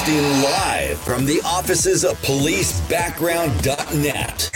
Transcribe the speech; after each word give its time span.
Broadcasting 0.00 0.42
live 0.42 0.98
from 1.00 1.26
the 1.26 1.42
offices 1.44 2.04
of 2.04 2.12
policebackground.net. 2.22 4.50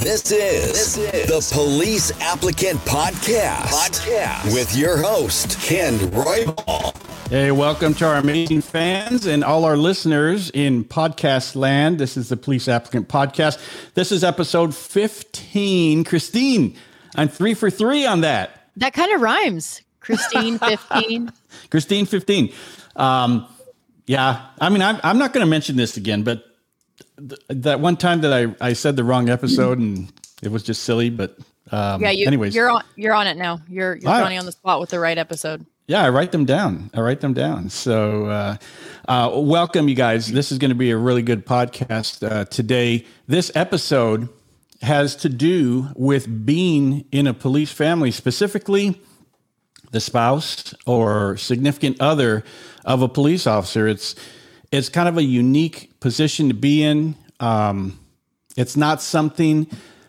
This 0.00 0.30
is, 0.30 0.94
this 0.94 0.98
is 0.98 1.26
the 1.26 1.40
Police 1.52 2.12
Applicant 2.20 2.78
Podcast, 2.80 3.72
Podcast 3.72 4.52
with 4.54 4.76
your 4.76 4.98
host, 4.98 5.58
Ken 5.62 5.98
Roybal. 6.10 6.94
Hey, 7.28 7.50
welcome 7.50 7.92
to 7.94 8.06
our 8.06 8.16
amazing 8.16 8.60
fans 8.60 9.26
and 9.26 9.42
all 9.42 9.64
our 9.64 9.76
listeners 9.76 10.50
in 10.50 10.84
podcast 10.84 11.56
land. 11.56 11.98
This 11.98 12.16
is 12.16 12.28
the 12.28 12.36
Police 12.36 12.68
Applicant 12.68 13.08
Podcast. 13.08 13.58
This 13.94 14.12
is 14.12 14.22
episode 14.22 14.76
15. 14.76 16.04
Christine, 16.04 16.76
I'm 17.16 17.28
three 17.28 17.54
for 17.54 17.68
three 17.68 18.06
on 18.06 18.20
that. 18.20 18.68
That 18.76 18.92
kind 18.92 19.12
of 19.12 19.20
rhymes. 19.20 19.82
Christine 19.98 20.60
15. 20.60 21.32
Christine 21.70 22.06
15. 22.06 22.52
Um, 22.94 23.48
yeah, 24.06 24.46
I 24.60 24.68
mean, 24.68 24.82
I'm, 24.82 25.00
I'm 25.02 25.18
not 25.18 25.32
going 25.32 25.44
to 25.44 25.50
mention 25.50 25.76
this 25.76 25.96
again, 25.96 26.22
but 26.22 26.44
th- 27.18 27.40
that 27.48 27.80
one 27.80 27.96
time 27.96 28.22
that 28.22 28.32
I, 28.32 28.54
I 28.60 28.72
said 28.72 28.96
the 28.96 29.04
wrong 29.04 29.28
episode 29.28 29.78
and 29.78 30.12
it 30.42 30.50
was 30.50 30.62
just 30.62 30.82
silly, 30.82 31.10
but 31.10 31.38
um, 31.70 32.02
yeah, 32.02 32.10
you, 32.10 32.26
anyways. 32.26 32.54
you're 32.54 32.70
on, 32.70 32.82
you're 32.96 33.14
on 33.14 33.26
it 33.26 33.36
now. 33.36 33.60
You're, 33.68 33.94
you're. 33.94 34.02
Johnny 34.02 34.36
on 34.36 34.46
the 34.46 34.52
spot 34.52 34.80
with 34.80 34.90
the 34.90 34.98
right 34.98 35.16
episode. 35.16 35.64
Yeah, 35.86 36.02
I 36.02 36.10
write 36.10 36.32
them 36.32 36.44
down. 36.44 36.90
I 36.94 37.00
write 37.00 37.20
them 37.20 37.34
down. 37.34 37.68
So, 37.68 38.26
uh, 38.26 38.56
uh, 39.08 39.30
welcome, 39.34 39.88
you 39.88 39.94
guys. 39.94 40.30
This 40.30 40.52
is 40.52 40.58
going 40.58 40.70
to 40.70 40.76
be 40.76 40.90
a 40.90 40.96
really 40.96 41.22
good 41.22 41.44
podcast 41.44 42.28
uh, 42.28 42.44
today. 42.44 43.04
This 43.26 43.50
episode 43.54 44.28
has 44.80 45.16
to 45.16 45.28
do 45.28 45.88
with 45.94 46.44
being 46.44 47.04
in 47.12 47.26
a 47.26 47.34
police 47.34 47.72
family, 47.72 48.10
specifically 48.10 49.00
the 49.92 50.00
spouse 50.00 50.74
or 50.86 51.36
significant 51.36 52.00
other 52.00 52.42
of 52.84 53.02
a 53.02 53.08
police 53.08 53.46
officer. 53.46 53.86
It's 53.86 54.14
it's 54.70 54.88
kind 54.88 55.08
of 55.08 55.18
a 55.18 55.22
unique 55.22 56.00
position 56.00 56.48
to 56.48 56.54
be 56.54 56.82
in. 56.82 57.14
Um, 57.40 57.98
it's 58.56 58.76
not 58.76 59.02
something 59.02 59.66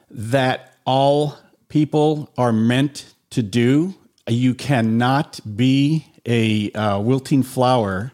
that 0.09 0.77
all 0.85 1.37
people 1.67 2.31
are 2.37 2.53
meant 2.53 3.13
to 3.31 3.43
do. 3.43 3.95
You 4.27 4.53
cannot 4.53 5.39
be 5.55 6.07
a 6.25 6.71
uh, 6.71 6.99
wilting 6.99 7.43
flower 7.43 8.13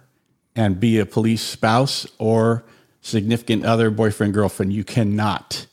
and 0.55 0.79
be 0.79 0.97
a 0.97 1.05
police 1.05 1.41
spouse 1.41 2.07
or 2.17 2.63
significant 3.01 3.65
other, 3.65 3.89
boyfriend, 3.91 4.33
girlfriend. 4.33 4.73
You 4.73 4.83
cannot. 4.83 5.67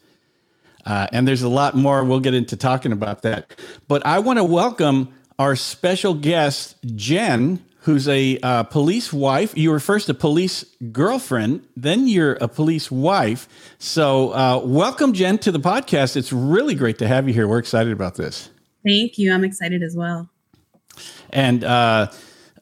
Uh, 0.85 1.07
and 1.13 1.27
there's 1.27 1.43
a 1.43 1.49
lot 1.49 1.75
more. 1.75 2.05
We'll 2.05 2.21
get 2.21 2.35
into 2.35 2.57
talking 2.57 2.93
about 2.93 3.23
that. 3.23 3.51
But 3.89 4.05
I 4.07 4.21
want 4.21 4.39
to 4.39 4.45
welcome 4.45 5.13
our 5.39 5.57
special 5.57 6.15
guest, 6.15 6.77
Jen, 6.95 7.65
who's 7.87 8.09
a 8.09 8.37
uh, 8.43 8.65
police 8.65 9.13
wife. 9.13 9.57
You 9.57 9.71
were 9.71 9.79
first 9.79 10.09
a 10.09 10.15
police 10.15 10.65
girlfriend, 10.91 11.65
then 11.77 12.09
you're 12.09 12.35
a 12.35 12.49
police 12.49 12.91
wife. 12.91 13.49
So, 13.79 14.33
uh, 14.35 14.61
welcome, 14.65 15.13
Jen, 15.13 15.39
to 15.39 15.53
the 15.53 15.61
podcast. 15.61 16.17
It's 16.17 16.33
really 16.33 16.75
great 16.75 16.99
to 16.99 17.07
have 17.07 17.29
you 17.29 17.33
here. 17.33 17.47
We're 17.47 17.61
excited 17.61 17.93
about 17.93 18.17
this. 18.17 18.51
Thank 18.85 19.19
you. 19.19 19.33
I'm 19.33 19.45
excited 19.45 19.85
as 19.85 19.95
well. 19.95 20.29
And 21.31 21.63
uh, 21.63 22.11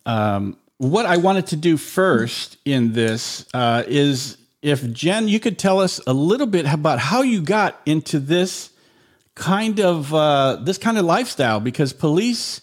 um, 0.05 0.59
what 0.77 1.07
I 1.07 1.17
wanted 1.17 1.47
to 1.49 1.57
do 1.57 1.79
first 1.79 2.59
in 2.67 2.93
this 2.93 3.47
uh, 3.55 3.83
is 3.87 4.37
if 4.61 4.93
Jen, 4.93 5.27
you 5.27 5.41
could 5.41 5.59
tell 5.59 5.81
us 5.81 6.03
a 6.07 6.13
little 6.13 6.47
bit 6.47 6.71
about 6.71 6.99
how 6.99 7.23
you 7.23 7.41
got 7.41 7.81
into 7.87 8.19
this 8.19 8.69
kind 9.35 9.81
of 9.81 10.13
uh, 10.13 10.57
this 10.57 10.77
kind 10.77 10.99
of 10.99 11.07
lifestyle 11.07 11.61
because 11.61 11.95
police. 11.95 12.61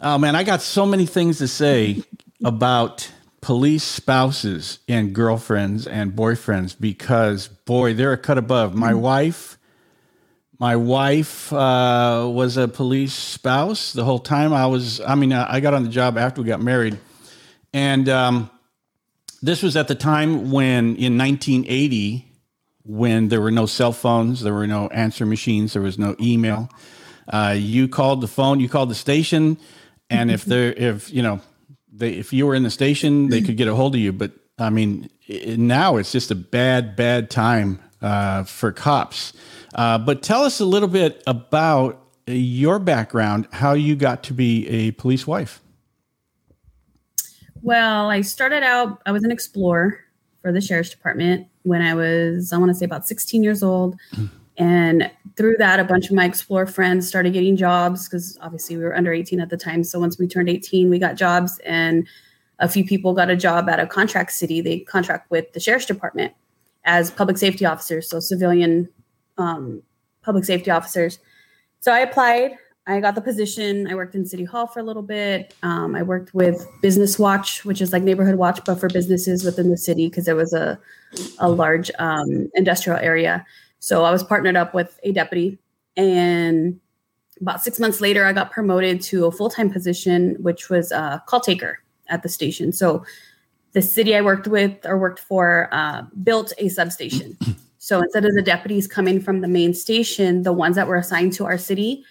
Oh 0.00 0.16
man, 0.18 0.36
I 0.36 0.44
got 0.44 0.62
so 0.62 0.86
many 0.86 1.06
things 1.06 1.38
to 1.38 1.48
say 1.48 2.02
about 2.44 3.10
police 3.40 3.84
spouses 3.84 4.78
and 4.88 5.14
girlfriends 5.14 5.86
and 5.86 6.12
boyfriends 6.12 6.76
because 6.78 7.48
boy, 7.48 7.94
they're 7.94 8.12
a 8.12 8.18
cut 8.18 8.38
above. 8.38 8.74
My 8.74 8.94
wife 8.94 9.58
my 10.60 10.74
wife 10.74 11.52
uh, 11.52 12.28
was 12.28 12.56
a 12.56 12.66
police 12.66 13.14
spouse 13.14 13.92
the 13.92 14.04
whole 14.04 14.18
time 14.18 14.52
I 14.52 14.66
was. 14.66 15.00
I 15.00 15.14
mean, 15.14 15.32
I 15.32 15.60
got 15.60 15.72
on 15.72 15.84
the 15.84 15.88
job 15.88 16.18
after 16.18 16.42
we 16.42 16.48
got 16.48 16.60
married, 16.60 16.98
and 17.72 18.08
um, 18.08 18.50
this 19.40 19.62
was 19.62 19.76
at 19.76 19.86
the 19.86 19.94
time 19.94 20.50
when, 20.50 20.96
in 20.96 21.16
1980, 21.16 22.26
when 22.84 23.28
there 23.28 23.40
were 23.40 23.52
no 23.52 23.66
cell 23.66 23.92
phones, 23.92 24.42
there 24.42 24.52
were 24.52 24.66
no 24.66 24.88
answer 24.88 25.24
machines, 25.24 25.74
there 25.74 25.82
was 25.82 25.96
no 25.96 26.16
email. 26.20 26.68
Uh, 27.28 27.54
you 27.56 27.86
called 27.86 28.20
the 28.20 28.26
phone, 28.26 28.58
you 28.58 28.68
called 28.68 28.90
the 28.90 28.96
station, 28.96 29.58
and 30.10 30.30
if 30.30 30.44
there, 30.46 30.72
if 30.72 31.12
you 31.12 31.22
know, 31.22 31.40
they, 31.92 32.12
if 32.12 32.32
you 32.32 32.46
were 32.46 32.54
in 32.54 32.62
the 32.62 32.70
station, 32.70 33.28
they 33.28 33.40
could 33.40 33.56
get 33.56 33.68
a 33.68 33.74
hold 33.74 33.94
of 33.94 34.00
you. 34.00 34.12
But 34.12 34.32
I 34.58 34.70
mean, 34.70 35.10
i 35.28 35.56
now 35.56 35.96
it's 35.96 36.12
just 36.12 36.30
a 36.30 36.34
bad, 36.34 36.96
bad 36.96 37.30
time 37.30 37.80
uh, 38.02 38.44
for 38.44 38.72
cops. 38.72 39.32
Uh, 39.74 39.98
but 39.98 40.22
tell 40.22 40.42
us 40.42 40.60
a 40.60 40.64
little 40.64 40.88
bit 40.88 41.22
about 41.26 42.02
your 42.26 42.78
background, 42.78 43.48
how 43.52 43.72
you 43.72 43.96
got 43.96 44.22
to 44.24 44.34
be 44.34 44.66
a 44.68 44.90
police 44.92 45.26
wife. 45.26 45.60
Well, 47.62 48.10
I 48.10 48.20
started 48.20 48.62
out, 48.62 49.02
I 49.04 49.12
was 49.12 49.24
an 49.24 49.30
explorer 49.30 49.98
for 50.42 50.52
the 50.52 50.60
sheriff's 50.60 50.90
department 50.90 51.48
when 51.62 51.82
I 51.82 51.94
was, 51.94 52.52
I 52.52 52.58
want 52.58 52.70
to 52.70 52.74
say 52.74 52.84
about 52.84 53.06
16 53.06 53.42
years 53.42 53.62
old. 53.62 53.96
And 54.58 55.08
through 55.36 55.56
that, 55.58 55.78
a 55.78 55.84
bunch 55.84 56.10
of 56.10 56.16
my 56.16 56.24
Explore 56.24 56.66
friends 56.66 57.06
started 57.06 57.32
getting 57.32 57.56
jobs 57.56 58.08
because 58.08 58.36
obviously 58.42 58.76
we 58.76 58.82
were 58.82 58.96
under 58.96 59.12
18 59.12 59.40
at 59.40 59.50
the 59.50 59.56
time. 59.56 59.84
So 59.84 60.00
once 60.00 60.18
we 60.18 60.26
turned 60.26 60.48
18, 60.48 60.90
we 60.90 60.98
got 60.98 61.14
jobs, 61.14 61.60
and 61.64 62.06
a 62.58 62.68
few 62.68 62.84
people 62.84 63.14
got 63.14 63.30
a 63.30 63.36
job 63.36 63.68
at 63.68 63.78
a 63.78 63.86
contract 63.86 64.32
city. 64.32 64.60
They 64.60 64.80
contract 64.80 65.30
with 65.30 65.52
the 65.52 65.60
sheriff's 65.60 65.86
department 65.86 66.34
as 66.84 67.10
public 67.12 67.38
safety 67.38 67.64
officers, 67.64 68.10
so 68.10 68.18
civilian 68.18 68.88
um, 69.36 69.80
public 70.22 70.44
safety 70.44 70.70
officers. 70.72 71.20
So 71.80 71.92
I 71.92 72.00
applied. 72.00 72.56
I 72.88 73.00
got 73.00 73.14
the 73.14 73.20
position. 73.20 73.86
I 73.86 73.94
worked 73.94 74.14
in 74.14 74.24
City 74.24 74.44
Hall 74.44 74.66
for 74.66 74.80
a 74.80 74.82
little 74.82 75.02
bit. 75.02 75.54
Um, 75.62 75.94
I 75.94 76.02
worked 76.02 76.32
with 76.32 76.66
Business 76.80 77.18
Watch, 77.18 77.64
which 77.64 77.82
is 77.82 77.92
like 77.92 78.02
neighborhood 78.02 78.36
watch, 78.36 78.60
but 78.64 78.80
for 78.80 78.88
businesses 78.88 79.44
within 79.44 79.70
the 79.70 79.76
city 79.76 80.08
because 80.08 80.26
it 80.26 80.34
was 80.34 80.52
a 80.52 80.80
a 81.38 81.48
large 81.48 81.90
um, 81.98 82.48
industrial 82.54 82.98
area. 82.98 83.46
So 83.80 84.04
I 84.04 84.10
was 84.10 84.24
partnered 84.24 84.56
up 84.56 84.74
with 84.74 84.98
a 85.02 85.12
deputy, 85.12 85.58
and 85.96 86.80
about 87.40 87.62
six 87.62 87.78
months 87.78 88.00
later, 88.00 88.24
I 88.24 88.32
got 88.32 88.50
promoted 88.50 89.00
to 89.02 89.26
a 89.26 89.32
full 89.32 89.50
time 89.50 89.70
position, 89.70 90.36
which 90.40 90.68
was 90.68 90.92
a 90.92 91.22
call 91.26 91.40
taker 91.40 91.80
at 92.08 92.22
the 92.22 92.28
station. 92.28 92.72
So 92.72 93.04
the 93.72 93.82
city 93.82 94.16
I 94.16 94.22
worked 94.22 94.48
with 94.48 94.84
or 94.84 94.98
worked 94.98 95.20
for 95.20 95.68
uh, 95.72 96.02
built 96.22 96.52
a 96.58 96.68
substation. 96.68 97.36
So 97.80 98.02
instead 98.02 98.26
of 98.26 98.34
the 98.34 98.42
deputies 98.42 98.86
coming 98.86 99.18
from 99.18 99.40
the 99.40 99.48
main 99.48 99.72
station, 99.72 100.42
the 100.42 100.52
ones 100.52 100.76
that 100.76 100.88
were 100.88 100.96
assigned 100.96 101.32
to 101.34 101.46
our 101.46 101.56
city 101.56 102.04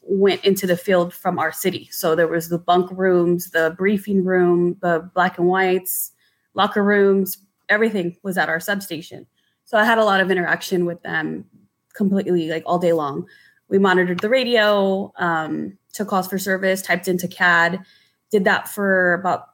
went 0.00 0.42
into 0.44 0.66
the 0.66 0.76
field 0.76 1.12
from 1.12 1.38
our 1.38 1.52
city. 1.52 1.88
So 1.90 2.14
there 2.14 2.28
was 2.28 2.48
the 2.48 2.58
bunk 2.58 2.90
rooms, 2.92 3.50
the 3.50 3.74
briefing 3.76 4.24
room, 4.24 4.76
the 4.80 5.10
black 5.14 5.36
and 5.36 5.48
whites, 5.48 6.12
locker 6.54 6.82
rooms, 6.82 7.36
everything 7.68 8.16
was 8.22 8.38
at 8.38 8.48
our 8.48 8.60
substation. 8.60 9.26
So 9.68 9.76
I 9.76 9.84
had 9.84 9.98
a 9.98 10.04
lot 10.04 10.22
of 10.22 10.30
interaction 10.30 10.86
with 10.86 11.02
them 11.02 11.44
completely 11.92 12.48
like 12.48 12.62
all 12.64 12.78
day 12.78 12.94
long. 12.94 13.26
We 13.68 13.78
monitored 13.78 14.20
the 14.20 14.30
radio, 14.30 15.12
um, 15.16 15.76
took 15.92 16.08
calls 16.08 16.26
for 16.26 16.38
service, 16.38 16.80
typed 16.80 17.06
into 17.06 17.28
CAD, 17.28 17.84
did 18.30 18.44
that 18.44 18.66
for 18.66 19.12
about 19.12 19.50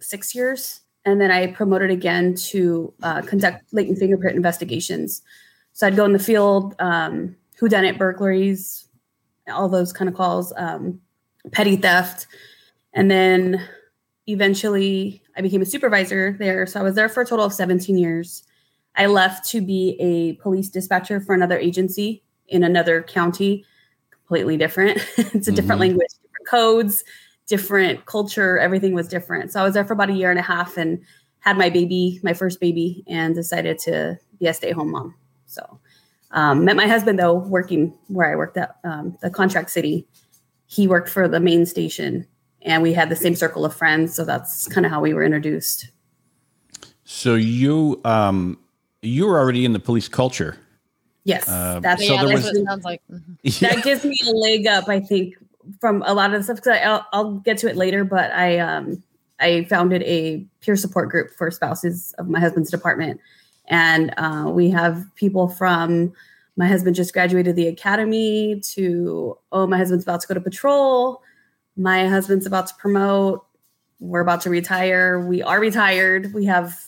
six 0.00 0.34
years 0.34 0.80
and 1.06 1.20
then 1.20 1.30
I 1.30 1.46
promoted 1.46 1.90
again 1.90 2.34
to 2.34 2.92
uh, 3.04 3.22
conduct 3.22 3.72
latent 3.72 3.98
fingerprint 3.98 4.34
investigations. 4.34 5.22
So 5.72 5.86
I'd 5.86 5.94
go 5.94 6.04
in 6.04 6.12
the 6.12 6.18
field, 6.18 6.74
um, 6.80 7.36
it 7.62 7.98
burglaries, 7.98 8.88
all 9.46 9.68
those 9.68 9.92
kind 9.92 10.08
of 10.08 10.16
calls, 10.16 10.52
um, 10.56 11.00
petty 11.52 11.76
theft, 11.76 12.26
and 12.92 13.08
then 13.08 13.62
eventually 14.26 15.22
I 15.36 15.42
became 15.42 15.62
a 15.62 15.66
supervisor 15.66 16.34
there. 16.40 16.66
So 16.66 16.80
I 16.80 16.82
was 16.82 16.96
there 16.96 17.08
for 17.08 17.22
a 17.22 17.26
total 17.26 17.44
of 17.44 17.52
17 17.52 17.96
years. 17.96 18.42
I 18.96 19.06
left 19.06 19.48
to 19.50 19.60
be 19.60 19.96
a 20.00 20.34
police 20.42 20.68
dispatcher 20.68 21.20
for 21.20 21.34
another 21.34 21.58
agency 21.58 22.22
in 22.48 22.62
another 22.62 23.02
county, 23.02 23.64
completely 24.10 24.56
different. 24.56 24.98
it's 25.16 25.48
a 25.48 25.52
different 25.52 25.78
Mhm. 25.78 25.88
language, 25.88 26.08
different 26.22 26.48
codes, 26.48 27.04
different 27.46 28.06
culture. 28.06 28.58
Everything 28.58 28.94
was 28.94 29.08
different. 29.08 29.52
So 29.52 29.60
I 29.60 29.64
was 29.64 29.74
there 29.74 29.84
for 29.84 29.92
about 29.92 30.10
a 30.10 30.14
year 30.14 30.30
and 30.30 30.38
a 30.38 30.42
half 30.42 30.76
and 30.76 31.00
had 31.40 31.56
my 31.58 31.70
baby, 31.70 32.20
my 32.22 32.32
first 32.32 32.58
baby, 32.60 33.04
and 33.06 33.34
decided 33.34 33.78
to 33.80 34.18
be 34.38 34.46
a 34.46 34.54
stay 34.54 34.72
home 34.72 34.90
mom. 34.90 35.14
So 35.46 35.78
um, 36.32 36.64
met 36.64 36.76
my 36.76 36.88
husband 36.88 37.18
though 37.18 37.34
working 37.34 37.94
where 38.08 38.30
I 38.32 38.36
worked 38.36 38.56
at 38.56 38.76
um, 38.84 39.16
the 39.22 39.30
contract 39.30 39.70
city. 39.70 40.06
He 40.66 40.88
worked 40.88 41.08
for 41.08 41.28
the 41.28 41.38
main 41.38 41.64
station, 41.66 42.26
and 42.62 42.82
we 42.82 42.92
had 42.92 43.08
the 43.08 43.16
same 43.16 43.36
circle 43.36 43.64
of 43.64 43.74
friends. 43.74 44.14
So 44.14 44.24
that's 44.24 44.66
kind 44.66 44.84
of 44.84 44.90
how 44.90 45.00
we 45.00 45.14
were 45.14 45.22
introduced. 45.22 45.90
So 47.04 47.36
you 47.36 48.00
um, 48.04 48.58
you 49.06 49.26
were 49.26 49.38
already 49.38 49.64
in 49.64 49.72
the 49.72 49.78
police 49.78 50.08
culture. 50.08 50.56
Yes, 51.24 51.48
Uh, 51.48 51.80
that's 51.80 52.06
So 52.06 52.12
yeah, 52.14 52.24
there 52.24 52.34
that's 52.36 52.44
was- 52.46 52.52
what 52.52 52.62
it 52.62 52.66
sounds 52.66 52.84
like. 52.84 53.02
Mhm. 53.10 53.58
that 53.60 53.82
gives 53.84 54.04
me 54.04 54.18
a 54.26 54.30
leg 54.30 54.66
up. 54.66 54.88
I 54.88 55.00
think 55.00 55.34
from 55.80 56.02
a 56.06 56.14
lot 56.14 56.32
of 56.32 56.40
the 56.40 56.44
stuff. 56.44 56.62
Cause 56.62 56.74
I, 56.74 56.78
I'll, 56.78 57.06
I'll 57.12 57.32
get 57.38 57.58
to 57.58 57.68
it 57.68 57.76
later, 57.76 58.04
but 58.04 58.30
I 58.32 58.58
um 58.58 59.02
I 59.40 59.64
founded 59.64 60.02
a 60.04 60.46
peer 60.60 60.76
support 60.76 61.10
group 61.10 61.30
for 61.36 61.50
spouses 61.50 62.14
of 62.18 62.28
my 62.28 62.40
husband's 62.40 62.70
department. 62.70 63.20
And 63.68 64.14
uh, 64.16 64.48
we 64.54 64.70
have 64.70 65.04
people 65.16 65.48
from 65.48 66.12
my 66.56 66.66
husband 66.68 66.94
just 66.96 67.12
graduated 67.12 67.54
the 67.56 67.66
academy 67.66 68.60
to, 68.74 69.36
oh, 69.52 69.66
my 69.66 69.76
husband's 69.76 70.04
about 70.04 70.20
to 70.22 70.28
go 70.28 70.34
to 70.34 70.40
patrol. 70.40 71.20
My 71.76 72.06
husband's 72.08 72.46
about 72.46 72.68
to 72.68 72.74
promote. 72.78 73.44
We're 73.98 74.20
about 74.20 74.40
to 74.42 74.50
retire. 74.50 75.20
We 75.26 75.42
are 75.42 75.60
retired. 75.60 76.32
We 76.32 76.46
have 76.46 76.80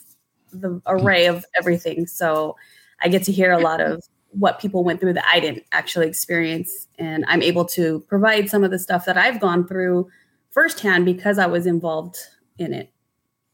the 0.51 0.81
array 0.87 1.25
of 1.25 1.45
everything. 1.57 2.07
So 2.07 2.55
I 3.01 3.07
get 3.07 3.23
to 3.23 3.31
hear 3.31 3.51
a 3.51 3.59
lot 3.59 3.81
of 3.81 4.03
what 4.31 4.59
people 4.59 4.83
went 4.83 4.99
through 4.99 5.13
that 5.13 5.25
I 5.27 5.39
didn't 5.39 5.63
actually 5.71 6.07
experience. 6.07 6.87
And 6.97 7.25
I'm 7.27 7.41
able 7.41 7.65
to 7.65 8.01
provide 8.07 8.49
some 8.49 8.63
of 8.63 8.71
the 8.71 8.79
stuff 8.79 9.05
that 9.05 9.17
I've 9.17 9.39
gone 9.39 9.67
through 9.67 10.09
firsthand 10.51 11.05
because 11.05 11.39
I 11.39 11.47
was 11.47 11.65
involved 11.65 12.17
in 12.57 12.73
it 12.73 12.91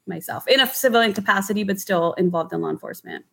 myself 0.08 0.48
in 0.48 0.60
a 0.60 0.68
civilian 0.68 1.14
capacity, 1.14 1.64
but 1.64 1.80
still 1.80 2.14
involved 2.14 2.54
in 2.54 2.62
law 2.62 2.70
enforcement. 2.70 3.26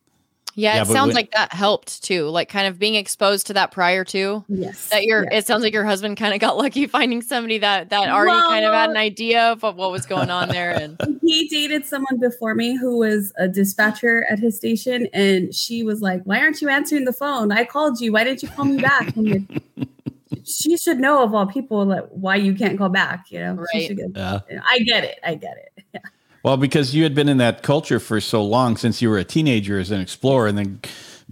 Yeah, 0.54 0.76
Yeah, 0.76 0.82
it 0.82 0.86
sounds 0.88 1.08
when- 1.08 1.14
like 1.16 1.30
that 1.32 1.52
helped 1.52 2.02
too. 2.02 2.28
Like 2.28 2.48
kind 2.48 2.66
of 2.66 2.78
being 2.78 2.94
exposed 2.94 3.46
to 3.46 3.54
that 3.54 3.70
prior 3.72 4.04
to 4.06 4.44
Yes. 4.48 4.88
that 4.90 5.04
your 5.04 5.24
yes. 5.30 5.44
it 5.44 5.46
sounds 5.46 5.62
like 5.62 5.72
your 5.72 5.84
husband 5.84 6.16
kind 6.18 6.34
of 6.34 6.40
got 6.40 6.56
lucky 6.58 6.86
finding 6.98 7.22
somebody 7.22 7.58
that 7.58 7.88
that 7.90 8.08
already 8.10 8.38
kind 8.38 8.64
of 8.64 8.74
had 8.74 8.90
an 8.90 8.96
idea 8.96 9.52
of 9.52 9.62
what 9.62 9.76
what 9.76 9.90
was 9.90 10.04
going 10.06 10.30
on 10.30 10.48
there 10.50 10.70
and 10.72 11.00
he 11.22 11.48
dated 11.48 11.86
someone 11.86 12.18
before 12.20 12.54
me 12.54 12.76
who 12.76 12.98
was 12.98 13.32
a 13.38 13.48
dispatcher 13.48 14.26
at 14.30 14.38
his 14.38 14.56
station 14.56 15.08
and 15.14 15.54
she 15.54 15.82
was 15.82 16.02
like 16.02 16.22
why 16.24 16.38
aren't 16.38 16.60
you 16.60 16.68
answering 16.68 17.04
the 17.06 17.12
phone 17.12 17.50
i 17.52 17.64
called 17.64 18.00
you 18.00 18.12
why 18.12 18.22
didn't 18.24 18.42
you 18.42 18.48
call 18.50 18.64
me 18.66 18.76
back 18.80 19.16
I'm 19.16 19.24
like, 19.24 19.62
she 20.44 20.76
should 20.76 20.98
know 20.98 21.22
of 21.22 21.34
all 21.34 21.46
people 21.46 21.86
that 21.86 22.12
why 22.16 22.36
you 22.36 22.54
can't 22.54 22.76
call 22.76 22.88
back 22.90 23.30
you 23.30 23.38
know 23.38 23.54
Right. 23.74 23.96
get- 23.96 24.10
Yeah. 24.14 24.40
i 24.68 24.80
get 24.80 25.04
it 25.04 25.18
i 25.24 25.34
get 25.34 25.56
it 25.56 25.84
yeah. 25.94 26.00
Well, 26.42 26.56
because 26.56 26.94
you 26.94 27.04
had 27.04 27.14
been 27.14 27.28
in 27.28 27.36
that 27.38 27.62
culture 27.62 28.00
for 28.00 28.20
so 28.20 28.42
long 28.44 28.76
since 28.76 29.00
you 29.00 29.08
were 29.10 29.18
a 29.18 29.24
teenager 29.24 29.78
as 29.78 29.90
an 29.90 30.00
explorer, 30.00 30.48
and 30.48 30.58
then 30.58 30.80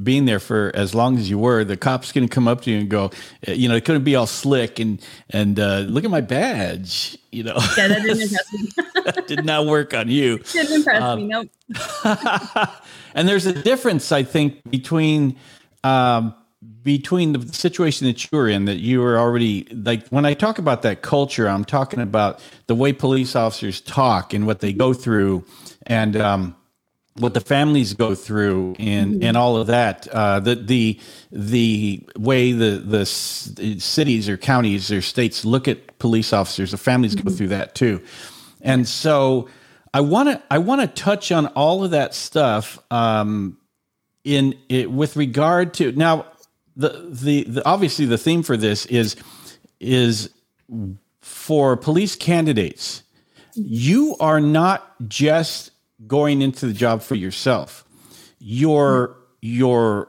being 0.01 0.25
there 0.25 0.39
for 0.39 0.71
as 0.75 0.95
long 0.95 1.19
as 1.19 1.29
you 1.29 1.37
were, 1.39 1.65
the 1.65 1.77
cops 1.77 2.13
can 2.13 2.29
come 2.29 2.47
up 2.49 2.61
to 2.63 2.71
you 2.71 2.79
and 2.79 2.89
go, 2.89 3.11
uh, 3.47 3.53
you 3.53 3.69
know, 3.69 3.75
it 3.75 3.85
couldn't 3.85 4.05
be 4.05 4.15
all 4.15 4.27
slick 4.27 4.79
and 4.79 5.05
and 5.31 5.59
uh, 5.59 5.81
look 5.81 6.05
at 6.05 6.11
my 6.11 6.21
badge, 6.21 7.19
you 7.33 7.43
know, 7.43 7.57
yeah 7.77 7.89
that 7.89 8.03
didn't 8.03 8.21
impress 8.23 8.53
me. 8.53 8.69
Did 9.27 9.45
not 9.45 9.67
work 9.67 9.93
on 9.95 10.09
you. 10.09 10.39
didn't 10.53 10.73
impress 10.77 11.03
Um, 11.03 11.19
me 11.19 11.27
nope. 11.27 11.49
And 13.15 13.29
there's 13.29 13.47
a 13.47 13.53
difference, 13.53 14.13
I 14.13 14.23
think, 14.23 14.63
between 14.71 15.37
um, 15.83 16.33
between 16.83 17.33
the 17.33 17.53
situation 17.53 18.07
that 18.07 18.31
you 18.31 18.39
were 18.39 18.49
in, 18.49 18.65
that 18.65 18.79
you 18.79 19.01
were 19.01 19.19
already 19.19 19.65
like. 19.73 20.09
When 20.09 20.25
I 20.25 20.35
talk 20.35 20.59
about 20.59 20.83
that 20.83 21.03
culture, 21.03 21.49
I'm 21.49 21.65
talking 21.65 22.01
about 22.01 22.41
the 22.67 22.75
way 22.75 22.93
police 22.93 23.37
officers 23.37 23.81
talk 23.81 24.33
and 24.33 24.47
what 24.47 24.61
they 24.61 24.73
go 24.73 24.93
through, 24.93 25.45
and 25.87 26.17
um, 26.17 26.57
what 27.19 27.35
the 27.35 27.41
families 27.41 27.95
go 27.95 28.15
through, 28.15 28.77
and 28.79 29.23
and 29.23 29.37
all 29.37 29.57
of 29.57 29.67
that. 29.67 30.09
Uh, 30.09 30.41
the 30.41 30.55
the 30.55 31.01
the 31.31 32.09
way 32.17 32.53
the 32.53 32.79
the 32.79 33.07
cities 33.07 34.29
or 34.29 34.37
counties 34.37 34.91
or 34.91 35.03
states 35.03 35.45
look 35.45 35.69
at 35.69 35.99
police 35.99 36.33
officers, 36.33 36.71
the 36.71 36.79
families 36.79 37.15
go 37.15 37.31
through 37.31 37.49
that 37.49 37.75
too, 37.75 38.03
and 38.61 38.87
so. 38.87 39.49
I 39.93 40.03
want 40.03 40.29
to 40.29 40.41
I 40.49 40.59
want 40.59 40.83
to 40.83 40.87
touch 40.87 41.33
on 41.33 41.49
all 41.49 41.83
of 41.83 41.91
that 41.91 42.15
stuff 42.15 42.79
um, 42.93 43.59
in 44.23 44.55
it 44.69 44.89
with 44.89 45.17
regard 45.17 45.75
to 45.75 45.91
now 45.91 46.27
the, 46.77 47.09
the 47.11 47.45
the 47.45 47.65
obviously 47.67 48.07
the 48.07 48.19
theme 48.19 48.43
for 48.43 48.57
this 48.57 48.87
is 48.87 49.17
is 49.81 50.31
for 51.21 51.77
police 51.77 52.17
candidates. 52.17 53.03
You 53.55 54.17
are 54.21 54.41
not 54.41 55.09
just 55.09 55.73
going 56.07 56.43
into 56.43 56.67
the 56.67 56.73
job 56.73 57.03
for 57.03 57.15
yourself. 57.15 57.85
Your 58.39 59.17
your 59.41 60.09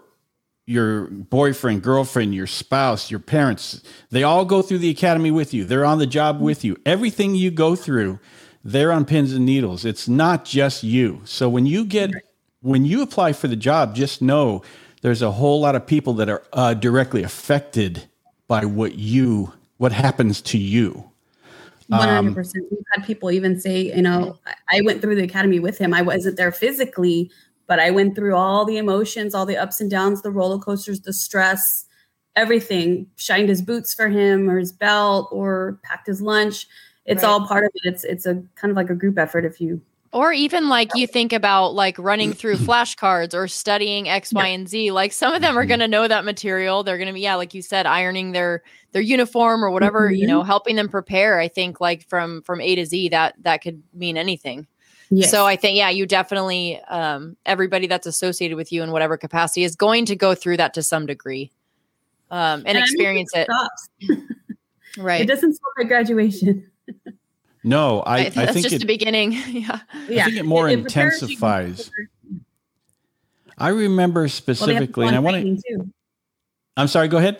your 0.65 1.07
boyfriend, 1.07 1.81
girlfriend, 1.81 2.33
your 2.33 2.47
spouse, 2.47 3.11
your 3.11 3.19
parents, 3.19 3.81
they 4.09 4.23
all 4.23 4.45
go 4.45 4.61
through 4.61 4.77
the 4.77 4.89
academy 4.89 5.31
with 5.31 5.53
you. 5.53 5.65
They're 5.65 5.83
on 5.83 5.99
the 5.99 6.07
job 6.07 6.39
with 6.39 6.63
you. 6.63 6.77
Everything 6.85 7.35
you 7.35 7.51
go 7.51 7.75
through, 7.75 8.19
they're 8.63 8.91
on 8.91 9.03
pins 9.05 9.33
and 9.33 9.45
needles. 9.45 9.83
It's 9.83 10.07
not 10.07 10.45
just 10.45 10.83
you. 10.83 11.21
So 11.25 11.49
when 11.49 11.65
you 11.65 11.83
get 11.83 12.11
when 12.61 12.85
you 12.85 13.01
apply 13.01 13.33
for 13.33 13.47
the 13.47 13.55
job, 13.55 13.95
just 13.95 14.21
know 14.21 14.61
there's 15.01 15.21
a 15.21 15.31
whole 15.31 15.59
lot 15.59 15.75
of 15.75 15.85
people 15.85 16.13
that 16.15 16.29
are 16.29 16.43
uh, 16.53 16.73
directly 16.73 17.23
affected 17.23 18.03
by 18.47 18.65
what 18.65 18.95
you 18.95 19.51
what 19.77 19.91
happens 19.91 20.41
to 20.41 20.57
you. 20.57 21.09
Um, 21.91 21.99
hundred 21.99 22.35
percent. 22.35 22.65
We've 22.71 22.79
had 22.93 23.05
people 23.05 23.31
even 23.31 23.59
say, 23.59 23.93
you 23.95 24.01
know, 24.01 24.37
I- 24.45 24.77
I 24.77 24.81
went 24.81 25.01
through 25.01 25.15
the 25.15 25.23
academy 25.23 25.59
with 25.59 25.77
him. 25.77 25.93
I 25.93 26.01
wasn't 26.01 26.37
there 26.37 26.51
physically, 26.51 27.29
but 27.67 27.79
I 27.79 27.91
went 27.91 28.15
through 28.15 28.35
all 28.35 28.63
the 28.63 28.77
emotions, 28.77 29.33
all 29.35 29.45
the 29.45 29.57
ups 29.57 29.81
and 29.81 29.89
downs, 29.91 30.21
the 30.21 30.31
roller 30.31 30.59
coasters, 30.59 31.01
the 31.01 31.11
stress, 31.13 31.85
everything. 32.35 33.07
Shined 33.17 33.49
his 33.49 33.61
boots 33.61 33.93
for 33.93 34.07
him, 34.07 34.49
or 34.49 34.57
his 34.59 34.71
belt, 34.71 35.27
or 35.31 35.79
packed 35.83 36.07
his 36.07 36.21
lunch. 36.21 36.67
It's 37.05 37.23
Right. 37.23 37.29
all 37.29 37.45
part 37.47 37.65
of 37.65 37.71
it. 37.73 37.81
It's 37.93 38.03
it's 38.03 38.25
a 38.25 38.35
kind 38.55 38.69
of 38.71 38.77
like 38.77 38.89
a 38.91 38.95
group 38.95 39.17
effort. 39.17 39.43
If 39.43 39.59
you 39.59 39.81
or 40.13 40.33
even 40.33 40.67
like 40.67 40.91
you 40.95 41.07
think 41.07 41.31
about 41.33 41.73
like 41.73 41.97
running 41.97 42.33
through 42.33 42.55
flashcards 42.57 43.33
or 43.33 43.47
studying 43.47 44.09
X, 44.09 44.33
Y, 44.33 44.47
and 44.47 44.67
Z. 44.67 44.91
Like 44.91 45.13
some 45.13 45.33
of 45.33 45.41
them 45.41 45.57
are 45.57 45.63
Mhm. 45.63 45.69
going 45.69 45.79
to 45.81 45.87
know 45.87 46.07
that 46.07 46.25
material. 46.25 46.83
They're 46.83 46.97
going 46.97 47.07
to 47.07 47.13
be 47.13 47.21
yeah, 47.21 47.35
like 47.35 47.53
you 47.53 47.61
said, 47.61 47.85
ironing 47.85 48.31
their 48.33 48.63
their 48.91 49.01
uniform 49.01 49.63
or 49.63 49.71
whatever. 49.71 50.11
You 50.11 50.27
know, 50.27 50.43
helping 50.43 50.75
them 50.75 50.89
prepare. 50.89 51.39
I 51.39 51.47
think 51.47 51.79
like 51.79 52.07
from 52.09 52.41
from 52.41 52.59
A 52.61 52.75
to 52.75 52.85
Z 52.85 53.09
that 53.09 53.35
that 53.43 53.61
could 53.61 53.81
mean 53.93 54.17
anything. 54.17 54.67
yes. 55.09 55.31
So 55.31 55.45
I 55.45 55.55
think 55.55 55.77
yeah, 55.77 55.89
you 55.89 56.05
definitely 56.05 56.79
um, 56.89 57.37
everybody 57.45 57.87
that's 57.87 58.07
associated 58.07 58.55
with 58.57 58.71
you 58.71 58.83
in 58.83 58.91
whatever 58.91 59.17
capacity 59.17 59.63
is 59.63 59.75
going 59.75 60.05
to 60.07 60.15
go 60.15 60.35
through 60.35 60.57
that 60.57 60.73
to 60.73 60.83
some 60.83 61.05
degree. 61.05 61.51
Um, 62.29 62.63
and, 62.65 62.77
I 62.77 62.81
experience 62.81 63.31
it, 63.35 63.45
stops. 63.45 63.89
right? 64.97 65.19
It 65.21 65.27
doesn't 65.27 65.53
stop 65.53 65.73
at 65.81 65.87
graduation. 65.87 66.69
No, 67.63 67.99
I, 68.01 68.17
I, 68.17 68.29
that's 68.29 68.53
think 68.53 68.63
just 68.63 68.75
it, 68.75 68.79
the 68.79 68.85
beginning. 68.85 69.31
yeah. 69.47 69.79
Yeah, 70.09 70.25
think 70.25 70.37
it 70.37 70.45
more 70.45 70.63
prepares 70.67 71.21
you 71.21 71.27
intensifies. 71.27 71.91
I 73.57 73.69
remember 73.69 74.21
Well, 74.21 74.27
they 74.27 74.33
have 74.33 74.45
to 74.45 74.47
go 74.47 74.63
specifically, 74.97 75.05
on 75.07 75.13
and 75.13 75.17
I 75.17 75.19
want 75.19 75.59
to. 75.67 75.93
I'm 76.77 76.87
sorry. 76.87 77.07
Go 77.07 77.17
ahead. 77.17 77.39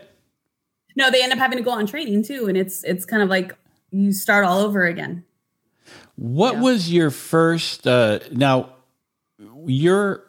No, 0.95 1.09
they 1.09 1.23
end 1.23 1.31
up 1.33 1.39
having 1.39 1.57
to 1.57 1.63
go 1.63 1.71
on 1.71 1.87
training 1.87 2.23
too, 2.23 2.47
and 2.47 2.57
it's 2.57 2.83
it's 2.83 3.05
kind 3.05 3.23
of 3.23 3.29
like 3.29 3.55
you 3.91 4.11
start 4.13 4.45
all 4.45 4.59
over 4.59 4.85
again. 4.85 5.23
What 6.15 6.55
Yeah. 6.55 6.61
was 6.61 6.91
your 6.93 7.09
first? 7.09 7.87
Uh, 7.87 8.19
now, 8.31 8.73
your 9.65 10.23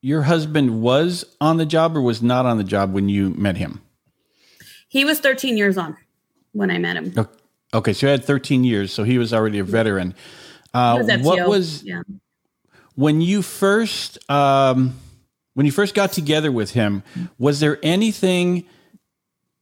your 0.00 0.22
husband 0.22 0.80
was 0.80 1.24
on 1.40 1.56
the 1.58 1.66
job 1.66 1.96
or 1.96 2.00
was 2.00 2.22
not 2.22 2.46
on 2.46 2.56
the 2.58 2.64
job 2.64 2.92
when 2.92 3.08
you 3.08 3.30
met 3.30 3.56
him? 3.56 3.82
He 4.88 5.04
was 5.04 5.18
13 5.18 5.56
years 5.56 5.76
on 5.76 5.96
when 6.52 6.70
I 6.70 6.78
met 6.78 6.96
him. 6.96 7.12
O- 7.16 7.28
Okay, 7.74 7.92
so 7.92 8.06
you 8.06 8.10
had 8.12 8.24
13 8.24 8.62
years, 8.62 8.92
so 8.92 9.02
he 9.02 9.18
was 9.18 9.34
already 9.34 9.58
a 9.58 9.64
veteran. 9.64 10.14
Uh, 10.72 11.02
was 11.04 11.22
what 11.22 11.48
was 11.48 11.82
yeah. 11.82 12.02
when 12.94 13.20
you 13.20 13.42
first 13.42 14.18
um, 14.30 14.94
when 15.54 15.66
you 15.66 15.72
first 15.72 15.94
got 15.94 16.12
together 16.12 16.52
with 16.52 16.72
him? 16.72 17.02
Was 17.38 17.60
there 17.60 17.78
anything 17.82 18.64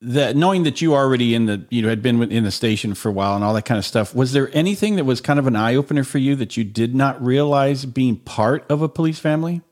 that 0.03 0.37
knowing 0.37 0.65
that 0.65 0.83
you 0.83 0.95
already 0.95 1.35
in 1.35 1.47
the 1.47 1.65
you 1.71 1.81
know 1.81 1.89
had 1.89 2.03
been 2.03 2.31
in 2.31 2.45
the 2.45 2.51
station 2.51 2.95
for 2.95 3.09
a 3.09 3.13
while 3.13 3.35
and 3.35 3.43
all 3.45 3.55
that 3.55 3.65
kind 3.65 3.79
of 3.79 3.85
stuff? 3.85 4.15
Was 4.15 4.33
there 4.33 4.51
anything 4.53 4.97
that 4.97 5.05
was 5.05 5.21
kind 5.21 5.39
of 5.39 5.47
an 5.47 5.57
eye 5.57 5.75
opener 5.75 6.05
for 6.05 6.19
you 6.19 6.37
that 6.37 6.57
you 6.57 6.65
did 6.65 6.95
not 6.95 7.23
realize 7.23 7.87
being 7.87 8.17
part 8.17 8.71
of 8.71 8.83
a 8.83 8.89
police 8.89 9.19
family? 9.19 9.63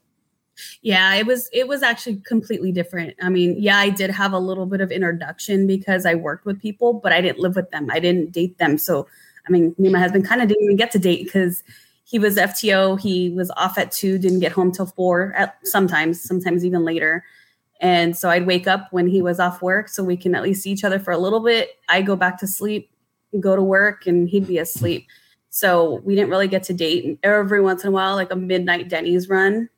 Yeah, 0.82 1.14
it 1.14 1.26
was 1.26 1.48
it 1.52 1.68
was 1.68 1.82
actually 1.82 2.16
completely 2.16 2.72
different. 2.72 3.14
I 3.22 3.28
mean, 3.28 3.56
yeah, 3.58 3.78
I 3.78 3.90
did 3.90 4.10
have 4.10 4.32
a 4.32 4.38
little 4.38 4.66
bit 4.66 4.80
of 4.80 4.90
introduction 4.90 5.66
because 5.66 6.06
I 6.06 6.14
worked 6.14 6.46
with 6.46 6.60
people, 6.60 6.94
but 6.94 7.12
I 7.12 7.20
didn't 7.20 7.40
live 7.40 7.56
with 7.56 7.70
them. 7.70 7.88
I 7.90 8.00
didn't 8.00 8.32
date 8.32 8.58
them. 8.58 8.78
So, 8.78 9.06
I 9.46 9.52
mean, 9.52 9.74
me 9.78 9.86
and 9.86 9.92
my 9.92 9.98
husband 10.00 10.26
kind 10.26 10.42
of 10.42 10.48
didn't 10.48 10.64
even 10.64 10.76
get 10.76 10.90
to 10.92 10.98
date 10.98 11.24
because 11.24 11.62
he 12.04 12.18
was 12.18 12.36
FTO. 12.36 13.00
He 13.00 13.30
was 13.30 13.50
off 13.52 13.78
at 13.78 13.92
two, 13.92 14.18
didn't 14.18 14.40
get 14.40 14.52
home 14.52 14.72
till 14.72 14.86
four. 14.86 15.32
At 15.36 15.56
sometimes, 15.64 16.20
sometimes 16.20 16.64
even 16.64 16.84
later. 16.84 17.24
And 17.80 18.16
so 18.16 18.28
I'd 18.28 18.46
wake 18.46 18.66
up 18.66 18.88
when 18.90 19.06
he 19.06 19.22
was 19.22 19.40
off 19.40 19.62
work, 19.62 19.88
so 19.88 20.04
we 20.04 20.16
can 20.16 20.34
at 20.34 20.42
least 20.42 20.62
see 20.62 20.70
each 20.70 20.84
other 20.84 20.98
for 20.98 21.12
a 21.12 21.18
little 21.18 21.40
bit. 21.40 21.70
I 21.88 22.02
go 22.02 22.14
back 22.14 22.38
to 22.40 22.46
sleep, 22.46 22.90
go 23.38 23.56
to 23.56 23.62
work, 23.62 24.06
and 24.06 24.28
he'd 24.28 24.46
be 24.46 24.58
asleep. 24.58 25.06
So 25.48 26.00
we 26.04 26.14
didn't 26.14 26.30
really 26.30 26.48
get 26.48 26.62
to 26.64 26.74
date. 26.74 27.04
And 27.04 27.18
every 27.22 27.60
once 27.62 27.82
in 27.82 27.88
a 27.88 27.90
while, 27.90 28.14
like 28.16 28.32
a 28.32 28.36
midnight 28.36 28.88
Denny's 28.88 29.28
run, 29.28 29.68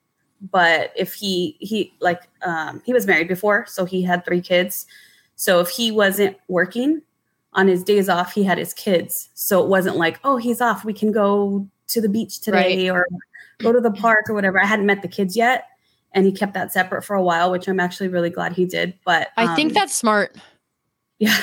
but 0.51 0.93
if 0.97 1.15
he 1.15 1.57
he 1.61 1.93
like 2.01 2.23
um, 2.43 2.83
he 2.85 2.93
was 2.93 3.07
married 3.07 3.29
before 3.29 3.65
so 3.67 3.85
he 3.85 4.03
had 4.03 4.25
three 4.25 4.41
kids 4.41 4.87
so 5.37 5.61
if 5.61 5.69
he 5.69 5.91
wasn't 5.91 6.37
working 6.49 7.01
on 7.53 7.69
his 7.69 7.85
days 7.85 8.09
off 8.09 8.33
he 8.33 8.43
had 8.43 8.59
his 8.59 8.75
kids 8.75 9.29
so 9.35 9.63
it 9.63 9.69
wasn't 9.69 9.97
like 9.97 10.19
oh 10.25 10.37
he's 10.37 10.61
off 10.61 10.85
we 10.85 10.93
can 10.93 11.13
go 11.13 11.67
to 11.87 12.01
the 12.01 12.09
beach 12.09 12.41
today 12.41 12.91
or 12.91 13.07
go 13.59 13.73
to 13.73 13.81
the 13.81 13.93
park 13.93 14.29
or 14.29 14.35
whatever 14.35 14.61
i 14.61 14.67
hadn't 14.67 14.87
met 14.87 15.03
the 15.03 15.09
kids 15.09 15.37
yet 15.37 15.67
and 16.13 16.27
he 16.27 16.33
kept 16.33 16.55
that 16.55 16.73
separate 16.73 17.03
for 17.03 17.15
a 17.15 17.23
while 17.23 17.51
which 17.51 17.69
i'm 17.69 17.79
actually 17.79 18.09
really 18.09 18.31
glad 18.31 18.53
he 18.53 18.65
did 18.65 18.95
but 19.05 19.29
I 19.37 19.55
think 19.55 19.71
um, 19.71 19.75
that's 19.75 19.97
smart. 19.97 20.37
Yeah, 21.19 21.39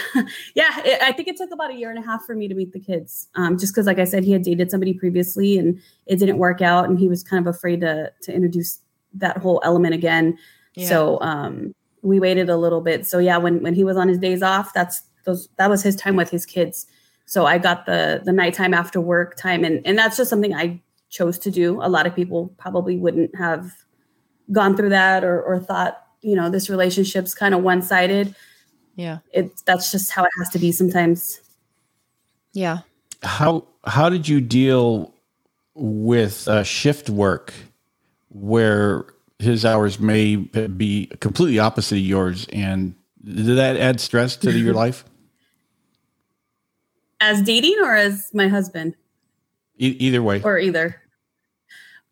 yeah. 0.56 0.82
It, 0.84 1.01
I 1.01 1.13
think 1.13 1.29
it 1.29 1.38
took 1.38 1.51
about 1.51 1.72
a 1.72 1.74
year 1.74 1.89
and 1.89 1.98
a 1.98 2.01
half 2.01 2.25
for 2.25 2.36
me 2.36 2.50
to 2.50 2.53
meet 2.53 2.74
the 2.74 2.82
kids, 2.82 3.29
um, 3.36 3.58
just 3.58 3.74
because, 3.74 3.86
like 3.86 3.98
I 3.98 4.03
said, 4.03 4.25
he 4.25 4.34
had 4.34 4.41
dated 4.41 4.70
somebody 4.70 4.94
previously 4.94 5.58
and 5.58 5.79
it 6.06 6.20
didn't 6.20 6.38
work 6.38 6.62
out, 6.62 6.89
and 6.89 7.00
he 7.00 7.08
was 7.08 7.24
kind 7.24 7.48
of 7.48 7.56
afraid 7.56 7.79
to 7.79 8.12
to 8.24 8.34
introduce 8.34 8.79
that 9.13 9.38
whole 9.38 9.62
element 9.63 9.94
again. 9.94 10.38
Yeah. 10.75 10.88
So 10.88 11.22
um, 11.22 11.74
we 12.01 12.20
waited 12.20 12.50
a 12.50 12.58
little 12.58 12.82
bit. 12.82 13.06
So 13.06 13.20
yeah, 13.20 13.38
when 13.38 13.62
when 13.62 13.74
he 13.74 13.84
was 13.84 13.98
on 13.98 14.08
his 14.08 14.18
days 14.18 14.42
off, 14.42 14.74
that's 14.74 15.01
those 15.25 15.50
that 15.58 15.70
was 15.70 15.84
his 15.84 15.96
time 15.96 16.16
with 16.16 16.30
his 16.30 16.46
kids. 16.46 16.86
So 17.25 17.46
I 17.46 17.58
got 17.58 17.86
the 17.86 18.22
the 18.24 18.32
nighttime 18.32 18.74
after 18.74 19.00
work 19.01 19.36
time, 19.36 19.63
and 19.63 19.86
and 19.86 19.98
that's 19.98 20.18
just 20.18 20.30
something 20.30 20.54
I 20.54 20.82
chose 21.10 21.38
to 21.39 21.51
do. 21.51 21.80
A 21.82 21.89
lot 21.89 22.08
of 22.08 22.16
people 22.16 22.54
probably 22.58 22.98
wouldn't 22.98 23.36
have 23.36 23.72
gone 24.51 24.75
through 24.75 24.89
that 24.89 25.24
or 25.24 25.42
or 25.42 25.60
thought 25.60 26.04
you 26.22 26.36
know 26.36 26.50
this 26.50 26.70
relationship's 26.70 27.34
kind 27.34 27.54
of 27.54 27.62
one 27.62 27.82
sided. 27.82 28.36
Yeah, 28.96 29.20
it 29.32 29.62
that's 29.66 29.92
just 29.92 30.12
how 30.12 30.24
it 30.24 30.32
has 30.39 30.50
to 30.50 30.60
be 30.60 30.72
sometimes. 30.72 31.42
Yeah. 32.54 32.80
How 33.22 33.68
how 33.86 34.10
did 34.10 34.28
you 34.28 34.42
deal 34.42 35.13
with 35.75 36.48
uh, 36.48 36.63
shift 36.63 37.10
work 37.10 37.54
where 38.29 39.05
his 39.39 39.65
hours 39.65 40.00
may 40.00 40.36
be 40.36 41.07
completely 41.19 41.59
opposite 41.59 41.95
of 41.95 42.01
yours. 42.01 42.48
And 42.51 42.95
did 43.24 43.57
that 43.57 43.77
add 43.77 44.00
stress 44.00 44.36
to 44.38 44.51
your 44.51 44.74
life? 44.74 45.05
As 47.21 47.41
dating 47.41 47.77
or 47.81 47.95
as 47.95 48.29
my 48.33 48.48
husband? 48.48 48.95
E- 49.77 49.95
either 50.00 50.21
way. 50.21 50.41
Or 50.41 50.57
either. 50.59 51.01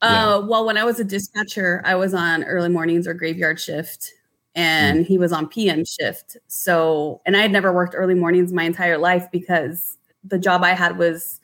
Yeah. 0.01 0.35
uh, 0.35 0.41
well 0.41 0.63
when 0.63 0.77
i 0.77 0.83
was 0.83 0.99
a 0.99 1.03
dispatcher 1.03 1.81
i 1.83 1.95
was 1.95 2.13
on 2.13 2.43
early 2.43 2.69
mornings 2.69 3.07
or 3.07 3.15
graveyard 3.15 3.59
shift 3.59 4.13
and 4.53 4.99
mm. 4.99 5.07
he 5.07 5.17
was 5.17 5.31
on 5.31 5.47
pm 5.47 5.83
shift. 5.85 6.37
So 6.45 7.19
and 7.25 7.35
i 7.35 7.41
had 7.41 7.51
never 7.51 7.73
worked 7.73 7.95
early 7.97 8.13
mornings 8.13 8.53
my 8.53 8.63
entire 8.63 8.99
life 8.99 9.27
because 9.31 9.97
the 10.23 10.37
job 10.37 10.63
i 10.63 10.73
had 10.73 10.99
was 10.99 11.41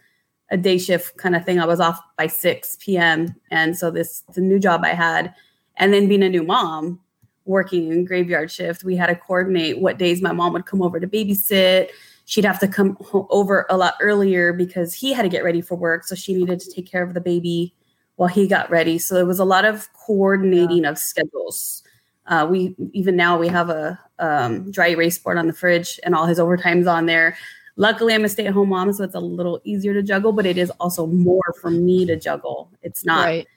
a 0.53 0.57
day 0.57 0.77
shift 0.77 1.17
kind 1.17 1.35
of 1.35 1.43
thing 1.43 1.59
i 1.59 1.65
was 1.65 1.79
off 1.79 1.99
by 2.17 2.27
6 2.27 2.77
p.m 2.79 3.35
and 3.51 3.77
so 3.77 3.91
this 3.91 4.21
the 4.33 4.41
new 4.41 4.59
job 4.59 4.81
i 4.83 4.93
had 4.93 5.33
and 5.77 5.93
then 5.93 6.07
being 6.07 6.23
a 6.23 6.29
new 6.29 6.43
mom, 6.43 6.99
working 7.45 7.91
in 7.91 8.05
graveyard 8.05 8.51
shift, 8.51 8.83
we 8.83 8.95
had 8.95 9.07
to 9.07 9.15
coordinate 9.15 9.79
what 9.79 9.97
days 9.97 10.21
my 10.21 10.31
mom 10.31 10.53
would 10.53 10.65
come 10.65 10.81
over 10.81 10.99
to 10.99 11.07
babysit. 11.07 11.89
She'd 12.25 12.45
have 12.45 12.59
to 12.59 12.67
come 12.67 12.97
over 13.11 13.65
a 13.69 13.75
lot 13.75 13.95
earlier 13.99 14.53
because 14.53 14.93
he 14.93 15.13
had 15.13 15.23
to 15.23 15.29
get 15.29 15.43
ready 15.43 15.61
for 15.61 15.75
work. 15.75 16.05
So 16.05 16.15
she 16.15 16.33
needed 16.33 16.59
to 16.61 16.71
take 16.71 16.89
care 16.89 17.03
of 17.03 17.13
the 17.13 17.21
baby 17.21 17.75
while 18.15 18.29
he 18.29 18.47
got 18.47 18.69
ready. 18.69 18.97
So 18.97 19.17
it 19.17 19.27
was 19.27 19.39
a 19.39 19.45
lot 19.45 19.65
of 19.65 19.91
coordinating 19.93 20.83
yeah. 20.83 20.89
of 20.89 20.97
schedules. 20.97 21.83
Uh, 22.27 22.47
we 22.49 22.75
even 22.93 23.17
now 23.17 23.37
we 23.37 23.49
have 23.49 23.69
a 23.69 23.99
um, 24.19 24.71
dry 24.71 24.89
erase 24.89 25.17
board 25.17 25.37
on 25.37 25.47
the 25.47 25.53
fridge 25.53 25.99
and 26.03 26.15
all 26.15 26.25
his 26.25 26.39
overtimes 26.39 26.89
on 26.89 27.07
there. 27.07 27.35
Luckily, 27.75 28.13
I'm 28.13 28.23
a 28.23 28.29
stay 28.29 28.45
at 28.45 28.53
home 28.53 28.69
mom, 28.69 28.93
so 28.93 29.03
it's 29.03 29.15
a 29.15 29.19
little 29.19 29.59
easier 29.63 29.93
to 29.93 30.03
juggle, 30.03 30.31
but 30.31 30.45
it 30.45 30.57
is 30.57 30.69
also 30.79 31.07
more 31.07 31.55
for 31.59 31.71
me 31.71 32.05
to 32.05 32.15
juggle. 32.15 32.71
It's 32.83 33.03
not 33.03 33.25
right. 33.25 33.47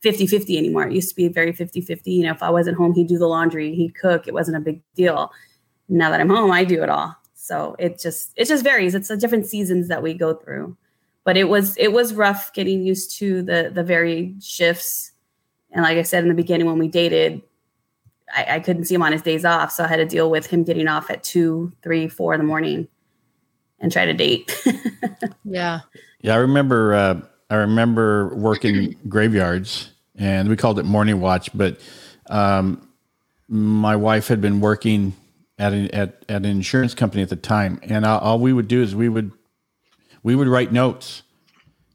50 0.00 0.26
50 0.26 0.56
anymore. 0.56 0.86
It 0.86 0.94
used 0.94 1.10
to 1.10 1.16
be 1.16 1.28
very 1.28 1.52
50 1.52 1.80
50. 1.80 2.10
You 2.10 2.24
know, 2.24 2.32
if 2.32 2.42
I 2.42 2.50
wasn't 2.50 2.76
home, 2.76 2.94
he'd 2.94 3.08
do 3.08 3.18
the 3.18 3.26
laundry, 3.26 3.74
he'd 3.74 3.94
cook. 3.94 4.26
It 4.26 4.34
wasn't 4.34 4.56
a 4.56 4.60
big 4.60 4.80
deal. 4.94 5.30
Now 5.88 6.10
that 6.10 6.20
I'm 6.20 6.28
home, 6.28 6.50
I 6.50 6.64
do 6.64 6.82
it 6.82 6.88
all. 6.88 7.14
So 7.34 7.76
it 7.78 7.98
just 7.98 8.32
it 8.36 8.46
just 8.46 8.64
varies. 8.64 8.94
It's 8.94 9.08
the 9.08 9.16
different 9.16 9.46
seasons 9.46 9.88
that 9.88 10.02
we 10.02 10.14
go 10.14 10.34
through. 10.34 10.76
But 11.24 11.36
it 11.36 11.48
was 11.48 11.76
it 11.76 11.92
was 11.92 12.14
rough 12.14 12.52
getting 12.54 12.82
used 12.82 13.18
to 13.18 13.42
the 13.42 13.70
the 13.72 13.84
varied 13.84 14.42
shifts. 14.42 15.12
And 15.72 15.82
like 15.82 15.98
I 15.98 16.02
said 16.02 16.22
in 16.22 16.28
the 16.28 16.34
beginning, 16.34 16.66
when 16.66 16.78
we 16.78 16.88
dated, 16.88 17.42
I, 18.34 18.56
I 18.56 18.60
couldn't 18.60 18.86
see 18.86 18.94
him 18.94 19.02
on 19.02 19.12
his 19.12 19.22
days 19.22 19.44
off. 19.44 19.70
So 19.70 19.84
I 19.84 19.88
had 19.88 19.96
to 19.96 20.06
deal 20.06 20.30
with 20.30 20.46
him 20.46 20.64
getting 20.64 20.88
off 20.88 21.10
at 21.10 21.22
two, 21.22 21.72
three, 21.82 22.08
four 22.08 22.32
in 22.32 22.40
the 22.40 22.46
morning 22.46 22.88
and 23.80 23.92
try 23.92 24.06
to 24.06 24.14
date. 24.14 24.54
yeah. 25.44 25.80
Yeah. 26.20 26.34
I 26.34 26.38
remember 26.38 26.94
uh 26.94 27.20
I 27.48 27.56
remember 27.56 28.34
working 28.34 28.96
graveyards, 29.08 29.90
and 30.16 30.48
we 30.48 30.56
called 30.56 30.78
it 30.78 30.84
morning 30.84 31.20
watch. 31.20 31.50
But 31.54 31.80
um, 32.28 32.88
my 33.48 33.96
wife 33.96 34.28
had 34.28 34.40
been 34.40 34.60
working 34.60 35.14
at 35.58 35.72
an, 35.72 35.94
at 35.94 36.24
at 36.28 36.42
an 36.42 36.46
insurance 36.46 36.94
company 36.94 37.22
at 37.22 37.28
the 37.28 37.36
time, 37.36 37.78
and 37.82 38.04
all, 38.04 38.18
all 38.18 38.38
we 38.38 38.52
would 38.52 38.68
do 38.68 38.82
is 38.82 38.94
we 38.94 39.08
would 39.08 39.30
we 40.22 40.34
would 40.34 40.48
write 40.48 40.72
notes, 40.72 41.22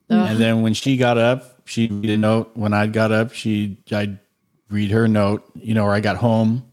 and 0.09 0.39
then 0.39 0.61
when 0.61 0.73
she 0.73 0.97
got 0.97 1.17
up, 1.17 1.67
she'd 1.67 1.91
read 1.91 2.09
a 2.09 2.17
note. 2.17 2.51
When 2.53 2.73
I 2.73 2.87
got 2.87 3.11
up, 3.11 3.33
she 3.33 3.77
I'd 3.91 4.19
read 4.69 4.91
her 4.91 5.07
note, 5.07 5.43
you 5.55 5.73
know, 5.73 5.83
or 5.83 5.93
I 5.93 5.99
got 5.99 6.17
home, 6.17 6.71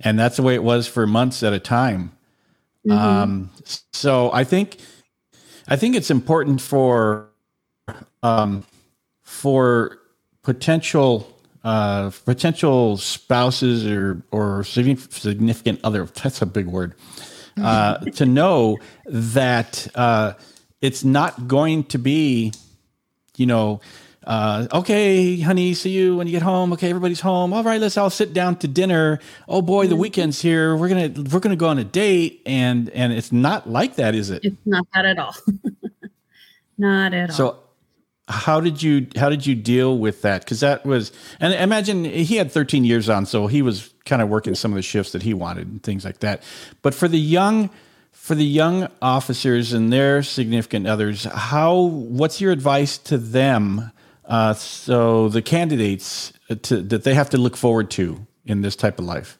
and 0.00 0.18
that's 0.18 0.36
the 0.36 0.42
way 0.42 0.54
it 0.54 0.62
was 0.62 0.86
for 0.86 1.06
months 1.06 1.42
at 1.42 1.54
a 1.54 1.58
time. 1.58 2.12
Mm-hmm. 2.88 2.98
Um, 2.98 3.50
so 3.92 4.32
I 4.32 4.44
think 4.44 4.78
I 5.68 5.76
think 5.76 5.94
it's 5.94 6.10
important 6.10 6.60
for 6.60 7.28
um, 8.22 8.64
for 9.22 9.98
potential 10.42 11.38
uh, 11.64 12.10
potential 12.24 12.96
spouses 12.96 13.86
or 13.86 14.22
or 14.30 14.64
significant 14.64 15.80
other. 15.84 16.04
That's 16.04 16.42
a 16.42 16.46
big 16.46 16.66
word. 16.66 16.94
Uh, 17.58 17.98
to 17.98 18.24
know 18.24 18.78
that 19.06 19.88
uh, 19.96 20.32
it's 20.80 21.02
not 21.02 21.48
going 21.48 21.82
to 21.82 21.98
be, 21.98 22.52
you 23.36 23.46
know, 23.46 23.80
uh, 24.28 24.68
okay, 24.74 25.40
honey, 25.40 25.72
see 25.72 25.88
you 25.88 26.14
when 26.14 26.26
you 26.26 26.32
get 26.32 26.42
home. 26.42 26.74
Okay, 26.74 26.90
everybody's 26.90 27.22
home. 27.22 27.54
All 27.54 27.64
right, 27.64 27.80
let's 27.80 27.96
all 27.96 28.10
sit 28.10 28.34
down 28.34 28.56
to 28.56 28.68
dinner. 28.68 29.20
Oh 29.48 29.62
boy, 29.62 29.86
the 29.86 29.96
weekend's 29.96 30.42
here. 30.42 30.76
We're 30.76 30.90
gonna 30.90 31.28
we're 31.32 31.40
gonna 31.40 31.56
go 31.56 31.68
on 31.68 31.78
a 31.78 31.84
date, 31.84 32.42
and 32.44 32.90
and 32.90 33.10
it's 33.10 33.32
not 33.32 33.70
like 33.70 33.96
that, 33.96 34.14
is 34.14 34.28
it? 34.28 34.44
It's 34.44 34.66
not 34.66 34.86
that 34.92 35.06
at 35.06 35.18
all. 35.18 35.34
not 36.78 37.14
at 37.14 37.30
all. 37.30 37.36
So 37.36 37.58
how 38.28 38.60
did 38.60 38.82
you 38.82 39.06
how 39.16 39.30
did 39.30 39.46
you 39.46 39.54
deal 39.54 39.96
with 39.96 40.20
that 40.20 40.42
because 40.42 40.60
that 40.60 40.84
was 40.84 41.10
and 41.40 41.54
imagine 41.54 42.04
he 42.04 42.36
had 42.36 42.52
13 42.52 42.84
years 42.84 43.08
on 43.08 43.24
so 43.24 43.46
he 43.46 43.62
was 43.62 43.94
kind 44.04 44.20
of 44.20 44.28
working 44.28 44.54
some 44.54 44.70
of 44.70 44.76
the 44.76 44.82
shifts 44.82 45.12
that 45.12 45.22
he 45.22 45.32
wanted 45.32 45.66
and 45.66 45.82
things 45.82 46.04
like 46.04 46.20
that 46.20 46.42
but 46.82 46.92
for 46.92 47.08
the 47.08 47.18
young 47.18 47.70
for 48.12 48.34
the 48.34 48.44
young 48.44 48.86
officers 49.00 49.72
and 49.72 49.90
their 49.90 50.22
significant 50.22 50.86
others 50.86 51.24
how 51.24 51.74
what's 51.80 52.38
your 52.38 52.52
advice 52.52 52.98
to 52.98 53.16
them 53.16 53.90
uh, 54.28 54.54
so 54.54 55.28
the 55.28 55.42
candidates 55.42 56.32
uh, 56.48 56.54
to, 56.62 56.82
that 56.82 57.04
they 57.04 57.14
have 57.14 57.30
to 57.30 57.38
look 57.38 57.56
forward 57.56 57.90
to 57.90 58.26
in 58.44 58.62
this 58.62 58.76
type 58.76 58.98
of 58.98 59.04
life 59.04 59.38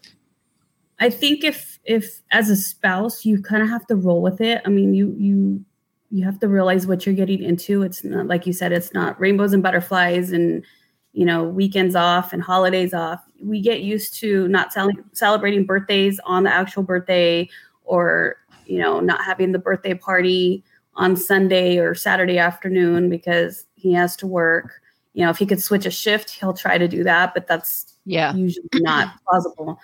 i 0.99 1.09
think 1.09 1.45
if 1.45 1.79
if 1.85 2.23
as 2.31 2.51
a 2.51 2.57
spouse 2.57 3.25
you 3.25 3.41
kind 3.41 3.63
of 3.63 3.69
have 3.69 3.87
to 3.87 3.95
roll 3.95 4.21
with 4.21 4.41
it 4.41 4.61
i 4.67 4.69
mean 4.69 4.93
you 4.95 5.15
you 5.17 5.65
you 6.11 6.25
have 6.25 6.39
to 6.41 6.49
realize 6.49 6.87
what 6.87 7.05
you're 7.05 7.15
getting 7.15 7.43
into. 7.43 7.83
It's 7.83 8.03
not 8.05 8.27
like 8.27 8.47
you 8.47 8.53
said, 8.53 8.73
it's 8.73 8.95
not 8.95 9.21
rainbows 9.21 9.53
and 9.53 9.63
butterflies 9.63 10.33
and 10.33 10.65
you 11.13 11.25
know 11.25 11.45
weekends 11.45 11.95
off 11.95 12.33
and 12.33 12.43
holidays 12.43 12.95
off. 12.95 13.23
We 13.43 13.61
get 13.61 13.81
used 13.81 14.15
to 14.21 14.49
not 14.49 14.73
cel- 14.73 14.91
celebrating 15.13 15.65
birthdays 15.65 16.19
on 16.25 16.45
the 16.45 16.53
actual 16.53 16.83
birthday, 16.83 17.49
or 17.85 18.37
you 18.67 18.79
know 18.79 19.01
not 19.01 19.23
having 19.23 19.53
the 19.53 19.59
birthday 19.59 19.95
party 19.95 20.65
on 20.99 21.17
Sunday 21.17 21.79
or 21.79 21.95
Saturday 21.95 22.39
afternoon 22.39 23.09
because 23.09 23.65
he 23.77 23.93
has 23.95 24.17
to 24.17 24.27
work. 24.27 24.83
You 25.15 25.25
know, 25.25 25.31
if 25.31 25.39
he 25.39 25.47
could 25.47 25.63
switch 25.63 25.87
a 25.87 25.91
shift, 25.91 26.31
he'll 26.31 26.53
try 26.53 26.77
to 26.77 26.89
do 26.89 27.03
that, 27.05 27.33
but 27.35 27.47
that's 27.47 27.95
yeah. 28.05 28.35
usually 28.35 28.69
not 28.75 29.15
plausible. 29.29 29.81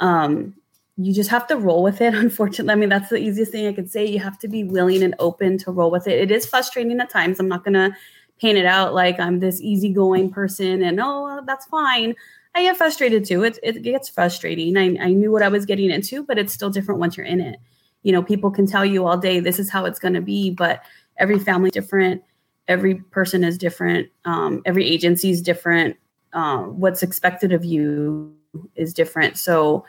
Um, 0.00 0.54
you 0.96 1.12
just 1.12 1.30
have 1.30 1.46
to 1.48 1.56
roll 1.56 1.82
with 1.82 2.00
it 2.00 2.14
unfortunately. 2.14 2.72
I 2.72 2.76
mean 2.76 2.88
that's 2.88 3.10
the 3.10 3.16
easiest 3.16 3.52
thing 3.52 3.66
i 3.66 3.72
could 3.72 3.90
say. 3.90 4.06
You 4.06 4.20
have 4.20 4.38
to 4.40 4.48
be 4.48 4.64
willing 4.64 5.02
and 5.02 5.14
open 5.18 5.58
to 5.58 5.70
roll 5.70 5.90
with 5.90 6.06
it. 6.06 6.18
It 6.18 6.30
is 6.30 6.46
frustrating 6.46 6.98
at 7.00 7.10
times. 7.10 7.38
I'm 7.38 7.48
not 7.48 7.64
going 7.64 7.74
to 7.74 7.94
paint 8.40 8.58
it 8.58 8.66
out 8.66 8.94
like 8.94 9.20
i'm 9.20 9.38
this 9.38 9.60
easygoing 9.60 10.28
person 10.28 10.82
and 10.82 10.98
oh 11.00 11.40
that's 11.46 11.66
fine. 11.66 12.14
I 12.56 12.62
get 12.62 12.76
frustrated 12.76 13.24
too. 13.24 13.42
It, 13.44 13.58
it 13.62 13.82
gets 13.82 14.08
frustrating. 14.08 14.76
I, 14.76 14.96
I 15.00 15.12
knew 15.12 15.30
what 15.30 15.42
i 15.42 15.48
was 15.48 15.66
getting 15.66 15.90
into 15.90 16.24
but 16.24 16.38
it's 16.38 16.52
still 16.52 16.70
different 16.70 17.00
once 17.00 17.16
you're 17.16 17.26
in 17.26 17.40
it 17.40 17.58
you 18.04 18.12
know 18.12 18.22
people 18.22 18.50
can 18.50 18.66
tell 18.66 18.84
you 18.84 19.06
all 19.06 19.18
day 19.18 19.40
this 19.40 19.58
is 19.58 19.68
how 19.68 19.84
it's 19.84 19.98
going 19.98 20.14
to 20.14 20.20
be 20.20 20.50
but 20.50 20.84
every 21.18 21.38
family 21.38 21.70
different. 21.70 22.22
Every 22.68 22.96
person 22.96 23.44
is 23.44 23.58
different. 23.58 24.08
Um, 24.24 24.62
every 24.64 24.86
agency 24.86 25.30
is 25.30 25.42
different. 25.42 25.96
Um, 26.32 26.80
what's 26.80 27.02
expected 27.02 27.52
of 27.52 27.64
you 27.64 28.34
is 28.74 28.94
different. 28.94 29.36
So 29.36 29.84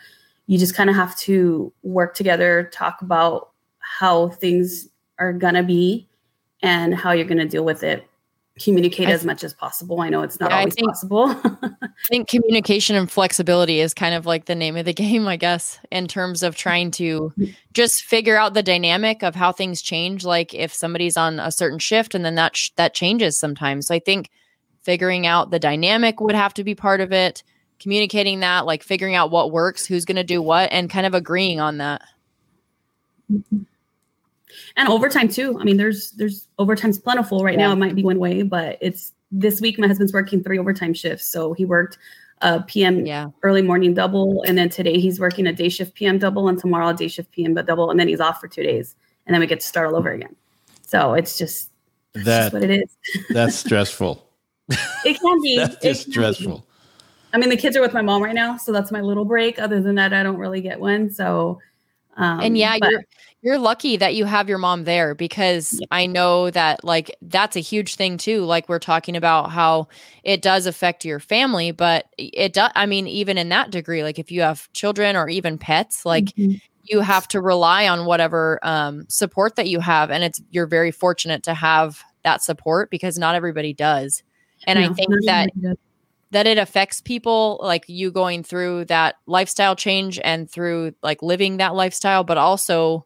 you 0.48 0.58
just 0.58 0.76
kind 0.76 0.90
of 0.90 0.96
have 0.96 1.16
to 1.20 1.72
work 1.84 2.16
together, 2.16 2.70
talk 2.74 3.02
about 3.02 3.52
how 3.80 4.30
things 4.30 4.90
are 5.20 5.34
going 5.34 5.54
to 5.54 5.64
be 5.64 6.08
and 6.62 6.94
how 6.94 7.12
you're 7.12 7.26
going 7.26 7.38
to 7.40 7.48
deal 7.48 7.66
with 7.66 7.84
it. 7.84 8.08
Communicate 8.62 9.10
as 9.10 9.26
much 9.26 9.44
as 9.44 9.54
possible. 9.54 10.00
I 10.00 10.10
know 10.10 10.22
it's 10.22 10.40
not 10.40 10.50
yeah, 10.50 10.60
always 10.60 10.74
I 10.74 10.76
think, 10.76 10.88
possible. 10.88 11.26
I 11.28 11.90
think 12.08 12.30
communication 12.30 12.96
and 12.96 13.12
flexibility 13.12 13.82
is 13.82 13.94
kind 13.94 14.16
of 14.16 14.26
like 14.26 14.46
the 14.46 14.56
name 14.56 14.78
of 14.78 14.86
the 14.86 14.94
game, 15.06 15.28
I 15.28 15.36
guess, 15.36 15.80
in 15.92 16.08
terms 16.08 16.42
of 16.42 16.56
trying 16.56 16.92
to 16.92 17.34
just 17.74 18.04
figure 18.04 18.38
out 18.38 18.54
the 18.54 18.64
dynamic 18.64 19.24
of 19.24 19.36
how 19.36 19.52
things 19.52 19.82
change. 19.82 20.24
Like 20.24 20.54
if 20.54 20.74
somebody's 20.74 21.18
on 21.18 21.40
a 21.40 21.52
certain 21.52 21.80
shift 21.80 22.16
and 22.16 22.24
then 22.24 22.36
that 22.36 22.56
sh- 22.56 22.70
that 22.78 22.94
changes 22.94 23.38
sometimes. 23.38 23.88
So 23.88 23.96
I 23.96 24.00
think 24.00 24.30
figuring 24.84 25.28
out 25.28 25.52
the 25.52 25.60
dynamic 25.60 26.22
would 26.22 26.36
have 26.36 26.54
to 26.54 26.64
be 26.64 26.76
part 26.76 27.02
of 27.02 27.12
it 27.12 27.44
communicating 27.80 28.40
that, 28.40 28.66
like 28.66 28.84
figuring 28.84 29.16
out 29.16 29.32
what 29.32 29.52
works, 29.52 29.86
who's 29.86 30.06
going 30.06 30.16
to 30.16 30.24
do 30.24 30.42
what, 30.42 30.72
and 30.72 30.90
kind 30.90 31.06
of 31.06 31.14
agreeing 31.14 31.60
on 31.60 31.78
that. 31.78 32.02
Mm-hmm. 33.32 33.64
And 34.78 34.90
overtime 34.90 35.30
too. 35.30 35.58
I 35.60 35.64
mean, 35.64 35.78
there's 35.78 36.12
there's 36.12 36.48
overtime's 36.60 37.00
plentiful 37.00 37.44
right 37.44 37.58
yeah. 37.58 37.68
now. 37.68 37.74
It 37.74 37.78
might 37.78 37.96
be 37.96 38.04
one 38.04 38.20
way, 38.20 38.44
but 38.44 38.78
it's 38.82 39.14
this 39.32 39.62
week. 39.62 39.80
My 39.80 39.88
husband's 39.88 40.14
working 40.14 40.44
three 40.44 40.60
overtime 40.60 40.94
shifts, 40.94 41.28
so 41.28 41.54
he 41.54 41.64
worked 41.66 41.98
a 42.42 42.62
PM 42.62 43.06
yeah. 43.06 43.30
early 43.44 43.62
morning 43.62 43.94
double, 43.94 44.44
and 44.44 44.58
then 44.58 44.70
today 44.70 45.00
he's 45.00 45.20
working 45.20 45.48
a 45.48 45.54
day 45.54 45.70
shift 45.70 45.96
PM 45.96 46.18
double, 46.18 46.50
and 46.50 46.60
tomorrow 46.60 46.90
a 46.90 46.94
day 46.94 47.08
shift 47.08 47.32
PM 47.32 47.54
but 47.54 47.66
double, 47.66 47.90
and 47.90 48.00
then 48.00 48.08
he's 48.08 48.20
off 48.20 48.42
for 48.42 48.48
two 48.48 48.64
days, 48.64 48.96
and 49.26 49.34
then 49.34 49.40
we 49.40 49.48
get 49.48 49.62
to 49.62 49.68
start 49.68 49.88
all 49.88 49.96
over 49.96 50.12
again. 50.12 50.36
So 50.82 51.14
it's 51.14 51.38
just 51.38 51.72
that's 52.14 52.26
that, 52.26 52.42
just 52.44 52.54
what 52.54 52.64
it 52.64 52.72
is. 52.72 53.26
that's 53.30 53.56
stressful. 53.56 54.28
It 55.06 55.20
can 55.20 55.42
be. 55.42 55.58
that's 55.58 55.78
just 55.82 56.12
stressful. 56.12 56.58
Be. 56.60 56.64
I 57.34 57.38
mean, 57.38 57.50
the 57.50 57.58
kids 57.58 57.76
are 57.76 57.82
with 57.82 57.94
my 57.94 58.02
mom 58.02 58.24
right 58.24 58.36
now, 58.36 58.58
so 58.58 58.72
that's 58.72 58.92
my 58.92 59.02
little 59.02 59.26
break. 59.26 59.60
Other 59.60 59.82
than 59.82 59.96
that, 59.96 60.14
I 60.14 60.24
don't 60.24 60.38
really 60.38 60.62
get 60.62 60.80
one. 60.80 61.12
So, 61.12 61.60
um, 62.18 62.40
and 62.40 62.58
yeah, 62.58 62.78
but, 62.80 62.90
you're 62.90 63.04
you're 63.42 63.60
lucky 63.60 63.98
that 63.98 64.16
you 64.16 64.26
have 64.26 64.50
your 64.50 64.58
mom 64.58 64.86
there 64.86 65.14
because 65.14 65.78
yeah. 65.80 65.88
I 65.92 66.06
know 66.06 66.50
that 66.50 66.84
like 66.84 67.16
that's 67.22 67.56
a 67.56 67.60
huge 67.60 67.96
thing 67.96 68.18
too. 68.18 68.44
Like 68.44 68.70
we're 68.70 68.80
talking 68.80 69.16
about 69.16 69.52
how 69.52 69.88
it 70.24 70.42
does 70.42 70.66
affect 70.66 71.06
your 71.06 71.20
family, 71.20 71.72
but 71.72 72.06
it 72.18 72.54
does. 72.54 72.72
I 72.76 72.86
mean, 72.86 73.08
even 73.08 73.38
in 73.38 73.50
that 73.50 73.72
degree, 73.72 74.04
like 74.04 74.18
if 74.18 74.32
you 74.32 74.42
have 74.42 74.72
children 74.74 75.16
or 75.16 75.30
even 75.30 75.58
pets, 75.58 76.06
like. 76.06 76.26
Mm-hmm. 76.26 76.56
You 76.88 77.00
have 77.00 77.28
to 77.30 77.42
rely 77.42 77.88
on 77.88 78.06
whatever 78.06 78.60
um, 78.62 79.08
support 79.10 79.56
that 79.56 79.68
you 79.68 79.80
have, 79.80 80.12
and 80.12 80.24
it's 80.24 80.40
you're 80.52 80.68
very 80.68 80.92
fortunate 80.92 81.42
to 81.42 81.56
have 81.56 82.04
that 82.24 82.44
support 82.44 82.92
because 82.92 83.18
not 83.18 83.34
everybody 83.34 83.74
does. 83.74 84.22
And 84.68 84.80
no, 84.80 84.92
I 84.92 84.94
think 84.94 85.10
that 85.26 85.50
that 86.36 86.48
it 86.48 86.58
affects 86.58 87.00
people 87.00 87.60
like 87.64 87.86
you 87.88 88.12
going 88.12 88.44
through 88.44 88.86
that 88.86 89.16
lifestyle 89.26 89.76
change 89.76 90.20
and 90.24 90.50
through 90.52 90.94
like 91.02 91.22
living 91.22 91.58
that 91.58 91.76
lifestyle 91.76 92.24
but 92.24 92.38
also 92.38 93.06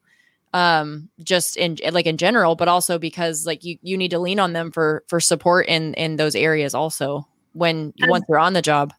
um 0.54 1.10
just 1.24 1.56
in 1.56 1.78
like 1.92 2.08
in 2.08 2.18
general 2.18 2.56
but 2.56 2.68
also 2.68 2.98
because 2.98 3.46
like 3.46 3.64
you 3.64 3.78
you 3.84 3.96
need 3.96 4.10
to 4.10 4.20
lean 4.20 4.40
on 4.40 4.54
them 4.54 4.72
for 4.72 5.04
for 5.08 5.20
support 5.20 5.68
in 5.68 5.94
in 5.94 6.16
those 6.16 6.36
areas 6.36 6.74
also 6.74 7.28
when 7.54 7.94
as, 8.02 8.10
once 8.10 8.26
you're 8.28 8.40
on 8.40 8.54
the 8.54 8.62
job 8.62 8.92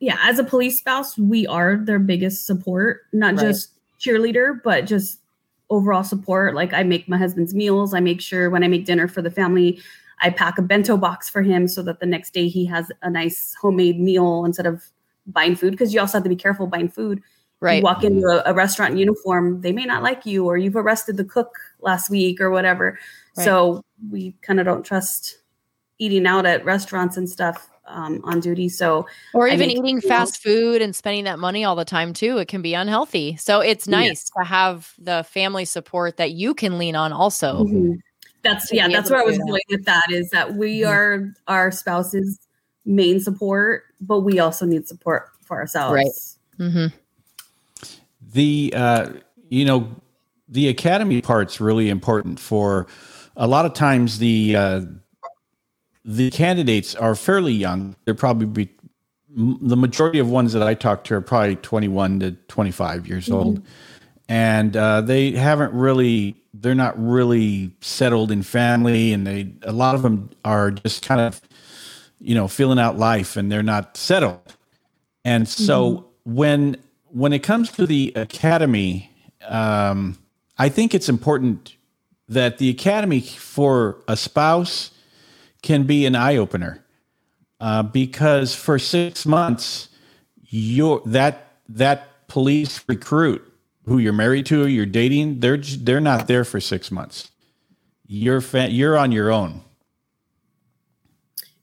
yeah 0.00 0.16
as 0.22 0.38
a 0.40 0.44
police 0.44 0.78
spouse 0.78 1.16
we 1.16 1.46
are 1.46 1.76
their 1.76 2.00
biggest 2.00 2.46
support 2.46 3.02
not 3.12 3.36
right. 3.36 3.46
just 3.46 3.72
cheerleader 4.00 4.60
but 4.64 4.84
just 4.84 5.20
overall 5.68 6.02
support 6.02 6.56
like 6.56 6.72
i 6.72 6.82
make 6.82 7.08
my 7.08 7.16
husband's 7.16 7.54
meals 7.54 7.94
i 7.94 8.00
make 8.00 8.20
sure 8.20 8.50
when 8.50 8.64
i 8.64 8.68
make 8.68 8.84
dinner 8.84 9.06
for 9.06 9.22
the 9.22 9.30
family 9.30 9.80
i 10.20 10.30
pack 10.30 10.58
a 10.58 10.62
bento 10.62 10.96
box 10.96 11.28
for 11.28 11.42
him 11.42 11.66
so 11.66 11.82
that 11.82 12.00
the 12.00 12.06
next 12.06 12.32
day 12.32 12.48
he 12.48 12.64
has 12.64 12.90
a 13.02 13.10
nice 13.10 13.54
homemade 13.60 13.98
meal 13.98 14.44
instead 14.44 14.66
of 14.66 14.84
buying 15.26 15.54
food 15.54 15.70
because 15.70 15.92
you 15.92 16.00
also 16.00 16.18
have 16.18 16.22
to 16.22 16.28
be 16.28 16.36
careful 16.36 16.66
buying 16.66 16.88
food 16.88 17.22
Right. 17.60 17.76
You 17.76 17.82
walk 17.82 18.04
into 18.04 18.26
a, 18.26 18.42
a, 18.50 18.54
restaurant 18.54 18.92
in 18.92 18.98
uniform, 18.98 19.60
they 19.60 19.70
may 19.70 19.84
not 19.84 20.02
like 20.02 20.24
you, 20.24 20.46
or 20.46 20.56
you've 20.56 20.76
arrested 20.76 21.18
the 21.18 21.24
cook 21.24 21.58
last 21.80 22.08
week 22.08 22.40
or 22.40 22.48
whatever. 22.48 22.98
Right. 23.36 23.44
So 23.44 23.84
we 24.10 24.34
kind 24.40 24.60
of 24.60 24.66
don't 24.66 24.82
trust 24.82 25.40
eating 25.98 26.26
out 26.26 26.46
at 26.46 26.64
restaurants 26.64 27.18
and 27.18 27.28
stuff 27.28 27.68
um, 27.86 28.22
on 28.24 28.40
duty. 28.40 28.70
So, 28.70 29.06
or 29.34 29.46
even 29.46 29.70
eating 29.70 30.00
fast 30.00 30.42
food 30.42 30.80
and 30.80 30.96
spending 30.96 31.24
that 31.24 31.38
money 31.38 31.62
all 31.64 31.76
the 31.76 31.84
time 31.84 32.14
too, 32.14 32.38
it 32.38 32.48
can 32.48 32.62
be 32.62 32.72
unhealthy. 32.72 33.36
So 33.36 33.60
it's 33.60 33.86
nice 33.86 34.24
to 34.38 34.44
have 34.44 34.94
the 34.98 35.22
family 35.24 35.66
support 35.66 36.16
that 36.16 36.32
you 36.32 36.54
can 36.54 36.78
lean 36.78 36.96
on 36.96 37.12
also. 37.12 37.64
Mm-hmm. 37.64 37.92
That's 38.42 38.72
yeah, 38.72 38.88
that's 38.88 39.10
where 39.10 39.20
I 39.20 39.24
was 39.24 39.38
going 39.38 39.60
with 39.68 39.84
that 39.84 40.10
is 40.10 40.30
that 40.30 40.54
we 40.54 40.80
mm-hmm. 40.80 40.90
are 40.90 41.34
our 41.46 41.70
spouse's 41.70 42.38
main 42.84 43.20
support, 43.20 43.84
but 44.00 44.20
we 44.20 44.38
also 44.38 44.64
need 44.64 44.88
support 44.88 45.28
for 45.44 45.58
ourselves. 45.58 45.94
Right. 46.58 46.68
Mm-hmm 46.68 46.96
the 48.32 48.72
uh, 48.76 49.10
you 49.48 49.64
know 49.64 49.88
the 50.48 50.68
academy 50.68 51.22
part's 51.22 51.60
really 51.60 51.88
important 51.88 52.40
for 52.40 52.86
a 53.36 53.46
lot 53.46 53.64
of 53.64 53.74
times 53.74 54.18
the 54.18 54.56
uh, 54.56 54.82
the 56.04 56.30
candidates 56.30 56.94
are 56.94 57.14
fairly 57.14 57.52
young. 57.52 57.94
They're 58.04 58.14
probably 58.14 58.46
be, 58.46 58.70
the 59.28 59.76
majority 59.76 60.18
of 60.18 60.28
ones 60.28 60.52
that 60.52 60.62
I 60.62 60.74
talk 60.74 61.04
to 61.04 61.14
are 61.14 61.20
probably 61.20 61.56
21 61.56 62.20
to 62.20 62.32
25 62.48 63.06
years 63.06 63.26
mm-hmm. 63.26 63.34
old, 63.34 63.62
and 64.30 64.76
uh, 64.76 65.00
they 65.00 65.32
haven't 65.32 65.74
really 65.74 66.36
they're 66.54 66.74
not 66.76 66.94
really 66.96 67.72
settled 67.80 68.30
in 68.30 68.44
family, 68.44 69.12
and 69.12 69.26
they 69.26 69.52
a 69.62 69.72
lot 69.72 69.96
of 69.96 70.02
them 70.02 70.30
are 70.44 70.70
just 70.70 71.04
kind 71.04 71.20
of 71.20 71.40
you 72.20 72.36
know 72.36 72.46
filling 72.46 72.78
out 72.78 72.96
life, 72.96 73.36
and 73.36 73.50
they're 73.50 73.64
not 73.64 73.96
settled, 73.96 74.56
and 75.24 75.48
so 75.48 75.90
mm-hmm. 75.90 76.34
when 76.34 76.76
when 77.08 77.32
it 77.32 77.40
comes 77.40 77.72
to 77.72 77.86
the 77.86 78.12
academy, 78.14 79.10
um, 79.48 80.16
I 80.56 80.68
think 80.68 80.94
it's 80.94 81.08
important 81.08 81.74
that 82.28 82.58
the 82.58 82.70
academy 82.70 83.20
for 83.20 83.96
a 84.06 84.16
spouse 84.16 84.92
can 85.60 85.82
be 85.82 86.06
an 86.06 86.14
eye 86.14 86.36
opener 86.36 86.84
uh, 87.58 87.82
because 87.82 88.54
for 88.54 88.78
six 88.78 89.26
months, 89.26 89.88
your 90.50 91.02
that 91.04 91.48
that 91.68 92.28
police 92.28 92.80
recruit 92.86 93.49
who 93.86 93.98
you're 93.98 94.12
married 94.12 94.46
to 94.46 94.66
you're 94.66 94.86
dating, 94.86 95.40
they're 95.40 95.56
they're 95.56 96.00
not 96.00 96.26
there 96.26 96.44
for 96.44 96.60
six 96.60 96.90
months. 96.90 97.30
You're 98.06 98.40
fa- 98.40 98.70
you're 98.70 98.96
on 98.96 99.12
your 99.12 99.30
own. 99.30 99.62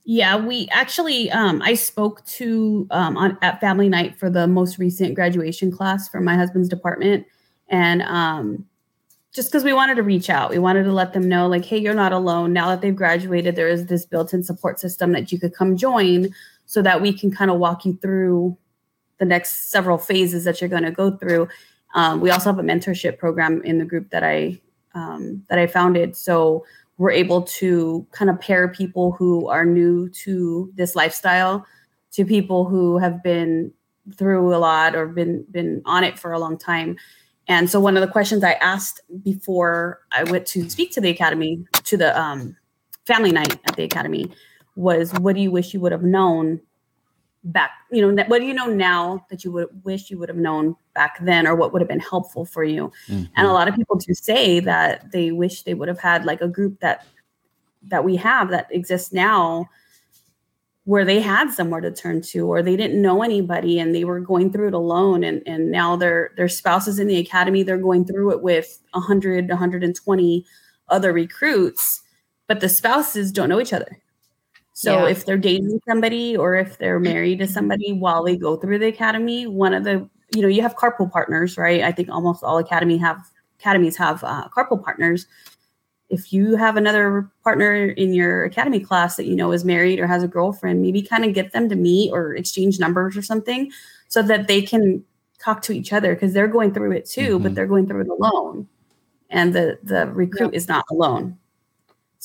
Yeah, 0.09 0.37
we 0.37 0.69
actually, 0.71 1.29
um, 1.31 1.61
I 1.61 1.73
spoke 1.73 2.23
to 2.25 2.87
um, 2.91 3.17
on 3.17 3.37
at 3.41 3.59
family 3.59 3.89
night 3.89 4.17
for 4.17 4.29
the 4.29 4.47
most 4.47 4.79
recent 4.79 5.15
graduation 5.15 5.69
class 5.69 6.07
for 6.07 6.21
my 6.21 6.35
husband's 6.35 6.69
department, 6.69 7.25
and 7.67 8.01
um, 8.03 8.65
just 9.33 9.51
because 9.51 9.65
we 9.65 9.73
wanted 9.73 9.95
to 9.95 10.03
reach 10.03 10.29
out, 10.29 10.49
we 10.49 10.59
wanted 10.59 10.83
to 10.83 10.93
let 10.93 11.11
them 11.11 11.27
know, 11.27 11.47
like, 11.47 11.65
hey, 11.65 11.77
you're 11.77 11.93
not 11.93 12.13
alone. 12.13 12.53
Now 12.53 12.69
that 12.69 12.79
they've 12.79 12.95
graduated, 12.95 13.57
there 13.57 13.67
is 13.67 13.87
this 13.87 14.05
built-in 14.05 14.43
support 14.43 14.79
system 14.79 15.11
that 15.11 15.29
you 15.33 15.39
could 15.39 15.53
come 15.53 15.75
join, 15.75 16.29
so 16.65 16.81
that 16.81 17.01
we 17.01 17.11
can 17.11 17.29
kind 17.29 17.51
of 17.51 17.59
walk 17.59 17.83
you 17.83 17.99
through 18.01 18.57
the 19.17 19.25
next 19.25 19.69
several 19.69 19.97
phases 19.97 20.45
that 20.45 20.61
you're 20.61 20.69
going 20.69 20.83
to 20.83 20.91
go 20.91 21.11
through. 21.11 21.49
Um, 21.95 22.21
we 22.21 22.31
also 22.31 22.49
have 22.49 22.59
a 22.59 22.63
mentorship 22.63 23.17
program 23.17 23.61
in 23.63 23.77
the 23.77 23.85
group 23.85 24.09
that 24.09 24.23
I 24.23 24.59
um, 24.93 25.43
that 25.49 25.59
I 25.59 25.67
founded, 25.67 26.15
so 26.15 26.65
we're 26.97 27.11
able 27.11 27.43
to 27.43 28.05
kind 28.11 28.29
of 28.29 28.39
pair 28.39 28.67
people 28.67 29.11
who 29.11 29.47
are 29.47 29.65
new 29.65 30.09
to 30.09 30.71
this 30.75 30.95
lifestyle 30.95 31.65
to 32.13 32.25
people 32.25 32.65
who 32.65 32.97
have 32.97 33.21
been 33.21 33.71
through 34.15 34.55
a 34.55 34.57
lot 34.57 34.95
or 34.95 35.05
been 35.07 35.45
been 35.51 35.81
on 35.85 36.03
it 36.03 36.17
for 36.17 36.31
a 36.31 36.39
long 36.39 36.57
time. 36.57 36.97
And 37.47 37.69
so 37.69 37.79
one 37.79 37.95
of 37.95 38.01
the 38.01 38.11
questions 38.11 38.43
I 38.43 38.53
asked 38.53 39.01
before 39.23 40.01
I 40.11 40.23
went 40.23 40.45
to 40.47 40.69
speak 40.69 40.91
to 40.93 41.01
the 41.01 41.09
academy, 41.09 41.63
to 41.83 41.95
the 41.95 42.19
um, 42.19 42.57
family 43.05 43.31
night 43.31 43.57
at 43.65 43.75
the 43.75 43.83
academy, 43.83 44.31
was 44.75 45.13
what 45.13 45.35
do 45.35 45.41
you 45.41 45.51
wish 45.51 45.73
you 45.73 45.79
would 45.79 45.91
have 45.91 46.03
known 46.03 46.59
back 47.43 47.71
you 47.91 48.01
know 48.01 48.23
what 48.25 48.39
do 48.39 48.45
you 48.45 48.53
know 48.53 48.65
now 48.65 49.25
that 49.29 49.43
you 49.43 49.51
would 49.51 49.67
wish 49.83 50.09
you 50.09 50.17
would 50.17 50.27
have 50.27 50.37
known 50.37 50.75
back 50.93 51.17
then 51.21 51.47
or 51.47 51.55
what 51.55 51.71
would 51.71 51.81
have 51.81 51.87
been 51.87 51.99
helpful 51.99 52.43
for 52.43 52.63
you 52.63 52.91
mm-hmm. 53.07 53.23
and 53.35 53.47
a 53.47 53.53
lot 53.53 53.67
of 53.67 53.75
people 53.75 53.95
do 53.95 54.13
say 54.13 54.59
that 54.59 55.11
they 55.11 55.31
wish 55.31 55.61
they 55.61 55.73
would 55.73 55.87
have 55.87 55.99
had 55.99 56.25
like 56.25 56.41
a 56.41 56.47
group 56.47 56.79
that 56.79 57.05
that 57.83 58.03
we 58.03 58.15
have 58.15 58.49
that 58.49 58.67
exists 58.71 59.13
now 59.13 59.69
where 60.87 61.03
they 61.03 61.19
had 61.19 61.51
somewhere 61.51 61.81
to 61.81 61.91
turn 61.91 62.21
to 62.21 62.47
or 62.47 62.61
they 62.61 62.77
didn't 62.77 63.01
know 63.01 63.21
anybody 63.21 63.77
and 63.77 63.93
they 63.93 64.05
were 64.05 64.21
going 64.21 64.51
through 64.51 64.69
it 64.69 64.73
alone 64.73 65.23
and 65.23 65.41
and 65.45 65.71
now 65.71 65.95
their 65.95 66.31
their 66.37 66.49
spouses 66.49 66.97
in 66.97 67.07
the 67.07 67.17
academy 67.17 67.61
they're 67.61 67.77
going 67.77 68.03
through 68.03 68.31
it 68.31 68.41
with 68.41 68.79
100 68.91 69.49
120 69.49 70.45
other 70.89 71.13
recruits 71.13 72.01
but 72.47 72.61
the 72.61 72.69
spouses 72.69 73.31
don't 73.31 73.49
know 73.49 73.61
each 73.61 73.73
other 73.73 73.99
so 74.77 75.05
yeah. 75.05 75.09
if 75.09 75.25
they're 75.25 75.39
dating 75.39 75.81
somebody 75.87 76.37
or 76.37 76.53
if 76.53 76.77
they're 76.77 76.99
married 76.99 77.39
to 77.39 77.47
somebody 77.47 77.93
while 77.93 78.23
they 78.23 78.37
go 78.37 78.57
through 78.57 78.77
the 78.77 78.85
academy, 78.85 79.47
one 79.47 79.73
of 79.73 79.83
the 79.83 80.07
you 80.35 80.43
know 80.43 80.47
you 80.47 80.61
have 80.61 80.75
carpool 80.75 81.11
partners, 81.11 81.57
right? 81.57 81.81
I 81.81 81.91
think 81.91 82.09
almost 82.09 82.43
all 82.43 82.59
academy 82.59 82.95
have 82.97 83.17
academies 83.59 83.97
have 83.97 84.23
uh, 84.23 84.47
carpool 84.55 84.83
partners. 84.83 85.25
If 86.11 86.31
you 86.31 86.57
have 86.57 86.77
another 86.77 87.27
partner 87.43 87.85
in 87.85 88.13
your 88.13 88.43
academy 88.43 88.79
class 88.79 89.15
that 89.15 89.25
you 89.25 89.35
know 89.35 89.51
is 89.51 89.65
married 89.65 89.99
or 89.99 90.05
has 90.05 90.21
a 90.21 90.27
girlfriend, 90.27 90.83
maybe 90.83 91.01
kind 91.01 91.25
of 91.25 91.33
get 91.33 91.53
them 91.53 91.69
to 91.69 91.75
meet 91.75 92.11
or 92.11 92.35
exchange 92.35 92.79
numbers 92.79 93.17
or 93.17 93.23
something 93.23 93.71
so 94.09 94.21
that 94.21 94.47
they 94.47 94.61
can 94.61 95.03
talk 95.43 95.63
to 95.63 95.73
each 95.73 95.91
other 95.91 96.13
because 96.13 96.33
they're 96.33 96.47
going 96.47 96.71
through 96.71 96.91
it 96.91 97.07
too, 97.07 97.33
mm-hmm. 97.33 97.43
but 97.43 97.55
they're 97.55 97.65
going 97.65 97.87
through 97.87 98.01
it 98.01 98.09
alone. 98.09 98.67
And 99.31 99.55
the 99.55 99.79
the 99.81 100.05
recruit 100.05 100.53
yeah. 100.53 100.57
is 100.57 100.67
not 100.67 100.85
alone. 100.91 101.39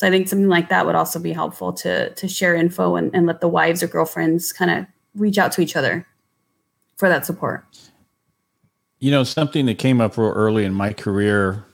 So 0.03 0.09
I 0.09 0.11
think 0.11 0.27
something 0.27 0.49
like 0.49 0.69
that 0.71 0.85
would 0.85 0.97
also 0.97 1.21
be 1.21 1.33
helpful 1.33 1.73
to 1.75 2.11
to 2.11 2.27
share 2.27 2.57
info 2.57 2.97
and, 2.97 3.15
and 3.15 3.25
let 3.25 3.41
the 3.41 3.47
wives 3.47 3.85
or 3.85 3.87
girlfriends 3.87 4.53
kind 4.53 4.69
of 4.69 4.87
reach 5.15 5.38
out 5.38 5.53
to 5.53 5.61
each 5.61 5.77
other 5.77 6.09
for 6.97 7.09
that 7.09 7.25
support. 7.25 7.65
You 8.99 9.12
know, 9.12 9.23
something 9.23 9.67
that 9.67 9.79
came 9.79 10.01
up 10.01 10.19
real 10.19 10.33
early 10.33 10.65
in 10.65 10.75
my 10.75 10.93
career 10.93 11.65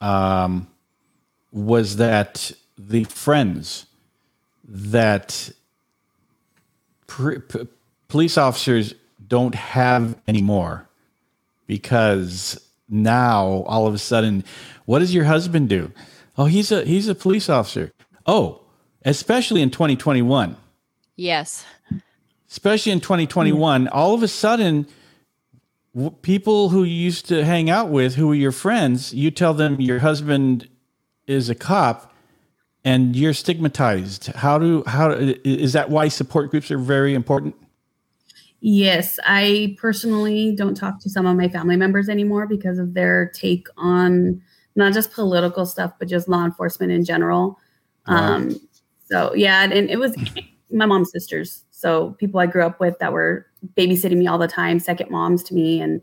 um, 0.00 0.66
was 1.52 1.96
that 1.96 2.52
the 2.78 3.04
friends 3.04 3.84
that 4.66 5.52
pre- 7.06 7.42
police 8.08 8.38
officers 8.38 8.94
don't 9.28 9.54
have 9.54 10.16
anymore 10.26 10.88
because 11.66 12.58
now 12.88 13.62
all 13.66 13.86
of 13.86 13.92
a 13.92 13.98
sudden, 13.98 14.42
what 14.86 15.00
does 15.00 15.14
your 15.14 15.24
husband 15.24 15.68
do? 15.68 15.92
Oh, 16.36 16.46
he's 16.46 16.72
a 16.72 16.84
he's 16.84 17.08
a 17.08 17.14
police 17.14 17.48
officer. 17.48 17.92
Oh, 18.26 18.62
especially 19.04 19.62
in 19.62 19.70
2021. 19.70 20.56
Yes. 21.16 21.64
Especially 22.50 22.92
in 22.92 23.00
2021, 23.00 23.84
mm. 23.84 23.88
all 23.92 24.14
of 24.14 24.22
a 24.22 24.28
sudden 24.28 24.86
w- 25.94 26.10
people 26.22 26.70
who 26.70 26.84
you 26.84 26.94
used 26.94 27.26
to 27.28 27.44
hang 27.44 27.70
out 27.70 27.88
with 27.88 28.14
who 28.14 28.28
were 28.28 28.34
your 28.34 28.52
friends, 28.52 29.12
you 29.12 29.30
tell 29.30 29.54
them 29.54 29.80
your 29.80 30.00
husband 30.00 30.68
is 31.26 31.48
a 31.48 31.54
cop 31.54 32.12
and 32.84 33.16
you're 33.16 33.32
stigmatized. 33.32 34.26
How 34.26 34.58
do 34.58 34.82
how 34.86 35.10
is 35.10 35.72
that 35.72 35.90
why 35.90 36.08
support 36.08 36.50
groups 36.50 36.70
are 36.70 36.78
very 36.78 37.14
important? 37.14 37.54
Yes, 38.60 39.18
I 39.26 39.76
personally 39.78 40.54
don't 40.56 40.74
talk 40.74 40.98
to 41.00 41.10
some 41.10 41.26
of 41.26 41.36
my 41.36 41.48
family 41.48 41.76
members 41.76 42.08
anymore 42.08 42.46
because 42.46 42.78
of 42.78 42.94
their 42.94 43.30
take 43.34 43.68
on 43.76 44.42
not 44.76 44.92
just 44.92 45.12
political 45.12 45.66
stuff, 45.66 45.92
but 45.98 46.08
just 46.08 46.28
law 46.28 46.44
enforcement 46.44 46.92
in 46.92 47.04
general. 47.04 47.58
Wow. 48.06 48.34
Um, 48.34 48.60
so 49.08 49.34
yeah, 49.34 49.62
and 49.62 49.90
it 49.90 49.98
was 49.98 50.16
my 50.70 50.86
mom's 50.86 51.10
sisters, 51.12 51.64
so 51.70 52.10
people 52.12 52.40
I 52.40 52.46
grew 52.46 52.64
up 52.64 52.80
with 52.80 52.98
that 52.98 53.12
were 53.12 53.46
babysitting 53.76 54.16
me 54.16 54.26
all 54.26 54.38
the 54.38 54.48
time, 54.48 54.80
second 54.80 55.10
moms 55.10 55.42
to 55.44 55.54
me, 55.54 55.80
and 55.80 56.02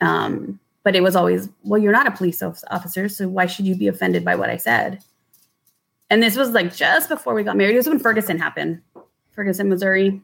um, 0.00 0.58
but 0.82 0.96
it 0.96 1.02
was 1.02 1.14
always, 1.14 1.48
well, 1.62 1.80
you're 1.80 1.92
not 1.92 2.06
a 2.06 2.10
police 2.10 2.42
officer, 2.42 3.08
so 3.08 3.28
why 3.28 3.46
should 3.46 3.66
you 3.66 3.76
be 3.76 3.88
offended 3.88 4.24
by 4.24 4.34
what 4.34 4.48
I 4.48 4.56
said? 4.56 5.02
And 6.08 6.22
this 6.22 6.36
was 6.36 6.50
like 6.50 6.74
just 6.74 7.08
before 7.08 7.34
we 7.34 7.44
got 7.44 7.56
married. 7.56 7.74
It 7.74 7.78
was 7.78 7.88
when 7.88 7.98
Ferguson 7.98 8.38
happened, 8.38 8.80
Ferguson, 9.32 9.68
Missouri. 9.68 10.20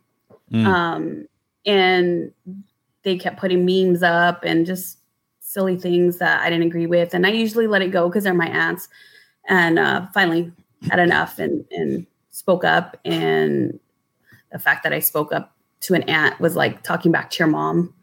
Mm. 0.52 0.66
Um, 0.66 1.26
and 1.64 2.32
they 3.02 3.16
kept 3.16 3.38
putting 3.38 3.64
memes 3.64 4.02
up 4.02 4.42
and 4.44 4.66
just 4.66 4.95
silly 5.56 5.78
things 5.78 6.18
that 6.18 6.42
I 6.42 6.50
didn't 6.50 6.66
agree 6.66 6.84
with. 6.86 7.14
And 7.14 7.26
I 7.26 7.30
usually 7.30 7.66
let 7.66 7.80
it 7.80 7.90
go 7.90 8.10
because 8.10 8.24
they're 8.24 8.34
my 8.34 8.48
aunts. 8.48 8.88
And 9.48 9.78
uh, 9.78 10.06
finally 10.12 10.52
had 10.82 10.98
enough 10.98 11.38
and, 11.38 11.64
and 11.70 12.06
spoke 12.30 12.62
up. 12.62 12.98
And 13.06 13.80
the 14.52 14.58
fact 14.58 14.82
that 14.82 14.92
I 14.92 14.98
spoke 14.98 15.32
up 15.32 15.56
to 15.82 15.94
an 15.94 16.02
aunt 16.02 16.38
was 16.40 16.56
like 16.56 16.82
talking 16.82 17.10
back 17.10 17.30
to 17.30 17.38
your 17.38 17.48
mom. 17.48 17.94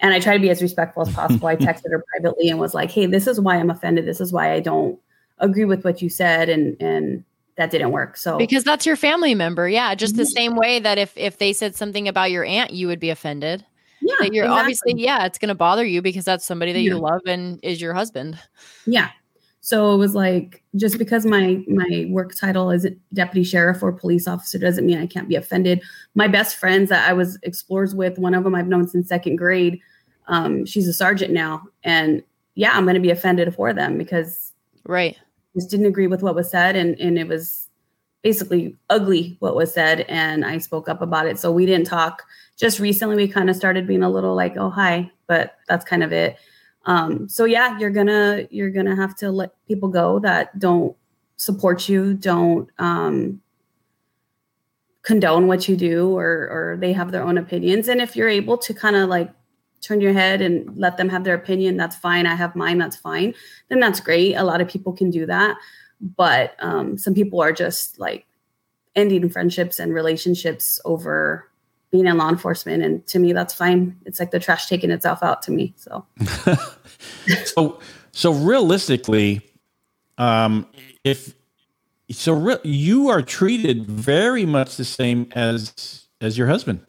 And 0.00 0.12
I 0.12 0.18
try 0.18 0.34
to 0.34 0.40
be 0.40 0.50
as 0.50 0.60
respectful 0.60 1.02
as 1.02 1.14
possible. 1.14 1.46
I 1.46 1.54
texted 1.66 1.92
her 1.92 2.04
privately 2.10 2.48
and 2.48 2.58
was 2.58 2.74
like, 2.74 2.90
hey, 2.90 3.06
this 3.06 3.28
is 3.28 3.40
why 3.40 3.56
I'm 3.56 3.70
offended. 3.70 4.04
This 4.04 4.20
is 4.20 4.32
why 4.32 4.52
I 4.52 4.58
don't 4.58 4.98
agree 5.38 5.64
with 5.64 5.84
what 5.84 6.02
you 6.02 6.08
said 6.08 6.48
and 6.48 6.76
and 6.80 7.22
that 7.56 7.70
didn't 7.70 7.92
work. 7.92 8.16
So 8.16 8.36
because 8.36 8.64
that's 8.64 8.84
your 8.84 8.96
family 8.96 9.34
member, 9.34 9.68
yeah. 9.68 9.94
Just 9.94 10.16
the 10.16 10.24
mm-hmm. 10.24 10.30
same 10.30 10.56
way 10.56 10.80
that 10.80 10.98
if 10.98 11.16
if 11.16 11.38
they 11.38 11.52
said 11.52 11.76
something 11.76 12.08
about 12.08 12.32
your 12.32 12.44
aunt, 12.44 12.72
you 12.72 12.88
would 12.88 13.00
be 13.00 13.10
offended. 13.10 13.64
Yeah, 14.06 14.14
that 14.20 14.32
you're 14.32 14.44
exactly. 14.44 14.60
obviously 14.60 14.94
yeah, 14.96 15.26
it's 15.26 15.38
going 15.38 15.48
to 15.48 15.54
bother 15.54 15.84
you 15.84 16.02
because 16.02 16.24
that's 16.24 16.46
somebody 16.46 16.72
that 16.72 16.80
yeah. 16.80 16.92
you 16.92 16.98
love 16.98 17.22
and 17.26 17.58
is 17.62 17.80
your 17.80 17.94
husband. 17.94 18.38
Yeah. 18.86 19.10
So 19.60 19.92
it 19.92 19.96
was 19.96 20.14
like 20.14 20.62
just 20.76 20.96
because 20.96 21.26
my 21.26 21.64
my 21.66 22.06
work 22.08 22.34
title 22.36 22.70
is 22.70 22.86
deputy 23.12 23.42
sheriff 23.42 23.82
or 23.82 23.92
police 23.92 24.28
officer 24.28 24.58
doesn't 24.58 24.86
mean 24.86 24.98
I 24.98 25.06
can't 25.06 25.28
be 25.28 25.34
offended. 25.34 25.82
My 26.14 26.28
best 26.28 26.56
friends 26.56 26.88
that 26.90 27.08
I 27.08 27.12
was 27.12 27.36
explorers 27.42 27.94
with, 27.94 28.18
one 28.18 28.34
of 28.34 28.44
them 28.44 28.54
I've 28.54 28.68
known 28.68 28.86
since 28.86 29.08
second 29.08 29.36
grade. 29.36 29.80
Um, 30.28 30.66
she's 30.66 30.86
a 30.86 30.92
sergeant 30.92 31.32
now, 31.32 31.62
and 31.82 32.22
yeah, 32.54 32.72
I'm 32.74 32.84
going 32.84 32.94
to 32.94 33.00
be 33.00 33.10
offended 33.10 33.52
for 33.54 33.72
them 33.72 33.98
because 33.98 34.52
right 34.84 35.16
just 35.56 35.70
didn't 35.70 35.86
agree 35.86 36.06
with 36.06 36.22
what 36.22 36.34
was 36.34 36.50
said 36.50 36.76
and 36.76 36.98
and 37.00 37.18
it 37.18 37.26
was 37.26 37.65
basically 38.26 38.74
ugly 38.90 39.36
what 39.38 39.54
was 39.54 39.72
said 39.72 40.00
and 40.08 40.44
I 40.44 40.58
spoke 40.58 40.88
up 40.88 41.00
about 41.00 41.28
it. 41.28 41.38
So 41.38 41.52
we 41.52 41.64
didn't 41.64 41.86
talk. 41.86 42.24
Just 42.56 42.80
recently 42.80 43.14
we 43.14 43.28
kind 43.28 43.48
of 43.48 43.54
started 43.54 43.86
being 43.86 44.02
a 44.02 44.10
little 44.10 44.34
like, 44.34 44.56
"Oh, 44.56 44.68
hi," 44.68 45.12
but 45.28 45.58
that's 45.68 45.84
kind 45.84 46.02
of 46.02 46.12
it. 46.12 46.36
Um 46.86 47.28
so 47.28 47.44
yeah, 47.44 47.78
you're 47.78 47.96
going 47.98 48.08
to 48.08 48.48
you're 48.50 48.72
going 48.72 48.86
to 48.86 48.96
have 48.96 49.14
to 49.18 49.30
let 49.30 49.50
people 49.68 49.88
go 49.88 50.18
that 50.18 50.58
don't 50.58 50.96
support 51.36 51.88
you, 51.88 52.14
don't 52.14 52.68
um 52.80 53.40
condone 55.02 55.46
what 55.46 55.68
you 55.68 55.76
do 55.76 56.10
or 56.18 56.28
or 56.56 56.76
they 56.80 56.92
have 56.92 57.12
their 57.12 57.22
own 57.22 57.38
opinions 57.38 57.86
and 57.86 58.00
if 58.00 58.16
you're 58.16 58.28
able 58.28 58.58
to 58.58 58.74
kind 58.74 58.96
of 58.96 59.08
like 59.08 59.30
turn 59.80 60.00
your 60.00 60.12
head 60.12 60.42
and 60.42 60.76
let 60.76 60.96
them 60.96 61.08
have 61.08 61.22
their 61.22 61.36
opinion 61.36 61.76
that's 61.76 61.94
fine 61.94 62.26
i 62.26 62.34
have 62.34 62.56
mine 62.56 62.76
that's 62.76 62.96
fine 62.96 63.32
then 63.68 63.78
that's 63.78 64.00
great 64.00 64.34
a 64.34 64.42
lot 64.42 64.60
of 64.60 64.66
people 64.66 64.92
can 64.92 65.08
do 65.08 65.24
that 65.24 65.56
but 66.00 66.54
um, 66.58 66.98
some 66.98 67.14
people 67.14 67.40
are 67.40 67.52
just 67.52 67.98
like 67.98 68.26
ending 68.94 69.28
friendships 69.28 69.78
and 69.78 69.92
relationships 69.94 70.80
over 70.84 71.48
being 71.90 72.06
in 72.06 72.16
law 72.16 72.28
enforcement 72.28 72.82
and 72.82 73.06
to 73.06 73.18
me 73.18 73.32
that's 73.32 73.54
fine. 73.54 73.96
It's 74.04 74.18
like 74.18 74.30
the 74.30 74.40
trash 74.40 74.66
taking 74.68 74.90
itself 74.90 75.22
out 75.22 75.42
to 75.42 75.50
me 75.50 75.74
so. 75.76 76.04
So 77.44 77.80
so 78.12 78.32
realistically 78.32 79.40
um 80.18 80.66
if 81.04 81.34
so 82.10 82.32
re- 82.32 82.58
you 82.62 83.08
are 83.08 83.20
treated 83.20 83.86
very 83.86 84.46
much 84.46 84.76
the 84.76 84.84
same 84.84 85.28
as 85.32 86.06
as 86.20 86.38
your 86.38 86.46
husband. 86.46 86.80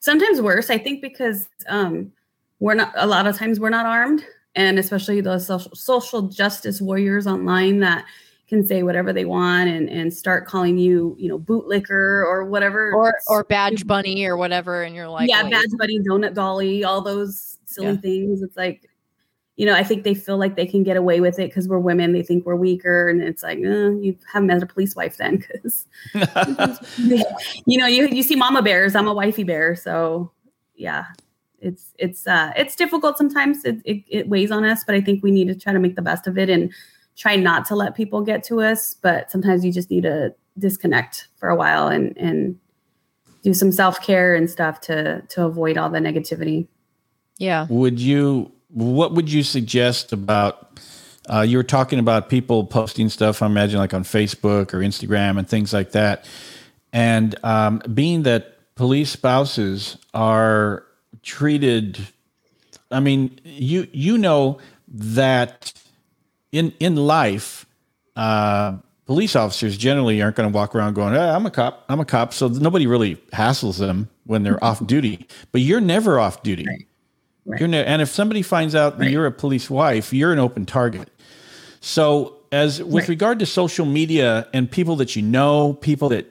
Sometimes 0.00 0.40
worse 0.40 0.70
i 0.70 0.78
think 0.78 1.02
because 1.02 1.48
um 1.68 2.12
we're 2.58 2.74
not 2.74 2.92
a 2.96 3.06
lot 3.06 3.26
of 3.26 3.36
times 3.36 3.60
we're 3.60 3.70
not 3.70 3.86
armed 3.86 4.24
and 4.54 4.78
especially 4.78 5.20
the 5.20 5.38
social, 5.38 5.74
social 5.74 6.22
justice 6.22 6.80
warriors 6.80 7.26
online 7.26 7.80
that 7.80 8.04
can 8.48 8.66
say 8.66 8.82
whatever 8.82 9.12
they 9.12 9.24
want 9.24 9.70
and 9.70 9.88
and 9.88 10.12
start 10.12 10.44
calling 10.44 10.76
you 10.76 11.14
you 11.18 11.28
know 11.28 11.38
bootlicker 11.38 12.26
or 12.26 12.44
whatever 12.44 12.92
or 12.92 13.14
or 13.28 13.44
badge 13.44 13.86
bunny 13.86 14.24
or 14.24 14.36
whatever 14.36 14.82
and 14.82 14.96
you're 14.96 15.08
like 15.08 15.30
yeah 15.30 15.48
badge 15.48 15.70
bunny 15.78 16.00
donut 16.00 16.34
dolly 16.34 16.82
all 16.82 17.00
those 17.00 17.58
silly 17.64 17.92
yeah. 17.92 17.96
things 17.98 18.42
it's 18.42 18.56
like 18.56 18.90
you 19.60 19.66
know, 19.66 19.74
I 19.74 19.84
think 19.84 20.04
they 20.04 20.14
feel 20.14 20.38
like 20.38 20.56
they 20.56 20.64
can 20.64 20.82
get 20.84 20.96
away 20.96 21.20
with 21.20 21.38
it 21.38 21.50
because 21.50 21.68
we're 21.68 21.80
women. 21.80 22.14
They 22.14 22.22
think 22.22 22.46
we're 22.46 22.56
weaker, 22.56 23.10
and 23.10 23.20
it's 23.20 23.42
like, 23.42 23.58
eh, 23.58 23.90
you 23.90 24.16
haven't 24.32 24.46
met 24.46 24.62
a 24.62 24.66
police 24.66 24.96
wife 24.96 25.18
then, 25.18 25.36
because 25.52 25.86
you 27.66 27.76
know, 27.76 27.86
you 27.86 28.08
you 28.08 28.22
see 28.22 28.36
mama 28.36 28.62
bears. 28.62 28.94
I'm 28.94 29.06
a 29.06 29.12
wifey 29.12 29.44
bear, 29.44 29.76
so 29.76 30.32
yeah, 30.76 31.04
it's 31.60 31.92
it's 31.98 32.26
uh 32.26 32.52
it's 32.56 32.76
difficult 32.76 33.18
sometimes. 33.18 33.64
It, 33.64 33.80
it 33.84 34.04
it 34.08 34.28
weighs 34.28 34.50
on 34.50 34.64
us, 34.64 34.84
but 34.84 34.94
I 34.94 35.00
think 35.00 35.22
we 35.22 35.30
need 35.30 35.48
to 35.48 35.54
try 35.54 35.72
to 35.72 35.78
make 35.78 35.96
the 35.96 36.02
best 36.02 36.26
of 36.26 36.38
it 36.38 36.50
and 36.50 36.72
try 37.16 37.36
not 37.36 37.66
to 37.66 37.76
let 37.76 37.94
people 37.94 38.22
get 38.22 38.42
to 38.44 38.60
us. 38.60 38.94
But 38.94 39.30
sometimes 39.30 39.64
you 39.64 39.72
just 39.72 39.90
need 39.90 40.02
to 40.02 40.34
disconnect 40.58 41.28
for 41.36 41.48
a 41.48 41.56
while 41.56 41.88
and 41.88 42.16
and 42.16 42.58
do 43.42 43.54
some 43.54 43.72
self 43.72 44.00
care 44.02 44.34
and 44.34 44.50
stuff 44.50 44.80
to 44.82 45.22
to 45.22 45.44
avoid 45.44 45.78
all 45.78 45.90
the 45.90 45.98
negativity. 45.98 46.66
Yeah. 47.38 47.66
Would 47.68 48.00
you 48.00 48.52
what 48.68 49.12
would 49.14 49.30
you 49.30 49.42
suggest 49.42 50.12
about? 50.12 50.80
Uh, 51.28 51.42
you 51.42 51.56
were 51.56 51.64
talking 51.64 51.98
about 51.98 52.28
people 52.28 52.64
posting 52.64 53.08
stuff. 53.08 53.42
I 53.42 53.46
imagine 53.46 53.78
like 53.78 53.94
on 53.94 54.02
Facebook 54.02 54.74
or 54.74 54.78
Instagram 54.78 55.38
and 55.38 55.48
things 55.48 55.72
like 55.72 55.92
that. 55.92 56.24
And 56.92 57.36
um, 57.44 57.80
being 57.94 58.24
that 58.24 58.74
police 58.74 59.10
spouses 59.10 59.96
are 60.12 60.84
treated, 61.22 61.98
I 62.90 63.00
mean, 63.00 63.38
you 63.44 63.86
you 63.92 64.18
know 64.18 64.58
that 64.88 65.72
in 66.52 66.72
in 66.80 66.96
life, 66.96 67.66
uh, 68.16 68.76
police 69.06 69.34
officers 69.34 69.76
generally 69.76 70.22
aren't 70.22 70.36
going 70.36 70.48
to 70.50 70.54
walk 70.54 70.74
around 70.74 70.94
going, 70.94 71.16
I'm 71.16 71.46
a 71.46 71.50
cop, 71.50 71.84
I'm 71.88 72.00
a 72.00 72.04
cop. 72.04 72.32
So 72.32 72.48
nobody 72.48 72.86
really 72.86 73.16
hassles 73.32 73.78
them 73.78 74.08
when 74.24 74.42
they're 74.42 74.62
off 74.62 74.86
duty. 74.86 75.26
But 75.52 75.62
you're 75.62 75.80
never 75.80 76.20
off 76.20 76.42
duty. 76.42 76.64
Right. 76.66 76.86
Right. 77.44 77.58
You're 77.58 77.68
ne- 77.68 77.84
and 77.84 78.02
if 78.02 78.08
somebody 78.08 78.42
finds 78.42 78.74
out 78.74 78.98
that 78.98 79.04
right. 79.04 79.10
you're 79.10 79.26
a 79.26 79.32
police 79.32 79.68
wife, 79.68 80.12
you're 80.12 80.32
an 80.32 80.38
open 80.38 80.66
target. 80.66 81.08
So, 81.80 82.36
as 82.52 82.82
with 82.82 83.08
regard 83.08 83.38
to 83.38 83.46
social 83.46 83.86
media 83.86 84.46
and 84.52 84.70
people 84.70 84.96
that 84.96 85.16
you 85.16 85.22
know, 85.22 85.74
people 85.74 86.08
that, 86.10 86.26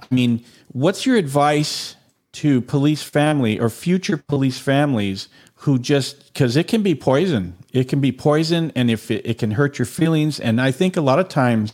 I 0.00 0.06
mean, 0.12 0.44
what's 0.72 1.04
your 1.04 1.16
advice 1.16 1.96
to 2.34 2.60
police 2.60 3.02
family 3.02 3.58
or 3.58 3.70
future 3.70 4.16
police 4.16 4.58
families 4.58 5.28
who 5.56 5.78
just 5.78 6.32
because 6.32 6.56
it 6.56 6.68
can 6.68 6.82
be 6.82 6.94
poison, 6.94 7.56
it 7.72 7.88
can 7.88 8.00
be 8.00 8.12
poison, 8.12 8.70
and 8.74 8.90
if 8.90 9.10
it, 9.10 9.24
it, 9.24 9.38
can 9.38 9.52
hurt 9.52 9.78
your 9.78 9.86
feelings, 9.86 10.38
and 10.38 10.60
I 10.60 10.70
think 10.70 10.96
a 10.96 11.00
lot 11.00 11.18
of 11.18 11.28
times 11.28 11.72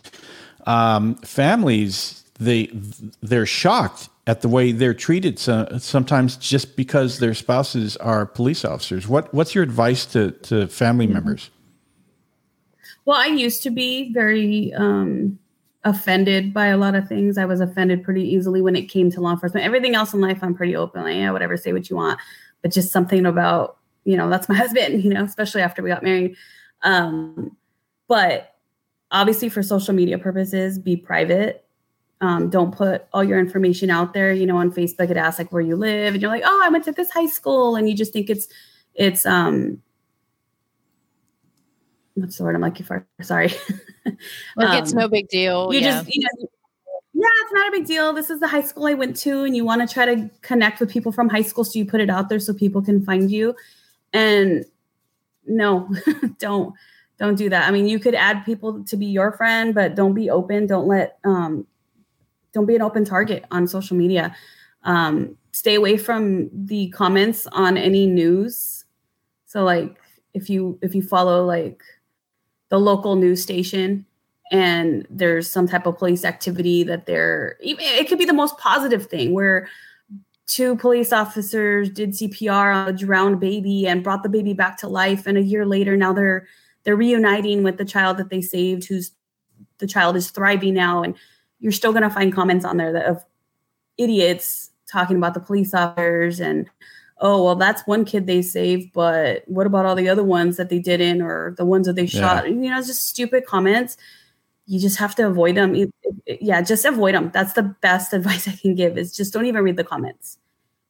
um, 0.65 1.15
families 1.15 2.23
they 2.39 2.69
they're 3.21 3.45
shocked 3.45 4.09
at 4.27 4.41
the 4.41 4.47
way 4.47 4.71
they're 4.71 4.93
treated 4.93 5.37
so, 5.37 5.67
sometimes 5.79 6.37
just 6.37 6.75
because 6.75 7.19
their 7.19 7.33
spouses 7.33 7.97
are 7.97 8.25
police 8.25 8.63
officers. 8.63 9.07
What 9.07 9.33
what's 9.33 9.53
your 9.53 9.63
advice 9.63 10.05
to 10.07 10.31
to 10.31 10.67
family 10.67 11.05
mm-hmm. 11.05 11.15
members? 11.15 11.49
Well, 13.03 13.17
I 13.17 13.27
used 13.27 13.63
to 13.63 13.71
be 13.71 14.13
very 14.13 14.73
um, 14.73 15.39
offended 15.83 16.53
by 16.53 16.67
a 16.67 16.77
lot 16.77 16.95
of 16.95 17.07
things. 17.07 17.37
I 17.37 17.45
was 17.45 17.59
offended 17.59 18.03
pretty 18.03 18.23
easily 18.23 18.61
when 18.61 18.75
it 18.75 18.83
came 18.83 19.09
to 19.11 19.21
law 19.21 19.31
enforcement. 19.31 19.65
Everything 19.65 19.95
else 19.95 20.13
in 20.13 20.21
life, 20.21 20.39
I'm 20.41 20.53
pretty 20.53 20.75
open. 20.75 21.03
Like, 21.03 21.15
yeah, 21.15 21.31
whatever, 21.31 21.57
say 21.57 21.73
what 21.73 21.89
you 21.89 21.95
want. 21.95 22.19
But 22.61 22.71
just 22.71 22.91
something 22.91 23.25
about, 23.25 23.77
you 24.03 24.15
know, 24.15 24.29
that's 24.29 24.47
my 24.47 24.55
husband, 24.63 25.03
you 25.03 25.11
know, 25.11 25.23
especially 25.23 25.61
after 25.61 25.81
we 25.81 25.89
got 25.89 26.03
married. 26.03 26.35
Um, 26.83 27.55
but 28.07 28.55
obviously, 29.11 29.49
for 29.49 29.63
social 29.63 29.93
media 29.93 30.17
purposes, 30.17 30.77
be 30.77 30.95
private 30.95 31.65
um, 32.21 32.49
don't 32.49 32.73
put 32.73 33.07
all 33.13 33.23
your 33.23 33.39
information 33.39 33.89
out 33.89 34.13
there. 34.13 34.31
You 34.31 34.45
know, 34.45 34.57
on 34.57 34.71
Facebook, 34.71 35.09
it 35.09 35.17
asks 35.17 35.39
like 35.39 35.51
where 35.51 35.61
you 35.61 35.75
live, 35.75 36.13
and 36.13 36.21
you're 36.21 36.31
like, 36.31 36.43
oh, 36.45 36.61
I 36.63 36.69
went 36.69 36.85
to 36.85 36.91
this 36.91 37.09
high 37.09 37.25
school, 37.25 37.75
and 37.75 37.89
you 37.89 37.95
just 37.95 38.13
think 38.13 38.29
it's 38.29 38.47
it's 38.93 39.25
um 39.25 39.81
what's 42.13 42.37
the 42.37 42.43
word 42.43 42.55
I'm 42.55 42.61
looking 42.61 42.85
for? 42.85 43.05
Sorry. 43.21 43.51
like 44.55 44.81
it's 44.81 44.93
no 44.93 45.05
um, 45.05 45.11
big 45.11 45.27
deal. 45.29 45.73
You 45.73 45.79
yeah. 45.79 46.01
just, 46.01 46.15
you 46.15 46.21
know, 46.21 46.47
yeah, 47.13 47.27
it's 47.43 47.53
not 47.53 47.67
a 47.67 47.71
big 47.71 47.85
deal. 47.85 48.13
This 48.13 48.29
is 48.29 48.39
the 48.39 48.47
high 48.47 48.61
school 48.61 48.87
I 48.87 48.93
went 48.93 49.15
to, 49.17 49.43
and 49.43 49.55
you 49.55 49.65
want 49.65 49.87
to 49.87 49.93
try 49.93 50.05
to 50.05 50.29
connect 50.41 50.79
with 50.79 50.89
people 50.89 51.11
from 51.11 51.29
high 51.29 51.41
school. 51.41 51.63
So 51.63 51.77
you 51.77 51.85
put 51.85 52.01
it 52.01 52.09
out 52.09 52.29
there 52.29 52.39
so 52.39 52.53
people 52.53 52.81
can 52.81 53.03
find 53.03 53.29
you. 53.29 53.55
And 54.13 54.65
no, 55.45 55.89
don't 56.39 56.73
don't 57.19 57.35
do 57.35 57.49
that. 57.49 57.67
I 57.67 57.71
mean, 57.71 57.87
you 57.87 57.99
could 57.99 58.15
add 58.15 58.43
people 58.45 58.83
to 58.85 58.97
be 58.97 59.05
your 59.05 59.33
friend, 59.33 59.75
but 59.75 59.95
don't 59.95 60.13
be 60.13 60.29
open. 60.29 60.65
Don't 60.65 60.87
let 60.87 61.19
um 61.23 61.67
don't 62.53 62.65
be 62.65 62.75
an 62.75 62.81
open 62.81 63.05
target 63.05 63.45
on 63.51 63.67
social 63.67 63.95
media. 63.95 64.35
Um, 64.83 65.37
stay 65.51 65.75
away 65.75 65.97
from 65.97 66.49
the 66.53 66.89
comments 66.89 67.45
on 67.47 67.77
any 67.77 68.07
news. 68.07 68.85
So 69.45 69.63
like 69.63 69.97
if 70.33 70.49
you 70.49 70.79
if 70.81 70.95
you 70.95 71.03
follow 71.03 71.45
like 71.45 71.83
the 72.71 72.79
local 72.79 73.15
news 73.15 73.43
station 73.43 74.05
and 74.51 75.05
there's 75.09 75.49
some 75.49 75.67
type 75.67 75.85
of 75.85 75.97
police 75.97 76.25
activity 76.25 76.83
that 76.83 77.05
they're 77.05 77.57
it 77.59 78.07
could 78.07 78.17
be 78.17 78.25
the 78.25 78.33
most 78.33 78.57
positive 78.57 79.05
thing 79.05 79.33
where 79.33 79.67
two 80.47 80.75
police 80.77 81.13
officers 81.13 81.89
did 81.89 82.11
CPR 82.11 82.73
on 82.73 82.87
a 82.87 82.93
drowned 82.93 83.39
baby 83.39 83.87
and 83.87 84.03
brought 84.03 84.23
the 84.23 84.29
baby 84.29 84.53
back 84.53 84.77
to 84.77 84.87
life 84.87 85.27
and 85.27 85.37
a 85.37 85.43
year 85.43 85.65
later 85.65 85.95
now 85.95 86.13
they're 86.13 86.47
they're 86.83 86.95
reuniting 86.95 87.61
with 87.61 87.77
the 87.77 87.85
child 87.85 88.17
that 88.17 88.29
they 88.29 88.41
saved 88.41 88.85
who's 88.85 89.11
the 89.77 89.87
child 89.87 90.15
is 90.15 90.31
thriving 90.31 90.73
now 90.73 91.03
and 91.03 91.15
you're 91.59 91.71
still 91.71 91.91
going 91.91 92.03
to 92.03 92.09
find 92.09 92.33
comments 92.33 92.65
on 92.65 92.77
there 92.77 92.93
that 92.93 93.05
of 93.05 93.23
idiots 93.97 94.71
talking 94.89 95.17
about 95.17 95.33
the 95.33 95.39
police 95.39 95.73
officers 95.73 96.39
and 96.39 96.69
oh 97.21 97.43
well 97.43 97.55
that's 97.55 97.85
one 97.87 98.03
kid 98.03 98.27
they 98.27 98.41
saved 98.41 98.91
but 98.93 99.43
what 99.47 99.65
about 99.65 99.85
all 99.85 99.95
the 99.95 100.09
other 100.09 100.23
ones 100.23 100.57
that 100.57 100.69
they 100.69 100.79
didn't 100.79 101.21
or 101.21 101.55
the 101.57 101.65
ones 101.65 101.87
that 101.87 101.95
they 101.95 102.07
shot? 102.07 102.45
Yeah. 102.45 102.53
you 102.53 102.69
know 102.69 102.77
it's 102.77 102.87
just 102.87 103.07
stupid 103.07 103.45
comments. 103.45 103.97
You 104.67 104.79
just 104.79 104.97
have 104.97 105.15
to 105.15 105.27
avoid 105.27 105.55
them. 105.55 105.75
Yeah 106.27 106.61
just 106.61 106.85
avoid 106.85 107.15
them 107.15 107.31
that's 107.33 107.53
the 107.53 107.63
best 107.63 108.13
advice 108.19 108.47
i 108.47 108.51
can 108.51 108.75
give 108.75 108.97
is 108.97 109.15
just 109.15 109.33
don't 109.33 109.45
even 109.45 109.63
read 109.63 109.77
the 109.77 109.83
comments 109.83 110.37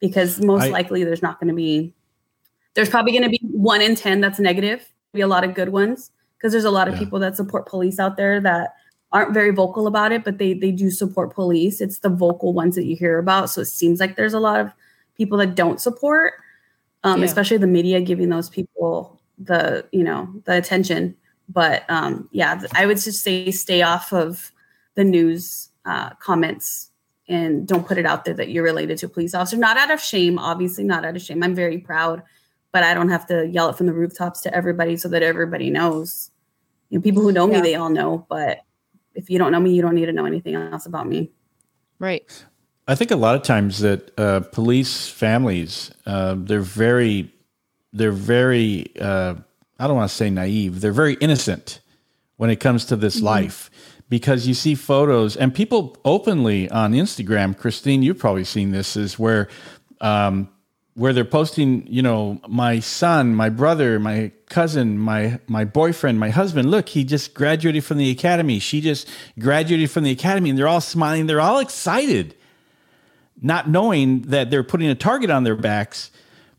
because 0.02 0.42
most 0.42 0.64
I, 0.64 0.70
likely 0.70 1.04
there's 1.04 1.22
not 1.22 1.40
going 1.40 1.48
to 1.48 1.54
be 1.56 1.94
there's 2.74 2.90
probably 2.90 3.12
going 3.12 3.24
to 3.24 3.30
be 3.30 3.40
one 3.44 3.82
in 3.82 3.96
10 3.96 4.22
that's 4.22 4.40
negative. 4.40 4.92
Be 5.14 5.22
a 5.22 5.28
lot 5.28 5.44
of 5.44 5.54
good 5.54 5.70
ones 5.70 6.12
because 6.38 6.52
there's 6.52 6.66
a 6.66 6.72
lot 6.72 6.88
of 6.88 6.96
yeah. 6.96 7.02
people 7.02 7.20
that 7.20 7.36
support 7.36 7.68
police 7.68 8.00
out 8.00 8.18
there 8.18 8.40
that 8.42 8.76
aren't 9.12 9.34
very 9.34 9.52
vocal 9.52 9.88
about 9.88 10.14
it 10.14 10.24
but 10.24 10.38
they 10.38 10.54
they 10.54 10.72
do 10.72 10.90
support 10.90 11.34
police. 11.34 11.82
It's 11.82 12.00
the 12.00 12.10
vocal 12.10 12.54
ones 12.54 12.76
that 12.76 12.86
you 12.86 12.96
hear 12.96 13.18
about 13.18 13.50
so 13.50 13.62
it 13.62 13.66
seems 13.66 14.00
like 14.00 14.16
there's 14.16 14.34
a 14.34 14.40
lot 14.40 14.60
of 14.60 14.72
people 15.18 15.38
that 15.38 15.56
don't 15.56 15.82
support 15.82 16.34
um, 17.04 17.20
yeah. 17.20 17.26
especially 17.26 17.58
the 17.58 17.68
media 17.68 18.02
giving 18.02 18.30
those 18.30 18.50
people 18.50 19.20
the 19.38 19.86
you 19.92 20.04
know 20.04 20.32
the 20.46 20.56
attention 20.56 21.16
but 21.50 21.84
um, 21.90 22.30
yeah 22.32 22.62
i 22.76 22.86
would 22.86 22.98
just 22.98 23.24
say 23.24 23.50
stay 23.52 23.82
off 23.82 24.14
of 24.14 24.52
the 24.96 25.04
news 25.04 25.70
uh, 25.86 26.12
comments 26.16 26.90
and 27.28 27.68
don't 27.68 27.88
put 27.88 27.98
it 27.98 28.06
out 28.06 28.26
there 28.26 28.34
that 28.34 28.50
you're 28.50 28.64
related 28.64 28.98
to 28.98 29.06
a 29.06 29.10
police 29.10 29.34
officer 29.34 29.58
not 29.58 29.78
out 29.78 29.92
of 29.92 30.00
shame 30.00 30.38
obviously 30.38 30.84
not 30.84 31.06
out 31.06 31.16
of 31.16 31.22
shame 31.22 31.42
i'm 31.44 31.56
very 31.56 31.78
proud 31.78 32.22
but 32.72 32.84
I 32.84 32.94
don't 32.94 33.10
have 33.10 33.26
to 33.28 33.48
yell 33.48 33.70
it 33.70 33.76
from 33.76 33.88
the 33.88 33.94
rooftops 33.94 34.42
to 34.42 34.56
everybody 34.56 34.98
so 34.98 35.10
that 35.10 35.24
everybody 35.24 35.70
knows. 35.70 36.32
You 36.90 36.98
know, 36.98 37.02
people 37.02 37.22
who 37.22 37.32
know 37.32 37.50
yeah. 37.50 37.58
me, 37.58 37.62
they 37.62 37.76
all 37.76 37.90
know. 37.90 38.26
But 38.30 38.60
if 39.14 39.30
you 39.30 39.38
don't 39.38 39.52
know 39.52 39.60
me, 39.60 39.74
you 39.74 39.82
don't 39.82 39.96
need 39.96 40.06
to 40.06 40.14
know 40.14 40.26
anything 40.26 40.56
else 40.56 40.86
about 40.86 41.08
me. 41.08 41.32
Right. 42.00 42.46
I 42.92 42.96
think 42.96 43.10
a 43.10 43.16
lot 43.16 43.36
of 43.36 43.44
times 43.44 43.80
that 43.80 44.12
uh, 44.20 44.42
police 44.42 45.08
families, 45.08 45.92
uh, 46.06 46.36
they're 46.38 46.60
very, 46.60 47.32
they're 47.94 48.12
very, 48.12 48.92
uh, 49.00 49.36
I 49.80 49.88
don't 49.88 49.96
want 49.96 50.10
to 50.10 50.16
say 50.16 50.30
naive. 50.30 50.82
They're 50.82 50.92
very 50.92 51.14
innocent 51.14 51.80
when 52.36 52.50
it 52.50 52.58
comes 52.58 52.84
to 52.88 52.98
this 52.98 53.16
mm-hmm. 53.16 53.28
life 53.28 53.72
because 54.10 54.46
you 54.46 54.54
see 54.54 54.76
photos 54.76 55.38
and 55.38 55.56
people 55.56 55.96
openly 56.04 56.70
on 56.70 56.92
Instagram. 56.92 57.58
Christine, 57.58 58.04
you've 58.04 58.20
probably 58.20 58.44
seen 58.44 58.72
this 58.72 58.98
is 58.98 59.18
where 59.18 59.48
um, 60.02 60.50
where 60.96 61.14
they're 61.14 61.24
posting, 61.24 61.88
you 61.88 62.02
know, 62.02 62.42
my 62.50 62.82
son, 62.82 63.34
my 63.34 63.48
brother, 63.48 64.02
my 64.02 64.34
cousin, 64.50 64.98
my 64.98 65.40
my 65.48 65.64
boyfriend, 65.64 66.20
my 66.20 66.30
husband, 66.30 66.70
look, 66.70 66.90
he 66.90 67.06
just 67.06 67.34
graduated 67.34 67.86
from 67.86 68.00
the 68.00 68.12
academy. 68.12 68.60
She 68.60 68.82
just 68.82 69.08
graduated 69.40 69.90
from 69.92 70.04
the 70.04 70.12
academy 70.12 70.50
and 70.50 70.60
they're 70.60 70.68
all 70.68 70.82
smiling, 70.82 71.28
they're 71.28 71.40
all 71.40 71.60
excited, 71.60 72.36
not 73.42 73.70
knowing 73.70 74.22
that 74.24 74.50
they're 74.50 74.64
putting 74.64 74.88
a 74.90 74.96
target 74.96 75.30
on 75.30 75.44
their 75.44 75.56
backs 75.56 76.12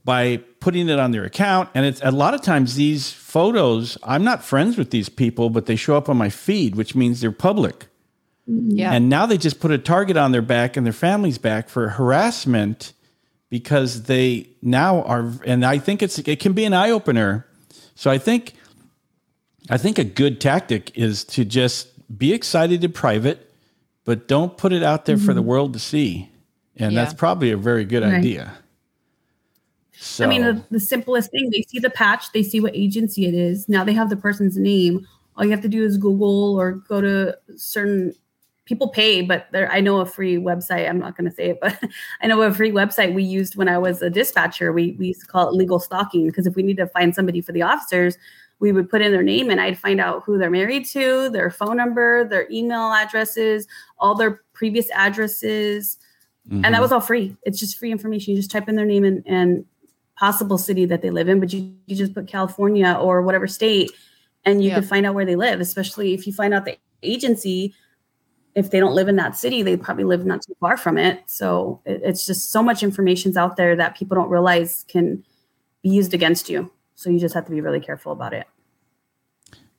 by 0.05 0.39
putting 0.61 0.89
it 0.89 0.99
on 0.99 1.13
their 1.13 1.25
account. 1.25 1.69
And 1.75 1.87
it's 1.87 2.01
a 2.03 2.11
lot 2.11 2.35
of 2.35 2.43
times 2.43 2.75
these 2.75 3.11
photos, 3.11 3.97
I'm 4.03 4.25
not 4.25 4.45
friends 4.45 4.77
with 4.77 4.91
these 4.91 5.09
people, 5.09 5.49
but 5.49 5.67
they 5.67 5.77
show 5.77 5.97
up 5.97 6.09
on 6.09 6.17
my 6.17 6.29
feed, 6.29 6.75
which 6.75 6.95
means 6.95 7.21
they're 7.21 7.31
public. 7.31 7.87
Yeah. 8.47 8.93
And 8.93 9.09
now 9.09 9.27
they 9.27 9.39
just 9.39 9.61
put 9.61 9.71
a 9.71 9.79
target 9.79 10.17
on 10.17 10.33
their 10.33 10.43
back 10.43 10.77
and 10.77 10.85
their 10.85 10.93
family's 10.93 11.39
back 11.39 11.69
for 11.69 11.91
harassment 11.91 12.93
because 13.49 14.05
they 14.05 14.49
now 14.63 15.03
are 15.03 15.31
and 15.45 15.65
I 15.65 15.79
think 15.79 16.03
it's 16.03 16.19
it 16.19 16.41
can 16.41 16.53
be 16.53 16.65
an 16.65 16.73
eye 16.73 16.91
opener. 16.91 17.47
So 17.95 18.11
I 18.11 18.19
think 18.19 18.55
I 19.71 19.79
think 19.79 19.99
a 19.99 20.05
good 20.05 20.41
tactic 20.41 20.97
is 20.97 21.23
to 21.25 21.45
just 21.45 21.89
be 22.19 22.33
excited 22.33 22.83
in 22.83 22.93
private, 22.93 23.53
but 24.05 24.27
don't 24.27 24.57
put 24.57 24.73
it 24.73 24.83
out 24.83 25.05
there 25.05 25.17
mm-hmm. 25.17 25.27
for 25.27 25.35
the 25.35 25.41
mm-hmm. 25.41 25.51
world 25.51 25.73
to 25.75 25.79
see. 25.79 26.32
And 26.77 26.93
yeah. 26.93 27.05
that's 27.05 27.15
probably 27.15 27.51
a 27.51 27.57
very 27.57 27.85
good 27.85 28.03
right. 28.03 28.15
idea. 28.15 28.53
So 29.93 30.25
I 30.25 30.29
mean 30.29 30.43
the, 30.43 30.65
the 30.71 30.81
simplest 30.81 31.31
thing, 31.31 31.51
they 31.51 31.63
see 31.63 31.79
the 31.79 31.91
patch, 31.91 32.33
they 32.33 32.43
see 32.43 32.61
what 32.61 32.75
agency 32.75 33.27
it 33.27 33.35
is. 33.35 33.69
Now 33.69 33.85
they 33.85 33.93
have 33.93 34.11
the 34.11 34.17
person's 34.17 34.57
name. 34.57 35.07
All 35.37 35.45
you 35.45 35.51
have 35.51 35.63
to 35.63 35.69
do 35.69 35.85
is 35.85 35.97
Google 35.97 36.59
or 36.59 36.73
go 36.73 37.01
to 37.01 37.37
certain 37.57 38.15
people 38.65 38.89
pay, 38.89 39.23
but 39.23 39.47
there, 39.53 39.71
I 39.71 39.81
know 39.81 40.01
a 40.01 40.07
free 40.07 40.37
website. 40.37 40.89
I'm 40.89 40.99
not 40.99 41.17
going 41.17 41.29
to 41.29 41.35
say 41.35 41.51
it, 41.51 41.59
but 41.63 41.79
I 42.21 42.27
know 42.27 42.43
a 42.43 42.53
free 42.53 42.73
website 42.73 43.15
we 43.15 43.23
used 43.23 43.57
when 43.57 43.69
I 43.69 43.79
was 43.79 44.03
a 44.03 44.11
dispatcher. 44.11 44.73
We, 44.73 44.93
we 44.99 45.09
used 45.09 45.21
to 45.21 45.27
call 45.27 45.49
it 45.49 45.55
legal 45.55 45.79
stalking 45.79 46.27
because 46.27 46.47
if 46.47 46.57
we 46.57 46.63
need 46.63 46.77
to 46.79 46.87
find 46.87 47.15
somebody 47.15 47.41
for 47.41 47.53
the 47.53 47.63
officers, 47.63 48.17
we 48.59 48.73
would 48.73 48.89
put 48.89 49.03
in 49.03 49.11
their 49.11 49.25
name 49.25 49.51
and 49.51 49.61
I'd 49.61 49.79
find 49.79 50.01
out 50.01 50.23
who 50.25 50.39
they're 50.39 50.51
married 50.51 50.87
to, 50.87 51.29
their 51.31 51.51
phone 51.51 51.77
number, 51.77 52.25
their 52.25 52.49
email 52.51 52.93
addresses, 52.93 53.67
all 53.99 54.15
their 54.15 54.43
previous 54.53 54.89
addresses. 54.93 55.99
Mm-hmm. 56.49 56.65
And 56.65 56.75
that 56.75 56.81
was 56.81 56.93
all 56.93 57.01
free. 57.01 57.37
It's 57.45 57.59
just 57.59 57.79
free 57.79 57.93
information. 57.93 58.33
You 58.33 58.39
just 58.39 58.51
type 58.51 58.69
in 58.69 58.77
their 58.77 58.87
name 58.87 59.05
and, 59.05 59.23
and 59.27 59.65
possible 60.19 60.59
city 60.59 60.85
that 60.87 61.03
they 61.03 61.11
live 61.11 61.29
in, 61.29 61.41
but 61.41 61.53
you, 61.53 61.75
you 61.87 61.97
just 61.97 62.15
put 62.15 62.29
California 62.29 62.97
or 63.01 63.23
whatever 63.23 63.47
state 63.47 63.91
and 64.45 64.63
you 64.63 64.69
yeah. 64.69 64.77
can 64.77 64.85
find 64.85 65.07
out 65.07 65.15
where 65.15 65.25
they 65.25 65.37
live, 65.37 65.61
especially 65.61 66.15
if 66.15 66.27
you 66.27 66.33
find 66.33 66.53
out 66.53 66.65
the 66.65 66.77
agency 67.03 67.75
if 68.55 68.71
they 68.71 68.81
don't 68.81 68.95
live 68.95 69.09
in 69.09 69.17
that 69.17 69.37
city, 69.37 69.63
they 69.63 69.77
probably 69.77 70.05
live 70.05 70.27
not 70.27 70.43
too 70.43 70.55
far 70.61 70.77
from 70.77 70.99
it. 70.99 71.23
So 71.27 71.81
it, 71.85 72.03
it's 72.05 72.27
just 72.27 72.51
so 72.51 72.63
much 72.63 72.83
information's 72.83 73.37
out 73.37 73.57
there 73.57 73.75
that 73.77 73.97
people 73.97 74.15
don't 74.15 74.29
realize 74.29 74.85
can 74.89 75.25
be 75.83 75.91
used 75.91 76.13
against 76.13 76.51
you. 76.51 76.71
So 76.95 77.11
you 77.11 77.19
just 77.19 77.35
have 77.35 77.47
to 77.47 77.51
be 77.51 77.61
really 77.61 77.81
careful 77.81 78.13
about 78.13 78.35
it. 78.35 78.47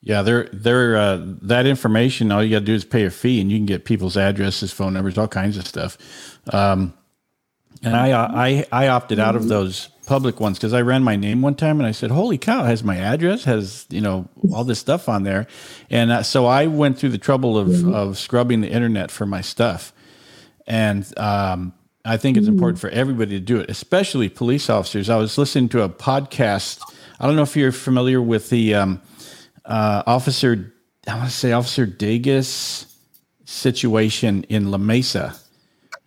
Yeah, 0.04 0.22
they're 0.22 0.50
they're 0.52 0.98
uh, 0.98 1.22
that 1.44 1.66
information. 1.66 2.32
All 2.32 2.44
you 2.44 2.52
got 2.52 2.60
to 2.60 2.66
do 2.66 2.74
is 2.74 2.84
pay 2.84 3.06
a 3.06 3.10
fee, 3.10 3.40
and 3.40 3.50
you 3.50 3.58
can 3.58 3.66
get 3.66 3.86
people's 3.86 4.18
addresses, 4.18 4.72
phone 4.72 4.94
numbers, 4.94 5.18
all 5.18 5.30
kinds 5.30 5.58
of 5.58 5.66
stuff. 5.66 5.98
Um, 6.52 6.94
and 7.82 7.96
I 7.96 8.12
I 8.12 8.66
I 8.72 8.88
opted 8.90 9.20
out 9.20 9.36
of 9.38 9.48
those 9.48 9.88
public 10.06 10.42
ones 10.42 10.58
because 10.58 10.74
I 10.74 10.82
ran 10.82 11.04
my 11.04 11.16
name 11.16 11.42
one 11.42 11.56
time 11.56 11.80
and 11.80 11.88
I 11.88 11.92
said, 11.92 12.12
"Holy 12.12 12.38
cow! 12.38 12.66
Has 12.66 12.84
my 12.84 12.98
address 12.98 13.46
has 13.46 13.86
you 13.90 14.02
know 14.02 14.28
all 14.54 14.66
this 14.66 14.80
stuff 14.80 15.08
on 15.08 15.24
there," 15.24 15.48
and 15.90 16.12
uh, 16.12 16.24
so 16.24 16.46
I 16.46 16.68
went 16.68 16.98
through 16.98 17.10
the 17.10 17.18
trouble 17.18 17.58
of 17.58 17.70
mm-hmm. 17.70 17.94
of 17.94 18.18
scrubbing 18.18 18.60
the 18.60 18.70
internet 18.70 19.10
for 19.10 19.26
my 19.26 19.40
stuff, 19.40 19.94
and 20.68 21.06
um, 21.18 21.74
I 22.04 22.18
think 22.18 22.36
it's 22.36 22.48
important 22.48 22.80
for 22.80 22.90
everybody 22.90 23.40
to 23.40 23.40
do 23.40 23.60
it, 23.62 23.70
especially 23.70 24.28
police 24.28 24.70
officers. 24.70 25.10
I 25.10 25.16
was 25.16 25.38
listening 25.38 25.70
to 25.70 25.82
a 25.84 25.90
podcast. 25.90 26.82
I 27.20 27.26
don't 27.26 27.38
know 27.38 27.44
if 27.44 27.56
you're 27.56 27.72
familiar 27.72 28.22
with 28.22 28.50
the 28.50 28.76
um, 28.76 29.02
uh, 29.66 30.04
officer. 30.06 30.74
I 31.08 31.16
want 31.16 31.30
to 31.30 31.36
say 31.36 31.52
Officer 31.52 31.86
Dages 31.86 32.86
situation 33.46 34.44
in 34.50 34.72
La 34.72 34.78
Mesa, 34.78 35.36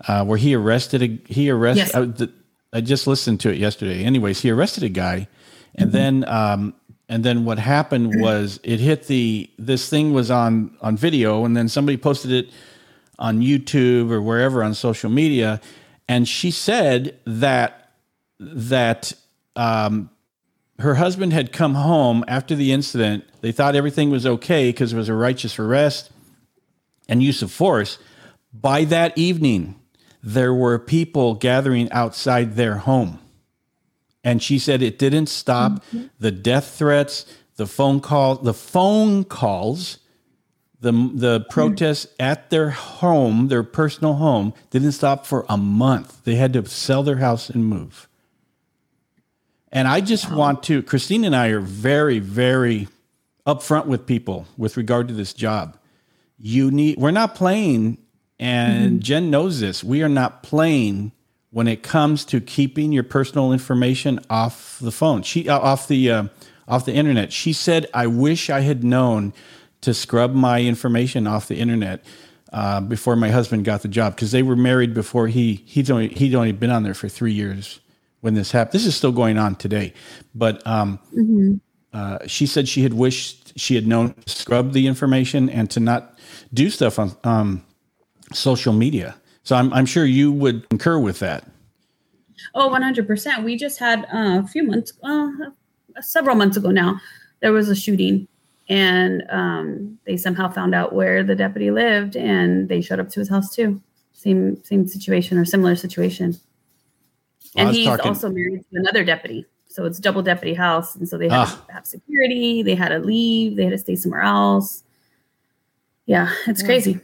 uh, 0.08 0.24
where 0.24 0.38
he 0.38 0.54
arrested 0.54 1.02
a 1.02 1.18
he 1.32 1.50
arrested. 1.50 1.86
Yes. 1.86 1.94
Uh, 1.94 2.04
the, 2.04 2.32
I 2.72 2.80
just 2.80 3.06
listened 3.06 3.40
to 3.40 3.50
it 3.50 3.58
yesterday. 3.58 4.04
Anyways, 4.04 4.40
he 4.40 4.50
arrested 4.50 4.82
a 4.82 4.88
guy, 4.88 5.28
and 5.74 5.90
mm-hmm. 5.90 5.96
then 5.96 6.24
um, 6.28 6.74
and 7.08 7.24
then 7.24 7.44
what 7.44 7.58
happened 7.58 8.12
was 8.20 8.60
it 8.62 8.80
hit 8.80 9.06
the 9.06 9.50
this 9.58 9.88
thing 9.88 10.12
was 10.12 10.30
on 10.30 10.76
on 10.80 10.96
video, 10.96 11.44
and 11.44 11.56
then 11.56 11.68
somebody 11.68 11.96
posted 11.96 12.32
it 12.32 12.50
on 13.18 13.40
YouTube 13.40 14.10
or 14.10 14.20
wherever 14.20 14.62
on 14.62 14.74
social 14.74 15.10
media, 15.10 15.60
and 16.08 16.28
she 16.28 16.50
said 16.50 17.18
that 17.24 17.90
that 18.38 19.12
um, 19.54 20.10
her 20.78 20.96
husband 20.96 21.32
had 21.32 21.52
come 21.52 21.74
home 21.74 22.24
after 22.28 22.54
the 22.54 22.72
incident. 22.72 23.24
They 23.40 23.52
thought 23.52 23.74
everything 23.74 24.10
was 24.10 24.26
okay 24.26 24.68
because 24.70 24.92
it 24.92 24.96
was 24.96 25.08
a 25.08 25.14
righteous 25.14 25.58
arrest 25.58 26.10
and 27.08 27.22
use 27.22 27.42
of 27.42 27.50
force. 27.50 27.98
By 28.52 28.84
that 28.84 29.16
evening, 29.16 29.76
there 30.22 30.52
were 30.52 30.78
people 30.78 31.34
gathering 31.34 31.90
outside 31.92 32.56
their 32.56 32.76
home. 32.76 33.20
And 34.24 34.42
she 34.42 34.58
said 34.58 34.82
it 34.82 34.98
didn't 34.98 35.28
stop 35.28 35.84
mm-hmm. 35.84 36.06
the 36.18 36.32
death 36.32 36.76
threats, 36.76 37.26
the 37.56 37.66
phone 37.66 38.00
call, 38.00 38.36
the 38.36 38.54
phone 38.54 39.24
calls, 39.24 39.98
the 40.80 40.92
the 41.14 41.46
protests 41.48 42.08
at 42.20 42.50
their 42.50 42.70
home, 42.70 43.48
their 43.48 43.62
personal 43.62 44.14
home, 44.14 44.52
didn't 44.70 44.92
stop 44.92 45.24
for 45.24 45.46
a 45.48 45.56
month. 45.56 46.24
They 46.24 46.34
had 46.34 46.52
to 46.52 46.66
sell 46.66 47.02
their 47.02 47.16
house 47.16 47.48
and 47.48 47.64
move. 47.64 48.08
And 49.76 49.86
I 49.86 50.00
just 50.00 50.32
want 50.32 50.62
to, 50.64 50.82
Christine 50.82 51.22
and 51.22 51.36
I 51.36 51.48
are 51.48 51.60
very, 51.60 52.18
very 52.18 52.88
upfront 53.46 53.84
with 53.84 54.06
people 54.06 54.46
with 54.56 54.78
regard 54.78 55.06
to 55.08 55.12
this 55.12 55.34
job. 55.34 55.76
You 56.38 56.70
need, 56.70 56.96
we're 56.96 57.10
not 57.10 57.34
playing, 57.34 57.98
and 58.40 59.02
Jen 59.02 59.30
knows 59.30 59.60
this. 59.60 59.84
We 59.84 60.02
are 60.02 60.08
not 60.08 60.42
playing 60.42 61.12
when 61.50 61.68
it 61.68 61.82
comes 61.82 62.24
to 62.24 62.40
keeping 62.40 62.90
your 62.90 63.02
personal 63.02 63.52
information 63.52 64.18
off 64.30 64.78
the 64.80 64.90
phone. 64.90 65.20
She 65.20 65.46
uh, 65.46 65.58
off 65.58 65.88
the 65.88 66.10
uh, 66.10 66.24
off 66.66 66.86
the 66.86 66.94
internet. 66.94 67.30
She 67.30 67.52
said, 67.52 67.86
"I 67.92 68.06
wish 68.06 68.48
I 68.48 68.60
had 68.60 68.82
known 68.82 69.34
to 69.82 69.92
scrub 69.92 70.32
my 70.32 70.62
information 70.62 71.26
off 71.26 71.48
the 71.48 71.56
internet 71.56 72.02
uh, 72.50 72.80
before 72.80 73.14
my 73.14 73.28
husband 73.28 73.66
got 73.66 73.82
the 73.82 73.88
job 73.88 74.14
because 74.14 74.32
they 74.32 74.42
were 74.42 74.56
married 74.56 74.94
before 74.94 75.28
he 75.28 75.64
he'd 75.66 75.90
only 75.90 76.08
he'd 76.08 76.34
only 76.34 76.52
been 76.52 76.70
on 76.70 76.82
there 76.82 76.94
for 76.94 77.10
three 77.10 77.32
years 77.32 77.80
when 78.26 78.34
this 78.34 78.50
happened. 78.50 78.72
This 78.72 78.86
is 78.86 78.96
still 78.96 79.12
going 79.12 79.38
on 79.38 79.54
today, 79.54 79.94
but 80.34 80.60
um, 80.66 80.98
uh, 81.92 82.18
she 82.26 82.44
said 82.44 82.68
she 82.68 82.82
had 82.82 82.92
wished 82.92 83.56
she 83.56 83.76
had 83.76 83.86
known 83.86 84.14
to 84.14 84.30
scrub 84.30 84.72
the 84.72 84.88
information 84.88 85.48
and 85.48 85.70
to 85.70 85.78
not 85.78 86.18
do 86.52 86.68
stuff 86.70 86.98
on 86.98 87.16
um, 87.22 87.64
social 88.32 88.72
media. 88.72 89.14
So 89.44 89.54
I'm, 89.54 89.72
I'm 89.72 89.86
sure 89.86 90.04
you 90.04 90.32
would 90.32 90.68
concur 90.68 90.98
with 90.98 91.20
that. 91.20 91.46
Oh, 92.52 92.68
100%. 92.68 93.44
We 93.44 93.56
just 93.56 93.78
had 93.78 94.00
uh, 94.12 94.42
a 94.44 94.46
few 94.48 94.64
months, 94.64 94.92
uh, 95.04 95.30
several 96.00 96.34
months 96.34 96.56
ago 96.56 96.72
now, 96.72 97.00
there 97.40 97.52
was 97.52 97.68
a 97.68 97.76
shooting 97.76 98.26
and 98.68 99.22
um, 99.30 99.98
they 100.04 100.16
somehow 100.16 100.50
found 100.50 100.74
out 100.74 100.92
where 100.92 101.22
the 101.22 101.36
deputy 101.36 101.70
lived 101.70 102.16
and 102.16 102.68
they 102.68 102.80
showed 102.80 102.98
up 102.98 103.08
to 103.10 103.20
his 103.20 103.28
house 103.28 103.54
too. 103.54 103.80
Same, 104.12 104.60
same 104.64 104.88
situation 104.88 105.38
or 105.38 105.44
similar 105.44 105.76
situation. 105.76 106.36
Well, 107.54 107.66
and 107.68 107.76
he's 107.76 107.87
talking- 107.87 108.06
also 108.06 108.28
married 108.30 108.61
to 108.72 108.78
another 108.80 109.04
deputy. 109.04 109.46
So 109.68 109.85
it's 109.85 109.98
double 109.98 110.22
deputy 110.22 110.54
house. 110.54 110.96
And 110.96 111.06
so 111.09 111.18
they 111.18 111.28
had 111.28 111.38
Ah. 111.48 111.64
to 111.66 111.72
have 111.74 111.87
security. 111.87 112.62
They 112.62 112.74
had 112.74 112.88
to 112.88 112.98
leave. 112.98 113.56
They 113.56 113.64
had 113.64 113.72
to 113.72 113.78
stay 113.78 113.94
somewhere 113.96 114.22
else. 114.22 114.82
Yeah, 116.06 116.32
it's 116.46 116.62
crazy. 116.62 117.00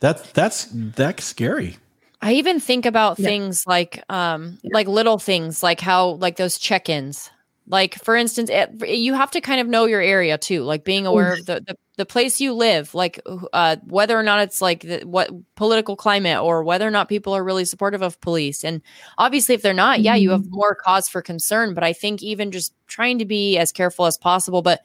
That's 0.00 0.22
that's 0.32 0.68
that's 0.72 1.24
scary. 1.24 1.76
I 2.22 2.32
even 2.34 2.60
think 2.60 2.86
about 2.86 3.18
Yeah. 3.18 3.26
things 3.26 3.66
like 3.66 4.02
um 4.08 4.58
Yeah. 4.62 4.70
like 4.72 4.88
little 4.88 5.18
things 5.18 5.62
like 5.62 5.80
how 5.80 6.12
like 6.20 6.36
those 6.36 6.56
check-ins. 6.58 7.30
Like 7.70 7.94
for 8.02 8.16
instance, 8.16 8.50
it, 8.50 8.88
you 8.88 9.14
have 9.14 9.30
to 9.30 9.40
kind 9.40 9.60
of 9.60 9.68
know 9.68 9.84
your 9.84 10.00
area 10.00 10.36
too, 10.36 10.64
like 10.64 10.84
being 10.84 11.06
aware 11.06 11.34
of 11.34 11.46
the, 11.46 11.62
the 11.66 11.76
the 11.98 12.06
place 12.06 12.40
you 12.40 12.52
live, 12.52 12.94
like 12.94 13.20
uh 13.52 13.76
whether 13.84 14.18
or 14.18 14.24
not 14.24 14.40
it's 14.40 14.60
like 14.60 14.80
the, 14.80 15.02
what 15.04 15.30
political 15.54 15.94
climate 15.94 16.38
or 16.38 16.64
whether 16.64 16.86
or 16.86 16.90
not 16.90 17.08
people 17.08 17.32
are 17.32 17.44
really 17.44 17.64
supportive 17.64 18.02
of 18.02 18.20
police. 18.20 18.64
And 18.64 18.82
obviously 19.18 19.54
if 19.54 19.62
they're 19.62 19.72
not, 19.72 20.00
yeah, 20.00 20.16
you 20.16 20.30
have 20.30 20.50
more 20.50 20.74
cause 20.74 21.08
for 21.08 21.22
concern, 21.22 21.74
but 21.74 21.84
I 21.84 21.92
think 21.92 22.22
even 22.22 22.50
just 22.50 22.74
trying 22.88 23.18
to 23.20 23.24
be 23.24 23.56
as 23.56 23.70
careful 23.70 24.06
as 24.06 24.18
possible, 24.18 24.62
but 24.62 24.80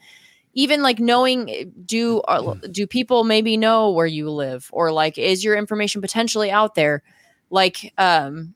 even 0.54 0.80
like 0.82 1.00
knowing 1.00 1.50
eh, 1.50 1.64
do 1.84 2.20
uh, 2.20 2.54
do 2.70 2.86
people 2.86 3.24
maybe 3.24 3.56
know 3.56 3.90
where 3.90 4.06
you 4.06 4.30
live? 4.30 4.68
Or 4.72 4.92
like 4.92 5.18
is 5.18 5.42
your 5.42 5.56
information 5.56 6.00
potentially 6.00 6.52
out 6.52 6.76
there? 6.76 7.02
Like 7.50 7.92
um 7.98 8.54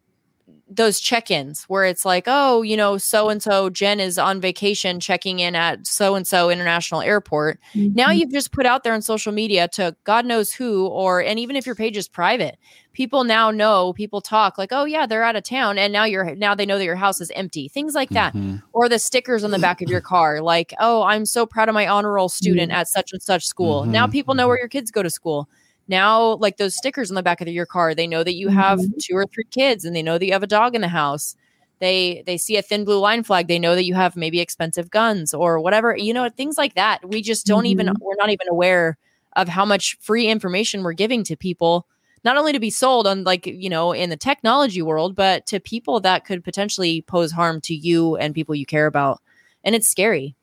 those 0.71 1.01
check-ins 1.01 1.65
where 1.65 1.85
it's 1.85 2.05
like 2.05 2.25
oh 2.29 2.63
you 2.63 2.77
know 2.77 2.97
so 2.97 3.29
and 3.29 3.43
so 3.43 3.69
jen 3.71 3.99
is 3.99 4.19
on 4.19 4.41
vacation 4.41 5.01
checking 5.01 5.41
in 5.41 5.57
at 5.57 5.85
so 5.87 6.15
and 6.15 6.27
so 6.29 6.49
international 6.49 7.03
airport. 7.03 7.59
Now 7.75 8.11
Mhm. 8.11 8.19
you've 8.19 8.31
just 8.31 8.53
put 8.53 8.67
out 8.67 8.85
there 8.85 8.95
on 8.95 9.03
social 9.03 9.33
media 9.33 9.67
to 9.75 9.97
god 10.05 10.25
knows 10.27 10.53
who 10.53 10.87
or 10.87 11.21
and 11.23 11.39
even 11.41 11.57
if 11.57 11.67
your 11.67 11.75
page 11.75 11.97
is 11.97 12.09
private 12.09 12.57
people 12.93 13.25
now 13.25 13.51
know 13.51 13.93
people 13.95 14.21
talk 14.21 14.59
like 14.59 14.71
oh 14.73 14.85
yeah 14.85 15.07
they're 15.07 15.25
out 15.25 15.37
of 15.37 15.43
town 15.45 15.77
and 15.79 15.93
now 15.93 16.05
you're 16.05 16.35
now 16.37 16.55
they 16.55 16.67
know 16.67 16.79
that 16.79 16.85
your 16.85 16.97
house 16.97 17.21
is 17.21 17.31
empty 17.35 17.69
things 17.69 17.95
like 17.95 18.13
that. 18.13 18.35
Mhm. 18.35 18.63
or 18.73 18.89
the 18.89 18.99
stickers 18.99 19.43
on 19.45 19.51
the 19.51 19.59
back 19.59 19.81
of 19.83 19.89
your 19.91 20.01
car 20.01 20.41
like 20.41 20.73
oh 20.81 21.03
i'm 21.03 21.27
so 21.27 21.45
proud 21.47 21.69
of 21.69 21.75
my 21.75 21.87
honor 21.89 22.13
roll 22.13 22.29
student 22.29 22.71
at 22.73 22.87
such 22.89 23.13
and 23.13 23.23
such 23.23 23.45
school. 23.47 23.87
Now 23.87 24.07
Mhm, 24.07 24.13
people 24.13 24.35
know 24.35 24.47
where 24.47 24.59
your 24.59 24.69
kids 24.69 24.91
go 24.93 25.03
to 25.03 25.11
school 25.11 25.49
now 25.91 26.37
like 26.37 26.57
those 26.59 26.77
stickers 26.77 27.11
on 27.11 27.17
the 27.17 27.23
back 27.23 27.43
of 27.43 27.49
your 27.49 27.67
car 27.67 27.95
they 27.95 28.07
know 28.09 28.25
that 28.25 28.35
you 28.37 28.49
have 28.49 28.79
Mhm. 28.81 28.99
two 28.99 29.15
or 29.17 29.27
three 29.27 29.45
kids 29.51 29.85
and 29.85 29.95
they 29.97 30.03
know 30.03 30.17
that 30.19 30.27
you 30.27 30.33
have 30.33 30.43
a 30.45 30.47
dog 30.49 30.75
in 30.75 30.81
the 30.83 30.89
house. 30.89 31.37
They 31.81 32.23
they 32.27 32.39
see 32.39 32.57
a 32.57 32.63
thin 32.63 32.85
blue 32.87 32.99
line 33.01 33.23
flag 33.25 33.49
they 33.49 33.59
know 33.59 33.75
that 33.75 33.85
you 33.85 33.95
have 33.95 34.17
maybe 34.17 34.41
expensive 34.41 34.91
guns 34.91 35.35
or 35.35 35.61
whatever 35.61 35.97
you 35.97 36.15
know 36.15 36.29
things 36.31 36.57
like 36.59 36.75
that. 36.77 37.09
We 37.09 37.23
just 37.23 37.47
don't 37.47 37.67
even 37.67 37.89
Mhm. 37.89 37.97
we're 38.01 38.17
not 38.17 38.31
even 38.31 38.49
aware 38.49 38.97
of 39.37 39.49
how 39.49 39.65
much 39.67 39.97
free 40.01 40.27
information 40.29 40.83
we're 40.83 40.93
giving 40.95 41.25
to 41.25 41.37
people 41.37 41.87
not 42.25 42.37
only 42.37 42.53
to 42.53 42.61
be 42.61 42.71
sold 42.71 43.07
on 43.07 43.25
like 43.25 43.47
you 43.47 43.71
know 43.71 43.93
in 43.93 44.11
the 44.11 44.17
technology 44.17 44.83
world 44.83 45.17
but 45.17 45.47
to 45.47 45.61
people 45.61 46.01
that 46.01 46.25
could 46.27 46.45
potentially 46.45 47.03
pose 47.03 47.33
harm 47.33 47.61
to 47.63 47.75
you 47.75 48.17
and 48.17 48.35
people 48.35 48.55
you 48.55 48.67
care 48.67 48.87
about. 48.87 49.21
And 49.65 49.75
it's 49.75 49.89
scary. 49.91 50.35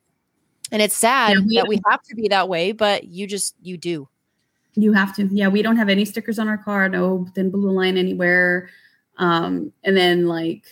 And 0.71 0.81
it's 0.81 0.97
sad 0.97 1.37
Yeah, 1.37 1.45
we- 1.47 1.55
that 1.57 1.67
we 1.67 1.79
have 1.89 2.01
to 2.03 2.15
be 2.15 2.27
that 2.29 2.49
way 2.49 2.71
but 2.73 3.05
you 3.05 3.27
just 3.27 3.55
you 3.61 3.77
do 3.77 4.07
You 4.77 4.93
have 4.93 5.15
to. 5.15 5.25
Yeah, 5.31 5.47
we 5.47 5.63
don't 5.63 5.75
have 5.77 5.89
any 5.89 6.05
stickers 6.05 6.37
on 6.37 6.47
our 6.47 6.57
car, 6.57 6.87
no 6.87 7.27
thin 7.33 7.49
blue 7.49 7.71
line 7.71 7.97
anywhere. 7.97 8.69
Um, 9.17 9.73
and 9.83 9.97
then 9.97 10.27
like 10.27 10.63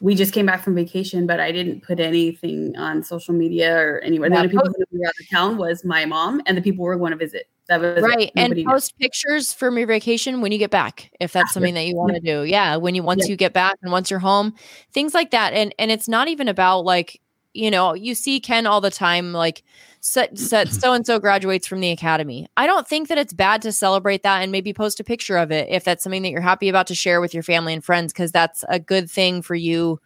we 0.00 0.14
just 0.14 0.32
came 0.32 0.46
back 0.46 0.64
from 0.64 0.74
vacation, 0.74 1.26
but 1.26 1.38
I 1.38 1.52
didn't 1.52 1.82
put 1.82 2.00
anything 2.00 2.76
on 2.76 3.02
social 3.02 3.34
media 3.34 3.76
or 3.78 3.98
anywhere. 4.00 4.30
The 4.30 4.34
Yeah, 4.36 4.40
only 4.40 4.50
people 4.50 4.68
who 4.68 4.98
were 4.98 5.06
out 5.06 5.12
of 5.20 5.28
town 5.30 5.56
was 5.58 5.84
my 5.84 6.06
mom 6.06 6.40
and 6.46 6.56
the 6.56 6.62
people 6.62 6.82
we 6.84 6.88
were 6.88 6.96
going 6.96 7.12
to 7.12 7.18
visit. 7.18 7.48
That 7.68 7.80
was 7.80 8.02
right 8.02 8.30
and 8.36 8.64
post 8.64 8.96
pictures 8.98 9.52
from 9.52 9.76
your 9.76 9.88
vacation 9.88 10.40
when 10.40 10.52
you 10.52 10.58
get 10.58 10.70
back 10.70 11.10
if 11.18 11.32
that's 11.32 11.52
something 11.52 11.74
that 11.74 11.84
you 11.84 11.96
want 11.96 12.14
to 12.14 12.20
do 12.20 12.44
yeah 12.44 12.76
when 12.76 12.94
you 12.94 13.02
once 13.02 13.26
Yeah. 13.26 13.32
you 13.32 13.36
get 13.36 13.52
back 13.52 13.76
and 13.82 13.90
once 13.90 14.08
you're 14.08 14.20
home 14.20 14.54
things 14.92 15.14
like 15.14 15.32
that 15.32 15.52
and 15.52 15.74
and 15.76 15.90
it's 15.90 16.06
not 16.06 16.28
even 16.28 16.46
about 16.46 16.84
like 16.84 17.20
you 17.56 17.70
know 17.70 17.94
you 17.94 18.14
see 18.14 18.38
ken 18.40 18.66
all 18.66 18.80
the 18.80 18.90
time 18.90 19.32
like 19.32 19.62
set 20.00 20.38
set 20.38 20.68
so 20.68 20.92
and 20.92 21.04
so 21.06 21.18
graduates 21.26 21.66
from 21.66 21.80
the 21.80 21.90
academy. 21.90 22.46
I 22.56 22.66
don't 22.66 22.86
think 22.86 23.08
that 23.08 23.18
it's 23.18 23.32
bad 23.32 23.62
to 23.62 23.72
celebrate 23.72 24.22
that 24.22 24.42
and 24.42 24.52
maybe 24.52 24.72
post 24.72 25.00
a 25.00 25.04
picture 25.04 25.36
of 25.36 25.50
it 25.50 25.68
if 25.68 25.82
that's 25.84 26.04
something 26.04 26.22
that 26.22 26.30
you're 26.30 26.40
happy 26.40 26.68
about 26.68 26.86
to 26.88 26.94
share 26.94 27.20
with 27.20 27.34
your 27.34 27.42
family 27.42 27.72
and 27.74 27.84
friends 27.84 28.12
because 28.12 28.30
that's 28.30 28.64
a 28.68 28.78
good 28.78 29.10
thing 29.10 29.42
for 29.42 29.54
you 29.56 29.98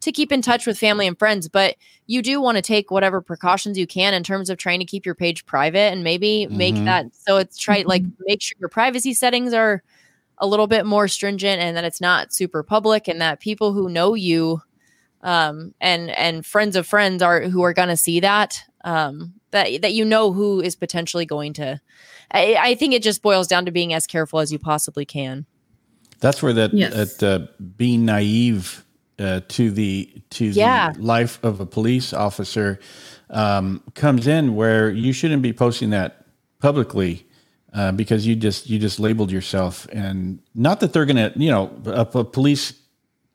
to 0.00 0.12
keep 0.12 0.30
in 0.30 0.42
touch 0.42 0.66
with 0.66 0.78
family 0.78 1.06
and 1.06 1.18
friends. 1.18 1.48
But 1.48 1.76
you 2.06 2.20
do 2.20 2.38
want 2.38 2.56
to 2.56 2.62
take 2.62 2.90
whatever 2.90 3.22
precautions 3.22 3.78
you 3.78 3.86
can 3.86 4.12
in 4.12 4.22
terms 4.22 4.50
of 4.50 4.58
trying 4.58 4.78
to 4.80 4.84
keep 4.84 5.06
your 5.06 5.14
page 5.14 5.46
private 5.46 5.90
and 5.92 6.04
maybe 6.04 6.46
make 6.48 6.74
Mhm. 6.74 6.84
that 6.84 7.06
so 7.14 7.38
it's 7.38 7.56
try 7.56 7.82
like 7.86 8.02
make 8.26 8.42
sure 8.42 8.56
your 8.60 8.68
privacy 8.68 9.14
settings 9.14 9.54
are 9.54 9.82
a 10.38 10.46
little 10.46 10.66
bit 10.66 10.84
more 10.84 11.08
stringent 11.08 11.62
and 11.62 11.74
that 11.78 11.84
it's 11.84 12.00
not 12.00 12.30
super 12.32 12.62
public 12.62 13.08
and 13.08 13.22
that 13.22 13.40
people 13.40 13.72
who 13.72 13.88
know 13.88 14.12
you 14.12 14.60
um 15.22 15.74
and 15.80 16.10
and 16.10 16.44
friends 16.44 16.76
of 16.76 16.86
friends 16.86 17.22
are 17.22 17.42
who 17.42 17.62
are 17.62 17.72
going 17.72 17.88
to 17.88 17.96
see 17.96 18.20
that 18.20 18.60
um 18.84 19.34
that 19.50 19.82
that 19.82 19.92
you 19.94 20.04
know 20.04 20.32
who 20.32 20.60
is 20.60 20.76
potentially 20.76 21.26
going 21.26 21.52
to 21.52 21.80
I, 22.30 22.56
I 22.58 22.74
think 22.74 22.92
it 22.92 23.02
just 23.02 23.22
boils 23.22 23.46
down 23.46 23.64
to 23.66 23.70
being 23.70 23.92
as 23.94 24.06
careful 24.06 24.40
as 24.40 24.52
you 24.52 24.58
possibly 24.58 25.04
can 25.04 25.46
That's 26.20 26.42
where 26.42 26.52
that 26.54 26.72
Yes. 26.72 27.16
that 27.18 27.22
uh, 27.22 27.46
being 27.76 28.04
naive 28.04 28.84
uh, 29.18 29.40
to 29.48 29.70
the 29.70 30.10
to 30.30 30.44
Yeah. 30.44 30.92
the 30.92 31.00
life 31.00 31.38
of 31.42 31.60
a 31.60 31.66
police 31.66 32.12
officer 32.12 32.78
um, 33.30 33.82
comes 33.94 34.26
in, 34.26 34.54
where 34.54 34.90
you 34.90 35.12
shouldn't 35.12 35.42
be 35.42 35.52
posting 35.52 35.90
that 35.90 36.26
publicly 36.60 37.26
uh, 37.72 37.92
because 37.92 38.26
you 38.26 38.36
just 38.36 38.68
you 38.70 38.78
just 38.78 38.98
labeled 39.00 39.30
yourself, 39.30 39.86
and 39.92 40.38
not 40.54 40.80
that 40.80 40.92
they're 40.92 41.06
gonna 41.06 41.32
you 41.36 41.50
know 41.50 41.70
a, 41.86 42.06
a 42.18 42.24
police 42.24 42.72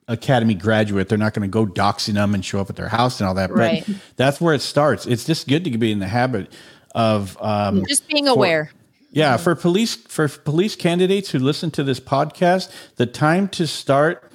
academy 0.08 0.54
graduate 0.54 1.08
they're 1.08 1.16
not 1.18 1.32
going 1.32 1.42
to 1.42 1.52
go 1.52 1.64
doxing 1.64 2.14
them 2.14 2.34
and 2.34 2.44
show 2.44 2.60
up 2.60 2.68
at 2.68 2.76
their 2.76 2.88
house 2.88 3.20
and 3.20 3.28
all 3.28 3.34
that 3.34 3.50
Right. 3.52 3.84
but 3.86 3.96
that's 4.16 4.40
where 4.40 4.52
it 4.54 4.60
starts 4.60 5.06
it's 5.06 5.24
just 5.24 5.48
good 5.48 5.64
to 5.64 5.78
be 5.78 5.92
in 5.92 6.00
the 6.00 6.08
habit 6.08 6.52
of 6.94 7.38
um, 7.40 7.84
just 7.86 8.08
being 8.08 8.28
aware 8.28 8.70
yeah, 9.14 9.36
for 9.36 9.54
police 9.54 9.94
for 9.94 10.26
police 10.26 10.74
candidates 10.74 11.30
who 11.30 11.38
listen 11.38 11.70
to 11.72 11.84
this 11.84 12.00
podcast, 12.00 12.72
the 12.96 13.04
time 13.04 13.46
to 13.48 13.66
start 13.66 14.32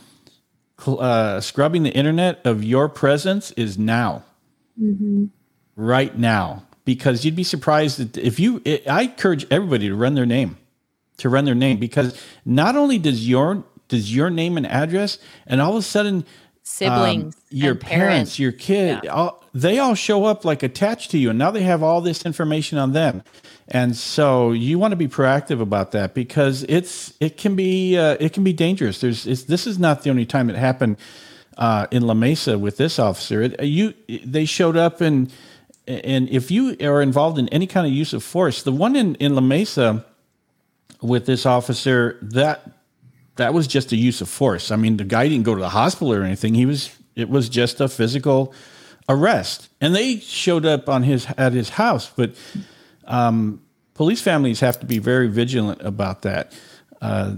uh, 0.86 1.42
scrubbing 1.42 1.82
the 1.82 1.90
internet 1.90 2.46
of 2.46 2.64
your 2.64 2.88
presence 2.88 3.50
is 3.54 3.80
now, 3.80 4.24
right 5.76 6.16
now, 6.16 6.64
because 6.86 7.26
you'd 7.26 7.36
be 7.36 7.44
surprised 7.44 7.98
that 7.98 8.18
if 8.24 8.40
you. 8.40 8.62
It, 8.66 8.88
I 8.88 9.02
encourage 9.04 9.48
everybody 9.50 9.88
to 9.88 9.96
run 9.96 10.14
their 10.14 10.28
name, 10.28 10.58
to 11.18 11.28
run 11.30 11.46
their 11.46 11.56
name, 11.56 11.80
because 11.80 12.20
not 12.46 12.76
only 12.76 13.00
does 13.00 13.28
your 13.28 13.64
does 13.88 14.14
your 14.14 14.30
name 14.30 14.58
and 14.58 14.68
address, 14.68 15.18
and 15.46 15.62
all 15.62 15.72
of 15.72 15.78
a 15.78 15.82
sudden 15.82 16.26
siblings 16.64 17.36
um, 17.36 17.42
your 17.50 17.72
and 17.72 17.82
parents, 17.82 18.40
your 18.40 18.52
kid, 18.52 19.08
all, 19.08 19.44
they 19.54 19.80
all 19.80 19.96
show 19.96 20.26
up 20.26 20.44
like 20.46 20.64
attached 20.64 21.12
to 21.12 21.18
you, 21.18 21.30
and 21.30 21.40
now 21.40 21.52
they 21.52 21.64
have 21.64 21.82
all 21.82 22.02
this 22.02 22.26
information 22.26 22.78
on 22.78 22.94
them, 22.94 23.24
and 23.68 23.96
so 23.96 24.52
you 24.52 24.78
want 24.78 24.92
to 24.92 24.96
be 24.96 25.08
proactive 25.08 25.62
about 25.62 25.92
that 25.92 26.14
because 26.14 26.64
it's 26.64 27.14
it 27.20 27.38
can 27.38 27.56
be 27.56 27.98
uh, 27.98 28.18
it 28.20 28.34
can 28.34 28.44
be 28.44 28.54
dangerous. 28.54 29.02
There's 29.02 29.26
it's, 29.26 29.44
this 29.44 29.68
is 29.68 29.80
not 29.80 30.04
the 30.04 30.10
only 30.10 30.26
time 30.26 30.50
it 30.50 30.56
happened 30.56 30.98
uh, 31.58 31.88
in 31.92 32.06
La 32.06 32.14
Mesa 32.14 32.58
with 32.58 32.78
this 32.78 33.00
officer. 33.00 33.42
It, 33.42 33.64
you 33.64 33.94
they 34.08 34.46
showed 34.46 34.78
up 34.78 35.02
and 35.02 35.32
and 35.88 36.30
if 36.30 36.52
you 36.52 36.76
are 36.82 37.02
involved 37.02 37.40
in 37.40 37.48
any 37.50 37.68
kind 37.68 37.88
of 37.88 37.94
use 37.94 38.14
of 38.14 38.24
force, 38.24 38.64
the 38.64 38.72
one 38.72 38.96
in 38.96 39.16
in 39.16 39.36
La 39.36 39.42
Mesa 39.42 40.06
with 41.02 41.26
this 41.26 41.46
officer 41.46 42.18
that 42.22 42.77
that 43.38 43.54
was 43.54 43.68
just 43.68 43.92
a 43.92 43.96
use 43.96 44.22
of 44.22 44.30
force. 44.30 44.72
I 44.72 44.76
mean, 44.76 44.98
the 44.98 45.04
guy 45.04 45.28
didn't 45.28 45.46
go 45.46 45.56
to 45.56 45.62
the 45.62 45.70
hospital 45.70 46.14
or 46.14 46.24
anything. 46.24 46.54
He 46.54 46.66
was 46.66 46.96
it 47.16 47.30
was 47.30 47.50
just 47.50 47.82
a 47.82 47.88
physical 47.88 48.54
arrest, 49.10 49.70
and 49.82 49.96
they 49.96 50.18
showed 50.18 50.66
up 50.66 50.90
on 50.90 51.04
his 51.04 51.28
at 51.38 51.54
his 51.54 51.70
house. 51.70 52.12
But 52.16 52.32
um, 53.06 53.62
police 53.94 54.22
families 54.22 54.60
have 54.60 54.80
to 54.82 54.86
be 54.86 55.00
very 55.00 55.28
vigilant 55.28 55.82
about 55.82 56.24
that. 56.24 56.52
Uh, 57.02 57.36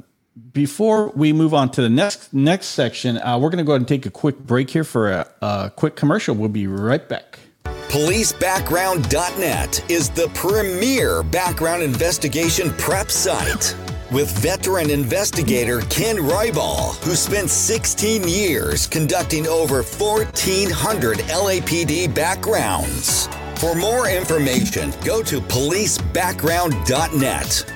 before 0.53 1.09
we 1.09 1.33
move 1.33 1.53
on 1.53 1.69
to 1.71 1.81
the 1.81 1.89
next 1.89 2.33
next 2.33 2.67
section, 2.67 3.17
uh, 3.17 3.37
we're 3.37 3.49
going 3.49 3.59
to 3.59 3.63
go 3.63 3.73
ahead 3.73 3.81
and 3.81 3.87
take 3.87 4.05
a 4.05 4.11
quick 4.11 4.39
break 4.39 4.69
here 4.69 4.83
for 4.83 5.11
a, 5.11 5.27
a 5.41 5.71
quick 5.75 5.95
commercial. 5.95 6.35
We'll 6.35 6.49
be 6.49 6.67
right 6.67 7.07
back. 7.07 7.39
PoliceBackground.net 7.65 9.89
is 9.89 10.11
the 10.11 10.29
premier 10.35 11.23
background 11.23 11.81
investigation 11.81 12.69
prep 12.73 13.09
site 13.09 13.75
with 14.11 14.29
veteran 14.39 14.89
investigator 14.89 15.81
Ken 15.81 16.17
Ryball, 16.17 16.95
who 17.03 17.13
spent 17.15 17.49
16 17.49 18.27
years 18.27 18.87
conducting 18.87 19.45
over 19.47 19.83
1,400 19.83 21.17
LAPD 21.17 22.15
backgrounds. 22.15 23.29
For 23.55 23.75
more 23.75 24.09
information, 24.09 24.91
go 25.03 25.21
to 25.23 25.41
policebackground.net. 25.41 27.73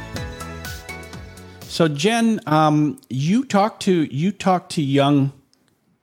So 1.62 1.88
Jen, 1.88 2.40
um, 2.46 3.02
you 3.10 3.44
talk 3.44 3.80
to 3.82 4.04
you 4.04 4.32
talk 4.32 4.70
to 4.70 4.82
young 4.82 5.34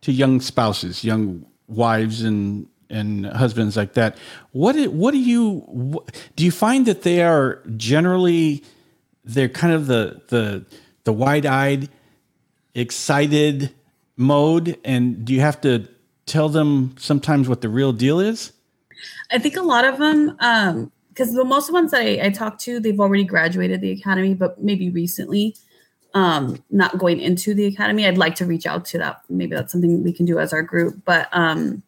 to 0.00 0.12
young 0.12 0.40
spouses, 0.40 1.04
young 1.04 1.46
wives 1.68 2.22
and 2.22 2.66
and 2.90 3.26
husbands 3.26 3.76
like 3.76 3.94
that. 3.94 4.18
What 4.52 4.76
what 4.88 5.12
do 5.12 5.18
you 5.18 6.04
do 6.36 6.44
you 6.44 6.50
find 6.50 6.86
that 6.86 7.02
they 7.02 7.22
are 7.22 7.62
generally 7.76 8.62
they're 9.34 9.48
kind 9.48 9.72
of 9.72 9.86
the 9.86 10.20
the 10.28 10.64
the 11.04 11.12
wide-eyed 11.12 11.88
excited 12.74 13.74
mode 14.16 14.78
and 14.84 15.24
do 15.24 15.32
you 15.32 15.40
have 15.40 15.60
to 15.60 15.88
tell 16.26 16.48
them 16.48 16.94
sometimes 16.98 17.48
what 17.48 17.60
the 17.60 17.68
real 17.68 17.92
deal 17.92 18.20
is? 18.20 18.52
I 19.30 19.38
think 19.38 19.56
a 19.56 19.62
lot 19.62 19.84
of 19.84 19.98
them 19.98 20.36
um 20.40 20.92
because 21.08 21.34
the 21.34 21.44
most 21.44 21.72
ones 21.72 21.92
I, 21.92 22.18
I 22.22 22.30
talk 22.30 22.58
to, 22.60 22.80
they've 22.80 22.98
already 22.98 23.24
graduated 23.24 23.80
the 23.80 23.90
academy, 23.90 24.32
but 24.32 24.62
maybe 24.62 24.88
recently, 24.88 25.54
um, 26.14 26.62
not 26.70 26.98
going 26.98 27.20
into 27.20 27.52
the 27.52 27.66
academy. 27.66 28.06
I'd 28.06 28.16
like 28.16 28.36
to 28.36 28.46
reach 28.46 28.64
out 28.64 28.84
to 28.86 28.98
that. 28.98 29.22
Maybe 29.28 29.54
that's 29.54 29.72
something 29.72 30.02
we 30.02 30.12
can 30.12 30.24
do 30.24 30.38
as 30.38 30.52
our 30.52 30.62
group. 30.62 31.02
But 31.04 31.28
um, 31.32 31.82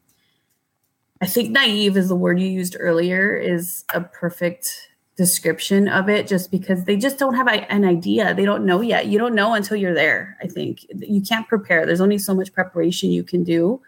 I 1.22 1.26
think 1.26 1.50
naive 1.50 1.96
is 1.96 2.08
the 2.08 2.16
word 2.16 2.40
you 2.40 2.46
used 2.46 2.76
earlier 2.78 3.34
is 3.34 3.84
a 3.94 4.00
perfect 4.00 4.88
description 5.16 5.88
of 5.88 6.08
it 6.08 6.26
just 6.26 6.50
because 6.50 6.84
they 6.84 6.96
just 6.96 7.18
don't 7.18 7.34
have 7.34 7.46
an 7.46 7.84
idea 7.84 8.34
they 8.34 8.46
don't 8.46 8.64
know 8.64 8.80
yet 8.80 9.06
you 9.06 9.18
don't 9.18 9.34
know 9.34 9.52
until 9.52 9.76
you're 9.76 9.94
there 9.94 10.38
i 10.42 10.46
think 10.46 10.86
you 11.00 11.20
can't 11.20 11.46
prepare 11.48 11.84
there's 11.84 12.00
only 12.00 12.16
so 12.16 12.34
much 12.34 12.52
preparation 12.52 13.10
you 13.10 13.22
can 13.22 13.44
do 13.44 13.80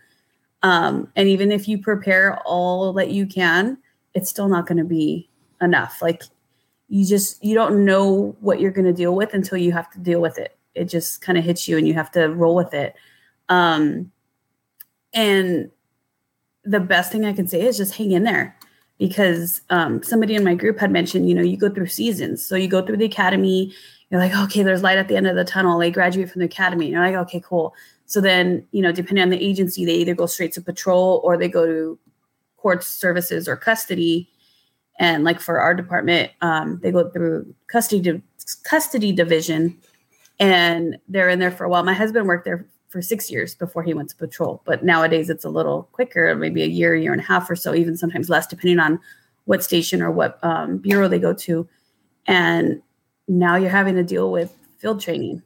um, 0.63 1.09
and 1.17 1.29
even 1.29 1.51
if 1.51 1.67
you 1.67 1.79
prepare 1.79 2.39
all 2.45 2.93
that 2.93 3.11
you 3.11 3.27
can 3.27 3.79
it's 4.15 4.31
still 4.31 4.49
not 4.49 4.67
going 4.67 4.79
to 4.79 4.85
be 4.85 5.29
enough. 5.61 6.01
Like 6.01 6.23
you 6.89 7.05
just 7.05 7.43
you 7.45 7.55
don't 7.55 7.85
know 7.85 8.37
what 8.41 8.61
you're 8.61 8.71
going 8.71 8.87
to 8.87 8.93
deal 8.93 9.15
with 9.15 9.35
until 9.35 9.59
you 9.59 9.73
have 9.73 9.91
to 9.91 9.99
deal 9.99 10.21
with 10.21 10.39
it. 10.39 10.57
It 10.75 10.85
just 10.85 11.21
kind 11.21 11.37
of 11.37 11.45
hits 11.45 11.69
you 11.69 11.77
and 11.77 11.87
you 11.87 11.95
have 11.95 12.11
to 12.13 12.29
roll 12.29 12.55
with 12.55 12.75
it. 12.75 12.95
Um, 13.49 14.11
and 15.13 15.71
the 16.65 16.81
best 16.81 17.13
thing 17.13 17.25
I 17.25 17.33
can 17.33 17.47
say 17.47 17.63
is 17.63 17.77
just 17.77 17.95
hang 17.95 18.13
in 18.13 18.25
there 18.25 18.57
because 19.07 19.61
um, 19.69 20.03
somebody 20.03 20.35
in 20.35 20.43
my 20.43 20.55
group 20.55 20.79
had 20.79 20.91
mentioned, 20.91 21.29
you 21.29 21.35
know, 21.35 21.43
you 21.43 21.59
go 21.59 21.69
through 21.69 21.89
seasons. 21.89 22.43
So 22.43 22.57
you 22.57 22.69
go 22.69 22.81
through 22.81 22.97
the 22.97 23.05
academy, 23.05 23.71
you're 24.09 24.19
like, 24.19 24.35
okay, 24.35 24.63
there's 24.63 24.83
light 24.83 24.97
at 24.97 25.09
the 25.09 25.17
end 25.17 25.27
of 25.27 25.37
the 25.37 25.45
tunnel. 25.45 25.79
They 25.79 25.91
graduate 25.91 26.31
from 26.31 26.41
the 26.41 26.47
academy. 26.47 26.87
And 26.87 26.95
you're 26.95 27.05
like, 27.05 27.27
okay, 27.27 27.43
cool. 27.45 27.75
So 28.07 28.23
then, 28.23 28.67
you 28.71 28.81
know, 28.81 28.93
depending 28.93 29.23
on 29.23 29.29
the 29.29 29.45
agency, 29.45 29.85
they 29.85 29.97
either 29.97 30.15
go 30.15 30.25
straight 30.25 30.53
to 30.53 30.63
patrol 30.63 31.21
or 31.23 31.37
they 31.37 31.49
go 31.49 31.67
to 31.67 31.99
court 32.57 32.83
services 32.83 33.47
or 33.47 33.57
custody. 33.57 34.27
And 34.99 35.23
like 35.23 35.39
for 35.39 35.61
our 35.61 35.75
department, 35.75 36.33
um, 36.41 36.81
they 36.83 36.91
go 36.91 37.11
through 37.11 37.55
custody 37.67 38.23
custody 38.63 39.13
division, 39.13 39.79
and 40.41 40.97
they're 41.09 41.29
in 41.29 41.41
there 41.41 41.51
for 41.51 41.65
a 41.65 41.69
while. 41.69 41.83
My 41.83 41.93
husband 41.93 42.27
worked 42.27 42.47
there 42.47 42.67
for 42.95 43.03
six 43.03 43.29
years 43.29 43.57
before 43.57 43.83
he 43.83 43.93
went 43.93 44.09
to 44.09 44.15
patrol, 44.15 44.63
but 44.65 44.85
nowadays 44.85 45.29
it's 45.29 45.45
a 45.45 45.49
little 45.49 45.89
quicker, 45.91 46.33
maybe 46.37 46.63
a 46.63 46.69
year, 46.69 46.95
year 46.95 47.11
and 47.11 47.21
a 47.21 47.25
half 47.25 47.51
or 47.51 47.57
so, 47.57 47.75
even 47.75 47.97
sometimes 47.97 48.31
less, 48.31 48.47
depending 48.47 48.79
on 48.79 49.01
what 49.47 49.65
station 49.65 50.01
or 50.01 50.13
what 50.13 50.39
um, 50.45 50.79
bureau 50.79 51.09
they 51.09 51.19
go 51.19 51.35
to. 51.35 51.69
And 52.29 52.81
now 53.27 53.57
you're 53.57 53.69
having 53.69 53.97
to 53.97 54.05
deal 54.05 54.31
with 54.31 54.57
field 54.79 55.01
training 55.01 55.43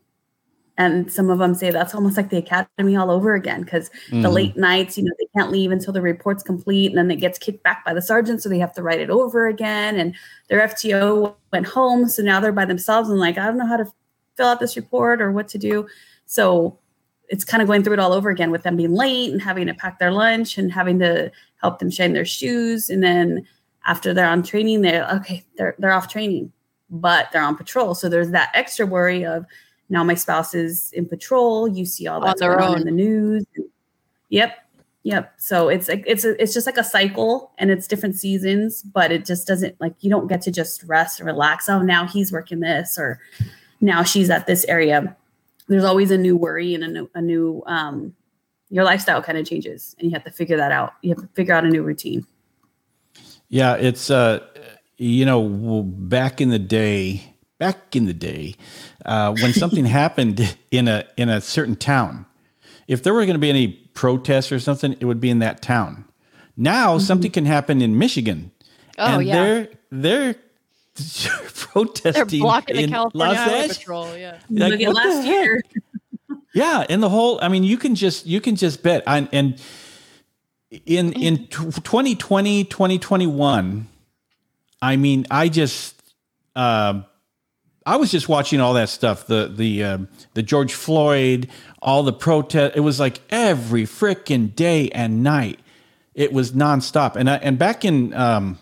and 0.76 1.11
some 1.11 1.30
of 1.30 1.38
them 1.38 1.55
say 1.55 1.70
that's 1.70 1.94
almost 1.94 2.18
like 2.18 2.28
the 2.28 2.36
academy 2.36 2.96
all 2.96 3.11
over 3.11 3.34
again 3.34 3.62
because 3.62 3.88
mm-hmm. 3.88 4.20
the 4.20 4.28
late 4.28 4.59
nights 4.59 4.99
you 4.99 5.05
know 5.05 5.12
they 5.18 5.26
can't 5.36 5.51
leave 5.51 5.70
until 5.70 5.92
the 5.92 6.03
report's 6.03 6.42
complete 6.42 6.88
and 6.88 6.99
then 6.99 7.11
it 7.11 7.16
gets 7.16 7.38
kicked 7.38 7.62
back 7.62 7.82
by 7.84 7.94
the 7.94 8.03
sergeant 8.03 8.42
so 8.42 8.49
they 8.51 8.59
have 8.59 8.74
to 8.74 8.82
write 8.82 9.01
it 9.01 9.11
over 9.11 9.49
again 9.49 9.99
and 9.99 10.14
their 10.49 10.66
fto 10.68 11.34
went 11.53 11.66
home 11.66 12.09
so 12.09 12.22
now 12.22 12.40
they're 12.40 12.53
by 12.53 12.64
themselves 12.64 13.09
and 13.09 13.18
like 13.18 13.38
i 13.38 13.46
don't 13.46 13.59
know 13.59 13.66
how 13.66 13.76
to 13.78 13.86
fill 14.36 14.46
out 14.46 14.61
this 14.61 14.76
report 14.76 15.20
or 15.22 15.32
what 15.32 15.49
to 15.49 15.59
do 15.59 15.86
so 16.26 16.78
it's 17.29 17.45
kind 17.45 17.62
of 17.62 17.68
going 17.68 17.83
through 17.83 17.95
it 17.95 17.99
all 17.99 18.12
over 18.12 18.31
again 18.31 18.51
with 18.51 18.62
them 18.62 18.76
being 18.76 18.95
late 18.95 19.31
and 19.31 19.43
having 19.43 19.66
to 19.66 19.74
pack 19.74 19.99
their 19.99 20.12
lunch 20.12 20.59
and 20.59 20.72
having 20.72 20.99
to 20.99 21.31
help 21.61 21.79
them 21.79 21.91
shine 21.91 22.12
their 22.12 22.24
shoes 22.24 22.91
and 22.91 23.03
then 23.03 23.47
after 23.87 24.12
they're 24.14 24.29
on 24.29 24.43
training 24.43 24.81
they're 24.81 25.09
okay 25.11 25.45
they're, 25.57 25.74
they're 25.79 25.93
off 25.93 26.09
training 26.09 26.53
but 26.91 27.29
they're 27.33 27.43
on 27.43 27.57
patrol 27.57 27.95
so 27.95 28.09
there's 28.09 28.31
that 28.31 28.51
extra 28.55 28.87
worry 28.87 29.24
of 29.24 29.45
now 29.89 30.05
my 30.05 30.14
spouse 30.14 30.55
is 30.55 30.93
in 30.93 31.07
patrol. 31.07 31.68
You 31.68 31.87
see 31.87 32.07
all 32.07 32.20
that's 32.20 32.41
going 32.41 32.61
on 32.61 32.79
in 32.79 32.85
the 32.85 32.91
news. 32.91 33.45
Yep. 34.29 34.57
Yep. 35.05 35.35
So 35.39 35.68
it's 35.68 35.89
like 35.89 36.05
it's 36.07 36.24
a, 36.24 36.41
it's 36.43 36.53
just 36.53 36.66
like 36.66 36.76
a 36.76 36.85
cycle 36.85 37.53
and 37.57 37.70
it's 37.70 37.87
different 37.87 38.16
seasons, 38.16 38.83
but 38.83 39.11
it 39.11 39.24
just 39.24 39.47
doesn't 39.47 39.81
like 39.81 39.95
you 40.01 40.11
don't 40.11 40.26
get 40.26 40.43
to 40.43 40.51
just 40.51 40.83
rest 40.85 41.20
and 41.20 41.26
relax. 41.26 41.68
Oh, 41.68 41.81
now 41.81 42.07
he's 42.07 42.31
working 42.33 42.61
this 42.61 42.99
or 42.99 43.18
now 43.81 44.03
she's 44.03 44.29
at 44.29 44.47
this 44.47 44.64
area. 44.66 45.16
There's 45.69 45.85
always 45.85 46.11
a 46.11 46.19
new 46.19 46.37
worry 46.37 46.75
and 46.75 46.85
a 46.85 46.89
new 46.89 47.11
a 47.14 47.21
new 47.21 47.62
um 47.66 48.14
your 48.71 48.85
lifestyle 48.85 49.23
kind 49.23 49.39
of 49.39 49.47
changes 49.47 49.95
and 49.99 50.11
you 50.11 50.14
have 50.14 50.25
to 50.25 50.31
figure 50.31 50.57
that 50.57 50.73
out. 50.73 50.95
You 51.03 51.11
have 51.11 51.23
to 51.23 51.29
figure 51.35 51.55
out 51.55 51.64
a 51.64 51.69
new 51.69 51.83
routine. 51.83 52.27
Yeah, 53.49 53.75
it's 53.75 54.11
uh 54.11 54.41
you 54.97 55.25
know 55.25 55.83
back 55.83 56.41
in 56.41 56.51
the 56.51 56.59
day, 56.59 57.35
back 57.59 57.95
in 57.95 58.07
the 58.07 58.14
day, 58.14 58.57
uh, 59.05 59.35
when 59.41 59.53
something 59.53 59.85
happened 60.03 60.57
in 60.71 60.89
a 60.89 61.05
in 61.16 61.29
a 61.29 61.41
certain 61.41 61.77
town. 61.77 62.27
If 62.87 63.03
there 63.03 63.12
were 63.12 63.27
going 63.27 63.35
to 63.35 63.41
be 63.41 63.51
any 63.51 63.69
protests 63.69 64.51
or 64.51 64.59
something, 64.59 64.97
it 64.99 65.05
would 65.05 65.21
be 65.21 65.29
in 65.29 65.41
that 65.41 65.61
town. 65.61 66.07
Now 66.57 66.97
mm-hmm. 66.97 67.05
something 67.05 67.31
can 67.31 67.45
happen 67.45 67.83
in 67.83 67.99
Michigan, 67.99 68.51
oh, 68.99 69.19
and 69.19 69.27
yeah. 69.27 69.35
they're 69.35 69.69
they're 69.91 70.37
protesting. 71.55 72.12
They're 72.12 72.40
blocking 72.40 72.76
the 72.76 72.88
California 72.88 73.36
Highway 73.36 73.68
Patrol. 73.68 74.16
Yeah, 74.16 74.38
like, 74.51 74.72
Look 74.72 74.80
at 74.80 74.94
last 74.94 75.26
year. 75.26 75.62
yeah, 76.55 76.84
and 76.88 77.03
the 77.03 77.09
whole. 77.09 77.38
I 77.42 77.49
mean, 77.49 77.64
you 77.64 77.76
can 77.76 77.94
just 77.94 78.26
you 78.26 78.40
can 78.40 78.57
just 78.57 78.82
bet. 78.82 79.03
and 79.07 79.61
in 80.84 81.14
in 81.14 81.46
2020 81.46 82.64
2021 82.64 83.88
i 84.82 84.96
mean 84.96 85.26
i 85.30 85.49
just 85.49 85.99
uh, 86.55 87.03
I 87.86 87.96
was 87.96 88.11
just 88.11 88.28
watching 88.28 88.61
all 88.61 88.74
that 88.74 88.90
stuff, 88.90 89.26
the 89.26 89.51
the 89.55 89.82
um, 89.82 90.09
the 90.34 90.42
George 90.42 90.74
Floyd, 90.74 91.49
all 91.80 92.03
the 92.03 92.12
protest. 92.12 92.76
It 92.76 92.80
was 92.80 93.01
like 93.01 93.20
every 93.30 93.84
freaking 93.84 94.55
day 94.55 94.90
and 94.90 95.22
night. 95.22 95.59
It 96.14 96.32
was 96.32 96.53
nonstop. 96.53 97.16
And 97.16 97.30
I, 97.30 97.36
and 97.36 97.59
back 97.59 97.86
in 97.86 98.12
um, 98.12 98.59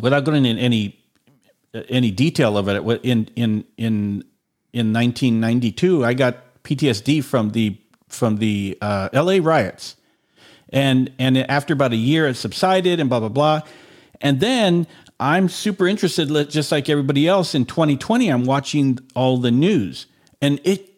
without 0.00 0.24
going 0.24 0.46
into 0.46 0.62
any 0.62 0.97
any 1.74 2.10
detail 2.10 2.56
of 2.56 2.68
it, 2.68 2.82
in 3.04 3.28
in 3.36 3.64
in 3.76 4.24
in 4.72 4.92
1992, 4.92 6.04
I 6.04 6.14
got 6.14 6.62
PTSD 6.62 7.24
from 7.24 7.50
the 7.50 7.78
from 8.08 8.38
the 8.38 8.78
uh, 8.80 9.08
L.A. 9.12 9.40
riots, 9.40 9.96
and 10.70 11.12
and 11.18 11.38
after 11.38 11.74
about 11.74 11.92
a 11.92 11.96
year, 11.96 12.26
it 12.26 12.34
subsided 12.34 13.00
and 13.00 13.08
blah 13.08 13.20
blah 13.20 13.28
blah. 13.28 13.60
And 14.20 14.40
then 14.40 14.86
I'm 15.20 15.48
super 15.48 15.86
interested, 15.86 16.28
just 16.50 16.72
like 16.72 16.88
everybody 16.88 17.28
else. 17.28 17.54
In 17.54 17.64
2020, 17.64 18.28
I'm 18.28 18.44
watching 18.44 18.98
all 19.14 19.38
the 19.38 19.50
news, 19.50 20.06
and 20.40 20.60
it 20.64 20.88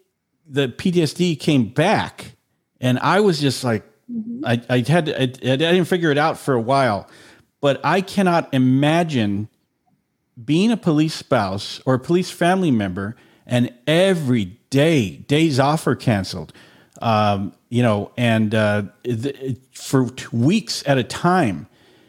the 0.48 0.68
PTSD 0.68 1.38
came 1.38 1.68
back, 1.68 2.36
and 2.80 2.98
I 2.98 3.20
was 3.20 3.40
just 3.40 3.62
like, 3.62 3.84
mm-hmm. 4.10 4.44
I, 4.44 4.62
I 4.68 4.78
had 4.86 5.08
I, 5.08 5.22
I 5.22 5.56
didn't 5.56 5.84
figure 5.84 6.10
it 6.10 6.18
out 6.18 6.38
for 6.38 6.54
a 6.54 6.60
while, 6.60 7.08
but 7.60 7.80
I 7.84 8.00
cannot 8.00 8.52
imagine 8.52 9.48
being 10.42 10.70
a 10.70 10.76
police 10.76 11.14
spouse 11.14 11.80
or 11.86 11.94
a 11.94 11.98
police 11.98 12.30
family 12.30 12.70
member, 12.70 13.16
and 13.46 13.72
every 13.86 14.58
day 14.70 15.16
days 15.28 15.58
off 15.58 15.86
are 15.86 15.96
canceled. 15.96 16.52
Um, 17.02 17.52
you 17.70 17.82
know, 17.82 18.10
and 18.16 18.54
uh, 18.54 18.82
for 19.72 20.08
weeks 20.32 20.82
at 20.86 20.98
a 20.98 21.04
time 21.04 21.66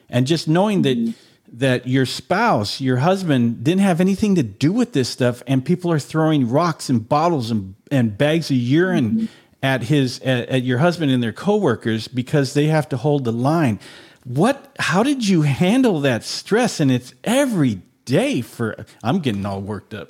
and 0.10 0.28
just 0.28 0.48
knowing 0.48 0.82
that 0.84 0.98
Mm-hmm. 0.98 1.12
that 1.58 1.88
your 1.88 2.06
spouse, 2.06 2.80
your 2.82 2.98
husband, 2.98 3.64
didn't 3.64 3.82
have 3.82 4.00
anything 4.02 4.36
to 4.36 4.44
do 4.44 4.72
with 4.72 4.94
this 4.94 5.10
stuff, 5.10 5.44
and 5.48 5.64
people 5.66 5.92
are 5.92 6.00
throwing 6.00 6.50
rocks 6.50 6.90
and 6.90 7.08
bottles 7.08 7.52
and 7.52 7.76
and 7.92 8.18
bags 8.18 8.50
of 8.52 8.58
urine 8.58 9.12
Mm-hmm. 9.12 9.26
at 9.64 9.84
his 9.84 10.20
at, 10.22 10.50
at 10.50 10.64
your 10.64 10.80
husband 10.80 11.12
and 11.12 11.22
their 11.22 11.34
coworkers 11.34 12.08
because 12.08 12.54
they 12.54 12.68
have 12.68 12.88
to 12.90 12.98
hold 12.98 13.24
the 13.26 13.32
line. 13.34 13.80
What? 14.24 14.74
How 14.80 15.04
did 15.04 15.28
you 15.28 15.42
handle 15.44 16.00
that 16.02 16.24
stress? 16.24 16.80
And 16.80 16.92
it's 16.92 17.14
every 17.24 17.82
day 18.06 18.42
for. 18.42 18.86
I'm 19.04 19.20
getting 19.20 19.46
all 19.46 19.62
worked 19.62 19.94
up. 19.94 20.10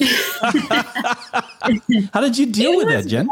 how 2.12 2.20
did 2.20 2.38
you 2.38 2.46
deal 2.46 2.72
It 2.72 2.76
with 2.78 2.88
that, 2.88 3.06
Jen? 3.06 3.28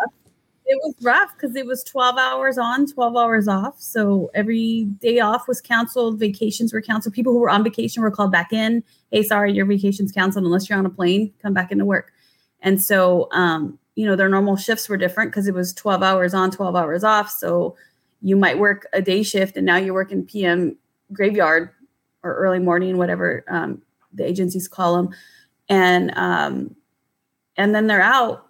it 0.69 0.79
was 0.85 0.95
rough 1.01 1.31
because 1.35 1.57
it 1.57 1.65
was 1.65 1.83
12 1.85 2.19
hours 2.19 2.59
on 2.59 2.87
12 2.87 3.17
hours 3.17 3.49
off 3.49 3.81
so 3.81 4.31
every 4.35 4.85
day 5.01 5.19
off 5.19 5.49
was 5.49 5.63
canceled 5.63 6.19
vacations 6.19 6.75
were 6.75 6.83
canceled 6.83 7.15
people 7.15 7.33
who 7.33 7.39
were 7.39 7.49
on 7.49 7.65
vacation 7.65 8.03
were 8.03 8.11
called 8.11 8.31
back 8.31 8.53
in 8.53 8.85
hey 9.11 9.23
sorry 9.23 9.51
your 9.53 9.65
vacation's 9.65 10.13
canceled 10.13 10.45
unless 10.45 10.69
you're 10.69 10.79
on 10.79 10.85
a 10.85 10.91
plane 10.91 11.33
come 11.41 11.55
back 11.55 11.73
into 11.73 11.87
work 11.87 12.13
and 12.61 12.83
so 12.83 13.29
um, 13.33 13.79
you 13.95 14.05
know 14.05 14.15
their 14.15 14.29
normal 14.29 14.57
shifts 14.57 14.89
were 14.91 14.99
different 14.99 15.31
because 15.31 15.49
it 15.49 15.55
was 15.55 15.73
12 15.73 16.03
hours 16.03 16.35
on 16.35 16.51
12 16.51 16.77
hours 16.77 17.03
off 17.03 17.31
so 17.31 17.75
you 18.21 18.37
might 18.37 18.59
work 18.59 18.87
a 18.93 19.01
day 19.01 19.23
shift 19.23 19.57
and 19.57 19.65
now 19.65 19.77
you're 19.77 19.95
working 19.95 20.23
pm 20.23 20.77
graveyard 21.15 21.71
or 22.29 22.35
early 22.35 22.59
morning 22.59 22.97
whatever 22.97 23.45
um, 23.49 23.83
the 24.13 24.25
agencies 24.25 24.69
call 24.69 24.97
them 24.97 25.15
and 25.69 26.17
um, 26.17 26.75
and 27.57 27.75
then 27.75 27.87
they're 27.87 28.01
out 28.01 28.49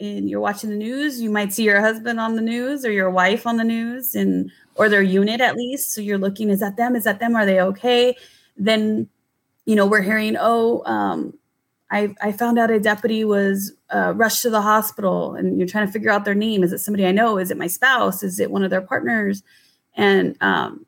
and 0.00 0.30
you're 0.30 0.40
watching 0.40 0.70
the 0.70 0.76
news, 0.76 1.20
you 1.20 1.30
might 1.30 1.52
see 1.52 1.64
your 1.64 1.80
husband 1.80 2.20
on 2.20 2.36
the 2.36 2.42
news 2.42 2.84
or 2.84 2.90
your 2.90 3.10
wife 3.10 3.46
on 3.46 3.56
the 3.56 3.64
news 3.64 4.14
and 4.14 4.50
or 4.76 4.88
their 4.88 5.02
unit 5.02 5.40
at 5.40 5.56
least. 5.56 5.92
So 5.92 6.00
you're 6.00 6.18
looking, 6.18 6.50
is 6.50 6.60
that 6.60 6.76
them? 6.76 6.94
Is 6.94 7.04
that 7.04 7.18
them? 7.18 7.34
Are 7.34 7.44
they 7.44 7.60
okay? 7.60 8.16
Then, 8.56 9.08
you 9.64 9.74
know, 9.74 9.86
we're 9.86 10.02
hearing, 10.02 10.36
oh, 10.38 10.84
um, 10.84 11.36
I, 11.90 12.14
I 12.20 12.32
found 12.32 12.58
out 12.58 12.70
a 12.70 12.78
deputy 12.78 13.24
was 13.24 13.72
uh, 13.90 14.12
rushed 14.14 14.42
to 14.42 14.50
the 14.50 14.60
hospital 14.60 15.34
and 15.34 15.58
you're 15.58 15.66
trying 15.66 15.86
to 15.86 15.92
figure 15.92 16.10
out 16.10 16.24
their 16.24 16.34
name. 16.34 16.62
Is 16.62 16.72
it 16.72 16.78
somebody 16.78 17.06
I 17.06 17.12
know? 17.12 17.38
Is 17.38 17.50
it 17.50 17.56
my 17.56 17.66
spouse? 17.66 18.22
Is 18.22 18.38
it 18.38 18.50
one 18.50 18.62
of 18.62 18.70
their 18.70 18.82
partners? 18.82 19.42
And 19.94 20.36
um, 20.40 20.86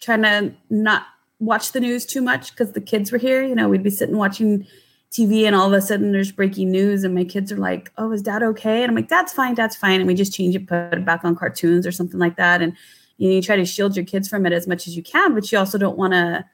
trying 0.00 0.22
to 0.22 0.52
not 0.68 1.06
watch 1.40 1.72
the 1.72 1.80
news 1.80 2.06
too 2.06 2.22
much 2.22 2.50
because 2.50 2.72
the 2.72 2.80
kids 2.80 3.10
were 3.10 3.18
here. 3.18 3.42
You 3.42 3.54
know, 3.54 3.68
we'd 3.68 3.82
be 3.82 3.90
sitting 3.90 4.16
watching 4.16 4.66
TV 5.10 5.44
and 5.44 5.56
all 5.56 5.66
of 5.66 5.72
a 5.72 5.80
sudden 5.80 6.12
there's 6.12 6.30
breaking 6.30 6.70
news 6.70 7.02
and 7.02 7.14
my 7.14 7.24
kids 7.24 7.50
are 7.50 7.56
like, 7.56 7.90
"Oh, 7.98 8.12
is 8.12 8.22
dad 8.22 8.42
okay?" 8.44 8.82
And 8.82 8.90
I'm 8.90 8.94
like, 8.94 9.08
"Dad's 9.08 9.32
fine, 9.32 9.54
dad's 9.54 9.74
fine." 9.74 10.00
And 10.00 10.06
we 10.06 10.14
just 10.14 10.32
change 10.32 10.54
it, 10.54 10.68
put 10.68 10.94
it 10.94 11.04
back 11.04 11.24
on 11.24 11.34
cartoons 11.34 11.86
or 11.86 11.92
something 11.92 12.20
like 12.20 12.36
that. 12.36 12.62
And 12.62 12.76
you 13.16 13.28
know, 13.28 13.34
you 13.34 13.42
try 13.42 13.56
to 13.56 13.64
shield 13.64 13.96
your 13.96 14.04
kids 14.04 14.28
from 14.28 14.46
it 14.46 14.52
as 14.52 14.68
much 14.68 14.86
as 14.86 14.96
you 14.96 15.02
can, 15.02 15.34
but 15.34 15.50
you 15.50 15.58
also 15.58 15.78
don't 15.78 15.98
want 15.98 16.12
to 16.12 16.44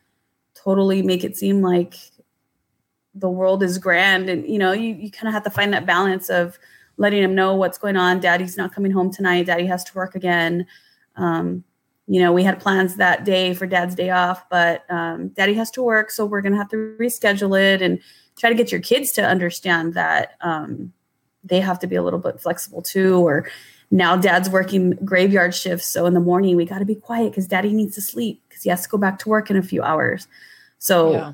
totally 0.54 1.02
make 1.02 1.22
it 1.22 1.36
seem 1.36 1.60
like 1.60 1.94
the 3.14 3.28
world 3.28 3.62
is 3.62 3.78
grand. 3.78 4.30
And 4.30 4.48
you 4.48 4.58
know, 4.58 4.72
you 4.72 4.94
you 4.94 5.10
kind 5.10 5.28
of 5.28 5.34
have 5.34 5.44
to 5.44 5.50
find 5.50 5.72
that 5.74 5.84
balance 5.84 6.30
of 6.30 6.58
letting 6.96 7.22
them 7.22 7.34
know 7.34 7.54
what's 7.54 7.78
going 7.78 7.96
on. 7.96 8.20
Daddy's 8.20 8.56
not 8.56 8.74
coming 8.74 8.90
home 8.90 9.12
tonight. 9.12 9.46
Daddy 9.46 9.66
has 9.66 9.84
to 9.84 9.94
work 9.94 10.14
again. 10.14 10.66
Um, 11.16 11.64
you 12.08 12.20
know, 12.20 12.32
we 12.32 12.44
had 12.44 12.60
plans 12.60 12.96
that 12.96 13.24
day 13.24 13.52
for 13.52 13.66
dad's 13.66 13.94
day 13.94 14.10
off, 14.10 14.48
but 14.48 14.84
um, 14.90 15.28
daddy 15.28 15.54
has 15.54 15.70
to 15.72 15.82
work, 15.82 16.10
so 16.10 16.24
we're 16.24 16.40
gonna 16.40 16.56
have 16.56 16.68
to 16.70 16.96
reschedule 17.00 17.58
it 17.60 17.82
and 17.82 17.98
try 18.38 18.48
to 18.48 18.54
get 18.56 18.70
your 18.70 18.80
kids 18.80 19.12
to 19.12 19.22
understand 19.24 19.94
that 19.94 20.34
um, 20.40 20.92
they 21.42 21.60
have 21.60 21.78
to 21.80 21.86
be 21.86 21.96
a 21.96 22.02
little 22.02 22.18
bit 22.20 22.40
flexible 22.40 22.82
too. 22.82 23.18
Or 23.26 23.48
now 23.90 24.16
dad's 24.16 24.48
working 24.50 24.90
graveyard 25.04 25.54
shifts, 25.54 25.86
so 25.86 26.06
in 26.06 26.14
the 26.14 26.20
morning 26.20 26.54
we 26.56 26.64
got 26.64 26.78
to 26.78 26.84
be 26.84 26.94
quiet 26.94 27.30
because 27.30 27.46
daddy 27.48 27.72
needs 27.72 27.94
to 27.96 28.00
sleep 28.00 28.42
because 28.48 28.62
he 28.62 28.70
has 28.70 28.82
to 28.82 28.88
go 28.88 28.98
back 28.98 29.18
to 29.20 29.28
work 29.28 29.50
in 29.50 29.56
a 29.56 29.62
few 29.62 29.82
hours. 29.82 30.28
So 30.78 31.12
Yeah. 31.12 31.32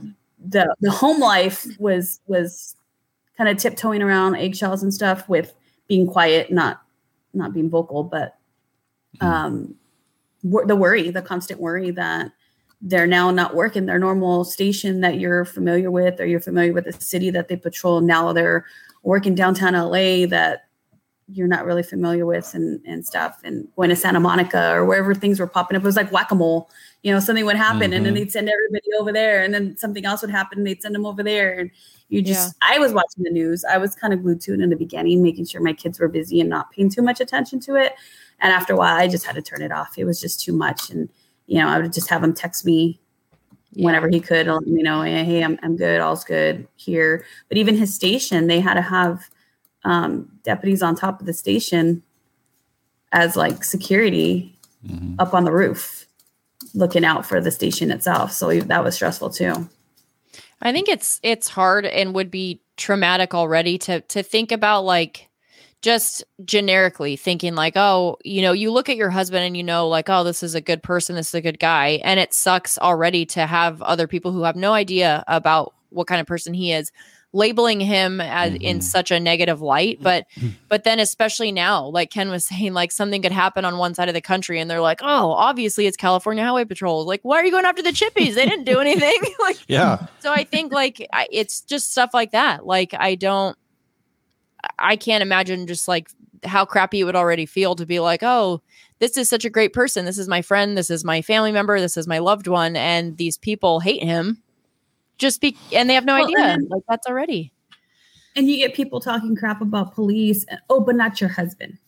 the 0.48 0.74
the 0.80 0.90
home 0.90 1.20
life 1.20 1.66
was 1.78 2.20
was 2.26 2.76
kind 3.36 3.50
of 3.50 3.56
tiptoeing 3.58 4.02
around 4.02 4.36
eggshells 4.36 4.82
and 4.82 4.92
stuff 4.92 5.28
with 5.28 5.54
being 5.88 6.06
quiet, 6.06 6.50
not 6.50 6.82
not 7.34 7.52
being 7.52 7.68
vocal, 7.70 8.04
but 8.04 8.38
um, 9.20 9.74
wor- 10.42 10.66
the 10.66 10.76
worry, 10.76 11.10
the 11.10 11.22
constant 11.22 11.60
worry 11.60 11.90
that 11.92 12.32
they're 12.80 13.06
now 13.06 13.30
not 13.30 13.54
working 13.54 13.86
their 13.86 13.98
normal 13.98 14.44
station 14.44 15.00
that 15.00 15.18
you're 15.18 15.44
familiar 15.44 15.90
with, 15.90 16.20
or 16.20 16.26
you're 16.26 16.40
familiar 16.40 16.72
with 16.72 16.84
the 16.84 16.92
city 16.92 17.30
that 17.30 17.48
they 17.48 17.56
patrol. 17.56 18.00
Now 18.00 18.32
they're 18.32 18.66
working 19.04 19.34
downtown 19.34 19.74
LA 19.74 20.26
that 20.26 20.66
you're 21.32 21.48
not 21.48 21.64
really 21.64 21.82
familiar 21.82 22.26
with 22.26 22.54
and, 22.54 22.80
and 22.86 23.06
stuff 23.06 23.40
and 23.44 23.66
going 23.76 23.88
to 23.88 23.96
Santa 23.96 24.20
Monica 24.20 24.72
or 24.74 24.84
wherever 24.84 25.14
things 25.14 25.40
were 25.40 25.46
popping 25.46 25.76
up. 25.76 25.82
It 25.82 25.86
was 25.86 25.96
like 25.96 26.12
whack-a-mole, 26.12 26.68
you 27.02 27.12
know, 27.12 27.20
something 27.20 27.44
would 27.46 27.56
happen 27.56 27.92
and 27.92 28.04
then 28.04 28.12
Mhm. 28.12 28.18
they'd 28.18 28.32
send 28.32 28.48
everybody 28.48 28.86
over 29.00 29.12
there 29.12 29.42
and 29.42 29.54
then 29.54 29.76
something 29.76 30.04
else 30.04 30.20
would 30.22 30.30
happen 30.30 30.58
and 30.58 30.66
they'd 30.66 30.82
send 30.82 30.94
them 30.94 31.06
over 31.06 31.22
there. 31.22 31.58
And 31.58 31.70
you 32.10 32.20
just, 32.22 32.54
I 32.60 32.78
was 32.78 32.92
watching 32.92 33.24
the 33.24 33.30
news. 33.30 33.64
I 33.64 33.78
was 33.78 33.94
kind 33.94 34.12
of 34.12 34.22
glued 34.22 34.40
to 34.42 34.52
it 34.52 34.60
in 34.60 34.68
the 34.70 34.76
beginning, 34.76 35.22
making 35.22 35.46
sure 35.46 35.60
my 35.62 35.72
kids 35.72 35.98
were 35.98 36.08
busy 36.08 36.40
and 36.40 36.50
not 36.50 36.70
paying 36.70 36.90
too 36.90 37.02
much 37.02 37.20
attention 37.20 37.58
to 37.60 37.76
it. 37.76 37.94
And 38.40 38.52
after 38.52 38.74
a 38.74 38.76
while, 38.76 38.96
I 38.96 39.08
just 39.08 39.24
had 39.24 39.34
to 39.36 39.42
turn 39.42 39.62
it 39.62 39.72
off. 39.72 39.96
It 39.96 40.04
was 40.04 40.20
just 40.20 40.40
too 40.40 40.52
much. 40.52 40.90
And, 40.90 41.08
you 41.46 41.58
know, 41.58 41.68
I 41.68 41.78
would 41.80 41.92
just 41.92 42.10
have 42.10 42.22
him 42.22 42.34
text 42.34 42.66
me 42.66 43.00
Yeah. 43.72 43.86
whenever 43.86 44.08
he 44.08 44.20
could, 44.20 44.46
let 44.48 44.66
me 44.66 44.82
know, 44.82 45.00
hey, 45.00 45.42
I'm, 45.42 45.58
I'm 45.62 45.76
good, 45.76 46.00
all's 46.02 46.24
good 46.24 46.68
here. 46.76 47.24
But 47.48 47.56
even 47.56 47.74
his 47.76 47.94
station, 47.94 48.46
they 48.48 48.60
had 48.60 48.74
to 48.74 48.82
have 48.82 49.30
um, 49.84 50.28
deputies 50.44 50.82
on 50.82 50.94
top 50.94 51.20
of 51.20 51.26
the 51.26 51.32
station 51.32 52.02
as 53.12 53.36
like 53.36 53.64
security 53.64 54.56
Mhm. 54.86 55.14
up 55.18 55.32
on 55.34 55.44
the 55.44 55.52
roof, 55.52 56.06
looking 56.74 57.04
out 57.04 57.24
for 57.24 57.40
the 57.40 57.50
station 57.50 57.90
itself. 57.92 58.32
So 58.32 58.52
that 58.60 58.82
was 58.82 58.94
stressful 58.96 59.30
too. 59.30 59.68
I 60.60 60.72
think 60.72 60.88
it's 60.88 61.20
it's 61.22 61.48
hard 61.48 61.84
and 61.86 62.14
would 62.14 62.30
be 62.30 62.60
traumatic 62.76 63.34
already 63.34 63.78
to 63.78 64.00
to 64.00 64.22
think 64.22 64.50
about 64.52 64.82
like 64.84 65.28
just 65.82 66.24
generically 66.44 67.16
thinking 67.16 67.54
like 67.56 67.74
oh 67.76 68.16
you 68.24 68.40
know 68.42 68.52
you 68.52 68.70
look 68.72 68.88
at 68.88 68.96
your 68.96 69.10
husband 69.10 69.44
and 69.44 69.56
you 69.56 69.64
know 69.64 69.88
like 69.88 70.08
oh 70.08 70.22
this 70.24 70.42
is 70.44 70.54
a 70.54 70.60
good 70.60 70.80
person 70.82 71.16
this 71.16 71.28
is 71.28 71.34
a 71.34 71.40
good 71.40 71.58
guy 71.58 72.00
and 72.04 72.18
it 72.20 72.32
sucks 72.32 72.78
already 72.78 73.26
to 73.26 73.46
have 73.46 73.82
other 73.82 74.06
people 74.06 74.30
who 74.32 74.44
have 74.44 74.54
no 74.56 74.72
idea 74.72 75.24
about 75.26 75.74
what 75.90 76.06
kind 76.06 76.20
of 76.20 76.26
person 76.26 76.54
he 76.54 76.72
is 76.72 76.92
labeling 77.34 77.80
him 77.80 78.20
as 78.20 78.54
in 78.56 78.78
Mhm. 78.78 78.82
such 78.82 79.10
a 79.10 79.18
negative 79.18 79.62
light 79.62 79.98
but 80.02 80.26
but 80.68 80.84
then 80.84 81.00
especially 81.00 81.50
now 81.50 81.86
like 81.86 82.10
ken 82.10 82.28
was 82.30 82.44
saying 82.50 82.74
like 82.74 82.92
something 82.92 83.22
could 83.22 83.32
happen 83.32 83.64
on 83.64 83.78
one 83.78 83.94
side 83.94 84.08
of 84.08 84.14
the 84.14 84.20
country 84.20 84.60
and 84.60 84.70
they're 84.70 84.82
like 84.82 85.00
oh 85.02 85.30
obviously 85.32 85.86
it's 85.86 85.96
california 85.96 86.44
highway 86.44 86.64
patrol 86.64 87.06
like 87.06 87.20
why 87.22 87.36
are 87.36 87.44
you 87.44 87.50
going 87.50 87.64
after 87.64 87.82
the 87.82 87.90
chippies 87.90 88.34
they 88.34 88.44
didn't 88.44 88.64
do 88.64 88.80
anything 88.86 89.18
like 89.40 89.56
Yeah. 89.66 90.06
so 90.20 90.30
I 90.30 90.44
think 90.44 90.72
like 90.72 91.06
I, 91.12 91.26
it's 91.32 91.62
just 91.62 91.90
stuff 91.92 92.10
like 92.12 92.32
that. 92.32 92.66
Like 92.66 92.92
I 92.98 93.14
don't, 93.14 93.56
I 94.78 94.96
can't 94.96 95.22
imagine 95.22 95.66
just 95.66 95.88
like 95.88 96.08
how 96.44 96.64
crappy 96.64 97.00
it 97.00 97.04
would 97.04 97.16
already 97.16 97.46
feel 97.46 97.74
to 97.76 97.86
be 97.86 98.00
like, 98.00 98.22
oh, 98.22 98.60
this 98.98 99.16
is 99.16 99.28
such 99.28 99.44
a 99.44 99.50
great 99.50 99.72
person. 99.72 100.04
This 100.04 100.18
is 100.18 100.28
my 100.28 100.42
friend. 100.42 100.76
This 100.76 100.90
is 100.90 101.04
my 101.04 101.22
family 101.22 101.52
member. 101.52 101.80
This 101.80 101.96
is 101.96 102.06
my 102.06 102.18
loved 102.18 102.46
one, 102.46 102.76
and 102.76 103.16
these 103.16 103.36
people 103.38 103.80
hate 103.80 104.02
him. 104.02 104.41
Just 105.22 105.40
be, 105.40 105.56
and 105.72 105.88
they 105.88 105.94
have 105.94 106.04
no 106.04 106.14
Well, 106.14 106.26
idea. 106.26 106.38
and- 106.40 106.68
like 106.68 106.82
that's 106.88 107.06
already. 107.06 107.52
And 108.34 108.48
you 108.48 108.56
get 108.56 108.74
people 108.74 108.98
talking 109.00 109.36
crap 109.36 109.60
about 109.60 109.94
police. 109.94 110.44
And, 110.48 110.58
oh, 110.68 110.80
but 110.80 110.96
not 110.96 111.20
your 111.20 111.30
husband. 111.30 111.78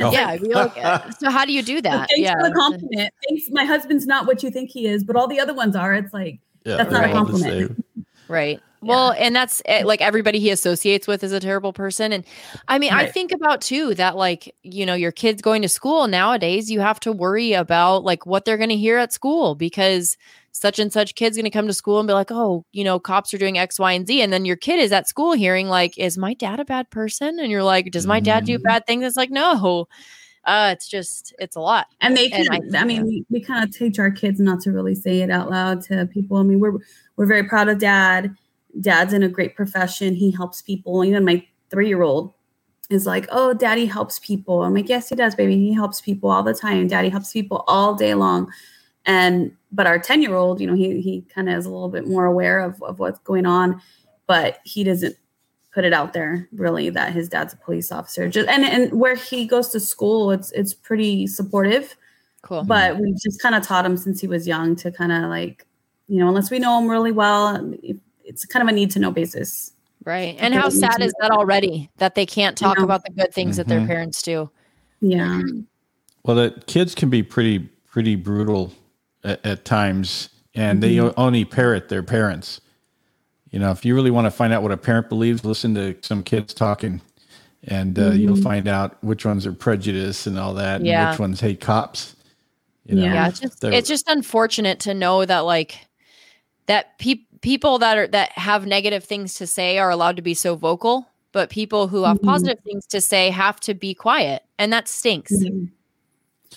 Oh. 0.00 0.10
Yeah. 0.10 0.28
I 0.28 0.38
feel 0.38 0.50
like, 0.50 0.76
uh, 0.82 1.10
so 1.12 1.30
how 1.30 1.44
do 1.44 1.52
you 1.52 1.62
do 1.62 1.80
that? 1.82 2.08
Thanks 2.08 2.18
yeah. 2.18 2.34
for 2.34 2.48
the 2.48 2.54
compliment. 2.54 3.12
Thanks. 3.28 3.44
My 3.50 3.64
husband's 3.64 4.06
not 4.06 4.26
what 4.26 4.42
you 4.42 4.50
think 4.50 4.70
he 4.70 4.86
is, 4.86 5.04
but 5.04 5.14
all 5.16 5.28
the 5.28 5.38
other 5.38 5.54
ones 5.54 5.76
are. 5.76 5.94
It's 5.94 6.12
like, 6.12 6.40
Yeah, 6.64 6.78
That's 6.78 6.90
not 6.90 7.04
a 7.04 7.08
they're 7.08 7.16
all 7.16 7.24
the 7.26 7.32
compliment. 7.32 7.76
same. 7.76 8.06
Right. 8.28 8.60
Well, 8.80 9.12
and 9.18 9.34
that's 9.34 9.60
like 9.84 10.00
everybody 10.00 10.38
he 10.38 10.50
associates 10.50 11.06
with 11.08 11.24
is 11.24 11.32
a 11.32 11.40
terrible 11.40 11.72
person. 11.72 12.12
And 12.12 12.24
I 12.68 12.78
mean, 12.78 12.92
I 12.92 13.06
think 13.06 13.32
about 13.32 13.60
too 13.60 13.94
that 13.96 14.16
like, 14.16 14.54
you 14.62 14.86
know, 14.86 14.94
your 14.94 15.10
kids 15.10 15.42
going 15.42 15.62
to 15.62 15.68
school 15.68 16.06
nowadays, 16.06 16.70
you 16.70 16.78
have 16.80 17.00
to 17.00 17.10
worry 17.12 17.54
about 17.54 18.04
like 18.04 18.24
what 18.24 18.44
they're 18.44 18.56
going 18.56 18.68
to 18.70 18.76
hear 18.76 18.96
at 18.98 19.12
school 19.12 19.56
because 19.56 20.16
such 20.60 20.78
and 20.78 20.92
such 20.92 21.14
kid's 21.14 21.36
going 21.36 21.44
to 21.44 21.50
come 21.50 21.66
to 21.66 21.72
school 21.72 21.98
and 22.00 22.06
be 22.06 22.12
like, 22.12 22.30
oh, 22.30 22.64
you 22.72 22.84
know, 22.84 22.98
cops 22.98 23.32
are 23.32 23.38
doing 23.38 23.58
X, 23.58 23.78
Y, 23.78 23.92
and 23.92 24.06
Z. 24.06 24.20
And 24.22 24.32
then 24.32 24.44
your 24.44 24.56
kid 24.56 24.80
is 24.80 24.92
at 24.92 25.08
school 25.08 25.32
hearing 25.32 25.68
like, 25.68 25.96
is 25.98 26.18
my 26.18 26.34
dad 26.34 26.60
a 26.60 26.64
bad 26.64 26.90
person? 26.90 27.38
And 27.38 27.50
you're 27.50 27.62
like, 27.62 27.90
does 27.90 28.06
my 28.06 28.20
dad 28.20 28.44
do 28.44 28.58
Mhm. 28.58 28.62
bad 28.62 28.86
things? 28.86 29.04
It's 29.04 29.16
like, 29.16 29.30
no. 29.30 29.86
Uh, 30.44 30.70
it's 30.72 30.88
just, 30.88 31.34
it's 31.38 31.56
a 31.56 31.60
lot. 31.60 31.86
and 32.00 32.16
they 32.16 32.30
And 32.30 32.48
can, 32.48 32.74
I- 32.74 32.80
I, 32.80 32.84
mean, 32.84 33.04
we, 33.06 33.24
we 33.30 33.40
kind 33.40 33.62
of 33.62 33.74
teach 33.76 33.98
our 33.98 34.10
kids 34.10 34.40
not 34.40 34.60
to 34.62 34.72
really 34.72 34.94
say 34.94 35.20
it 35.20 35.30
out 35.30 35.50
loud 35.50 35.82
to 35.82 36.06
people. 36.06 36.38
I 36.38 36.42
mean, 36.42 36.58
we're, 36.60 36.72
we're 37.16 37.26
very 37.26 37.44
proud 37.44 37.68
of 37.68 37.78
dad. 37.78 38.34
Dad's 38.80 39.12
in 39.12 39.22
a 39.22 39.28
great 39.28 39.54
profession. 39.56 40.14
He 40.14 40.30
helps 40.30 40.62
people. 40.62 41.04
Even 41.04 41.24
my 41.24 41.44
three-year-old 41.70 42.32
is 42.88 43.04
like, 43.04 43.26
oh, 43.30 43.52
daddy 43.52 43.84
helps 43.84 44.18
people. 44.20 44.62
I'm 44.62 44.72
like, 44.72 44.88
yes, 44.88 45.10
he 45.10 45.14
does, 45.16 45.34
baby. 45.34 45.56
He 45.56 45.74
helps 45.74 46.00
people 46.00 46.30
all 46.30 46.42
the 46.42 46.54
time. 46.54 46.88
Daddy 46.88 47.10
helps 47.10 47.32
people 47.32 47.62
all 47.68 47.94
day 47.94 48.14
long. 48.14 48.50
And, 49.08 49.56
but 49.72 49.86
our 49.86 49.98
10 49.98 50.22
year 50.22 50.34
old, 50.34 50.60
you 50.60 50.66
know, 50.66 50.74
he, 50.74 51.00
he 51.00 51.22
kind 51.34 51.48
of 51.48 51.56
is 51.58 51.64
a 51.66 51.70
little 51.70 51.88
bit 51.88 52.06
more 52.06 52.26
aware 52.26 52.60
of, 52.60 52.80
of 52.82 52.98
what's 52.98 53.18
going 53.20 53.46
on, 53.46 53.80
but 54.26 54.58
he 54.64 54.84
doesn't 54.84 55.16
put 55.72 55.84
it 55.84 55.94
out 55.94 56.12
there 56.12 56.46
really 56.52 56.90
that 56.90 57.12
his 57.12 57.28
dad's 57.28 57.54
a 57.54 57.56
police 57.56 57.90
officer. 57.90 58.28
Just, 58.28 58.48
and, 58.48 58.64
and 58.64 58.92
where 59.00 59.16
he 59.16 59.46
goes 59.46 59.70
to 59.70 59.80
school, 59.80 60.30
it's, 60.30 60.52
it's 60.52 60.74
pretty 60.74 61.26
supportive. 61.26 61.96
Cool. 62.42 62.64
But 62.64 62.98
we've 62.98 63.18
just 63.20 63.40
kind 63.40 63.54
of 63.54 63.62
taught 63.62 63.84
him 63.84 63.96
since 63.96 64.20
he 64.20 64.28
was 64.28 64.46
young 64.46 64.76
to 64.76 64.92
kind 64.92 65.10
of 65.10 65.30
like, 65.30 65.66
you 66.06 66.18
know, 66.18 66.28
unless 66.28 66.50
we 66.50 66.58
know 66.58 66.78
him 66.78 66.88
really 66.88 67.12
well, 67.12 67.74
it's 68.24 68.44
kind 68.44 68.62
of 68.62 68.68
a 68.68 68.72
need 68.72 68.90
to 68.90 68.98
know 68.98 69.10
basis. 69.10 69.72
Right. 70.04 70.36
And 70.38 70.54
how 70.54 70.68
sad 70.68 71.00
is 71.00 71.14
that 71.20 71.30
already 71.30 71.90
that 71.96 72.14
they 72.14 72.26
can't 72.26 72.56
talk 72.56 72.76
Yeah. 72.78 72.84
about 72.84 73.04
the 73.04 73.12
good 73.12 73.32
things 73.32 73.56
that 73.56 73.68
their 73.68 73.80
Mhm. 73.80 73.86
parents 73.86 74.22
do? 74.22 74.50
Yeah. 75.00 75.40
Well, 76.24 76.36
the 76.36 76.62
kids 76.66 76.94
can 76.94 77.08
be 77.08 77.22
pretty 77.22 77.70
pretty 77.90 78.14
brutal 78.14 78.72
at, 79.24 79.44
at 79.44 79.64
times, 79.64 80.28
and 80.54 80.82
they 80.82 80.98
only 81.00 81.44
parrot 81.44 81.88
their 81.88 82.02
parents. 82.02 82.60
You 83.50 83.58
know, 83.58 83.70
if 83.70 83.84
you 83.84 83.94
really 83.94 84.10
want 84.10 84.26
to 84.26 84.30
find 84.30 84.52
out 84.52 84.62
what 84.62 84.72
a 84.72 84.76
parent 84.76 85.08
believes, 85.08 85.44
listen 85.44 85.74
to 85.74 85.96
some 86.02 86.22
kids 86.22 86.52
talking, 86.52 87.00
and 87.64 87.98
uh, 87.98 88.10
you'll 88.10 88.36
find 88.36 88.68
out 88.68 89.02
which 89.02 89.24
ones 89.24 89.46
are 89.46 89.52
prejudiced 89.52 90.26
and 90.26 90.38
all 90.38 90.54
that, 90.54 90.76
and 90.76 90.86
Yeah. 90.86 91.10
which 91.10 91.18
ones 91.18 91.40
hate 91.40 91.60
cops. 91.60 92.14
You 92.84 92.96
know, 92.96 93.04
Yeah. 93.04 93.28
It's 93.28 93.40
just 93.40 93.64
it's 93.64 93.88
just 93.88 94.08
unfortunate 94.08 94.80
to 94.80 94.94
know 94.94 95.24
that 95.24 95.40
like 95.40 95.86
that 96.66 96.98
pe- 96.98 97.24
people 97.40 97.78
that 97.78 97.96
are 97.98 98.06
that 98.08 98.32
have 98.32 98.66
negative 98.66 99.04
things 99.04 99.34
to 99.34 99.46
say 99.46 99.78
are 99.78 99.90
allowed 99.90 100.16
to 100.16 100.22
be 100.22 100.34
so 100.34 100.54
vocal, 100.54 101.06
but 101.32 101.50
people 101.50 101.88
who 101.88 102.04
have 102.04 102.18
Mhm. 102.18 102.24
positive 102.24 102.58
things 102.64 102.86
to 102.86 103.00
say 103.00 103.30
have 103.30 103.60
to 103.60 103.74
be 103.74 103.94
quiet, 103.94 104.42
and 104.58 104.72
that 104.72 104.88
stinks. 104.88 105.32
Mhm. 105.32 105.70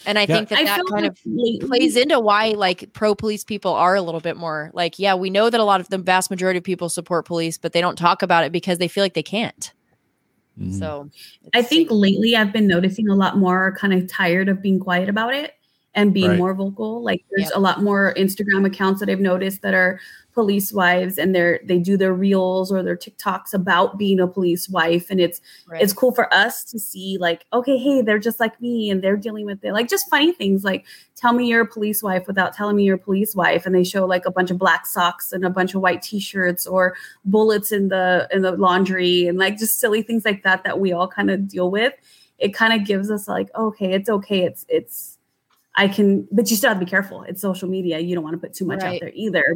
And 0.05 0.17
I 0.17 0.21
Yeah. 0.21 0.35
think 0.35 0.49
that 0.49 0.59
I 0.59 0.63
that 0.65 0.81
kind 0.89 1.03
like 1.03 1.11
of 1.11 1.17
lately- 1.25 1.59
plays 1.67 1.95
into 1.95 2.19
why 2.19 2.49
like 2.49 2.91
pro 2.93 3.13
police 3.15 3.43
people 3.43 3.71
are 3.73 3.95
a 3.95 4.01
little 4.01 4.19
bit 4.21 4.35
more 4.37 4.71
like 4.73 4.97
yeah 4.99 5.13
we 5.15 5.29
know 5.29 5.49
that 5.49 5.59
a 5.59 5.63
lot 5.63 5.79
of 5.81 5.89
the 5.89 5.97
vast 5.97 6.29
majority 6.29 6.57
of 6.57 6.63
people 6.63 6.89
support 6.89 7.25
police 7.25 7.57
but 7.57 7.73
they 7.73 7.81
don't 7.81 7.97
talk 7.97 8.21
about 8.21 8.43
it 8.43 8.51
because 8.51 8.77
they 8.79 8.87
feel 8.87 9.03
like 9.03 9.13
they 9.13 9.23
can't 9.23 9.73
Mhm. 10.59 10.77
so 10.77 11.09
I 11.53 11.61
think 11.61 11.89
lately 11.91 12.35
I've 12.35 12.51
been 12.51 12.67
noticing 12.67 13.07
a 13.09 13.15
lot 13.15 13.37
more 13.37 13.75
kind 13.79 13.93
of 13.93 14.07
tired 14.07 14.49
of 14.49 14.61
being 14.61 14.79
quiet 14.79 15.07
about 15.09 15.33
it 15.33 15.53
and 15.95 16.13
being 16.13 16.29
Right. 16.29 16.37
more 16.37 16.53
vocal. 16.53 17.01
Like 17.03 17.23
there's 17.31 17.49
Yep. 17.49 17.57
a 17.57 17.59
lot 17.59 17.81
more 17.83 18.13
Instagram 18.17 18.65
accounts 18.65 18.99
that 19.01 19.09
I've 19.09 19.19
noticed 19.19 19.61
that 19.61 19.73
are 19.73 19.99
police 20.33 20.71
wives 20.71 21.17
and 21.17 21.35
they're 21.35 21.59
they 21.65 21.77
do 21.77 21.97
their 21.97 22.13
reels 22.13 22.71
or 22.71 22.81
their 22.83 22.95
TikToks 22.95 23.53
about 23.53 23.97
being 23.97 24.19
a 24.19 24.27
police 24.27 24.69
wife. 24.69 25.09
And 25.09 25.19
it's 25.19 25.41
right. 25.67 25.81
it's 25.81 25.93
cool 25.93 26.13
for 26.13 26.33
us 26.33 26.63
to 26.65 26.79
see 26.79 27.17
like, 27.19 27.45
okay, 27.53 27.77
hey, 27.77 28.01
they're 28.01 28.19
just 28.19 28.39
like 28.39 28.59
me 28.61 28.89
and 28.89 29.03
they're 29.03 29.17
dealing 29.17 29.45
with 29.45 29.63
it. 29.63 29.73
Like 29.73 29.89
just 29.89 30.09
funny 30.09 30.31
things 30.31 30.63
like 30.63 30.85
tell 31.15 31.33
me 31.33 31.47
you're 31.47 31.61
a 31.61 31.67
police 31.67 32.01
wife 32.01 32.27
without 32.27 32.53
telling 32.53 32.75
me 32.75 32.83
you're 32.83 32.95
a 32.95 32.99
police 32.99 33.35
wife. 33.35 33.65
And 33.65 33.75
they 33.75 33.83
show 33.83 34.05
like 34.05 34.25
a 34.25 34.31
bunch 34.31 34.51
of 34.51 34.57
black 34.57 34.85
socks 34.85 35.31
and 35.31 35.45
a 35.45 35.49
bunch 35.49 35.75
of 35.75 35.81
white 35.81 36.01
t-shirts 36.01 36.65
or 36.65 36.95
bullets 37.25 37.71
in 37.71 37.89
the 37.89 38.27
in 38.31 38.41
the 38.41 38.53
laundry 38.53 39.27
and 39.27 39.37
like 39.37 39.57
just 39.57 39.79
silly 39.79 40.01
things 40.01 40.25
like 40.25 40.43
that 40.43 40.63
that 40.63 40.79
we 40.79 40.93
all 40.93 41.07
kind 41.07 41.29
of 41.29 41.47
deal 41.47 41.69
with. 41.69 41.93
It 42.39 42.53
kind 42.53 42.73
of 42.73 42.87
gives 42.87 43.11
us 43.11 43.27
like, 43.27 43.49
okay, 43.55 43.93
it's 43.93 44.09
okay. 44.09 44.43
It's 44.43 44.65
it's 44.69 45.17
I 45.75 45.87
can, 45.87 46.27
but 46.31 46.49
you 46.49 46.57
still 46.57 46.69
have 46.69 46.79
to 46.79 46.85
be 46.85 46.89
careful. 46.89 47.23
It's 47.23 47.41
social 47.41 47.69
media. 47.69 47.99
You 47.99 48.13
don't 48.13 48.25
want 48.25 48.33
to 48.33 48.39
put 48.39 48.53
too 48.53 48.65
much 48.65 48.81
Right. 48.81 48.95
out 48.95 48.99
there 48.99 49.11
either 49.13 49.55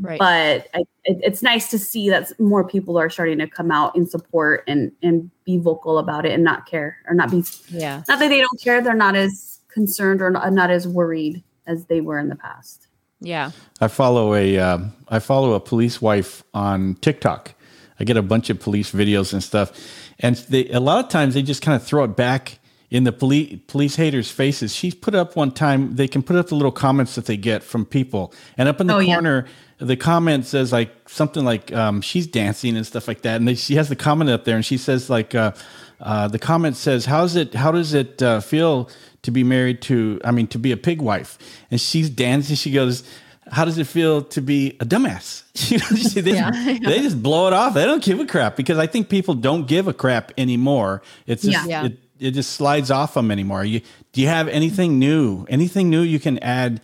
right 0.00 0.18
but 0.18 0.68
I, 0.74 0.80
it, 1.04 1.18
it's 1.22 1.42
nice 1.42 1.68
to 1.70 1.78
see 1.78 2.08
that 2.10 2.38
more 2.38 2.66
people 2.66 2.98
are 2.98 3.10
starting 3.10 3.38
to 3.38 3.46
come 3.46 3.70
out 3.70 3.96
in 3.96 4.06
support 4.06 4.64
and 4.66 4.92
and 5.02 5.30
be 5.44 5.58
vocal 5.58 5.98
about 5.98 6.26
it 6.26 6.32
and 6.32 6.44
not 6.44 6.66
care 6.66 6.98
or 7.06 7.14
not 7.14 7.30
be 7.30 7.44
yeah 7.68 8.02
not 8.08 8.18
that 8.18 8.28
they 8.28 8.40
don't 8.40 8.60
care 8.60 8.80
they're 8.80 8.94
not 8.94 9.16
as 9.16 9.60
concerned 9.68 10.22
or 10.22 10.30
not, 10.30 10.52
not 10.52 10.70
as 10.70 10.86
worried 10.88 11.42
as 11.66 11.86
they 11.86 12.00
were 12.00 12.18
in 12.18 12.28
the 12.28 12.36
past 12.36 12.88
yeah 13.20 13.50
I 13.80 13.88
follow 13.88 14.34
a 14.34 14.58
um, 14.58 14.92
I 15.08 15.18
follow 15.18 15.54
a 15.54 15.60
police 15.60 16.00
wife 16.00 16.42
on 16.54 16.96
TikTok. 16.96 17.54
I 18.00 18.04
get 18.04 18.16
a 18.16 18.22
bunch 18.22 18.50
of 18.50 18.60
police 18.60 18.92
videos 18.92 19.32
and 19.32 19.42
stuff, 19.42 19.72
and 20.18 20.36
they 20.36 20.68
a 20.68 20.80
lot 20.80 21.04
of 21.04 21.10
times 21.10 21.34
they 21.34 21.42
just 21.42 21.62
kind 21.62 21.74
of 21.74 21.82
throw 21.82 22.04
it 22.04 22.16
back 22.16 22.58
in 22.90 23.04
the 23.04 23.12
police 23.12 23.58
police 23.66 23.96
haters' 23.96 24.30
faces. 24.30 24.74
She's 24.74 24.94
put 24.94 25.14
up 25.14 25.36
one 25.36 25.50
time. 25.50 25.96
They 25.96 26.08
can 26.08 26.22
put 26.22 26.36
up 26.36 26.48
the 26.48 26.54
little 26.54 26.72
comments 26.72 27.14
that 27.16 27.26
they 27.26 27.36
get 27.36 27.62
from 27.62 27.84
people, 27.84 28.32
and 28.56 28.68
up 28.68 28.80
in 28.80 28.86
the 28.86 28.94
Oh, 28.94 28.98
yeah. 28.98 29.42
The 29.78 29.96
comment 29.96 30.44
says 30.46 30.72
like 30.72 30.90
something 31.08 31.44
like 31.44 31.72
um, 31.72 32.00
she's 32.00 32.26
dancing 32.26 32.76
and 32.76 32.86
stuff 32.86 33.06
like 33.08 33.22
that, 33.22 33.36
and 33.36 33.46
they, 33.48 33.54
she 33.54 33.76
has 33.76 33.88
the 33.88 33.96
comment 33.96 34.30
up 34.30 34.44
there, 34.44 34.56
and 34.56 34.64
she 34.64 34.76
says 34.76 35.08
like 35.08 35.34
uh, 35.34 35.52
uh, 36.00 36.28
the 36.28 36.38
comment 36.38 36.76
says, 36.76 37.04
"How's 37.06 37.36
it? 37.36 37.54
How 37.54 37.70
does 37.72 37.94
it 37.94 38.22
uh, 38.22 38.40
feel 38.40 38.88
to 39.22 39.30
be 39.30 39.44
married 39.44 39.80
to? 39.82 40.20
I 40.24 40.30
mean, 40.32 40.46
to 40.48 40.58
be 40.58 40.72
a 40.72 40.76
pig 40.76 41.00
wife?" 41.00 41.38
And 41.70 41.80
she's 41.80 42.10
dancing. 42.10 42.56
She 42.56 42.72
goes. 42.72 43.04
How 43.50 43.64
does 43.64 43.78
it 43.78 43.86
feel 43.86 44.20
to 44.24 44.42
be 44.42 44.76
a 44.78 44.84
dumbass? 44.84 45.42
You 45.70 45.78
know, 45.78 46.22
they, 46.22 46.32
Yeah. 46.34 46.50
they 46.84 46.98
just 47.00 47.22
blow 47.22 47.46
it 47.46 47.54
off. 47.54 47.72
They 47.72 47.86
don't 47.86 48.02
give 48.04 48.20
a 48.20 48.26
crap 48.26 48.56
because 48.56 48.76
I 48.76 48.86
think 48.86 49.08
people 49.08 49.32
don't 49.32 49.66
give 49.66 49.88
a 49.88 49.94
crap 49.94 50.32
anymore. 50.36 51.00
It's 51.26 51.44
just 51.44 51.66
Yeah. 51.66 51.84
Yeah. 51.84 51.86
It, 51.86 51.98
it 52.18 52.30
just 52.32 52.50
slides 52.52 52.90
off 52.90 53.14
them 53.14 53.30
anymore. 53.30 53.64
You 53.64 53.80
do 54.12 54.20
you 54.20 54.28
have 54.28 54.48
anything 54.48 54.98
new? 54.98 55.46
Anything 55.48 55.88
new 55.88 56.02
you 56.02 56.20
can 56.20 56.38
add 56.40 56.82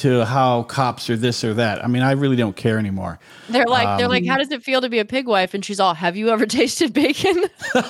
to 0.00 0.24
how 0.26 0.64
cops 0.64 1.08
are 1.10 1.16
this 1.16 1.42
or 1.44 1.54
that? 1.54 1.82
I 1.84 1.88
mean, 1.88 2.02
I 2.02 2.12
really 2.12 2.36
don't 2.36 2.56
care 2.56 2.78
anymore. 2.78 3.18
they're 3.48 3.64
like 3.66 3.96
they're 3.98 4.06
Um, 4.06 4.12
like 4.12 4.26
how 4.26 4.36
does 4.38 4.50
it 4.50 4.62
feel 4.62 4.80
to 4.80 4.88
be 4.88 4.98
a 4.98 5.04
pig 5.04 5.26
wife 5.26 5.54
and 5.54 5.64
she's 5.64 5.80
all 5.80 5.94
have 5.94 6.16
you 6.16 6.28
ever 6.30 6.46
tasted 6.60 6.92
bacon 6.92 7.44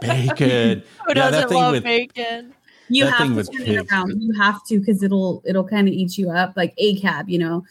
Bacon. 0.00 0.82
who 1.06 1.08
Yeah, 1.08 1.14
doesn't 1.14 1.50
love 1.50 1.72
with- 1.72 1.84
bacon 1.84 2.52
you 2.88 3.04
have 3.04 3.28
to 3.28 3.34
with 3.34 3.50
turn 3.52 3.66
it 3.66 3.90
around 3.90 4.22
you 4.22 4.32
have 4.40 4.64
to 4.66 4.78
because 4.78 5.02
it'll 5.02 5.42
it'll 5.44 5.66
kind 5.66 5.88
of 5.88 5.94
eat 5.94 6.16
you 6.16 6.30
up 6.30 6.52
like 6.56 6.72
a 6.78 7.00
cab 7.00 7.28
you 7.28 7.38
know 7.38 7.64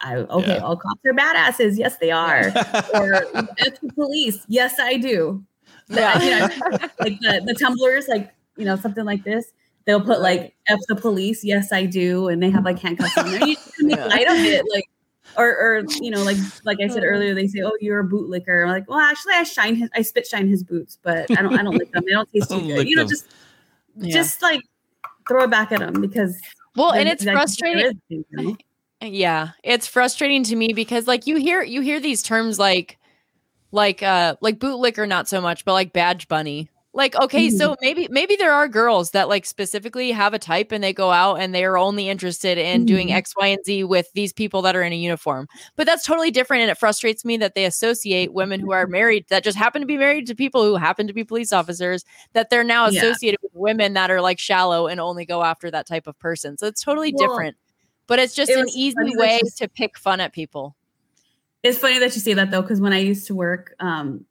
I, 0.00 0.16
okay 0.16 0.54
Yeah. 0.56 0.62
all 0.62 0.76
cops 0.76 1.00
are 1.04 1.12
badasses 1.14 1.76
yes 1.78 1.96
they 1.96 2.10
are 2.12 2.52
or 2.94 3.14
F 3.24 3.80
the 3.80 3.90
police 3.94 4.44
yes 4.48 4.78
i 4.78 4.96
do 4.98 5.42
Yeah. 5.88 6.22
you 6.22 6.30
know, 6.30 6.48
like 7.00 7.18
the, 7.20 7.42
the 7.46 7.54
tumblers, 7.54 8.08
like, 8.08 8.32
you 8.56 8.64
know, 8.64 8.74
something 8.76 9.04
like 9.04 9.22
this. 9.22 9.52
They'll 9.86 10.00
put 10.00 10.20
like 10.20 10.54
F 10.68 10.80
the 10.88 10.96
police, 10.96 11.44
yes, 11.44 11.72
I 11.72 11.86
do, 11.86 12.28
and 12.28 12.42
they 12.42 12.50
have 12.50 12.64
like 12.64 12.78
handcuffs 12.78 13.16
on 13.16 13.30
there. 13.30 13.40
You 13.46 13.56
can 13.56 13.86
make 13.86 13.96
Yeah. 13.96 14.06
light 14.06 14.28
of 14.28 14.36
it, 14.38 14.64
like 14.72 14.84
or 15.38 15.48
or 15.48 15.84
you 16.00 16.10
know, 16.10 16.22
like 16.24 16.36
like 16.64 16.78
I 16.82 16.88
said 16.88 17.04
earlier, 17.04 17.34
they 17.34 17.46
say, 17.46 17.60
Oh, 17.62 17.72
you're 17.80 18.00
a 18.00 18.04
bootlicker. 18.04 18.64
I'm 18.64 18.70
like, 18.70 18.88
well, 18.90 18.98
actually 18.98 19.34
I 19.34 19.44
shine 19.44 19.76
his 19.76 19.88
I 19.94 20.02
spit 20.02 20.26
shine 20.26 20.48
his 20.48 20.64
boots, 20.64 20.98
but 21.02 21.30
I 21.38 21.42
don't 21.42 21.56
I 21.56 21.62
don't 21.62 21.76
lick 21.76 21.92
them. 21.92 22.02
They 22.04 22.12
don't 22.12 22.28
taste 22.32 22.50
too 22.50 22.66
good. 22.66 22.88
You 22.88 22.96
know, 22.96 23.02
them. 23.02 23.10
just 23.10 23.26
Yeah. 23.96 24.12
just 24.14 24.42
like 24.42 24.60
throw 25.28 25.44
it 25.44 25.50
back 25.50 25.70
at 25.72 25.78
them 25.78 26.00
because 26.00 26.40
well 26.74 26.92
and 26.92 27.08
it's 27.08 27.22
frustrating 27.24 28.00
you 28.08 28.24
know? 28.32 28.56
Yeah, 29.02 29.50
it's 29.62 29.86
frustrating 29.86 30.42
to 30.44 30.56
me 30.56 30.72
because 30.72 31.06
like 31.06 31.26
you 31.28 31.36
hear 31.36 31.62
you 31.62 31.80
hear 31.80 32.00
these 32.00 32.22
terms 32.22 32.58
like 32.58 32.98
like 33.70 34.02
uh 34.02 34.36
like 34.40 34.58
bootlicker 34.58 35.06
not 35.06 35.28
so 35.28 35.40
much, 35.40 35.64
but 35.64 35.74
like 35.74 35.92
badge 35.92 36.26
bunny. 36.28 36.70
Like 36.96 37.14
okay, 37.16 37.50
so 37.50 37.76
maybe 37.82 38.08
maybe 38.10 38.36
there 38.36 38.54
are 38.54 38.66
girls 38.68 39.10
that 39.10 39.28
like 39.28 39.44
specifically 39.44 40.12
have 40.12 40.32
a 40.32 40.38
type 40.38 40.72
and 40.72 40.82
they 40.82 40.94
go 40.94 41.10
out 41.12 41.34
and 41.40 41.54
they 41.54 41.62
are 41.66 41.76
only 41.76 42.08
interested 42.08 42.56
in 42.56 42.86
doing 42.86 43.08
Mhm. 43.08 43.16
X, 43.16 43.34
Y, 43.36 43.48
and 43.48 43.62
Z 43.66 43.84
with 43.84 44.10
these 44.14 44.32
people 44.32 44.62
that 44.62 44.74
are 44.74 44.82
in 44.82 44.94
a 44.94 44.96
uniform. 44.96 45.46
But 45.76 45.84
that's 45.86 46.06
totally 46.06 46.30
different 46.30 46.62
and 46.62 46.70
it 46.70 46.78
frustrates 46.78 47.22
me 47.22 47.36
that 47.36 47.54
they 47.54 47.66
associate 47.66 48.32
women 48.32 48.60
who 48.60 48.72
are 48.72 48.86
married 48.86 49.26
that 49.28 49.44
just 49.44 49.58
happen 49.58 49.82
to 49.82 49.86
be 49.86 49.98
married 49.98 50.26
to 50.28 50.34
people 50.34 50.64
who 50.64 50.76
happen 50.76 51.06
to 51.06 51.12
be 51.12 51.22
police 51.22 51.52
officers 51.52 52.02
that 52.32 52.48
they're 52.48 52.64
now 52.64 52.88
Yeah. 52.88 53.00
associated 53.04 53.40
with 53.42 53.52
women 53.54 53.92
that 53.92 54.10
are 54.10 54.22
like 54.22 54.38
shallow 54.38 54.86
and 54.86 54.98
only 54.98 55.26
go 55.26 55.42
after 55.44 55.70
that 55.70 55.86
type 55.86 56.06
of 56.06 56.18
person. 56.18 56.56
So 56.56 56.66
it's 56.66 56.82
totally 56.82 57.12
Well, 57.14 57.28
different. 57.28 57.56
But 58.06 58.20
it's 58.20 58.34
just 58.34 58.50
it 58.50 58.58
an 58.58 58.70
easy 58.74 58.94
way 59.16 59.40
you- 59.44 59.50
to 59.58 59.68
pick 59.68 59.98
fun 59.98 60.20
at 60.20 60.32
people. 60.32 60.74
It's 61.62 61.76
funny 61.76 61.98
that 61.98 62.14
you 62.14 62.22
say 62.22 62.32
that 62.32 62.50
though, 62.50 62.62
because 62.62 62.80
when 62.80 62.94
I 62.94 63.00
used 63.00 63.26
to 63.26 63.34
work, 63.34 63.74
um, 63.80 64.24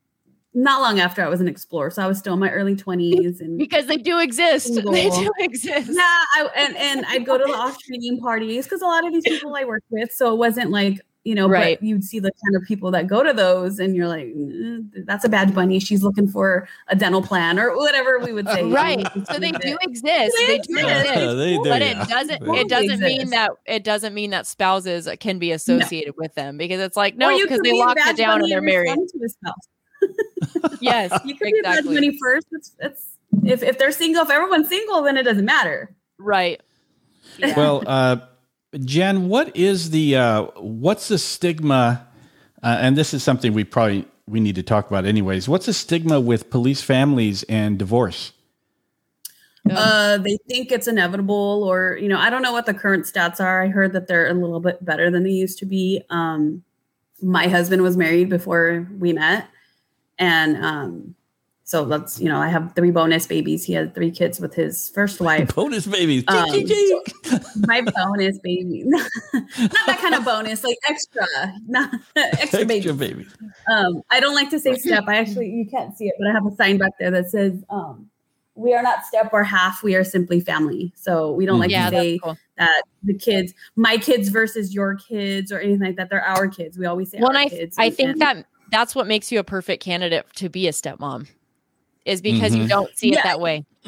not 0.55 0.81
long 0.81 0.99
after 0.99 1.21
I 1.23 1.27
was 1.29 1.41
an 1.41 1.47
explorer, 1.47 1.91
so 1.91 2.01
I 2.01 2.07
was 2.07 2.17
still 2.17 2.33
in 2.33 2.39
my 2.39 2.49
early 2.49 2.75
twenties, 2.75 3.41
and 3.41 3.57
Because 3.57 3.85
they 3.87 3.97
do 3.97 4.19
exist. 4.19 4.73
They 4.91 5.09
do 5.09 5.31
exist. 5.39 5.89
yeah, 5.91 6.01
I, 6.01 6.49
and 6.55 6.75
and 6.77 7.05
I'd 7.07 7.25
go 7.25 7.37
to 7.37 7.43
the 7.43 7.53
off 7.53 7.77
training 7.83 8.19
parties 8.21 8.65
because 8.65 8.81
a 8.81 8.85
lot 8.85 9.05
of 9.05 9.13
these 9.13 9.23
people 9.23 9.55
I 9.55 9.65
worked 9.65 9.85
with, 9.89 10.11
so 10.11 10.31
it 10.33 10.37
wasn't 10.37 10.71
like 10.71 10.99
you 11.25 11.33
know, 11.33 11.49
Right. 11.49 11.79
but 11.79 11.87
you'd 11.87 12.03
see 12.03 12.19
the 12.19 12.29
kind 12.45 12.55
of 12.55 12.61
people 12.67 12.91
that 12.91 13.07
go 13.07 13.23
to 13.23 13.33
those, 13.33 13.79
and 13.79 13.95
you're 13.95 14.07
like, 14.07 14.27
"Mm, 14.27 14.89
that's 15.07 15.25
a 15.25 15.29
bad 15.29 15.55
bunny. 15.55 15.79
She's 15.79 16.03
looking 16.03 16.27
for 16.27 16.67
a 16.87 16.95
dental 16.95 17.23
plan 17.23 17.57
or 17.57 17.75
whatever 17.75 18.19
we 18.19 18.31
would 18.31 18.47
say. 18.47 18.63
Right. 18.63 19.07
So 19.31 19.39
they 19.39 19.49
do 19.51 19.75
exist. 19.81 20.35
They 20.37 20.45
do 20.45 20.53
exist. 20.53 20.69
exist. 20.69 21.15
Yeah, 21.15 21.33
they 21.33 21.55
do, 21.57 21.63
but 21.63 21.81
yeah. 21.81 22.03
it 22.03 22.07
doesn't 22.09 22.39
Totally 22.41 22.59
it 22.59 22.69
doesn't 22.69 22.99
mean 22.99 23.29
that 23.31 23.49
it 23.65 23.83
doesn't 23.83 24.13
mean 24.13 24.29
that 24.29 24.45
spouses 24.45 25.09
can 25.19 25.39
be 25.39 25.51
associated 25.51 26.13
with 26.15 26.35
them 26.35 26.57
because 26.57 26.79
it's 26.79 26.95
like 26.95 27.17
no 27.17 27.35
because 27.41 27.59
they 27.61 27.71
be 27.71 27.79
a 27.81 27.83
locked 27.85 27.99
it 28.01 28.17
down 28.17 28.41
and 28.41 28.51
they're 28.51 28.59
and 28.59 28.65
married. 28.67 28.89
respond 28.91 29.09
to 29.09 29.25
a 29.25 29.29
spouse. 29.29 29.67
Yes, 30.81 31.11
You 31.25 31.35
could 31.35 31.51
be 31.51 31.59
a 31.59 31.63
bad 31.63 31.85
first. 32.19 32.47
It's 32.51 32.71
it's 32.79 33.05
if 33.43 33.63
if 33.63 33.77
they're 33.77 33.91
single, 33.91 34.23
if 34.23 34.29
everyone's 34.29 34.69
single, 34.69 35.03
then 35.03 35.17
it 35.17 35.23
doesn't 35.23 35.45
matter. 35.45 35.95
Right. 36.17 36.61
Yeah. 37.37 37.55
Well, 37.57 37.83
uh, 37.85 38.17
Jen, 38.83 39.27
what 39.29 39.55
is 39.55 39.91
the 39.91 40.15
uh, 40.15 40.43
what's 40.57 41.07
the 41.07 41.17
stigma? 41.17 42.07
Uh, 42.63 42.77
and 42.79 42.97
this 42.97 43.13
is 43.13 43.23
something 43.23 43.53
we 43.53 43.63
probably 43.63 44.05
we 44.27 44.39
need 44.39 44.55
to 44.55 44.63
talk 44.63 44.87
about 44.87 45.05
anyways. 45.05 45.47
What's 45.47 45.67
the 45.67 45.73
stigma 45.73 46.19
with 46.19 46.49
police 46.49 46.81
families 46.81 47.43
and 47.43 47.77
divorce? 47.77 48.31
Uh, 49.69 50.19
they 50.19 50.37
think 50.47 50.71
it's 50.71 50.87
inevitable, 50.87 51.63
or 51.67 51.97
you 51.99 52.07
know, 52.07 52.19
I 52.19 52.29
don't 52.29 52.43
know 52.43 52.51
what 52.51 52.67
the 52.67 52.73
current 52.73 53.05
stats 53.05 53.39
are. 53.39 53.63
I 53.63 53.67
heard 53.67 53.93
that 53.93 54.07
they're 54.07 54.27
a 54.27 54.33
little 54.33 54.59
bit 54.59 54.83
better 54.83 55.09
than 55.09 55.23
they 55.23 55.31
used 55.31 55.57
to 55.59 55.65
be. 55.65 56.03
Um, 56.09 56.63
my 57.21 57.47
husband 57.47 57.81
was 57.81 57.97
married 57.97 58.29
before 58.29 58.87
we 58.99 59.13
met, 59.13 59.47
and 60.19 60.57
um, 60.63 61.15
So 61.63 61.81
let's, 61.83 62.19
you 62.19 62.29
know, 62.29 62.39
I 62.39 62.47
have 62.49 62.73
three 62.75 62.91
bonus 62.91 63.25
babies. 63.25 63.63
He 63.65 63.73
had 63.73 63.95
three 63.95 64.11
kids 64.11 64.39
with 64.39 64.53
his 64.53 64.89
first 64.89 65.19
wife. 65.19 65.55
bonus 65.55 65.87
babies. 65.87 66.23
Um, 66.27 66.47
my 67.67 67.81
bonus 67.81 68.37
baby. 68.43 68.83
not 68.85 69.09
that 69.33 69.97
kind 69.99 70.13
of 70.15 70.23
bonus, 70.23 70.63
like 70.63 70.77
extra, 70.87 71.25
not 71.67 71.91
extra, 72.15 72.41
Extra 72.43 72.65
babies. 72.65 72.93
baby. 72.93 73.27
Um, 73.69 74.03
I 74.11 74.19
don't 74.19 74.35
like 74.35 74.49
to 74.51 74.59
say 74.59 74.75
step. 74.75 75.05
I 75.07 75.17
actually, 75.17 75.49
you 75.49 75.65
can't 75.65 75.97
see 75.97 76.05
it, 76.05 76.13
but 76.19 76.27
I 76.27 76.31
have 76.33 76.45
a 76.45 76.55
sign 76.55 76.77
back 76.77 76.91
there 76.99 77.09
that 77.11 77.29
says, 77.31 77.63
um, 77.71 78.09
we 78.57 78.73
are 78.73 78.81
not 78.83 79.03
step 79.05 79.31
or 79.33 79.43
half. 79.43 79.83
We 79.83 79.95
are 79.95 80.03
simply 80.05 80.39
family. 80.39 80.93
So 80.95 81.31
we 81.33 81.45
don't 81.45 81.59
like 81.59 81.71
Yeah, 81.71 81.89
to 81.89 81.95
say 81.97 82.19
cool. 82.19 82.37
that 82.57 82.83
the 83.03 83.13
kids, 83.13 83.53
my 83.75 83.97
kids 83.97 84.29
versus 84.29 84.73
your 84.73 84.95
kids 84.95 85.51
or 85.51 85.59
anything 85.59 85.81
like 85.87 85.95
that. 85.97 86.09
They're 86.09 86.23
our 86.23 86.47
kids. 86.47 86.77
We 86.77 86.85
always 86.85 87.09
say 87.11 87.17
Well, 87.19 87.31
our 87.31 87.37
I, 87.37 87.49
kids. 87.49 87.75
I 87.77 87.85
and- 87.87 87.95
think 87.97 88.09
and- 88.11 88.21
that 88.21 88.45
that's 88.71 88.95
what 88.95 89.07
makes 89.07 89.31
you 89.31 89.39
a 89.39 89.43
perfect 89.43 89.83
candidate 89.83 90.25
to 90.35 90.49
be 90.49 90.67
a 90.67 90.71
stepmom 90.71 91.27
is 92.05 92.21
because 92.21 92.55
you 92.55 92.63
Mhm. 92.63 92.69
don't 92.69 92.97
see 92.97 93.13
it 93.13 93.19
that 93.23 93.39
way. 93.39 93.65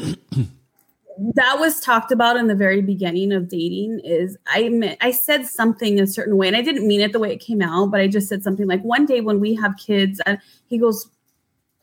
that 1.33 1.57
was 1.59 1.79
talked 1.79 2.11
about 2.11 2.37
in 2.37 2.47
the 2.47 2.55
very 2.55 2.81
beginning 2.81 3.31
of 3.31 3.49
dating 3.49 3.99
is 4.03 4.37
I 4.47 4.69
meant, 4.69 4.97
I 5.01 5.11
said 5.11 5.45
something 5.47 5.99
a 5.99 6.05
certain 6.07 6.37
way 6.37 6.47
and 6.47 6.55
I 6.55 6.61
didn't 6.61 6.87
mean 6.87 7.01
it 7.01 7.11
the 7.11 7.19
way 7.19 7.33
it 7.33 7.37
came 7.39 7.61
out, 7.61 7.87
but 7.91 7.99
I 7.99 8.07
just 8.07 8.27
said 8.27 8.43
something 8.43 8.67
like 8.67 8.81
one 8.83 9.05
day 9.05 9.21
when 9.21 9.39
we 9.39 9.55
have 9.55 9.75
kids, 9.77 10.21
and 10.27 10.37
he 10.67 10.77
goes, 10.77 11.09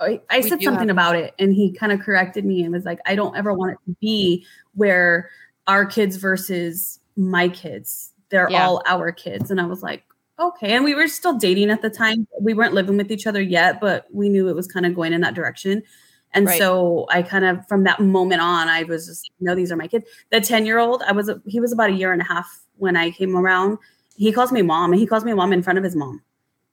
I, 0.01 0.20
I 0.30 0.40
said 0.40 0.62
something 0.62 0.88
have- 0.88 0.90
about 0.90 1.16
it 1.16 1.34
and 1.38 1.53
he 1.55 1.72
kind 1.72 1.92
of 1.92 2.01
corrected 2.01 2.45
me 2.45 2.62
and 2.62 2.72
was 2.72 2.84
like, 2.84 3.01
I 3.07 3.14
don't 3.14 3.36
ever 3.36 3.53
want 3.55 3.72
it 3.72 3.78
to 3.90 3.97
be 4.01 4.47
where 4.74 5.30
our 5.66 5.84
kids 5.86 6.16
versus 6.16 7.01
my 7.16 7.49
kids. 7.49 8.12
They're 8.30 8.49
Yeah. 8.51 8.66
all 8.66 8.82
our 8.86 9.12
kids. 9.12 9.51
And 9.51 9.61
I 9.61 9.66
was 9.66 9.82
like, 9.82 10.05
okay. 10.39 10.72
And 10.72 10.85
we 10.85 10.95
were 10.95 11.09
still 11.09 11.37
dating 11.39 11.70
at 11.70 11.82
the 11.82 11.91
time. 11.91 12.26
We 12.41 12.55
weren't 12.55 12.74
living 12.74 12.97
with 12.97 13.11
each 13.11 13.26
other 13.26 13.41
yet, 13.43 13.80
but 13.80 14.07
we 14.12 14.28
knew 14.28 14.49
it 14.49 14.55
was 14.55 14.66
kind 14.66 14.87
of 14.87 14.95
going 14.95 15.12
in 15.12 15.20
that 15.22 15.35
direction. 15.35 15.82
And 16.32 16.47
Right. 16.47 16.59
so 16.59 17.07
I 17.11 17.22
kind 17.22 17.45
of, 17.45 17.66
from 17.68 17.85
that 17.85 18.01
moment 18.01 18.41
on, 18.41 18.68
I 18.68 18.82
was 18.85 19.07
just, 19.07 19.30
no, 19.41 19.55
these 19.55 19.70
are 19.70 19.76
my 19.76 19.87
kids. 19.87 20.05
The 20.30 20.41
10 20.41 20.66
year 20.66 20.78
old, 20.80 21.03
I 21.03 21.12
was 21.12 21.30
he 21.47 21.61
was 21.61 21.72
about 21.72 21.91
a 21.91 21.95
year 21.95 22.12
and 22.12 22.20
a 22.20 22.24
half 22.24 22.49
when 22.76 22.97
I 22.97 23.11
came 23.12 23.37
around. 23.37 23.78
He 24.16 24.32
calls 24.32 24.51
me 24.51 24.62
mom 24.62 24.93
and 24.93 25.01
he 25.01 25.07
calls 25.07 25.24
me 25.24 25.32
mom 25.32 25.53
in 25.53 25.62
front 25.62 25.78
of 25.78 25.85
his 25.85 25.95
mom. 25.95 26.22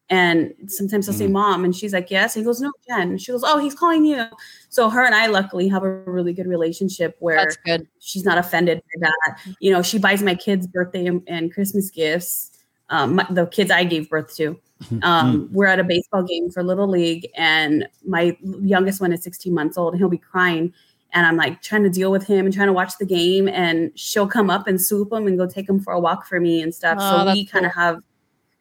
And 0.09 0.53
sometimes 0.67 1.05
he'll 1.05 1.13
say 1.15 1.27
Mm. 1.27 1.31
mom 1.31 1.63
and 1.63 1.73
she's 1.75 1.93
like, 1.93 2.11
yes. 2.11 2.35
And 2.35 2.41
he 2.41 2.45
goes, 2.45 2.59
no, 2.59 2.71
Jen. 2.87 3.11
And 3.11 3.21
she 3.21 3.31
goes, 3.31 3.43
oh, 3.45 3.59
he's 3.59 3.73
calling 3.73 4.03
you. 4.03 4.25
So 4.69 4.89
her 4.89 5.05
and 5.05 5.15
I 5.15 5.27
luckily 5.27 5.69
have 5.69 5.83
a 5.83 5.89
really 6.01 6.33
good 6.33 6.47
relationship 6.47 7.15
where 7.19 7.49
good. 7.65 7.87
she's 7.99 8.25
not 8.25 8.37
offended 8.37 8.81
by 8.99 9.07
that. 9.07 9.37
You 9.59 9.71
know, 9.71 9.81
she 9.81 9.99
buys 9.99 10.21
my 10.21 10.35
kids 10.35 10.67
birthday 10.67 11.05
and, 11.05 11.21
and 11.27 11.53
Christmas 11.53 11.89
gifts. 11.91 12.50
Um, 12.91 13.15
my, 13.15 13.25
the 13.31 13.47
kids 13.47 13.71
I 13.71 13.83
gave 13.83 14.09
birth 14.09 14.35
to. 14.35 14.59
Um, 15.03 15.47
we're 15.51 15.67
at 15.67 15.79
a 15.79 15.83
baseball 15.83 16.23
game 16.23 16.49
for 16.49 16.63
Little 16.63 16.87
League, 16.87 17.27
and 17.35 17.87
my 18.05 18.35
youngest 18.41 18.99
one 18.99 19.13
is 19.13 19.23
16 19.23 19.53
months 19.53 19.77
old, 19.77 19.93
and 19.93 19.99
he'll 19.99 20.09
be 20.09 20.17
crying. 20.17 20.73
And 21.13 21.25
I'm 21.25 21.35
like 21.37 21.61
trying 21.61 21.83
to 21.83 21.89
deal 21.89 22.11
with 22.11 22.25
him 22.25 22.45
and 22.45 22.53
trying 22.53 22.67
to 22.67 22.73
watch 22.73 22.97
the 22.97 23.05
game, 23.05 23.47
and 23.47 23.91
she'll 23.95 24.27
come 24.27 24.49
up 24.49 24.67
and 24.67 24.81
swoop 24.81 25.11
him 25.11 25.27
and 25.27 25.37
go 25.37 25.45
take 25.47 25.67
him 25.69 25.79
for 25.79 25.93
a 25.93 25.99
walk 25.99 26.25
for 26.25 26.39
me 26.39 26.61
and 26.61 26.73
stuff. 26.73 26.97
Oh, 26.99 27.19
so 27.19 27.25
that's 27.25 27.35
we 27.37 27.45
kind 27.45 27.65
of 27.65 27.73
have. 27.73 27.99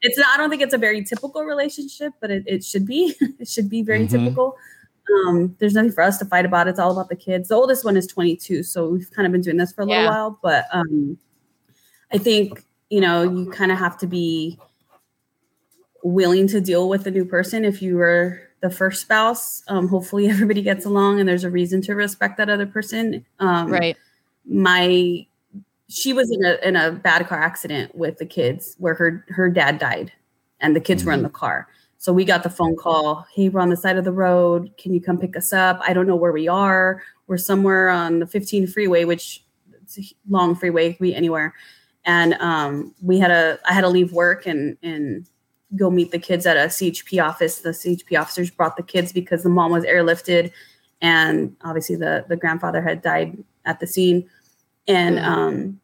It's 0.02 0.18
not. 0.18 0.28
I 0.34 0.36
don't 0.36 0.50
think 0.50 0.62
it's 0.62 0.74
a 0.74 0.78
very 0.78 1.02
typical 1.04 1.44
relationship, 1.44 2.12
but 2.20 2.30
it, 2.30 2.44
it 2.46 2.64
should 2.64 2.86
be. 2.86 3.14
it 3.38 3.48
should 3.48 3.68
be 3.70 3.82
very 3.82 4.06
Mhm. 4.06 4.10
typical. 4.10 4.56
Um, 5.26 5.56
there's 5.58 5.74
nothing 5.74 5.90
for 5.92 6.02
us 6.02 6.18
to 6.18 6.24
fight 6.24 6.44
about. 6.44 6.68
It's 6.68 6.78
all 6.78 6.92
about 6.92 7.08
the 7.08 7.16
kids. 7.16 7.48
The 7.48 7.54
oldest 7.56 7.84
one 7.84 7.96
is 7.96 8.06
22, 8.06 8.62
so 8.62 8.88
we've 8.90 9.10
kind 9.10 9.26
of 9.26 9.32
been 9.32 9.40
doing 9.40 9.56
this 9.56 9.72
for 9.72 9.82
a 9.82 9.86
little 9.86 10.04
while. 10.06 10.38
But 10.42 10.66
um, 10.72 11.18
I 12.12 12.18
think 12.18 12.64
you 12.90 13.00
know 13.00 13.22
you 13.22 13.50
kind 13.50 13.72
of 13.72 13.78
have 13.78 13.96
to 13.98 14.06
be 14.06 14.58
willing 16.02 16.46
to 16.48 16.60
deal 16.60 16.88
with 16.88 17.06
a 17.06 17.10
new 17.10 17.24
person 17.24 17.64
if 17.64 17.80
you 17.80 17.96
were 17.96 18.40
the 18.60 18.70
first 18.70 19.00
spouse. 19.00 19.62
Um, 19.68 19.88
hopefully, 19.88 20.28
everybody 20.30 20.62
gets 20.62 20.84
along, 20.84 21.20
and 21.20 21.28
there's 21.28 21.44
a 21.44 21.50
reason 21.50 21.80
to 21.82 21.94
respect 21.94 22.36
that 22.36 22.50
other 22.50 22.66
person. 22.66 23.24
Um, 23.38 23.70
Right. 23.70 23.96
My 24.46 25.26
she 25.88 26.12
was 26.12 26.30
in 26.30 26.44
a 26.44 26.56
in 26.66 26.76
a 26.76 26.92
bad 26.92 27.26
car 27.28 27.40
accident 27.40 27.94
with 27.94 28.18
the 28.18 28.26
kids 28.26 28.76
where 28.78 28.94
her 28.94 29.24
her 29.28 29.50
dad 29.50 29.78
died, 29.78 30.12
and 30.60 30.74
the 30.74 30.80
kids 30.80 31.04
were 31.04 31.12
in 31.12 31.22
the 31.22 31.28
car. 31.28 31.68
So 31.98 32.14
we 32.14 32.24
got 32.24 32.42
the 32.42 32.50
phone 32.50 32.76
call. 32.76 33.26
Hey, 33.34 33.50
we're 33.50 33.60
on 33.60 33.68
the 33.68 33.76
side 33.76 33.98
of 33.98 34.04
the 34.04 34.12
road. 34.12 34.70
Can 34.78 34.94
you 34.94 35.02
come 35.02 35.18
pick 35.18 35.36
us 35.36 35.52
up? 35.52 35.80
I 35.86 35.92
don't 35.92 36.06
know 36.06 36.16
where 36.16 36.32
we 36.32 36.48
are. 36.48 37.02
We're 37.26 37.36
somewhere 37.36 37.90
on 37.90 38.20
the 38.20 38.26
15 38.26 38.66
freeway, 38.68 39.04
which 39.04 39.44
it's 39.82 39.98
a 39.98 40.02
long 40.26 40.54
freeway, 40.54 40.88
it 40.88 40.92
could 40.94 41.02
be 41.02 41.14
anywhere. 41.14 41.54
And 42.04 42.34
um, 42.34 42.94
we 43.02 43.18
had 43.18 43.30
a 43.30 43.58
I 43.68 43.72
had 43.72 43.82
to 43.82 43.88
leave 43.88 44.12
work 44.12 44.46
and 44.46 44.76
and 44.82 45.26
go 45.76 45.90
meet 45.90 46.10
the 46.10 46.18
kids 46.18 46.46
at 46.46 46.56
a 46.56 46.68
CHP 46.68 47.22
office. 47.22 47.58
The 47.58 47.70
CHP 47.70 48.18
officers 48.20 48.50
brought 48.50 48.76
the 48.76 48.82
kids 48.82 49.12
because 49.12 49.42
the 49.42 49.48
mom 49.50 49.70
was 49.70 49.84
airlifted, 49.84 50.50
and 51.00 51.54
obviously 51.62 51.96
the 51.96 52.24
the 52.28 52.36
grandfather 52.36 52.80
had 52.82 53.02
died 53.02 53.36
at 53.66 53.80
the 53.80 53.86
scene, 53.86 54.28
and 54.88 55.18
um, 55.18 55.80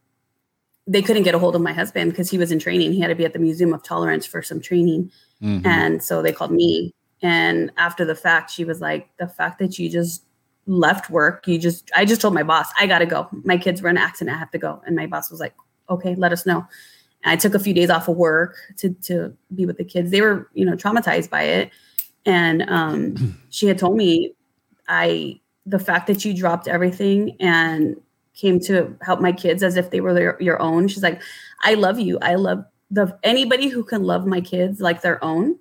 they 0.87 1.03
couldn't 1.03 1.25
get 1.25 1.35
a 1.35 1.39
hold 1.39 1.55
of 1.55 1.61
my 1.62 1.73
husband 1.73 2.11
because 2.12 2.31
he 2.31 2.39
was 2.39 2.51
in 2.51 2.59
training. 2.59 2.93
He 2.93 3.01
had 3.01 3.09
to 3.09 3.14
be 3.14 3.25
at 3.25 3.33
the 3.33 3.39
Museum 3.39 3.75
of 3.75 3.83
Tolerance 3.83 4.25
for 4.25 4.41
some 4.43 4.61
training, 4.61 5.11
Mhm. 5.43 5.67
and 5.67 6.03
so 6.03 6.23
they 6.23 6.33
called 6.33 6.53
me. 6.53 6.93
And 7.23 7.71
after 7.77 8.05
the 8.05 8.14
fact, 8.14 8.51
she 8.51 8.64
was 8.64 8.81
like, 8.81 9.09
"The 9.19 9.29
fact 9.29 9.59
that 9.59 9.79
you 9.79 9.89
just 9.91 10.25
left 10.67 11.11
work, 11.11 11.47
you 11.47 11.59
just 11.59 11.91
I 11.95 12.05
just 12.07 12.21
told 12.23 12.35
my 12.35 12.43
boss 12.43 12.69
I 12.81 12.87
got 12.87 12.99
to 13.01 13.07
go. 13.07 13.29
My 13.45 13.59
kids 13.59 13.83
were 13.83 13.91
in 13.91 13.97
an 13.99 14.03
accident. 14.03 14.35
I 14.35 14.39
have 14.39 14.51
to 14.53 14.59
go." 14.59 14.81
And 14.87 14.97
my 14.97 15.07
boss 15.07 15.31
was 15.31 15.41
like, 15.41 15.55
"Okay, 15.91 16.14
let 16.14 16.32
us 16.32 16.47
know." 16.47 16.66
And 17.24 17.32
I 17.32 17.37
took 17.37 17.55
a 17.55 17.59
few 17.59 17.74
days 17.74 17.91
off 17.91 18.09
of 18.09 18.16
work 18.16 18.57
to 18.78 18.91
to 19.03 19.37
be 19.55 19.66
with 19.66 19.78
the 19.78 19.84
kids. 19.84 20.11
They 20.11 20.20
were, 20.20 20.49
you 20.55 20.64
know, 20.64 20.76
traumatized 20.76 21.30
by 21.30 21.43
it. 21.43 21.70
And 22.24 22.62
um, 22.68 23.39
she 23.51 23.66
had 23.66 23.78
told 23.78 23.97
me, 23.97 24.34
I 24.89 25.41
the 25.66 25.78
fact 25.78 26.07
that 26.07 26.24
you 26.24 26.32
dropped 26.32 26.68
everything 26.68 27.37
and 27.41 27.97
came 28.34 28.61
to 28.61 28.97
help 29.01 29.20
my 29.20 29.32
kids 29.32 29.62
as 29.62 29.76
if 29.76 29.91
they 29.91 30.01
were 30.01 30.14
their, 30.14 30.37
your 30.41 30.61
own. 30.61 30.87
She's 30.89 31.03
like, 31.03 31.20
I 31.62 31.74
love 31.74 31.99
you. 31.99 32.18
I 32.20 32.37
love 32.37 32.64
the 32.91 33.18
anybody 33.24 33.68
who 33.68 33.82
can 33.82 34.05
love 34.05 34.26
my 34.26 34.41
kids 34.41 34.80
like 34.80 35.03
their 35.03 35.22
own. 35.24 35.59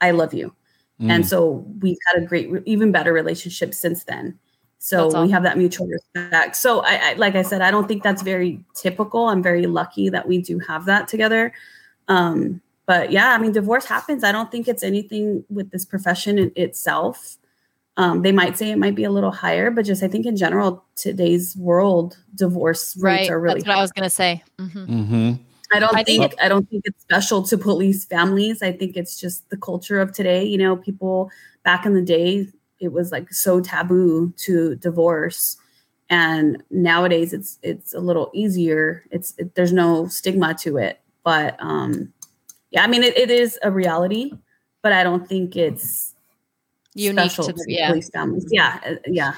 I 0.00 0.10
love 0.10 0.34
you. 0.34 0.52
Mm. 1.00 1.10
And 1.10 1.28
so 1.28 1.64
we've 1.80 1.98
had 2.06 2.22
a 2.22 2.26
great, 2.26 2.50
even 2.64 2.90
better 2.90 3.12
relationship 3.12 3.74
since 3.74 4.04
then. 4.04 4.38
So 4.78 5.10
That's 5.10 5.22
we 5.26 5.30
have 5.30 5.42
that 5.42 5.58
mutual 5.58 5.86
respect. 5.88 6.56
So 6.56 6.80
I, 6.80 6.94
I, 7.10 7.12
like 7.14 7.34
I 7.34 7.42
said, 7.42 7.60
I 7.60 7.70
don't 7.70 7.88
think 7.88 8.02
that's 8.02 8.22
very 8.22 8.62
typical. 8.74 9.28
I'm 9.28 9.42
very 9.42 9.66
lucky 9.66 10.08
that 10.10 10.28
we 10.28 10.38
do 10.38 10.58
have 10.60 10.84
that 10.86 11.08
together. 11.08 11.52
Um, 12.08 12.60
but 12.86 13.10
yeah, 13.10 13.30
I 13.32 13.38
mean, 13.38 13.52
divorce 13.52 13.84
happens. 13.86 14.22
I 14.22 14.30
don't 14.32 14.50
think 14.52 14.68
it's 14.68 14.84
anything 14.84 15.44
with 15.50 15.70
this 15.70 15.84
profession 15.84 16.38
in 16.38 16.52
itself. 16.54 17.36
Um, 17.96 18.22
they 18.22 18.30
might 18.30 18.58
say 18.58 18.70
it 18.70 18.76
might 18.78 18.94
be 18.94 19.04
a 19.04 19.10
little 19.10 19.30
higher, 19.32 19.70
but 19.70 19.86
just 19.86 20.02
I 20.02 20.08
think 20.08 20.26
in 20.26 20.36
general, 20.36 20.84
today's 20.96 21.56
world, 21.56 22.18
divorce 22.34 22.94
rates 22.98 23.30
are 23.30 23.40
really 23.40 23.60
That's 23.60 23.66
what 23.66 23.72
high. 23.72 23.78
I 23.78 23.82
was 23.82 23.92
gonna 23.92 24.10
say. 24.10 24.44
Mhm. 24.58 24.86
Mhm. 24.86 25.38
I 25.72 25.80
don't 25.80 25.96
I 25.96 26.04
think, 26.04 26.20
think- 26.30 26.42
I 26.42 26.48
don't 26.48 26.68
think 26.68 26.82
it's 26.84 27.02
special 27.02 27.42
to 27.44 27.58
police 27.58 28.04
families. 28.04 28.62
I 28.62 28.70
think 28.70 28.96
it's 28.96 29.18
just 29.18 29.48
the 29.50 29.56
culture 29.56 29.98
of 29.98 30.12
today. 30.12 30.44
You 30.44 30.58
know, 30.58 30.76
people 30.76 31.30
back 31.64 31.86
in 31.86 31.94
the 31.94 32.02
day, 32.02 32.48
it 32.80 32.92
was 32.92 33.12
like 33.12 33.32
so 33.32 33.60
taboo 33.60 34.32
to 34.38 34.76
divorce, 34.76 35.56
and 36.10 36.62
nowadays 36.70 37.32
it's 37.32 37.58
it's 37.62 37.94
a 37.94 38.00
little 38.00 38.30
easier. 38.34 39.04
It's 39.10 39.34
it, 39.38 39.54
there's 39.54 39.72
no 39.72 40.06
stigma 40.06 40.54
to 40.60 40.76
it, 40.76 41.00
but 41.24 41.56
um, 41.58 42.12
yeah, 42.70 42.84
I 42.84 42.86
mean 42.86 43.02
it, 43.02 43.16
it 43.16 43.30
is 43.30 43.58
a 43.62 43.70
reality, 43.70 44.32
but 44.82 44.92
I 44.92 45.02
don't 45.02 45.28
think 45.28 45.56
it's 45.56 46.14
Unique 46.94 47.30
special 47.30 47.44
to 47.44 47.52
the 47.52 47.64
yeah. 47.68 47.90
police 47.90 48.08
families. 48.10 48.46
Yeah, 48.50 48.80
uh, 48.86 48.94
yeah. 49.06 49.34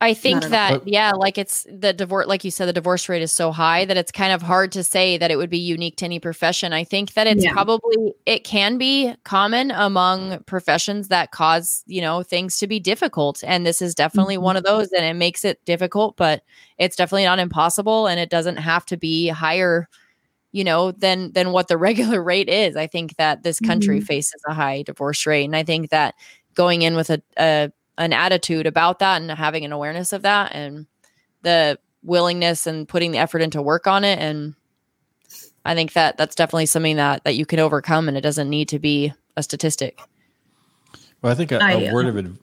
I 0.00 0.14
think 0.14 0.44
at 0.44 0.50
that 0.50 0.78
yeah, 0.86 1.10
like 1.12 1.38
it's 1.38 1.66
the 1.68 1.92
divorce, 1.92 2.28
like 2.28 2.44
you 2.44 2.52
said, 2.52 2.66
the 2.66 2.72
divorce 2.72 3.08
rate 3.08 3.20
is 3.20 3.32
so 3.32 3.50
high 3.50 3.84
that 3.84 3.96
it's 3.96 4.12
kind 4.12 4.32
of 4.32 4.42
hard 4.42 4.70
to 4.72 4.84
say 4.84 5.18
that 5.18 5.32
it 5.32 5.36
would 5.36 5.50
be 5.50 5.58
unique 5.58 5.96
to 5.96 6.04
any 6.04 6.20
profession. 6.20 6.72
I 6.72 6.84
think 6.84 7.14
that 7.14 7.26
it's 7.26 7.44
Yeah. 7.44 7.52
probably 7.52 8.14
it 8.24 8.44
can 8.44 8.78
be 8.78 9.12
common 9.24 9.72
among 9.72 10.44
professions 10.44 11.08
that 11.08 11.32
cause 11.32 11.82
you 11.86 12.00
know 12.00 12.22
things 12.22 12.58
to 12.58 12.68
be 12.68 12.78
difficult, 12.78 13.42
and 13.44 13.66
this 13.66 13.82
is 13.82 13.92
definitely 13.94 14.36
Mhm. 14.36 14.42
one 14.42 14.56
of 14.56 14.62
those, 14.62 14.92
and 14.92 15.04
it 15.04 15.14
makes 15.14 15.44
it 15.44 15.64
difficult, 15.64 16.16
but 16.16 16.42
it's 16.78 16.94
definitely 16.94 17.24
not 17.24 17.40
impossible, 17.40 18.06
and 18.06 18.20
it 18.20 18.30
doesn't 18.30 18.56
have 18.58 18.86
to 18.86 18.96
be 18.96 19.26
higher, 19.28 19.88
you 20.52 20.64
know, 20.64 20.92
than 20.92 21.32
than 21.32 21.52
what 21.52 21.68
the 21.68 21.76
regular 22.16 22.22
rate 22.22 22.48
is. 22.48 22.76
I 22.76 22.86
think 22.88 23.16
that 23.16 23.42
this 23.44 23.60
country 23.60 24.00
Mhm. 24.00 24.02
faces 24.02 24.42
a 24.48 24.54
high 24.54 24.82
divorce 24.82 25.26
rate, 25.26 25.44
and 25.46 25.56
I 25.56 25.64
think 25.64 25.90
that 25.90 26.14
going 26.54 26.82
in 26.82 26.96
with 26.96 27.10
a, 27.10 27.22
a 27.38 27.70
an 27.98 28.12
attitude 28.12 28.66
about 28.66 29.00
that 29.00 29.20
and 29.20 29.30
having 29.30 29.64
an 29.64 29.72
awareness 29.72 30.12
of 30.12 30.22
that 30.22 30.54
and 30.54 30.86
the 31.42 31.78
willingness 32.02 32.66
and 32.66 32.88
putting 32.88 33.10
the 33.10 33.18
effort 33.18 33.42
into 33.42 33.60
work 33.60 33.86
on 33.86 34.04
it 34.04 34.18
and 34.18 34.54
i 35.64 35.74
think 35.74 35.92
that 35.92 36.16
that's 36.16 36.34
definitely 36.34 36.66
something 36.66 36.96
that 36.96 37.22
that 37.24 37.34
you 37.34 37.44
can 37.44 37.58
overcome 37.58 38.08
and 38.08 38.16
it 38.16 38.22
doesn't 38.22 38.48
need 38.48 38.68
to 38.68 38.78
be 38.78 39.12
a 39.36 39.42
statistic 39.42 40.00
Well, 41.20 41.32
I 41.32 41.34
think 41.34 41.52
a, 41.52 41.62
I, 41.62 41.72
a 41.72 41.92
word 41.92 42.06
uh, 42.06 42.10
of 42.10 42.16
adv- 42.16 42.38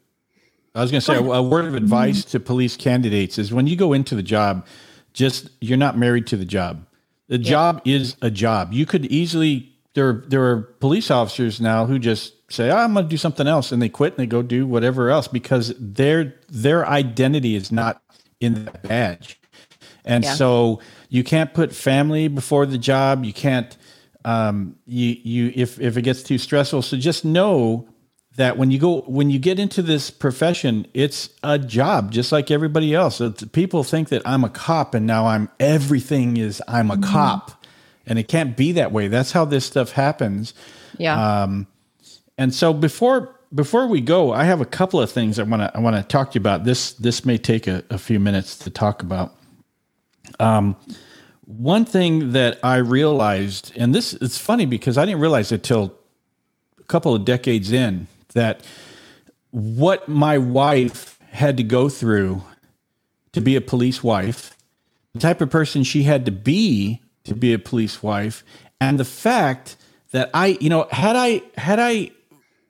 I 0.75 0.81
was 0.81 0.91
going 0.91 0.99
to 0.99 1.05
say 1.05 1.15
a, 1.15 1.21
a 1.21 1.41
word 1.41 1.65
of 1.65 1.73
advice 1.73 2.25
to 2.25 2.39
police 2.39 2.75
candidates 2.75 3.37
is 3.37 3.53
when 3.53 3.65
you 3.65 3.77
go 3.77 3.93
into 3.93 4.13
the 4.13 4.21
job, 4.21 4.67
just 5.13 5.49
you're 5.61 5.77
not 5.77 5.97
married 5.97 6.27
to 6.27 6.37
the 6.37 6.43
job. 6.43 6.85
The 7.29 7.37
job 7.37 7.81
is 7.85 8.17
a 8.21 8.29
job. 8.29 8.73
You 8.73 8.85
could 8.85 9.05
easily 9.05 9.73
there 9.93 10.23
there 10.27 10.43
are 10.43 10.57
police 10.57 11.09
officers 11.09 11.61
now 11.61 11.85
who 11.85 11.97
just 11.97 12.34
say, 12.49 12.69
oh, 12.69 12.77
I'm 12.77 12.93
going 12.93 13.05
to 13.05 13.09
do 13.09 13.17
something 13.17 13.47
else, 13.47 13.71
and 13.71 13.81
they 13.81 13.89
quit 13.89 14.13
and 14.13 14.19
they 14.19 14.27
go 14.27 14.41
do 14.41 14.67
whatever 14.67 15.09
else 15.09 15.27
because 15.27 15.73
their 15.79 16.35
their 16.49 16.87
identity 16.87 17.55
is 17.55 17.71
not 17.71 18.01
in 18.39 18.65
that 18.65 18.83
badge, 18.83 19.39
and 20.03 20.23
yeah. 20.23 20.33
so 20.33 20.79
you 21.09 21.23
can't 21.23 21.53
put 21.53 21.73
family 21.73 22.27
before 22.27 22.65
the 22.65 22.77
job. 22.77 23.23
You 23.23 23.33
can't 23.33 23.75
um, 24.25 24.75
you 24.85 25.17
you 25.23 25.51
if 25.55 25.79
if 25.79 25.97
it 25.97 26.01
gets 26.01 26.23
too 26.23 26.37
stressful. 26.37 26.81
So 26.81 26.97
just 26.97 27.23
know 27.23 27.87
that 28.35 28.57
when 28.57 28.71
you 28.71 28.79
go 28.79 29.01
when 29.01 29.29
you 29.29 29.39
get 29.39 29.59
into 29.59 29.81
this 29.81 30.09
profession, 30.09 30.87
it's 30.93 31.29
a 31.43 31.57
job 31.57 32.11
just 32.11 32.31
like 32.31 32.51
everybody 32.51 32.93
else. 32.93 33.21
It's, 33.21 33.43
people 33.45 33.83
think 33.83 34.09
that 34.09 34.23
I'm 34.25 34.43
a 34.43 34.49
cop 34.49 34.93
and 34.93 35.05
now 35.05 35.27
I'm 35.27 35.49
everything 35.59 36.37
is 36.37 36.61
I'm 36.67 36.91
a 36.91 36.95
mm-hmm. 36.95 37.11
cop, 37.11 37.65
and 38.05 38.19
it 38.19 38.27
can't 38.27 38.57
be 38.57 38.73
that 38.73 38.91
way. 38.91 39.07
That's 39.07 39.31
how 39.31 39.45
this 39.45 39.65
stuff 39.65 39.91
happens. 39.91 40.53
Yeah. 40.97 41.43
Um, 41.43 41.67
and 42.37 42.53
so 42.53 42.73
before 42.73 43.35
before 43.53 43.87
we 43.87 44.01
go, 44.01 44.33
I 44.33 44.43
have 44.43 44.59
a 44.59 44.65
couple 44.65 44.99
of 44.99 45.09
things 45.09 45.39
I 45.39 45.43
want 45.43 45.61
to 45.61 45.71
I 45.75 45.79
want 45.79 45.95
to 45.95 46.03
talk 46.03 46.31
to 46.31 46.35
you 46.35 46.41
about. 46.41 46.63
This 46.63 46.91
this 46.93 47.25
may 47.25 47.37
take 47.37 47.67
a, 47.67 47.83
a 47.89 47.97
few 47.97 48.19
minutes 48.19 48.57
to 48.59 48.69
talk 48.69 49.01
about. 49.01 49.33
Um, 50.39 50.75
one 51.45 51.85
thing 51.85 52.31
that 52.31 52.59
I 52.63 52.77
realized, 52.77 53.71
and 53.77 53.93
this 53.93 54.13
it's 54.13 54.37
funny 54.37 54.65
because 54.65 54.97
I 54.97 55.05
didn't 55.05 55.21
realize 55.21 55.51
it 55.51 55.63
till 55.63 55.95
a 56.79 56.83
couple 56.83 57.15
of 57.15 57.23
decades 57.23 57.71
in 57.71 58.07
that 58.33 58.65
what 59.51 60.09
my 60.09 60.37
wife 60.37 61.17
had 61.31 61.57
to 61.57 61.63
go 61.63 61.87
through 61.87 62.43
to 63.31 63.41
be 63.41 63.55
a 63.55 63.61
police 63.61 64.03
wife, 64.03 64.57
the 65.13 65.19
type 65.19 65.39
of 65.39 65.49
person 65.49 65.83
she 65.83 66.03
had 66.03 66.25
to 66.25 66.31
be 66.31 67.01
to 67.23 67.35
be 67.35 67.53
a 67.53 67.59
police 67.59 68.03
wife, 68.03 68.43
and 68.81 68.99
the 68.99 69.05
fact 69.05 69.77
that 70.11 70.29
I, 70.33 70.57
you 70.59 70.69
know, 70.69 70.87
had 70.91 71.15
I 71.15 71.41
had 71.57 71.79
I 71.79 72.11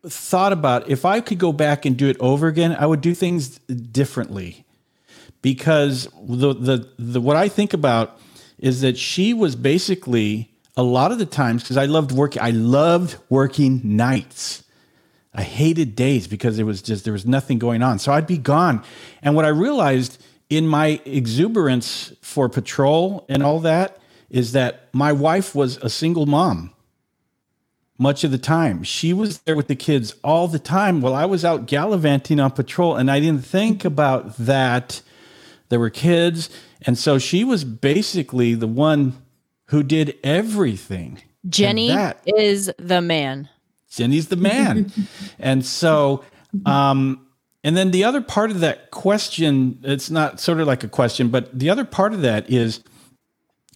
thought 0.09 0.53
about 0.53 0.89
if 0.89 1.05
I 1.05 1.21
could 1.21 1.37
go 1.37 1.51
back 1.51 1.85
and 1.85 1.97
do 1.97 2.07
it 2.07 2.17
over 2.19 2.47
again, 2.47 2.75
I 2.77 2.85
would 2.85 3.01
do 3.01 3.13
things 3.13 3.57
differently. 3.59 4.65
Because 5.41 6.07
the 6.21 6.53
the, 6.53 6.89
the 6.97 7.21
what 7.21 7.35
I 7.35 7.49
think 7.49 7.73
about 7.73 8.19
is 8.57 8.81
that 8.81 8.97
she 8.97 9.33
was 9.33 9.55
basically 9.55 10.51
a 10.77 10.83
lot 10.83 11.11
of 11.11 11.19
the 11.19 11.25
times 11.25 11.63
because 11.63 11.77
I 11.77 11.85
loved 11.85 12.11
working 12.11 12.41
I 12.41 12.49
loved 12.51 13.17
working 13.29 13.81
nights. 13.83 14.63
I 15.33 15.43
hated 15.43 15.95
days 15.95 16.27
because 16.27 16.57
it 16.57 16.63
was 16.63 16.81
just 16.81 17.03
there 17.03 17.13
was 17.13 17.25
nothing 17.25 17.59
going 17.59 17.83
on. 17.83 17.99
So 17.99 18.11
I'd 18.11 18.27
be 18.27 18.37
gone. 18.37 18.83
And 19.21 19.35
what 19.35 19.45
I 19.45 19.49
realized 19.49 20.23
in 20.49 20.67
my 20.67 21.01
exuberance 21.05 22.13
for 22.21 22.49
patrol 22.49 23.25
and 23.27 23.43
all 23.43 23.59
that 23.61 23.99
is 24.29 24.53
that 24.53 24.89
my 24.93 25.11
wife 25.11 25.53
was 25.53 25.77
a 25.77 25.89
single 25.89 26.25
mom 26.25 26.74
much 27.97 28.23
of 28.23 28.31
the 28.31 28.37
time. 28.37 28.83
She 28.83 29.13
was 29.13 29.39
there 29.39 29.55
with 29.55 29.67
the 29.67 29.75
kids 29.75 30.15
all 30.23 30.47
the 30.47 30.59
time 30.59 31.01
while 31.01 31.13
I 31.13 31.25
was 31.25 31.45
out 31.45 31.65
gallivanting 31.65 32.39
on 32.39 32.51
patrol. 32.51 32.95
And 32.95 33.09
I 33.09 33.19
didn't 33.19 33.45
think 33.45 33.85
about 33.85 34.37
that. 34.37 35.01
There 35.69 35.79
were 35.79 35.89
kids. 35.89 36.49
And 36.81 36.97
so 36.97 37.17
she 37.17 37.43
was 37.43 37.63
basically 37.63 38.53
the 38.53 38.67
one 38.67 39.13
who 39.67 39.81
did 39.81 40.17
everything. 40.23 41.21
Jenny 41.47 41.95
is 42.25 42.71
the 42.77 43.01
man. 43.01 43.49
Jenny's 43.89 44.27
the 44.27 44.35
man. 44.35 44.91
and 45.39 45.65
so, 45.65 46.23
um, 46.65 47.25
and 47.63 47.77
then 47.77 47.91
the 47.91 48.03
other 48.03 48.21
part 48.21 48.51
of 48.51 48.59
that 48.59 48.91
question, 48.91 49.79
it's 49.83 50.11
not 50.11 50.39
sort 50.39 50.59
of 50.59 50.67
like 50.67 50.83
a 50.83 50.87
question, 50.87 51.29
but 51.29 51.57
the 51.57 51.69
other 51.69 51.85
part 51.85 52.13
of 52.13 52.21
that 52.21 52.49
is 52.49 52.81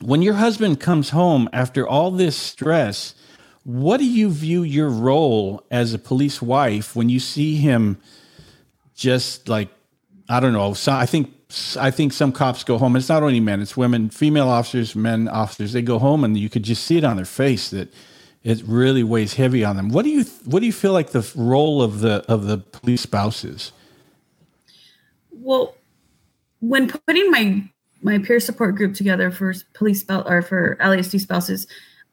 when 0.01 0.21
your 0.21 0.35
husband 0.35 0.79
comes 0.79 1.09
home 1.09 1.49
after 1.53 1.87
all 1.87 2.11
this 2.11 2.35
stress, 2.35 3.15
what 3.63 3.97
do 3.97 4.05
you 4.05 4.29
view 4.29 4.63
your 4.63 4.89
role 4.89 5.65
as 5.69 5.93
a 5.93 5.99
police 5.99 6.41
wife 6.41 6.95
when 6.95 7.09
you 7.09 7.19
see 7.19 7.55
him 7.55 7.97
just 8.95 9.47
like 9.47 9.69
I 10.29 10.39
don't 10.39 10.53
know. 10.53 10.73
So 10.73 10.91
I 10.91 11.07
think 11.07 11.33
I 11.77 11.89
think 11.89 12.13
some 12.13 12.31
cops 12.31 12.63
go 12.63 12.77
home. 12.77 12.95
It's 12.95 13.09
not 13.09 13.23
only 13.23 13.39
men; 13.39 13.61
it's 13.61 13.75
women, 13.75 14.09
female 14.09 14.47
officers, 14.47 14.95
men 14.95 15.27
officers. 15.27 15.73
They 15.73 15.81
go 15.81 15.97
home, 15.97 16.23
and 16.23 16.37
you 16.37 16.49
could 16.49 16.63
just 16.63 16.83
see 16.83 16.97
it 16.97 17.03
on 17.03 17.15
their 17.15 17.25
face 17.25 17.71
that 17.71 17.91
it 18.43 18.61
really 18.65 19.03
weighs 19.03 19.33
heavy 19.33 19.63
on 19.63 19.75
them. 19.75 19.89
What 19.89 20.03
do 20.03 20.11
you 20.11 20.23
What 20.45 20.59
do 20.59 20.67
you 20.67 20.73
feel 20.73 20.93
like 20.93 21.09
the 21.09 21.29
role 21.35 21.81
of 21.81 22.01
the 22.01 22.23
of 22.27 22.45
the 22.45 22.59
police 22.59 23.01
spouses? 23.01 23.71
Well, 25.31 25.75
when 26.59 26.89
putting 26.89 27.31
my 27.31 27.67
my 28.03 28.19
peer 28.19 28.39
support 28.39 28.75
group 28.75 28.93
together 28.93 29.31
for 29.31 29.53
police 29.73 30.01
spouse 30.01 30.25
or 30.27 30.43
for 30.43 30.77
LASD 30.79 31.19
spouses, 31.19 31.65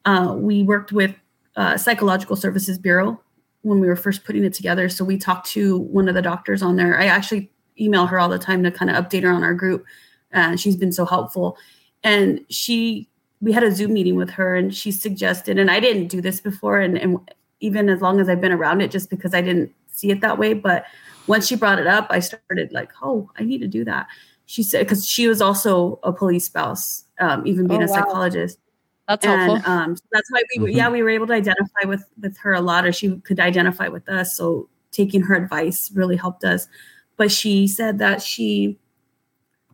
uh, 0.05 0.33
we 0.35 0.63
worked 0.63 0.91
with 0.91 1.13
uh, 1.57 1.77
Psychological 1.77 2.35
Services 2.35 2.77
Bureau 2.77 3.19
when 3.63 3.79
we 3.79 3.87
were 3.87 3.95
first 3.95 4.23
putting 4.23 4.45
it 4.45 4.53
together. 4.53 4.87
So 4.87 5.03
we 5.03 5.17
talked 5.17 5.47
to 5.47 5.79
one 5.79 6.07
of 6.07 6.15
the 6.15 6.21
doctors 6.21 6.61
on 6.61 6.77
there. 6.77 6.97
I 6.97 7.07
actually 7.07 7.51
email 7.79 8.05
her 8.05 8.19
all 8.19 8.29
the 8.29 8.39
time 8.39 8.63
to 8.63 8.71
kind 8.71 8.89
of 8.89 9.03
update 9.03 9.23
her 9.23 9.31
on 9.31 9.43
our 9.43 9.53
group. 9.53 9.83
And 10.31 10.53
uh, 10.53 10.57
she's 10.57 10.77
been 10.77 10.91
so 10.91 11.05
helpful. 11.05 11.57
And 12.03 12.45
she, 12.49 13.09
we 13.41 13.51
had 13.51 13.63
a 13.63 13.71
Zoom 13.71 13.93
meeting 13.93 14.15
with 14.15 14.29
her 14.31 14.55
and 14.55 14.73
she 14.73 14.91
suggested, 14.91 15.57
and 15.57 15.69
I 15.69 15.79
didn't 15.79 16.07
do 16.07 16.21
this 16.21 16.39
before, 16.39 16.79
and, 16.79 16.97
and 16.97 17.19
even 17.59 17.89
as 17.89 18.01
long 18.01 18.19
as 18.19 18.29
I've 18.29 18.41
been 18.41 18.51
around 18.51 18.81
it, 18.81 18.91
just 18.91 19.09
because 19.09 19.33
I 19.33 19.41
didn't 19.41 19.73
see 19.91 20.11
it 20.11 20.21
that 20.21 20.37
way. 20.37 20.53
But 20.53 20.85
once 21.25 21.47
she 21.47 21.55
brought 21.55 21.79
it 21.79 21.87
up, 21.87 22.07
I 22.09 22.19
started 22.19 22.71
like, 22.71 22.91
oh, 23.01 23.29
I 23.37 23.43
need 23.43 23.59
to 23.59 23.67
do 23.67 23.83
that. 23.85 24.07
She 24.45 24.63
said, 24.63 24.85
because 24.85 25.05
she 25.05 25.27
was 25.27 25.41
also 25.41 25.99
a 26.03 26.13
police 26.13 26.45
spouse, 26.45 27.03
um, 27.19 27.45
even 27.45 27.67
being 27.67 27.81
oh, 27.81 27.85
a 27.85 27.89
wow. 27.89 27.95
psychologist. 27.95 28.59
That's 29.07 29.25
and, 29.25 29.41
helpful. 29.41 29.71
Um, 29.71 29.95
so 29.95 30.03
that's 30.11 30.31
why 30.31 30.43
we, 30.55 30.65
mm-hmm. 30.65 30.77
yeah, 30.77 30.89
we 30.89 31.01
were 31.01 31.09
able 31.09 31.27
to 31.27 31.33
identify 31.33 31.85
with 31.85 32.03
with 32.21 32.37
her 32.37 32.53
a 32.53 32.61
lot, 32.61 32.85
or 32.85 32.91
she 32.91 33.17
could 33.19 33.39
identify 33.39 33.87
with 33.87 34.07
us. 34.09 34.35
So 34.35 34.69
taking 34.91 35.21
her 35.21 35.35
advice 35.35 35.91
really 35.93 36.15
helped 36.15 36.43
us. 36.43 36.67
But 37.15 37.31
she 37.31 37.67
said 37.67 37.99
that 37.99 38.21
she 38.21 38.77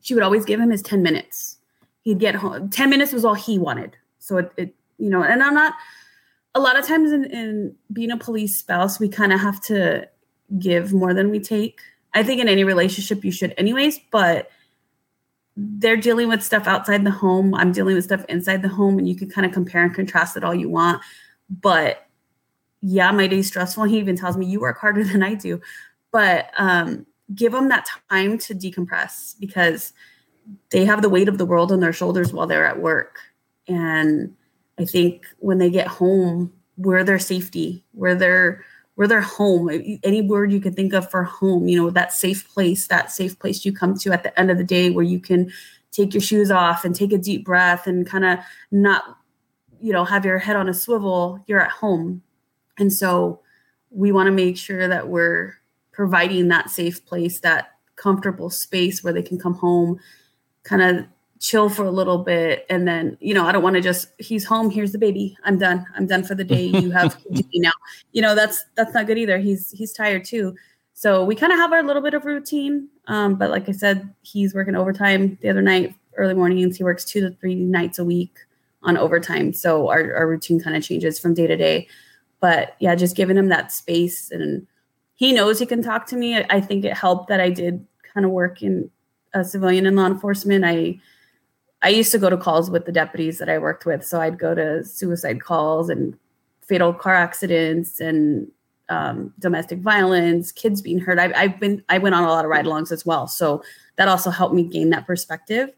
she 0.01 0.13
would 0.13 0.23
always 0.23 0.45
give 0.45 0.59
him 0.59 0.69
his 0.69 0.81
ten 0.81 1.01
minutes. 1.01 1.57
He'd 2.03 2.19
get 2.19 2.35
home. 2.35 2.69
Ten 2.69 2.89
minutes 2.89 3.11
was 3.11 3.25
all 3.25 3.33
he 3.33 3.57
wanted. 3.57 3.97
So 4.19 4.37
it, 4.37 4.51
it 4.57 4.75
you 4.97 5.09
know, 5.09 5.23
and 5.23 5.41
I'm 5.43 5.53
not. 5.53 5.73
A 6.55 6.59
lot 6.59 6.77
of 6.77 6.85
times 6.85 7.11
in, 7.11 7.25
in 7.25 7.75
being 7.91 8.11
a 8.11 8.17
police 8.17 8.59
spouse, 8.59 8.99
we 8.99 9.09
kind 9.09 9.33
of 9.33 9.39
have 9.39 9.59
to 9.61 10.07
give 10.59 10.93
more 10.93 11.11
than 11.11 11.31
we 11.31 11.39
take. 11.39 11.81
I 12.13 12.21
think 12.21 12.39
in 12.39 12.47
any 12.47 12.63
relationship 12.63 13.25
you 13.25 13.31
should, 13.31 13.55
anyways. 13.57 13.99
But 14.11 14.51
they're 15.55 15.97
dealing 15.97 16.27
with 16.27 16.43
stuff 16.43 16.67
outside 16.67 17.03
the 17.03 17.11
home. 17.11 17.53
I'm 17.53 17.71
dealing 17.71 17.95
with 17.95 18.05
stuff 18.05 18.25
inside 18.27 18.61
the 18.61 18.69
home, 18.69 18.97
and 18.97 19.07
you 19.07 19.15
can 19.15 19.29
kind 19.29 19.45
of 19.45 19.53
compare 19.53 19.83
and 19.83 19.93
contrast 19.93 20.35
it 20.35 20.43
all 20.43 20.55
you 20.55 20.69
want. 20.69 21.01
But 21.49 22.07
yeah, 22.81 23.11
my 23.11 23.27
day's 23.27 23.47
stressful. 23.47 23.85
He 23.85 23.99
even 23.99 24.15
tells 24.15 24.35
me 24.35 24.45
you 24.45 24.59
work 24.59 24.79
harder 24.79 25.03
than 25.05 25.23
I 25.23 25.35
do. 25.35 25.61
But 26.11 26.51
um, 26.57 27.05
give 27.33 27.51
them 27.51 27.69
that 27.69 27.87
time 28.09 28.37
to 28.39 28.53
decompress 28.55 29.35
because 29.39 29.93
they 30.71 30.85
have 30.85 31.01
the 31.01 31.09
weight 31.09 31.29
of 31.29 31.37
the 31.37 31.45
world 31.45 31.71
on 31.71 31.79
their 31.79 31.93
shoulders 31.93 32.33
while 32.33 32.47
they're 32.47 32.65
at 32.65 32.81
work. 32.81 33.19
And 33.67 34.35
I 34.77 34.85
think 34.85 35.25
when 35.39 35.57
they 35.57 35.69
get 35.69 35.87
home, 35.87 36.51
we're 36.77 37.03
their 37.03 37.19
safety, 37.19 37.83
we're 37.93 38.15
their 38.15 38.65
we're 38.95 39.07
their 39.07 39.21
home. 39.21 39.69
Any 40.03 40.21
word 40.21 40.51
you 40.51 40.59
can 40.59 40.73
think 40.73 40.93
of 40.93 41.09
for 41.09 41.23
home 41.23 41.67
you 41.67 41.81
know 41.81 41.89
that 41.89 42.13
safe 42.13 42.47
place 42.49 42.87
that 42.87 43.11
safe 43.11 43.37
place 43.39 43.65
you 43.65 43.73
come 43.73 43.97
to 43.99 44.11
at 44.11 44.23
the 44.23 44.37
end 44.39 44.51
of 44.51 44.57
the 44.57 44.63
day 44.63 44.89
where 44.89 45.05
you 45.05 45.19
can 45.19 45.51
take 45.91 46.13
your 46.13 46.21
shoes 46.21 46.51
off 46.51 46.85
and 46.85 46.95
take 46.95 47.13
a 47.13 47.17
deep 47.17 47.45
breath 47.45 47.87
and 47.87 48.07
kind 48.07 48.25
of 48.25 48.39
not 48.71 49.17
you 49.79 49.93
know 49.93 50.05
have 50.05 50.25
your 50.25 50.39
head 50.39 50.55
on 50.55 50.69
a 50.69 50.73
swivel 50.73 51.43
you're 51.47 51.61
at 51.61 51.71
home. 51.71 52.21
And 52.77 52.91
so 52.91 53.39
we 53.91 54.11
want 54.11 54.27
to 54.27 54.31
make 54.31 54.57
sure 54.57 54.87
that 54.87 55.07
we're 55.07 55.55
providing 55.91 56.47
that 56.47 56.69
safe 56.69 57.05
place 57.05 57.39
that 57.41 57.73
comfortable 57.95 58.49
space 58.49 59.03
where 59.03 59.13
they 59.13 59.21
can 59.21 59.39
come 59.39 59.53
home 59.53 59.99
kind 60.63 60.81
of 60.81 61.05
chill 61.43 61.67
for 61.67 61.83
a 61.83 61.91
little 61.91 62.19
bit 62.19 62.65
and 62.69 62.87
then 62.87 63.17
you 63.19 63.33
know 63.33 63.45
i 63.45 63.51
don't 63.51 63.61
want 63.61 63.75
to 63.75 63.81
just 63.81 64.07
he's 64.17 64.45
home 64.45 64.69
here's 64.69 64.93
the 64.93 64.97
baby 64.97 65.37
i'm 65.43 65.57
done 65.57 65.85
i'm 65.93 66.07
done 66.07 66.23
for 66.23 66.35
the 66.35 66.43
day 66.43 66.63
you 66.63 66.89
have 66.89 67.21
to 67.21 67.29
be 67.51 67.59
now. 67.59 67.71
You 68.13 68.21
know 68.21 68.33
that's 68.33 68.63
that's 68.75 68.93
not 68.93 69.07
good 69.07 69.17
either 69.17 69.37
he's 69.39 69.69
he's 69.71 69.91
tired 69.91 70.23
too. 70.23 70.55
So 70.93 71.25
we 71.25 71.35
kind 71.35 71.51
of 71.51 71.59
have 71.59 71.73
our 71.73 71.83
little 71.83 72.01
bit 72.01 72.13
of 72.13 72.23
routine 72.23 72.87
um, 73.07 73.35
but 73.35 73.49
like 73.49 73.67
i 73.67 73.73
said 73.73 74.09
he's 74.21 74.53
working 74.53 74.75
overtime 74.75 75.37
the 75.41 75.49
other 75.49 75.61
night 75.61 75.93
early 76.15 76.33
mornings 76.33 76.77
he 76.77 76.83
works 76.85 77.03
two 77.03 77.19
to 77.19 77.35
three 77.35 77.55
nights 77.55 77.99
a 77.99 78.05
week 78.05 78.37
on 78.83 78.95
overtime 78.97 79.51
so 79.51 79.89
our, 79.89 80.15
our 80.15 80.27
routine 80.29 80.61
kind 80.61 80.77
of 80.77 80.83
changes 80.83 81.19
from 81.19 81.33
day 81.33 81.45
to 81.47 81.57
day. 81.57 81.87
But 82.39 82.77
yeah 82.79 82.95
just 82.95 83.17
giving 83.17 83.35
him 83.35 83.49
that 83.49 83.73
space 83.73 84.31
and 84.31 84.65
he 85.15 85.33
knows 85.33 85.59
he 85.59 85.65
can 85.65 85.83
talk 85.83 86.05
to 86.07 86.15
me 86.15 86.37
i, 86.37 86.45
I 86.49 86.61
think 86.61 86.85
it 86.85 86.95
helped 86.95 87.27
that 87.27 87.41
i 87.41 87.49
did 87.49 87.85
kind 88.13 88.25
of 88.25 88.31
work 88.31 88.63
in 88.63 88.89
a 89.33 89.43
civilian 89.43 89.85
in 89.85 89.95
law 89.95 90.05
enforcement. 90.07 90.63
I 90.63 90.99
I 91.83 91.89
used 91.89 92.11
to 92.13 92.17
go 92.17 92.29
to 92.29 92.37
calls 92.37 92.71
with 92.71 92.85
the 92.85 92.91
deputies 92.91 93.37
that 93.39 93.49
I 93.49 93.57
worked 93.57 93.85
with. 93.85 94.05
So 94.05 94.21
I'd 94.21 94.39
go 94.39 94.55
to 94.55 94.83
suicide 94.83 95.41
calls 95.41 95.89
and 95.89 96.17
fatal 96.61 96.93
car 96.93 97.13
accidents 97.13 97.99
and 97.99 98.49
um, 98.89 99.33
domestic 99.39 99.79
violence, 99.79 100.51
kids 100.51 100.81
being 100.81 100.99
hurt. 100.99 101.19
I've, 101.19 101.33
I've, 101.35 101.59
been, 101.59 101.83
I 101.89 101.97
went 101.97 102.15
on 102.15 102.23
a 102.23 102.29
lot 102.29 102.45
of 102.45 102.49
ride 102.49 102.65
alongs 102.65 102.91
as 102.91 103.05
well. 103.05 103.27
So 103.27 103.63
that 103.97 104.07
also 104.07 104.29
helped 104.29 104.55
me 104.55 104.63
gain 104.63 104.89
that 104.91 105.05
perspective. 105.05 105.69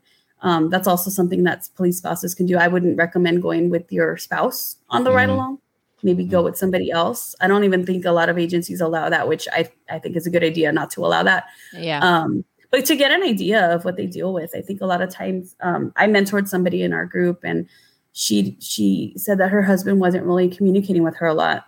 Um, 0.42 0.70
that's 0.70 0.88
also 0.88 1.10
something 1.10 1.44
that 1.44 1.68
police 1.76 1.98
spouses 1.98 2.36
can 2.36 2.46
do. 2.46 2.58
I 2.58 2.68
wouldn't 2.68 2.98
recommend 2.98 3.42
going 3.42 3.70
with 3.70 3.92
your 3.92 4.18
spouse 4.18 4.76
on 4.90 5.04
the 5.04 5.10
mm-hmm. 5.10 5.18
ride 5.18 5.30
along. 5.30 5.60
maybe 6.04 6.24
go 6.24 6.44
with 6.44 6.56
somebody 6.56 6.92
else. 6.92 7.36
I 7.42 7.48
don't 7.48 7.64
even 7.64 7.84
think 7.84 8.06
a 8.06 8.12
lot 8.12 8.30
of 8.30 8.38
agencies 8.38 8.80
allow 8.80 9.10
that, 9.10 9.28
which 9.28 9.48
I, 9.52 9.70
I 9.90 9.98
think 9.98 10.16
is 10.16 10.28
a 10.28 10.30
good 10.30 10.44
idea 10.44 10.72
not 10.72 10.92
to 10.92 11.06
allow 11.06 11.24
that. 11.24 11.46
Yeah. 11.74 12.00
Um, 12.00 12.46
but 12.76 12.84
to 12.88 12.96
get 12.98 13.12
an 13.12 13.24
idea 13.24 13.74
of 13.74 13.86
what 13.86 13.96
they 13.96 14.06
deal 14.06 14.34
with, 14.34 14.52
I 14.54 14.60
think 14.60 14.82
a 14.82 14.86
lot 14.86 15.02
of 15.02 15.10
times 15.10 15.56
um, 15.62 15.94
I 15.96 16.08
mentored 16.08 16.50
somebody 16.50 16.84
in 16.84 16.92
our 16.92 17.06
group 17.06 17.40
and 17.46 17.70
she 18.12 18.58
she 18.60 19.14
said 19.16 19.38
that 19.38 19.50
her 19.50 19.62
husband 19.62 20.02
wasn't 20.02 20.26
really 20.26 20.50
communicating 20.50 21.02
with 21.02 21.16
her 21.16 21.26
a 21.26 21.34
lot. 21.34 21.68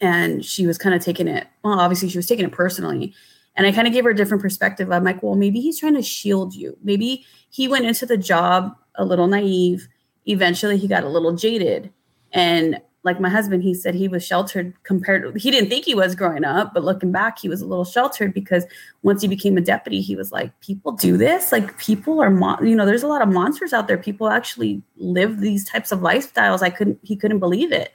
And 0.00 0.44
she 0.44 0.68
was 0.68 0.78
kind 0.78 0.94
of 0.94 1.02
taking 1.02 1.26
it, 1.26 1.48
well, 1.64 1.80
obviously 1.80 2.08
she 2.08 2.16
was 2.16 2.28
taking 2.28 2.44
it 2.44 2.52
personally. 2.52 3.12
And 3.56 3.66
I 3.66 3.72
kind 3.72 3.88
of 3.88 3.92
gave 3.92 4.04
her 4.04 4.10
a 4.10 4.14
different 4.14 4.40
perspective. 4.40 4.92
I'm 4.92 5.02
like, 5.02 5.20
well, 5.20 5.34
maybe 5.34 5.60
he's 5.60 5.80
trying 5.80 5.94
to 5.94 6.02
shield 6.02 6.54
you. 6.54 6.78
Maybe 6.80 7.26
he 7.50 7.66
went 7.66 7.86
into 7.86 8.06
the 8.06 8.16
job 8.16 8.72
a 8.94 9.04
little 9.04 9.26
naive. 9.26 9.88
Eventually 10.26 10.78
he 10.78 10.86
got 10.86 11.02
a 11.02 11.08
little 11.08 11.34
jaded. 11.34 11.92
And 12.32 12.80
like 13.02 13.20
my 13.20 13.30
husband, 13.30 13.62
he 13.62 13.72
said 13.72 13.94
he 13.94 14.08
was 14.08 14.24
sheltered 14.24 14.74
compared 14.82 15.36
he 15.38 15.50
didn't 15.50 15.70
think 15.70 15.84
he 15.84 15.94
was 15.94 16.14
growing 16.14 16.44
up, 16.44 16.74
but 16.74 16.84
looking 16.84 17.10
back, 17.10 17.38
he 17.38 17.48
was 17.48 17.62
a 17.62 17.66
little 17.66 17.84
sheltered 17.84 18.34
because 18.34 18.64
once 19.02 19.22
he 19.22 19.28
became 19.28 19.56
a 19.56 19.62
deputy, 19.62 20.00
he 20.00 20.14
was 20.14 20.32
like, 20.32 20.58
people 20.60 20.92
do 20.92 21.16
this. 21.16 21.50
Like 21.50 21.78
people 21.78 22.20
are, 22.20 22.30
you 22.62 22.76
know, 22.76 22.84
there's 22.84 23.02
a 23.02 23.08
lot 23.08 23.22
of 23.22 23.28
monsters 23.28 23.72
out 23.72 23.88
there. 23.88 23.96
People 23.96 24.28
actually 24.28 24.82
live 24.96 25.40
these 25.40 25.64
types 25.64 25.92
of 25.92 26.00
lifestyles. 26.00 26.62
I 26.62 26.70
couldn't, 26.70 26.98
he 27.02 27.16
couldn't 27.16 27.38
believe 27.38 27.72
it. 27.72 27.92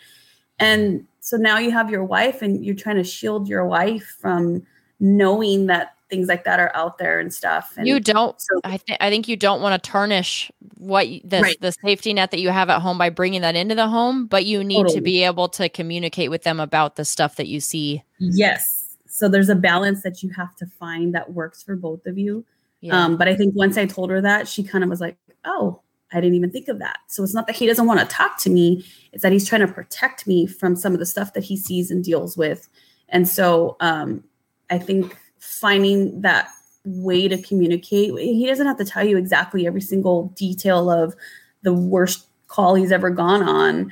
And 0.57 1.05
so 1.19 1.37
now 1.37 1.59
you 1.59 1.71
have 1.71 1.89
your 1.89 2.03
wife 2.03 2.41
and 2.41 2.65
you're 2.65 2.75
trying 2.75 2.97
to 2.97 3.03
shield 3.03 3.47
your 3.47 3.65
wife 3.65 4.17
from 4.19 4.65
knowing 4.99 5.67
that 5.67 5.94
things 6.09 6.27
like 6.27 6.43
that 6.43 6.59
are 6.59 6.71
out 6.75 6.97
there 6.97 7.19
and 7.19 7.33
stuff. 7.33 7.73
And 7.77 7.87
you 7.87 7.99
don't. 7.99 8.39
so- 8.39 8.61
I 8.63 8.77
think. 8.77 8.97
I 9.01 9.09
think 9.09 9.27
you 9.27 9.35
don't 9.35 9.61
want 9.61 9.81
to 9.81 9.89
tarnish 9.89 10.51
what 10.77 11.07
the 11.23 11.41
Right. 11.41 11.59
the 11.61 11.71
safety 11.71 12.13
net 12.13 12.31
that 12.31 12.39
you 12.39 12.49
have 12.49 12.69
at 12.69 12.81
home 12.81 12.97
by 12.97 13.09
bringing 13.09 13.41
that 13.41 13.55
into 13.55 13.75
the 13.75 13.87
home. 13.87 14.27
But 14.27 14.45
you 14.45 14.63
need 14.63 14.87
to 14.89 15.01
be 15.01 15.23
able 15.23 15.49
to 15.49 15.69
communicate 15.69 16.29
with 16.29 16.43
them 16.43 16.59
about 16.59 16.95
the 16.95 17.05
stuff 17.05 17.35
that 17.37 17.47
you 17.47 17.59
see. 17.59 18.03
Yes. 18.19 18.97
So 19.07 19.29
there's 19.29 19.49
a 19.49 19.55
balance 19.55 20.03
that 20.03 20.21
you 20.21 20.29
have 20.31 20.55
to 20.57 20.65
find 20.65 21.15
that 21.15 21.33
works 21.33 21.63
for 21.63 21.75
both 21.75 22.05
of 22.05 22.17
you. 22.17 22.45
Yeah. 22.81 23.03
Um, 23.03 23.17
but 23.17 23.27
I 23.27 23.35
think 23.35 23.55
once 23.55 23.77
I 23.77 23.85
told 23.85 24.09
her 24.09 24.21
that, 24.21 24.47
she 24.47 24.61
kind 24.63 24.83
of 24.83 24.89
was 24.89 24.99
like, 24.99 25.17
oh, 25.45 25.81
I 26.11 26.21
didn't 26.21 26.35
even 26.35 26.51
think 26.51 26.67
of 26.67 26.79
that. 26.79 26.97
So 27.07 27.23
it's 27.23 27.33
not 27.33 27.47
that 27.47 27.55
he 27.55 27.65
doesn't 27.65 27.87
want 27.87 27.99
to 27.99 28.05
talk 28.05 28.37
to 28.41 28.49
me, 28.49 28.85
it's 29.11 29.23
that 29.23 29.31
he's 29.31 29.47
trying 29.47 29.61
to 29.65 29.67
protect 29.67 30.27
me 30.27 30.45
from 30.45 30.75
some 30.75 30.93
of 30.93 30.99
the 30.99 31.05
stuff 31.05 31.33
that 31.33 31.43
he 31.43 31.57
sees 31.57 31.89
and 31.89 32.03
deals 32.03 32.37
with. 32.37 32.69
And 33.09 33.27
so 33.27 33.75
um, 33.79 34.23
I 34.69 34.77
think 34.77 35.17
finding 35.39 36.21
that 36.21 36.49
way 36.85 37.27
to 37.27 37.41
communicate, 37.41 38.17
he 38.17 38.45
doesn't 38.45 38.67
have 38.67 38.77
to 38.77 38.85
tell 38.85 39.05
you 39.05 39.17
exactly 39.17 39.65
every 39.65 39.81
single 39.81 40.27
detail 40.35 40.89
of 40.89 41.15
the 41.63 41.73
worst 41.73 42.27
call 42.47 42.75
he's 42.75 42.91
ever 42.91 43.09
gone 43.09 43.41
on 43.41 43.91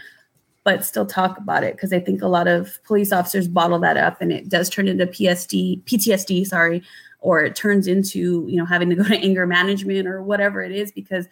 but 0.64 0.86
still 0.86 1.06
talk 1.06 1.38
about 1.38 1.64
it 1.64 1.76
because 1.76 1.92
I 1.92 2.00
think 2.00 2.22
a 2.22 2.28
lot 2.28 2.48
of 2.48 2.82
police 2.84 3.12
officers 3.12 3.48
bottle 3.48 3.80
that 3.80 3.98
up 3.98 4.22
and 4.22 4.32
it 4.32 4.50
does 4.50 4.70
turn 4.70 4.88
into 4.88 5.06
PSD, 5.06 5.84
PTSD, 5.84 6.46
sorry, 6.46 6.82
or 7.20 7.44
it 7.44 7.56
turns 7.56 7.88
into, 7.88 8.46
you 8.48 8.56
know, 8.56 8.66
having 8.66 8.90
to 8.90 8.96
go 8.96 9.04
to 9.04 9.18
anger 9.18 9.46
management 9.46 10.08
or 10.08 10.24
whatever 10.24 10.62
it 10.62 10.72
is 10.72 10.92
because 10.92 11.28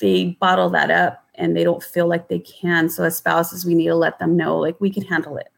they 0.00 0.36
bottle 0.40 0.70
that 0.70 0.90
up 0.90 1.28
and 1.34 1.56
they 1.56 1.64
don't 1.64 1.82
feel 1.82 2.06
like 2.06 2.28
they 2.28 2.38
can. 2.38 2.88
So 2.88 3.04
as 3.04 3.16
spouses, 3.16 3.64
we 3.64 3.74
need 3.74 3.88
to 3.88 3.94
let 3.94 4.18
them 4.18 4.36
know 4.36 4.58
like 4.58 4.80
we 4.80 4.90
can 4.90 5.04
handle 5.04 5.36
it. 5.36 5.48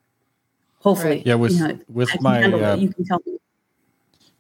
Hopefully. 0.81 1.23
Yeah, 1.25 1.35
with 1.35 1.53
you 1.53 1.69
know, 1.69 1.79
with 1.89 2.11
my 2.21 2.39
handle 2.39 2.65
uh, 2.65 2.75
it. 2.75 2.81
You 2.81 2.93
can 2.93 3.05
tell 3.05 3.21
me. 3.25 3.39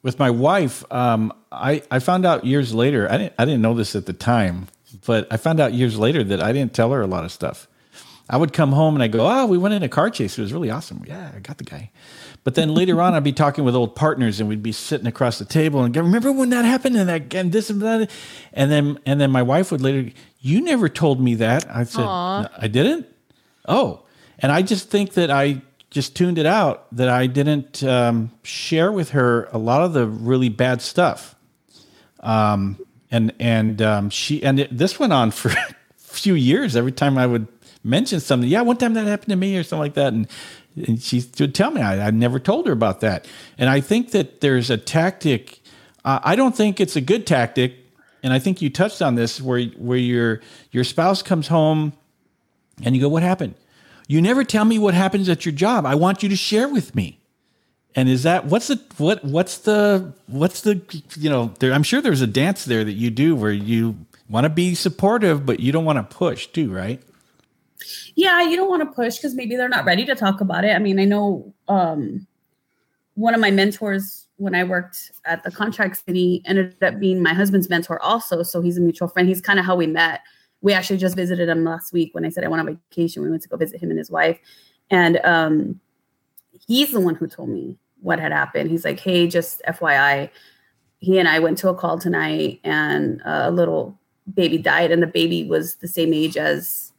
With 0.07 0.21
my 0.21 0.31
wife, 0.31 0.85
um, 0.93 1.33
I 1.51 1.83
I 1.91 1.99
found 1.99 2.25
out 2.25 2.47
years 2.47 2.73
later. 2.73 3.11
I 3.11 3.19
didn't 3.19 3.35
I 3.41 3.45
didn't 3.45 3.61
know 3.61 3.75
this 3.75 3.97
at 3.97 4.07
the 4.07 4.13
time, 4.13 4.69
but 5.05 5.27
I 5.33 5.37
found 5.37 5.59
out 5.59 5.75
years 5.75 5.99
later 5.99 6.23
that 6.23 6.41
I 6.41 6.53
didn't 6.53 6.75
tell 6.75 6.93
her 6.93 7.03
a 7.03 7.09
lot 7.09 7.25
of 7.25 7.33
stuff. 7.33 7.67
I 8.31 8.37
would 8.37 8.53
come 8.53 8.71
home 8.71 8.95
and 8.95 9.03
I 9.03 9.09
go, 9.09 9.27
"Oh, 9.29 9.47
we 9.47 9.59
went 9.59 9.75
in 9.75 9.83
a 9.83 9.89
car 9.89 10.09
chase. 10.09 10.39
It 10.39 10.43
was 10.43 10.53
really 10.53 10.71
awesome. 10.71 11.03
Yeah, 11.09 11.33
I 11.35 11.41
got 11.41 11.59
the 11.59 11.65
guy." 11.65 11.91
But 12.45 12.55
then 12.55 12.73
later 12.73 13.03
on, 13.03 13.15
I'd 13.15 13.25
be 13.25 13.33
talking 13.33 13.65
with 13.65 13.75
old 13.75 13.97
partners, 13.97 14.39
and 14.39 14.49
we'd 14.49 14.63
be 14.63 14.71
sitting 14.71 15.09
across 15.09 15.41
the 15.41 15.45
table 15.45 15.83
and 15.83 15.93
go, 15.93 16.03
"Remember 16.03 16.31
when 16.31 16.51
that 16.51 16.65
happened?" 16.65 16.97
And 16.97 17.09
that 17.09 17.35
and 17.35 17.51
this 17.51 17.69
and 17.69 17.83
that, 17.83 18.09
and 18.53 18.71
then 18.71 19.01
and 19.07 19.21
then 19.21 19.33
my 19.33 19.43
wife 19.43 19.73
would 19.73 19.81
later, 19.81 20.13
"You 20.41 20.61
never 20.61 20.89
told 20.89 21.21
me 21.21 21.35
that." 21.35 21.67
I 21.69 21.83
said, 21.83 22.03
"No, 22.03 22.49
"I 22.57 22.69
didn't." 22.69 23.07
Oh, 23.67 24.03
and 24.39 24.53
I 24.53 24.63
just 24.63 24.89
think 24.89 25.15
that 25.15 25.33
I 25.33 25.63
just 25.97 26.15
tuned 26.15 26.37
it 26.37 26.45
out 26.45 26.95
that 26.95 27.09
I 27.09 27.27
didn't 27.27 27.83
um, 27.83 28.31
share 28.43 28.93
with 28.93 29.13
her 29.13 29.49
a 29.51 29.57
lot 29.57 29.81
of 29.81 29.95
the 29.95 30.07
really 30.07 30.51
bad 30.51 30.83
stuff. 30.83 31.35
Um, 32.21 32.79
and 33.11 33.33
and 33.41 33.81
um, 33.81 34.11
she 34.11 34.45
and 34.45 34.61
it, 34.61 34.77
this 34.77 35.01
went 35.01 35.15
on 35.15 35.31
for 35.31 35.49
a 35.53 35.75
few 35.97 36.35
years. 36.35 36.77
Every 36.77 36.93
time 36.93 37.17
I 37.17 37.27
would 37.27 37.49
mention 37.83 38.21
something, 38.21 38.47
yeah, 38.47 38.61
one 38.61 38.77
time 38.77 38.93
that 38.93 39.07
happened 39.07 39.31
to 39.31 39.37
me 39.37 39.57
or 39.57 39.63
something 39.63 39.85
like 39.85 39.95
that, 39.95 40.13
and 40.13 40.29
and 40.87 41.01
she 41.01 41.25
would 41.41 41.55
tell 41.55 41.71
me 41.71 41.81
I, 41.81 42.09
I 42.09 42.11
never 42.11 42.39
told 42.39 42.67
her 42.67 42.75
about 42.75 43.01
that. 43.01 43.27
And 43.57 43.71
I 43.71 43.81
think 43.81 44.11
that 44.11 44.43
there's 44.43 44.69
a 44.69 44.77
tactic. 44.77 45.63
Uh, 46.05 46.19
I 46.23 46.37
don't 46.37 46.55
think 46.55 46.79
it's 46.79 46.97
a 46.97 47.01
good 47.01 47.27
tactic, 47.27 47.73
and 48.23 48.35
I 48.35 48.39
think 48.39 48.61
you 48.61 48.69
touched 48.69 49.01
on 49.01 49.15
this 49.15 49.41
where 49.41 49.63
where 49.79 49.97
your 49.97 50.43
your 50.73 50.85
spouse 50.85 51.23
comes 51.23 51.49
home 51.49 51.95
and 52.83 52.95
you 52.95 53.01
go, 53.01 53.09
"What 53.09 53.23
happened?" 53.23 53.55
You 54.07 54.21
never 54.21 54.45
tell 54.45 54.65
me 54.65 54.79
what 54.79 54.95
happens 54.95 55.29
at 55.29 55.45
your 55.45 55.53
job. 55.53 55.85
I 55.85 55.95
want 55.95 56.23
you 56.23 56.29
to 56.29 56.37
share 56.37 56.69
with 56.69 56.95
me. 56.95 57.21
And 57.95 58.09
is 58.09 58.25
that 58.25 58.45
what's 58.45 58.69
the 58.69 58.81
what 58.99 59.25
what's 59.25 59.59
the 59.59 60.13
what's 60.27 60.61
the 60.61 60.81
you 61.17 61.31
know 61.31 61.53
there, 61.61 61.73
I'm 61.73 61.83
sure 61.83 62.03
there's 62.03 62.21
a 62.21 62.27
dance 62.27 62.67
there 62.67 62.85
that 62.85 62.93
you 62.93 63.11
do 63.11 63.35
where 63.35 63.53
you 63.53 63.97
want 64.29 64.45
to 64.45 64.51
be 64.51 64.75
supportive 64.75 65.47
but 65.47 65.61
you 65.61 65.73
don't 65.73 65.85
want 65.85 65.99
to 65.99 66.17
push 66.17 66.47
too, 66.49 66.73
right? 66.73 67.03
yeah 68.15 68.43
you 68.43 68.57
don't 68.57 68.69
want 68.69 68.83
to 68.83 68.95
push 68.95 69.17
because 69.17 69.35
maybe 69.35 69.57
they're 69.57 69.69
not 69.69 69.85
ready 69.85 70.05
to 70.05 70.15
talk 70.15 70.41
about 70.41 70.65
it 70.65 70.75
i 70.75 70.79
mean 70.79 70.99
i 70.99 71.05
know 71.05 71.53
um 71.69 72.27
one 73.15 73.35
of 73.35 73.41
my 73.41 73.51
mentors 73.51 74.27
when 74.37 74.55
i 74.55 74.65
worked 74.65 75.13
at 75.25 75.43
the 75.45 75.51
contract 75.51 76.03
city 76.07 76.43
ended 76.47 76.75
up 76.83 76.99
being 76.99 77.23
my 77.23 77.33
husband's 77.33 77.69
mentor 77.69 78.01
also 78.03 78.43
so 78.43 78.61
he's 78.61 78.79
a 78.79 78.81
mutual 78.81 79.09
friend 79.09 79.29
he's 79.29 79.41
kind 79.41 79.59
of 79.59 79.65
how 79.65 79.77
we 79.77 79.87
met 79.87 80.21
we 80.67 80.73
actually 80.73 80.97
just 80.97 81.14
visited 81.14 81.49
him 81.49 81.62
last 81.62 81.93
week 81.93 82.12
when 82.12 82.27
i 82.27 82.29
said 82.29 82.43
i 82.43 82.49
went 82.49 82.61
on 82.61 82.67
vacation. 82.91 83.23
We 83.23 83.31
went 83.31 83.43
to 83.43 83.49
go 83.49 83.57
visit 83.57 83.81
him 83.81 83.91
and 83.91 83.99
his 83.99 84.11
wife. 84.11 84.37
And 84.91 85.21
um 85.23 85.81
he's 86.67 86.91
the 86.91 87.01
one 87.01 87.14
who 87.14 87.29
told 87.29 87.51
me 87.51 87.79
what 88.01 88.19
had 88.19 88.33
happened. 88.33 88.69
He's 88.69 88.85
like 88.85 88.99
hey 88.99 89.29
just 89.29 89.62
fyi 89.69 90.29
he 90.99 91.19
and 91.21 91.29
i 91.29 91.39
went 91.39 91.57
to 91.59 91.69
a 91.69 91.75
call 91.75 91.99
tonight 92.01 92.59
and 92.64 93.23
a 93.25 93.51
little 93.53 93.97
baby 94.35 94.59
died 94.59 94.91
and 94.91 95.01
the 95.01 95.07
baby 95.07 95.45
was 95.45 95.77
the 95.77 95.87
same 95.87 96.12
age 96.12 96.37
as 96.37 96.93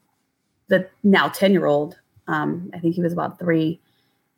the 0.69 0.87
now 1.03 1.27
10 1.27 1.51
year 1.51 1.65
old 1.65 1.99
um 2.29 2.69
i 2.73 2.79
think 2.79 2.95
he 2.95 3.01
was 3.01 3.11
about 3.11 3.37
three. 3.37 3.81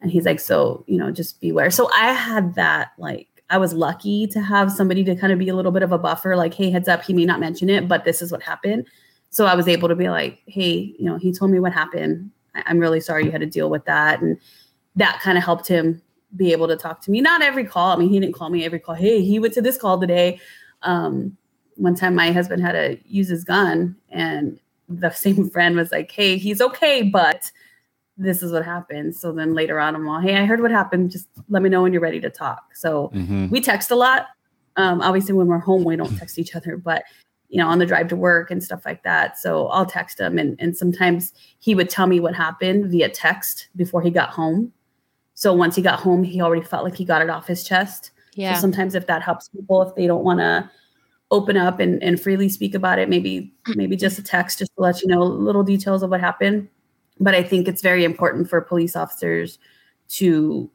And 0.02 0.10
he's 0.10 0.26
like 0.26 0.40
so 0.40 0.84
you 0.88 0.98
know 0.98 1.12
just 1.12 1.40
beware. 1.40 1.70
So 1.70 1.88
i 1.94 2.14
had 2.14 2.56
that 2.56 2.94
like 2.98 3.28
i 3.52 3.60
was 3.60 3.74
lucky 3.74 4.26
to 4.26 4.42
have 4.42 4.72
somebody 4.72 5.04
to 5.04 5.16
kind 5.16 5.32
of 5.32 5.38
be 5.38 5.50
a 5.50 5.56
little 5.56 5.72
bit 5.72 5.84
of 5.84 5.92
a 5.92 6.00
buffer 6.00 6.36
like 6.36 6.56
hey 6.56 6.72
heads 6.72 6.88
up 6.88 7.04
he 7.04 7.14
may 7.14 7.26
not 7.26 7.40
mention 7.40 7.70
it 7.70 7.88
but 7.88 8.06
this 8.06 8.24
is 8.24 8.32
what 8.32 8.42
happened 8.42 8.88
so 9.30 9.46
i 9.46 9.56
was 9.56 9.68
able 9.68 9.88
to 9.90 9.96
be 9.96 10.10
like 10.10 10.42
hey 10.48 10.94
you 10.98 11.06
know 11.06 11.18
he 11.18 11.32
told 11.32 11.52
me 11.52 11.60
what 11.60 11.74
happened 11.74 12.32
I- 12.56 12.64
i'm 12.68 12.80
really 12.80 13.00
sorry 13.00 13.26
you 13.26 13.32
had 13.32 13.42
to 13.42 13.48
deal 13.48 13.70
with 13.70 13.86
that 13.86 14.22
and 14.22 14.38
that 14.96 15.20
kind 15.22 15.38
of 15.38 15.44
helped 15.44 15.68
him 15.68 16.02
be 16.36 16.52
able 16.52 16.68
to 16.68 16.76
talk 16.76 17.02
to 17.02 17.12
me 17.12 17.22
not 17.22 17.42
every 17.42 17.64
call 17.66 17.92
i 17.92 17.96
mean 17.96 18.10
he 18.10 18.20
didn't 18.20 18.36
call 18.36 18.50
me 18.50 18.66
every 18.66 18.80
call 18.80 18.96
hey 18.96 19.22
he 19.24 19.40
went 19.40 19.54
to 19.54 19.62
this 19.62 19.78
call 19.78 20.00
today 20.00 20.40
um 20.84 21.36
one 21.76 21.96
time 21.96 22.14
my 22.14 22.32
husband 22.32 22.62
had 22.62 22.74
to 22.74 22.98
use 23.06 23.30
his 23.30 23.44
gun 23.46 23.96
and 24.10 24.60
the 24.90 25.10
same 25.26 25.50
friend 25.50 25.76
was 25.78 25.92
like, 25.94 26.12
Hey, 26.12 26.38
he's 26.38 26.60
okay, 26.62 27.04
but 27.04 27.50
this 28.18 28.44
is 28.44 28.52
what 28.52 28.66
happened. 28.66 29.16
So 29.16 29.32
then 29.32 29.54
later 29.54 29.80
on, 29.80 29.96
I'm 29.96 30.10
all, 30.10 30.20
Hey, 30.20 30.36
I 30.36 30.44
heard 30.46 30.62
what 30.62 30.72
happened. 30.72 31.10
Just 31.12 31.28
let 31.48 31.62
me 31.62 31.70
know 31.70 31.82
when 31.84 31.94
you're 31.94 32.02
ready 32.02 32.20
to 32.20 32.30
talk. 32.30 32.76
So 32.76 33.12
Mm-hmm. 33.16 33.48
we 33.50 33.62
text 33.62 33.92
a 33.92 33.96
lot. 33.96 34.28
Um, 34.76 35.00
obviously, 35.02 35.34
when 35.36 35.48
we're 35.48 35.60
home, 35.60 35.86
we 35.86 35.96
don't 35.96 36.18
text 36.18 36.38
each 36.38 36.54
other, 36.56 36.76
but 36.76 37.04
you 37.50 37.58
know, 37.58 37.68
on 37.68 37.80
the 37.80 37.86
drive 37.86 38.08
to 38.10 38.16
work 38.16 38.52
and 38.52 38.64
stuff 38.64 38.86
like 38.86 39.04
that. 39.04 39.38
So 39.38 39.68
I'll 39.68 39.86
text 39.86 40.20
him, 40.20 40.38
and 40.38 40.56
and 40.60 40.78
sometimes 40.78 41.34
he 41.60 41.76
would 41.76 41.90
tell 41.90 42.08
me 42.08 42.20
what 42.20 42.36
happened 42.36 42.90
via 42.92 43.10
text 43.10 43.70
before 43.76 44.02
he 44.02 44.10
got 44.12 44.30
home. 44.30 44.72
So 45.34 45.54
once 45.54 45.76
he 45.76 45.82
got 45.82 46.00
home, 46.00 46.24
he 46.24 46.42
already 46.42 46.64
felt 46.66 46.84
like 46.84 46.96
he 46.96 47.06
got 47.06 47.22
it 47.22 47.30
off 47.30 47.48
his 47.48 47.64
chest. 47.64 48.12
Yeah. 48.36 48.54
So 48.56 48.62
sometimes 48.62 48.94
if 48.96 49.08
that 49.08 49.22
helps 49.22 49.50
people, 49.50 49.82
if 49.82 49.96
they 49.96 50.06
don't 50.06 50.24
want 50.24 50.40
to 50.40 50.70
open 51.32 51.58
up 51.58 51.80
and, 51.80 52.02
and 52.04 52.20
freely 52.22 52.50
speak 52.50 52.74
about 52.76 53.00
it, 53.00 53.08
maybe 53.10 53.54
maybe 53.76 53.96
just 53.96 54.20
a 54.20 54.24
text 54.24 54.60
just 54.60 54.76
to 54.76 54.82
let 54.82 55.02
you 55.02 55.08
know 55.08 55.22
little 55.22 55.64
details 55.64 56.04
of 56.04 56.10
what 56.10 56.20
happened. 56.20 56.68
But 57.20 57.36
I 57.36 57.44
think 57.44 57.68
it's 57.68 57.82
very 57.82 58.04
important 58.04 58.50
for 58.50 58.60
police 58.62 58.96
officers 58.96 59.60
to 60.10 60.70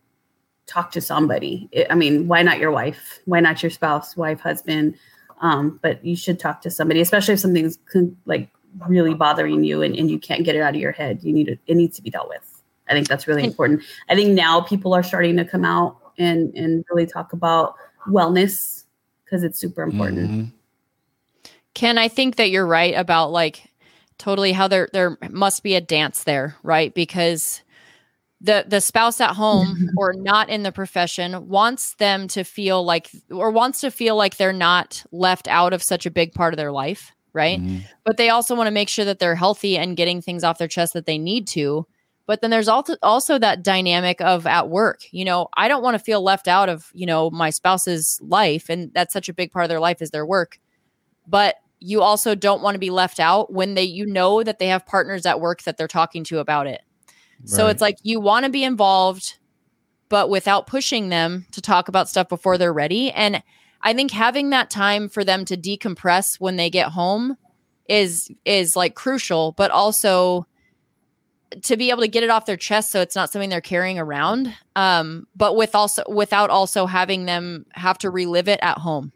talk 0.67 0.91
to 0.93 1.01
somebody. 1.01 1.69
I- 1.77 1.87
I 1.91 1.95
mean, 1.95 2.27
why 2.29 2.43
not 2.43 2.59
your 2.59 2.71
wife? 2.71 3.21
Why 3.27 3.41
not 3.41 3.63
your 3.63 3.71
spouse, 3.71 4.17
wife, 4.17 4.41
husband? 4.41 4.97
Um, 5.41 5.79
but 5.83 6.05
you 6.05 6.17
should 6.17 6.39
talk 6.39 6.63
to 6.63 6.71
somebody, 6.71 7.01
especially 7.01 7.35
if 7.35 7.41
something's 7.41 7.79
con- 7.93 8.17
like 8.25 8.49
really 8.89 9.15
bothering 9.15 9.65
you 9.65 9.83
and, 9.83 9.95
and 9.97 10.11
you 10.11 10.19
can't 10.19 10.45
get 10.45 10.57
it 10.57 10.63
out 10.63 10.75
of 10.75 10.81
your 10.81 10.93
head. 10.93 11.21
You 11.23 11.33
need 11.33 11.49
it, 11.49 11.59
it 11.67 11.75
needs 11.75 11.97
to 11.97 12.03
be 12.03 12.11
dealt 12.11 12.29
with. 12.29 12.63
I 12.89 12.93
think 12.93 13.09
that's 13.09 13.27
really 13.27 13.43
And- 13.43 13.51
important. 13.51 13.83
I 14.09 14.15
think 14.15 14.31
now 14.31 14.61
people 14.61 14.95
are 14.95 15.03
starting 15.03 15.37
to 15.37 15.45
come 15.45 15.65
out 15.65 15.97
and 16.19 16.55
and 16.55 16.85
really 16.91 17.07
talk 17.07 17.33
about 17.33 17.75
wellness 18.09 18.85
because 19.25 19.43
it's 19.43 19.59
super 19.59 19.83
important. 19.83 20.31
Mm-hmm. 20.31 20.45
Ken, 21.75 21.99
I 21.99 22.09
think 22.09 22.37
that 22.37 22.51
you're 22.51 22.67
right 22.67 22.95
about 22.95 23.33
like 23.33 23.71
totally 24.19 24.53
how 24.53 24.69
there 24.69 24.89
there 24.93 25.19
must 25.31 25.63
be 25.63 25.75
a 25.75 25.81
dance 25.81 26.25
there, 26.25 26.57
right? 26.63 26.95
Because 26.95 27.63
the 28.45 28.65
the 28.69 28.81
spouse 28.81 29.21
at 29.21 29.35
home 29.35 29.91
or 29.97 30.13
not 30.13 30.51
in 30.51 30.63
the 30.63 30.73
profession 30.73 31.49
wants 31.49 31.95
them 31.95 32.29
to 32.29 32.45
feel 32.45 32.85
like 32.85 33.11
or 33.31 33.51
wants 33.51 33.81
to 33.81 33.91
feel 33.91 34.17
like 34.17 34.37
they're 34.37 34.53
not 34.53 35.03
left 35.11 35.49
out 35.49 35.73
of 35.73 35.83
such 35.83 36.05
a 36.05 36.11
big 36.11 36.35
part 36.35 36.53
of 36.53 36.59
their 36.59 36.71
life, 36.71 37.13
right? 37.33 37.59
Mm-hmm. 37.59 37.79
But 38.05 38.19
they 38.19 38.29
also 38.29 38.55
want 38.55 38.67
to 38.67 38.73
make 38.73 38.91
sure 38.91 39.07
that 39.07 39.19
they're 39.19 39.35
healthy 39.35 39.79
and 39.79 39.97
getting 39.97 40.21
things 40.21 40.45
off 40.45 40.59
their 40.59 40.69
chest 40.69 40.93
that 40.93 41.07
they 41.07 41.17
need 41.17 41.47
to. 41.49 41.87
But 42.27 42.43
then 42.43 42.51
there's 42.51 42.69
also 42.69 42.97
also 43.03 43.39
that 43.39 43.63
dynamic 43.63 44.21
of 44.21 44.47
at 44.47 44.69
work. 44.69 45.01
You 45.11 45.25
know, 45.25 45.49
I 45.57 45.67
don't 45.67 45.83
want 45.83 45.95
to 45.95 46.05
feel 46.05 46.23
left 46.23 46.47
out 46.47 46.69
of, 46.69 46.91
you 46.93 47.07
know, 47.07 47.31
my 47.31 47.49
spouse's 47.49 48.21
life 48.23 48.69
and 48.69 48.93
that's 48.93 49.15
such 49.15 49.31
a 49.31 49.35
big 49.35 49.53
part 49.53 49.65
of 49.65 49.71
their 49.71 49.81
life 49.81 50.03
is 50.03 50.11
their 50.11 50.27
work. 50.27 50.59
But 51.27 51.57
you 51.81 52.03
also 52.03 52.35
don't 52.35 52.63
want 52.63 52.75
to 52.75 52.79
be 52.79 52.91
left 52.91 53.21
out 53.21 53.51
when 53.51 53.75
they 53.75 53.85
you 53.85 54.05
know 54.05 54.43
that 54.43 54.59
they 54.59 54.69
have 54.69 54.85
partners 54.85 55.25
at 55.25 55.41
work 55.41 55.63
that 55.63 55.79
they're 55.79 55.89
talking 55.89 56.25
to 56.25 56.41
about 56.41 56.67
it. 56.67 56.83
Right. 57.45 57.51
So 57.51 57.67
it's 57.69 57.81
like 57.81 57.99
you 58.03 58.21
want 58.21 58.45
to 58.45 58.51
be 58.51 58.65
involved 58.65 59.39
but 60.11 60.29
without 60.29 60.67
pushing 60.67 61.09
them 61.09 61.47
to 61.51 61.61
talk 61.61 61.89
about 61.89 62.09
stuff 62.09 62.29
before 62.29 62.59
they're 62.59 62.73
ready 62.73 63.11
and 63.11 63.43
I 63.83 63.93
think 63.93 64.13
having 64.13 64.51
that 64.51 64.71
time 64.71 65.09
for 65.09 65.25
them 65.25 65.45
to 65.47 65.57
decompress 65.57 66.41
when 66.41 66.57
they 66.57 66.71
get 66.71 66.89
home 66.89 67.37
is 67.89 68.31
is 68.45 68.77
like 68.77 68.95
crucial 68.95 69.53
but 69.53 69.71
also 69.71 70.47
to 71.63 71.77
be 71.77 71.91
able 71.91 72.01
to 72.01 72.09
get 72.09 72.25
it 72.25 72.31
off 72.31 72.47
their 72.47 72.57
chest 72.57 72.91
so 72.91 73.01
it's 73.01 73.15
not 73.15 73.31
something 73.31 73.51
they're 73.51 73.61
carrying 73.61 73.99
around 73.99 74.55
um 74.75 75.27
but 75.37 75.55
with 75.55 75.75
also 75.75 76.03
without 76.09 76.51
also 76.51 76.87
having 76.87 77.27
them 77.27 77.67
have 77.73 77.99
to 77.99 78.11
relive 78.11 78.49
it 78.49 78.59
at 78.63 78.79
home 78.79 79.13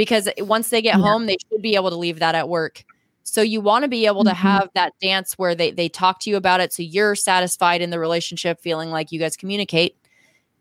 because 0.00 0.30
once 0.38 0.70
they 0.70 0.80
get 0.80 0.96
yeah. 0.96 1.04
home, 1.04 1.26
they 1.26 1.36
should 1.50 1.60
be 1.60 1.74
able 1.74 1.90
to 1.90 1.96
leave 1.96 2.20
that 2.20 2.34
at 2.34 2.48
work. 2.48 2.84
So 3.30 3.42
you 3.42 3.60
want 3.60 3.84
to 3.84 3.88
be 3.88 4.06
able 4.06 4.24
to 4.24 4.30
mm-hmm. 4.30 4.46
have 4.46 4.70
that 4.74 4.92
dance 5.00 5.34
where 5.34 5.54
they 5.54 5.70
they 5.70 5.88
talk 5.88 6.20
to 6.20 6.30
you 6.30 6.36
about 6.36 6.60
it 6.60 6.72
so 6.72 6.82
you're 6.82 7.14
satisfied 7.14 7.80
in 7.80 7.90
the 7.90 7.98
relationship 7.98 8.60
feeling 8.60 8.90
like 8.90 9.12
you 9.12 9.20
guys 9.20 9.36
communicate 9.36 9.96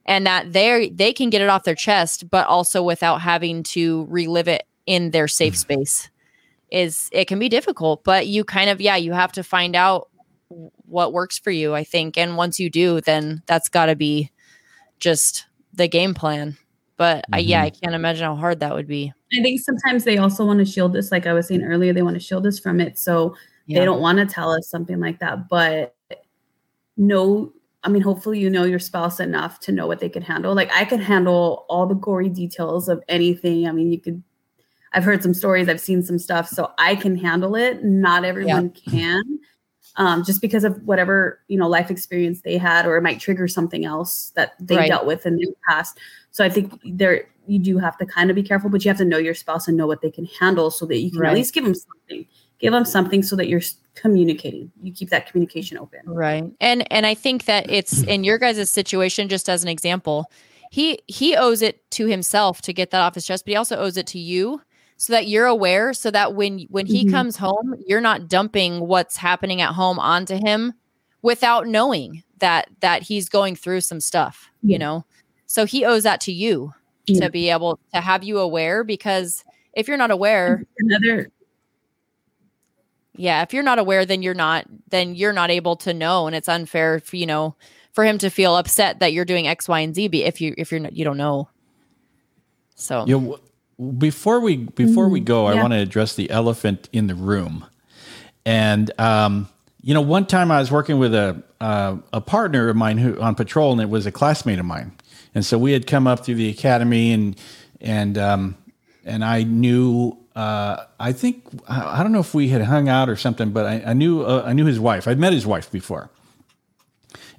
and 0.06 0.26
that 0.26 0.54
they 0.54 0.90
they 0.90 1.14
can 1.14 1.30
get 1.30 1.42
it 1.42 1.50
off 1.50 1.64
their 1.64 1.76
chest 1.76 2.30
but 2.30 2.48
also 2.48 2.84
without 2.84 3.22
having 3.22 3.64
to 3.64 4.06
relive 4.10 4.48
it 4.48 4.64
in 4.86 5.12
their 5.12 5.28
safe 5.28 5.54
mm. 5.54 5.58
space 5.58 6.10
is 6.72 7.10
it 7.12 7.26
can 7.26 7.40
be 7.40 7.50
difficult 7.50 8.04
but 8.04 8.28
you 8.28 8.44
kind 8.44 8.70
of 8.70 8.82
yeah 8.82 8.96
you 8.96 9.14
have 9.14 9.32
to 9.32 9.44
find 9.44 9.76
out 9.76 10.10
what 10.86 11.14
works 11.14 11.38
for 11.38 11.52
you 11.52 11.74
I 11.74 11.84
think 11.84 12.18
and 12.18 12.38
once 12.38 12.60
you 12.60 12.70
do 12.70 13.02
then 13.02 13.44
that's 13.46 13.70
got 13.70 13.86
to 13.86 13.96
be 13.96 14.32
just 15.00 15.46
the 15.74 15.88
game 15.88 16.14
plan 16.14 16.58
but 17.00 17.24
mm-hmm. 17.24 17.36
I, 17.36 17.40
yeah 17.40 17.64
I 17.64 17.72
mm-hmm. 17.72 17.80
can't 17.80 17.96
imagine 17.96 18.26
how 18.26 18.36
hard 18.36 18.60
that 18.60 18.76
would 18.76 18.88
be 18.88 19.12
I 19.38 19.42
think 19.42 19.62
sometimes 19.62 20.04
they 20.04 20.18
also 20.18 20.46
want 20.46 20.60
to 20.60 20.66
shield 20.66 20.96
us, 20.96 21.12
like 21.12 21.28
I 21.28 21.34
was 21.34 21.48
saying 21.48 21.64
earlier, 21.64 21.94
they 21.94 22.02
want 22.02 22.16
to 22.16 22.20
shield 22.20 22.48
us 22.48 22.60
from 22.60 22.80
it. 22.80 22.98
So 22.98 23.36
yeah. 23.68 23.80
they 23.80 23.86
don't 23.86 24.02
want 24.02 24.18
to 24.18 24.26
tell 24.26 24.52
us 24.52 24.68
something 24.68 25.00
like 25.00 25.20
that. 25.20 25.48
But 25.48 25.96
no, 26.98 27.54
I 27.84 27.90
mean, 27.90 28.02
hopefully 28.02 28.40
you 28.40 28.50
know 28.50 28.64
your 28.64 28.80
spouse 28.80 29.20
enough 29.20 29.60
to 29.62 29.72
know 29.72 29.88
what 29.88 30.00
they 30.00 30.10
can 30.10 30.24
handle. 30.24 30.56
Like 30.56 30.72
I 30.74 30.86
could 30.86 31.00
handle 31.00 31.66
all 31.70 31.86
the 31.86 31.96
gory 31.96 32.30
details 32.30 32.90
of 32.90 33.04
anything. 33.08 33.68
I 33.68 33.72
mean, 33.72 33.92
you 33.92 34.00
could 34.00 34.24
I've 34.94 35.04
heard 35.04 35.22
some 35.22 35.36
stories, 35.36 35.70
I've 35.70 35.80
seen 35.80 36.02
some 36.02 36.18
stuff, 36.18 36.48
so 36.48 36.72
I 36.80 36.96
can 36.96 37.16
handle 37.16 37.56
it. 37.56 37.84
Not 37.84 38.26
everyone 38.26 38.74
yeah. 38.86 38.92
can. 38.92 39.40
Um, 40.00 40.24
just 40.24 40.42
because 40.42 40.64
of 40.64 40.82
whatever 40.88 41.42
you 41.50 41.60
know 41.60 41.68
life 41.68 41.92
experience 41.92 42.42
they 42.42 42.58
had, 42.58 42.88
or 42.88 42.98
it 42.98 43.02
might 43.02 43.20
trigger 43.20 43.48
something 43.48 43.86
else 43.86 44.32
that 44.36 44.54
they 44.60 44.78
right. 44.78 44.88
dealt 44.88 45.06
with 45.06 45.26
in 45.26 45.36
the 45.36 45.54
past. 45.68 46.00
So 46.32 46.44
I 46.44 46.50
think 46.50 46.80
there 46.86 47.28
you 47.48 47.60
do 47.60 47.78
have 47.80 47.98
to 47.98 48.06
kind 48.06 48.30
of 48.30 48.36
be 48.36 48.44
careful, 48.44 48.70
but 48.70 48.86
you 48.86 48.90
have 48.90 48.98
to 48.98 49.06
know 49.06 49.18
your 49.18 49.34
spouse 49.34 49.68
and 49.68 49.76
know 49.76 49.88
what 49.88 50.02
they 50.02 50.12
can 50.12 50.26
handle 50.26 50.72
so 50.72 50.86
that 50.86 50.98
you 50.98 51.12
can 51.12 51.20
right. 51.20 51.32
at 51.32 51.36
least 51.36 51.54
give 51.54 51.64
them 51.64 51.76
something. 51.76 52.26
Give 52.60 52.74
them 52.74 52.86
something 52.86 53.24
so 53.24 53.36
that 53.38 53.48
you're 53.48 53.62
communicating. 53.96 54.72
You 54.84 54.94
keep 54.94 55.10
that 55.10 55.30
communication 55.30 55.78
open. 55.78 56.02
Right. 56.06 56.44
And 56.62 56.90
and 56.92 57.06
I 57.06 57.14
think 57.14 57.46
that 57.46 57.70
it's 57.70 58.04
in 58.08 58.24
your 58.24 58.38
guys' 58.38 58.70
situation, 58.70 59.30
just 59.30 59.50
as 59.50 59.64
an 59.64 59.70
example, 59.70 60.32
he 60.72 61.00
he 61.08 61.36
owes 61.36 61.62
it 61.62 61.90
to 61.92 62.06
himself 62.06 62.62
to 62.64 62.74
get 62.74 62.92
that 62.92 63.02
off 63.02 63.16
his 63.16 63.26
chest, 63.26 63.46
but 63.46 63.52
he 63.52 63.56
also 63.56 63.78
owes 63.78 63.98
it 63.98 64.08
to 64.08 64.20
you 64.20 64.62
so 65.00 65.14
that 65.14 65.30
you're 65.30 65.46
aware 65.46 65.94
so 65.94 66.12
that 66.12 66.36
when 66.36 66.68
when 66.70 66.86
he 66.86 67.06
mm-hmm. 67.06 67.16
comes 67.16 67.38
home, 67.38 67.74
you're 67.88 68.02
not 68.02 68.28
dumping 68.28 68.82
what's 68.82 69.16
happening 69.16 69.62
at 69.62 69.74
home 69.74 69.98
onto 69.98 70.36
him 70.36 70.74
without 71.22 71.68
knowing 71.68 72.22
that 72.40 72.68
that 72.82 73.02
he's 73.02 73.30
going 73.30 73.56
through 73.56 73.80
some 73.80 74.02
stuff, 74.02 74.50
you 74.62 74.78
know. 74.78 75.06
So 75.46 75.66
he 75.66 75.86
owes 75.86 76.04
that 76.04 76.20
to 76.22 76.34
you 76.34 76.74
yeah. 77.08 77.22
to 77.22 77.32
be 77.32 77.50
able 77.50 77.80
to 77.94 78.02
have 78.02 78.26
you 78.26 78.40
aware 78.40 78.84
because 78.84 79.46
if 79.72 79.88
you're 79.88 79.98
not 79.98 80.12
aware 80.12 80.66
another 80.80 81.32
yeah 83.16 83.42
if 83.42 83.54
you're 83.54 83.64
not 83.64 83.80
aware 83.80 84.06
then 84.06 84.22
you're 84.22 84.34
not 84.34 84.66
then 84.90 85.16
you're 85.16 85.34
not 85.34 85.50
able 85.50 85.76
to 85.76 85.94
know 85.94 86.28
and 86.28 86.36
it's 86.36 86.50
unfair 86.50 87.00
for 87.00 87.16
you 87.16 87.26
know 87.26 87.56
for 87.94 88.04
him 88.04 88.18
to 88.18 88.30
feel 88.30 88.56
upset 88.56 89.00
that 89.00 89.14
you're 89.14 89.26
doing 89.26 89.48
x 89.48 89.68
y 89.68 89.80
and 89.80 89.96
z 89.96 90.06
if 90.06 90.42
you 90.42 90.54
if 90.58 90.72
you're 90.72 90.80
not, 90.80 90.94
you 90.94 91.04
don't 91.04 91.18
know 91.18 91.50
so 92.76 93.06
yeah 93.08 93.36
before 93.98 94.40
we 94.40 94.58
before 94.58 95.08
mm, 95.08 95.12
we 95.12 95.20
go 95.20 95.50
yeah. 95.50 95.58
i 95.58 95.62
want 95.62 95.74
to 95.74 95.80
address 95.80 96.16
the 96.16 96.30
elephant 96.30 96.90
in 96.92 97.08
the 97.08 97.16
room 97.16 97.66
and 98.46 98.92
um 99.00 99.48
you 99.82 99.94
know 99.94 100.02
one 100.02 100.26
time 100.26 100.52
i 100.52 100.60
was 100.60 100.72
working 100.72 101.00
with 101.00 101.14
a 101.14 101.42
uh, 101.62 101.98
a 102.14 102.22
partner 102.22 102.70
of 102.70 102.76
mine 102.76 102.98
who 102.98 103.20
on 103.20 103.36
patrol 103.36 103.72
and 103.74 103.82
it 103.82 103.90
was 103.90 104.06
a 104.06 104.12
classmate 104.12 104.60
of 104.60 104.66
mine 104.66 104.92
and 105.36 105.46
so 105.46 105.58
we 105.58 105.72
had 105.72 105.88
come 105.88 106.08
up 106.08 106.26
through 106.26 106.36
the 106.36 106.50
academy 106.50 107.14
and 107.14 107.40
and 107.82 108.18
um, 108.18 108.58
and 109.06 109.24
I 109.24 109.44
knew 109.44 110.18
uh, 110.36 110.86
I 111.00 111.12
think 111.12 111.46
I 111.68 112.04
don't 112.04 112.12
know 112.12 112.20
if 112.20 112.34
we 112.34 112.50
had 112.50 112.62
hung 112.62 112.88
out 112.88 113.10
or 113.10 113.16
something, 113.16 113.52
but 113.52 113.66
I, 113.66 113.84
I 113.88 113.94
knew 113.94 114.22
uh, 114.22 114.44
I 114.46 114.54
knew 114.54 114.66
his 114.66 114.80
wife. 114.80 115.08
I'd 115.08 115.20
met 115.20 115.34
his 115.34 115.46
wife 115.46 115.72
before, 115.72 116.10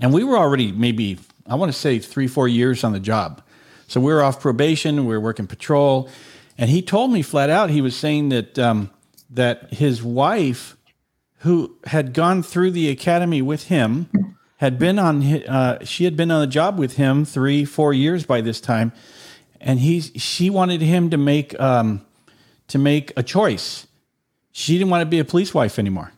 and 0.01 0.13
we 0.13 0.25
were 0.25 0.37
already 0.37 0.73
maybe 0.73 1.19
I 1.47 1.55
want 1.55 1.73
to 1.73 1.79
say 1.79 1.99
three 1.99 2.27
four 2.27 2.49
years 2.49 2.85
on 2.85 2.93
the 2.93 3.01
job. 3.01 3.43
So 3.87 4.01
we 4.01 4.13
were 4.13 4.23
off 4.23 4.41
probation. 4.41 5.05
We 5.05 5.15
were 5.15 5.21
working 5.21 5.47
patrol, 5.47 6.09
and 6.61 6.69
he 6.69 6.83
told 6.83 7.11
me 7.11 7.23
flat 7.23 7.49
out 7.49 7.71
he 7.71 7.81
was 7.81 7.97
saying 7.97 8.29
that 8.29 8.59
um, 8.59 8.91
that 9.31 9.73
his 9.73 10.03
wife, 10.03 10.77
who 11.39 11.75
had 11.85 12.13
gone 12.13 12.43
through 12.43 12.71
the 12.73 12.91
academy 12.91 13.41
with 13.41 13.65
him, 13.65 14.11
had 14.59 14.79
been 14.79 14.99
on 14.99 15.23
uh, 15.25 15.83
she 15.87 16.05
had 16.05 16.17
been 16.17 16.31
on 16.31 16.43
the 16.43 16.47
job 16.47 16.79
with 16.79 16.97
him 16.97 17.25
three 17.25 17.65
four 17.65 17.95
years 17.95 18.27
by 18.27 18.43
this 18.43 18.61
time, 18.61 18.93
and 19.59 19.81
he 19.81 20.03
she 20.03 20.51
wanted 20.51 20.83
him 20.83 21.09
to 21.09 21.17
make 21.17 21.59
um, 21.59 22.05
to 22.69 22.77
make 22.77 23.11
a 23.17 23.23
choice. 23.23 23.87
She 24.53 24.77
didn't 24.77 24.91
want 24.91 25.01
to 25.01 25.07
be 25.07 25.19
a 25.19 25.25
police 25.25 25.55
wife 25.55 25.79
anymore, 25.79 26.13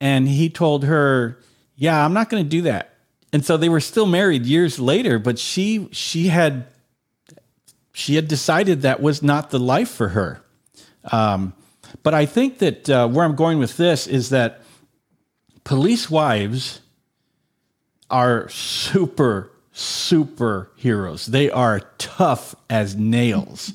and 0.00 0.28
he 0.28 0.48
told 0.48 0.84
her, 0.84 1.36
"Yeah, 1.74 2.04
I'm 2.04 2.12
not 2.12 2.30
going 2.30 2.44
to 2.44 2.48
do 2.48 2.62
that." 2.62 2.94
And 3.32 3.44
so 3.44 3.56
they 3.56 3.68
were 3.68 3.80
still 3.80 4.06
married 4.06 4.46
years 4.46 4.78
later, 4.78 5.18
but 5.18 5.36
she 5.36 5.88
she 5.90 6.28
had 6.28 6.68
she 8.00 8.14
had 8.14 8.28
decided 8.28 8.80
that 8.80 9.02
was 9.02 9.22
not 9.22 9.50
the 9.50 9.58
life 9.58 9.90
for 9.90 10.08
her. 10.08 10.42
Um, 11.12 11.52
but 12.02 12.14
I 12.14 12.24
think 12.24 12.58
that 12.58 12.88
uh, 12.88 13.06
where 13.08 13.26
I'm 13.26 13.36
going 13.36 13.58
with 13.58 13.76
this 13.76 14.06
is 14.06 14.30
that 14.30 14.62
police 15.64 16.08
wives 16.08 16.80
are 18.08 18.48
super, 18.48 19.52
super 19.72 20.70
heroes. 20.76 21.26
They 21.26 21.50
are 21.50 21.80
tough 21.98 22.54
as 22.70 22.96
nails 22.96 23.74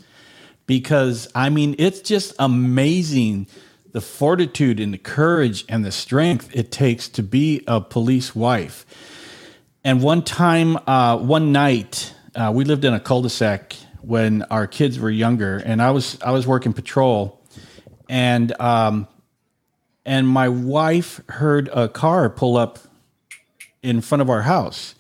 because, 0.65 1.29
I 1.35 1.49
mean, 1.49 1.75
it's 1.77 2.01
just 2.01 2.33
amazing 2.39 3.45
the 3.91 4.01
fortitude 4.01 4.79
and 4.79 4.91
the 4.91 4.97
courage 4.97 5.65
and 5.69 5.85
the 5.85 5.91
strength 5.91 6.49
it 6.51 6.71
takes 6.71 7.07
to 7.09 7.21
be 7.21 7.63
a 7.67 7.79
police 7.79 8.35
wife. 8.35 8.87
And 9.83 10.01
one 10.01 10.23
time, 10.23 10.77
uh, 10.87 11.17
one 11.17 11.51
night, 11.51 12.13
uh, 12.33 12.51
we 12.53 12.65
lived 12.65 12.85
in 12.85 12.93
a 12.93 12.99
cul-de-sac 12.99 13.75
when 14.05 14.43
our 14.43 14.67
kids 14.67 14.99
were 14.99 15.09
younger, 15.09 15.57
and 15.57 15.81
I 15.81 15.91
was 15.91 16.17
I 16.21 16.31
was 16.31 16.45
working 16.45 16.73
patrol, 16.73 17.41
and 18.07 18.59
um, 18.61 19.07
and 20.05 20.27
my 20.27 20.49
wife 20.49 21.21
heard 21.29 21.69
a 21.69 21.87
car 21.87 22.29
pull 22.29 22.57
up 22.57 22.79
in 23.81 24.01
front 24.01 24.21
of 24.21 24.29
our 24.29 24.43
house. 24.43 24.95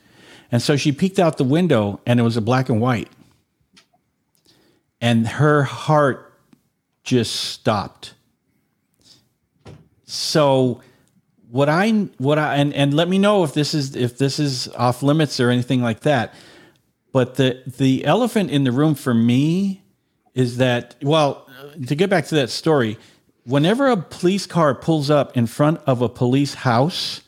And 0.51 0.61
so 0.61 0.77
she 0.77 0.91
peeked 0.91 1.19
out 1.19 1.37
the 1.37 1.43
window 1.43 1.99
and 2.05 2.19
it 2.19 2.23
was 2.23 2.37
a 2.37 2.41
black 2.41 2.69
and 2.69 2.79
white. 2.79 3.09
And 5.01 5.27
her 5.27 5.63
heart 5.63 6.33
just 7.03 7.35
stopped. 7.35 8.13
So 10.05 10.81
what 11.49 11.69
I 11.69 11.91
what 12.17 12.39
I 12.39 12.55
and, 12.55 12.73
and 12.73 12.93
let 12.93 13.07
me 13.07 13.17
know 13.17 13.43
if 13.43 13.53
this 13.53 13.73
is 13.73 13.95
if 13.95 14.17
this 14.17 14.39
is 14.39 14.67
off 14.69 15.03
limits 15.03 15.39
or 15.39 15.49
anything 15.49 15.81
like 15.81 16.01
that. 16.01 16.33
But 17.15 17.35
the 17.35 17.63
the 17.65 18.03
elephant 18.03 18.51
in 18.51 18.65
the 18.65 18.73
room 18.73 18.93
for 18.93 19.13
me 19.13 19.81
is 20.33 20.57
that 20.57 20.97
well, 21.01 21.47
to 21.87 21.95
get 21.95 22.09
back 22.09 22.25
to 22.25 22.35
that 22.35 22.49
story, 22.49 22.97
whenever 23.45 23.87
a 23.87 23.95
police 23.95 24.45
car 24.45 24.75
pulls 24.75 25.09
up 25.09 25.37
in 25.37 25.47
front 25.47 25.79
of 25.87 26.01
a 26.01 26.09
police 26.09 26.55
house, 26.55 27.21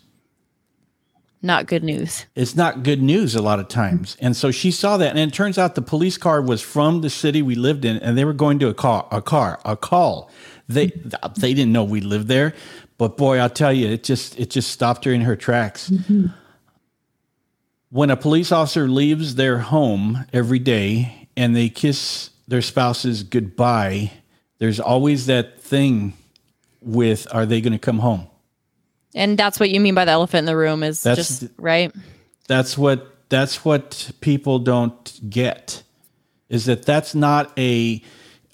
not 1.42 1.68
good 1.68 1.86
news. 1.86 2.26
It's 2.36 2.54
not 2.54 2.84
good 2.84 3.02
news 3.02 3.34
a 3.34 3.42
lot 3.42 3.62
of 3.62 3.70
times. 3.70 4.18
And 4.20 4.36
so 4.36 4.52
she 4.52 4.72
saw 4.72 4.98
that. 4.98 5.12
And 5.12 5.20
it 5.20 5.34
turns 5.34 5.58
out 5.58 5.76
the 5.76 5.82
police 5.82 6.18
car 6.18 6.42
was 6.42 6.62
from 6.62 7.00
the 7.00 7.10
city 7.10 7.42
we 7.42 7.56
lived 7.56 7.86
in 7.86 7.96
and 8.00 8.18
they 8.18 8.26
were 8.26 8.34
going 8.34 8.60
to 8.60 8.68
a 8.68 8.74
car, 8.74 9.08
a 9.10 9.22
car, 9.22 9.62
a 9.64 9.78
call 9.78 10.30
They 10.68 10.88
they 11.40 11.54
didn't 11.54 11.72
know 11.72 11.86
we 11.86 12.02
lived 12.02 12.28
there, 12.28 12.54
but 12.98 13.16
boy, 13.16 13.38
I'll 13.38 13.50
tell 13.50 13.72
you, 13.72 13.88
it 13.88 14.04
just 14.04 14.38
it 14.38 14.50
just 14.50 14.70
stopped 14.70 15.06
her 15.06 15.14
in 15.14 15.22
her 15.22 15.38
tracks. 15.38 15.90
Mm-hmm. 15.90 16.26
When 17.90 18.10
a 18.10 18.18
police 18.18 18.52
officer 18.52 18.88
leaves 18.88 19.36
their 19.36 19.60
home 19.60 20.26
every 20.34 20.60
day 20.60 21.30
and 21.38 21.56
they 21.56 21.70
kiss 21.70 22.32
their 22.48 22.62
spouses 22.62 23.24
goodbye, 23.24 24.12
there's 24.60 24.80
always 24.80 25.28
that 25.28 25.62
thing 25.62 26.14
with 26.82 27.28
are 27.32 27.46
they 27.46 27.62
going 27.62 27.74
to 27.74 27.80
come 27.80 28.00
home? 28.00 28.28
And 29.16 29.38
that's 29.38 29.60
what 29.60 29.70
you 29.70 29.80
mean 29.80 29.96
by 29.96 30.06
the 30.06 30.12
elephant 30.12 30.40
in 30.40 30.46
the 30.46 30.58
room 30.58 30.84
is 30.84 31.02
that's, 31.02 31.18
just 31.40 31.52
right. 31.58 31.94
That's 32.48 32.78
what 32.78 33.30
that's 33.30 33.66
what 33.66 34.12
people 34.22 34.60
don't 34.60 35.20
get 35.30 35.84
is 36.50 36.66
that 36.66 36.86
that's 36.86 37.14
not 37.14 37.52
a 37.58 38.02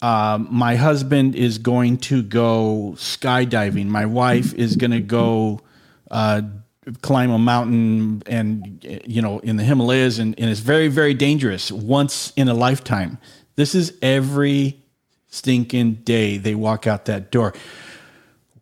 um, 0.01 0.47
my 0.51 0.75
husband 0.75 1.35
is 1.35 1.57
going 1.57 1.97
to 1.97 2.21
go 2.21 2.93
skydiving. 2.97 3.87
My 3.87 4.05
wife 4.05 4.53
is 4.53 4.75
going 4.75 4.91
to 4.91 4.99
go 4.99 5.61
uh, 6.11 6.41
climb 7.01 7.31
a 7.31 7.39
mountain 7.39 8.23
and 8.25 8.85
you 9.05 9.21
know 9.21 9.39
in 9.39 9.55
the 9.55 9.63
Himalayas 9.63 10.19
and, 10.19 10.37
and 10.39 10.49
it's 10.49 10.59
very 10.59 10.87
very 10.87 11.13
dangerous 11.13 11.71
once 11.71 12.33
in 12.35 12.47
a 12.47 12.53
lifetime. 12.53 13.17
This 13.55 13.75
is 13.75 13.93
every 14.01 14.81
stinking 15.27 15.95
day 16.03 16.37
they 16.37 16.55
walk 16.55 16.87
out 16.87 17.05
that 17.05 17.31
door. 17.31 17.53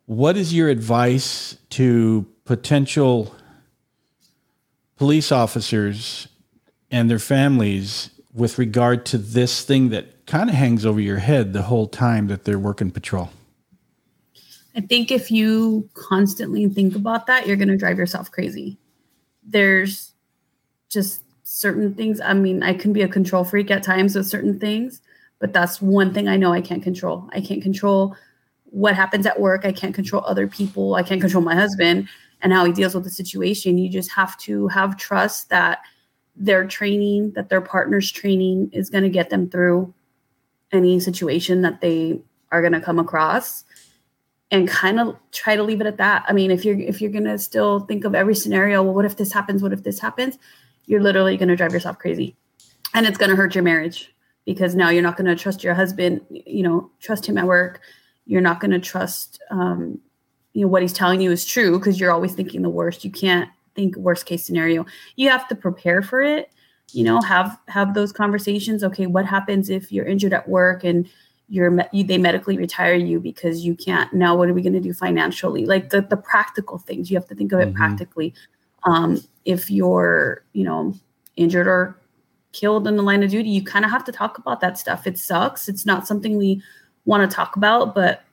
What 0.06 0.36
is 0.36 0.54
your 0.54 0.68
advice 0.68 1.56
to 1.70 2.26
potential 2.44 3.34
police 4.96 5.32
officers 5.32 6.28
and 6.90 7.10
their 7.10 7.18
families 7.18 8.10
with 8.34 8.58
regard 8.58 9.04
to 9.06 9.18
this 9.18 9.64
thing 9.64 9.90
that 9.90 10.26
kind 10.26 10.48
of 10.48 10.56
hangs 10.56 10.86
over 10.86 11.00
your 11.00 11.18
head 11.18 11.52
the 11.52 11.62
whole 11.62 11.86
time 11.86 12.28
that 12.28 12.44
they're 12.44 12.58
working 12.58 12.90
patrol? 12.90 13.30
I 14.74 14.80
think 14.80 15.10
if 15.10 15.30
you 15.30 15.88
constantly 15.94 16.68
think 16.68 16.94
about 16.94 17.26
that, 17.26 17.46
you're 17.46 17.56
going 17.56 17.68
to 17.68 17.76
drive 17.76 17.98
yourself 17.98 18.30
crazy. 18.30 18.78
There's 19.44 20.12
just 20.88 21.22
certain 21.44 21.94
things. 21.94 22.20
I 22.20 22.32
mean, 22.32 22.62
I 22.62 22.74
can 22.74 22.92
be 22.92 23.02
a 23.02 23.08
control 23.08 23.44
freak 23.44 23.70
at 23.70 23.82
times 23.82 24.14
with 24.14 24.26
certain 24.26 24.58
things, 24.58 25.02
but 25.38 25.52
that's 25.52 25.82
one 25.82 26.14
thing 26.14 26.28
I 26.28 26.36
know 26.36 26.52
I 26.52 26.60
can't 26.60 26.82
control. 26.82 27.28
I 27.32 27.40
can't 27.40 27.62
control 27.62 28.16
what 28.64 28.94
happens 28.94 29.26
at 29.26 29.40
work. 29.40 29.66
I 29.66 29.72
can't 29.72 29.94
control 29.94 30.24
other 30.24 30.46
people. 30.46 30.94
I 30.94 31.02
can't 31.02 31.20
control 31.20 31.42
my 31.42 31.54
husband 31.54 32.08
and 32.40 32.52
how 32.52 32.64
he 32.64 32.72
deals 32.72 32.94
with 32.94 33.04
the 33.04 33.10
situation. 33.10 33.76
You 33.76 33.90
just 33.90 34.10
have 34.12 34.36
to 34.38 34.68
have 34.68 34.96
trust 34.96 35.50
that 35.50 35.80
their 36.34 36.66
training, 36.66 37.32
that 37.32 37.50
their 37.50 37.60
partner's 37.60 38.10
training 38.10 38.70
is 38.72 38.88
going 38.88 39.04
to 39.04 39.10
get 39.10 39.28
them 39.28 39.50
through 39.50 39.92
any 40.72 40.98
situation 40.98 41.60
that 41.62 41.82
they 41.82 42.22
are 42.50 42.62
going 42.62 42.72
to 42.72 42.80
come 42.80 42.98
across 42.98 43.64
and 44.52 44.68
kind 44.68 45.00
of 45.00 45.16
try 45.32 45.56
to 45.56 45.62
leave 45.62 45.80
it 45.80 45.86
at 45.86 45.96
that. 45.96 46.24
I 46.28 46.32
mean, 46.34 46.50
if 46.50 46.64
you're 46.64 46.78
if 46.78 47.00
you're 47.00 47.10
to 47.24 47.38
still 47.38 47.80
think 47.80 48.04
of 48.04 48.14
every 48.14 48.36
scenario, 48.36 48.82
well 48.82 48.94
what 48.94 49.06
if 49.06 49.16
this 49.16 49.32
happens? 49.32 49.62
What 49.62 49.72
if 49.72 49.82
this 49.82 49.98
happens? 49.98 50.38
You're 50.86 51.02
literally 51.02 51.36
to 51.48 51.56
drive 51.56 51.72
yourself 51.72 51.98
crazy. 51.98 52.36
And 52.94 53.06
it's 53.06 53.16
to 53.30 53.36
hurt 53.36 53.54
your 53.54 53.64
marriage 53.64 54.14
because 54.44 54.74
now 54.74 54.90
you're 54.90 55.02
not 55.02 55.16
to 55.34 55.42
trust 55.42 55.64
your 55.64 55.72
husband, 55.72 56.20
you 56.30 56.62
know, 56.62 56.90
trust 57.00 57.24
him 57.24 57.38
at 57.38 57.46
work. 57.46 57.80
You're 58.26 58.42
not 58.42 58.60
to 58.72 58.78
trust 58.78 59.42
um 59.50 59.98
you 60.52 60.60
know 60.60 60.68
what 60.68 60.82
he's 60.82 60.92
telling 60.92 61.22
you 61.22 61.30
is 61.30 61.46
true 61.46 61.78
because 61.78 61.98
you're 61.98 62.12
always 62.12 62.34
thinking 62.34 62.60
the 62.60 62.68
worst. 62.68 63.04
You 63.06 63.10
can't 63.10 63.48
think 63.74 63.96
worst 63.96 64.26
case 64.26 64.44
scenario. 64.44 64.84
You 65.16 65.30
have 65.30 65.48
to 65.48 65.54
prepare 65.54 66.02
for 66.02 66.20
it. 66.20 66.50
You 66.92 67.04
know, 67.04 67.22
have 67.22 67.58
have 67.68 67.94
those 67.94 68.12
conversations. 68.12 68.84
Okay, 68.84 69.06
what 69.06 69.24
happens 69.24 69.70
if 69.70 69.90
you're 69.90 70.04
injured 70.04 70.34
at 70.34 70.46
work 70.46 70.84
and 70.84 71.08
you're 71.52 71.86
you, 71.92 72.02
they 72.02 72.16
medically 72.16 72.56
retire 72.56 72.94
you 72.94 73.20
because 73.20 73.62
you 73.62 73.74
can't 73.74 74.10
now 74.14 74.34
what 74.34 74.48
are 74.48 74.54
we 74.54 74.62
going 74.62 74.72
to 74.72 74.80
do 74.80 74.94
financially? 74.94 75.66
Like 75.66 75.90
the, 75.90 76.00
the 76.00 76.16
practical 76.16 76.78
things 76.78 77.10
you 77.10 77.16
have 77.18 77.28
to 77.28 77.34
think 77.34 77.52
of 77.52 77.60
it 77.60 77.68
mm-hmm. 77.68 77.76
practically. 77.76 78.32
Um, 78.84 79.22
if 79.44 79.70
you're 79.70 80.46
you 80.54 80.64
know 80.64 80.94
injured 81.36 81.68
or 81.68 81.94
killed 82.52 82.88
in 82.88 82.96
the 82.96 83.02
line 83.02 83.22
of 83.22 83.30
duty 83.30 83.50
you 83.50 83.62
kind 83.62 83.84
of 83.84 83.90
have 83.90 84.04
to 84.04 84.12
talk 84.12 84.38
about 84.38 84.62
that 84.62 84.78
stuff. 84.78 85.06
It 85.06 85.18
sucks. 85.18 85.68
It's 85.68 85.84
not 85.84 86.06
something 86.06 86.38
we 86.38 86.62
want 87.04 87.28
to 87.28 87.36
talk 87.36 87.56
about 87.56 87.94
but 87.94 88.24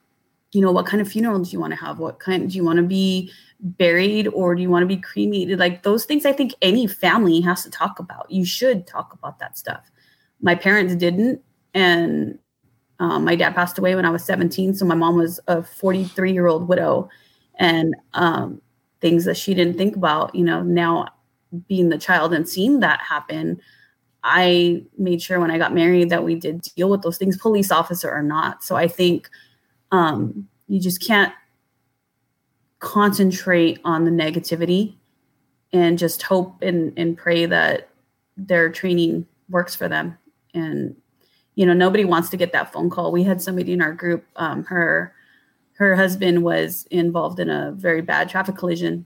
you 0.53 0.61
know 0.61 0.71
what 0.71 0.85
kind 0.85 1.01
of 1.01 1.09
funeral 1.09 1.39
do 1.39 1.49
you 1.51 1.59
want 1.59 1.71
to 1.71 1.85
have? 1.85 1.99
What 1.99 2.19
kind 2.21 2.49
do 2.49 2.55
you 2.55 2.63
want 2.63 2.77
to 2.77 2.83
be 2.83 3.33
buried 3.59 4.29
or 4.29 4.55
do 4.55 4.61
you 4.61 4.69
want 4.69 4.83
to 4.83 4.87
be 4.87 4.95
cremated? 4.97 5.59
Like 5.59 5.83
those 5.83 6.05
things 6.05 6.25
i 6.25 6.31
think 6.31 6.53
any 6.61 6.87
family 6.87 7.41
has 7.41 7.63
to 7.63 7.69
talk 7.69 7.99
about. 7.99 8.31
You 8.31 8.45
should 8.45 8.87
talk 8.87 9.11
about 9.11 9.39
that 9.39 9.57
stuff. 9.57 9.91
My 10.39 10.55
parents 10.55 10.95
didn't 10.95 11.41
and 11.73 12.39
um, 12.99 13.23
my 13.23 13.35
dad 13.35 13.55
passed 13.55 13.77
away 13.77 13.95
when 13.95 14.05
I 14.05 14.09
was 14.09 14.23
17, 14.25 14.75
so 14.75 14.85
my 14.85 14.95
mom 14.95 15.15
was 15.15 15.39
a 15.47 15.63
43 15.63 16.33
year 16.33 16.47
old 16.47 16.67
widow, 16.67 17.09
and 17.55 17.95
um, 18.13 18.61
things 19.01 19.25
that 19.25 19.37
she 19.37 19.53
didn't 19.53 19.77
think 19.77 19.95
about. 19.95 20.35
You 20.35 20.43
know, 20.43 20.61
now 20.61 21.07
being 21.67 21.89
the 21.89 21.97
child 21.97 22.33
and 22.33 22.47
seeing 22.47 22.81
that 22.81 22.99
happen, 22.99 23.59
I 24.23 24.83
made 24.97 25.21
sure 25.21 25.39
when 25.39 25.51
I 25.51 25.57
got 25.57 25.73
married 25.73 26.09
that 26.09 26.23
we 26.23 26.35
did 26.35 26.61
deal 26.61 26.89
with 26.89 27.01
those 27.01 27.17
things, 27.17 27.37
police 27.37 27.71
officer 27.71 28.11
or 28.11 28.21
not. 28.21 28.63
So 28.63 28.75
I 28.75 28.87
think 28.87 29.29
um, 29.91 30.47
you 30.67 30.79
just 30.79 31.05
can't 31.05 31.33
concentrate 32.79 33.79
on 33.83 34.05
the 34.05 34.11
negativity 34.11 34.95
and 35.71 35.97
just 35.97 36.21
hope 36.21 36.61
and, 36.61 36.93
and 36.97 37.17
pray 37.17 37.45
that 37.45 37.89
their 38.35 38.69
training 38.69 39.25
works 39.49 39.75
for 39.75 39.87
them 39.87 40.17
and 40.53 40.95
you 41.59 41.65
know 41.65 41.73
nobody 41.73 42.05
wants 42.05 42.29
to 42.29 42.37
get 42.37 42.53
that 42.53 42.71
phone 42.71 42.89
call. 42.89 43.11
We 43.11 43.23
had 43.23 43.41
somebody 43.41 43.73
in 43.73 43.81
our 43.81 43.91
group 43.91 44.25
um, 44.37 44.63
her 44.63 45.13
her 45.73 45.93
husband 45.93 46.41
was 46.41 46.87
involved 46.89 47.37
in 47.37 47.49
a 47.49 47.73
very 47.73 48.01
bad 48.01 48.29
traffic 48.29 48.55
collision. 48.55 49.05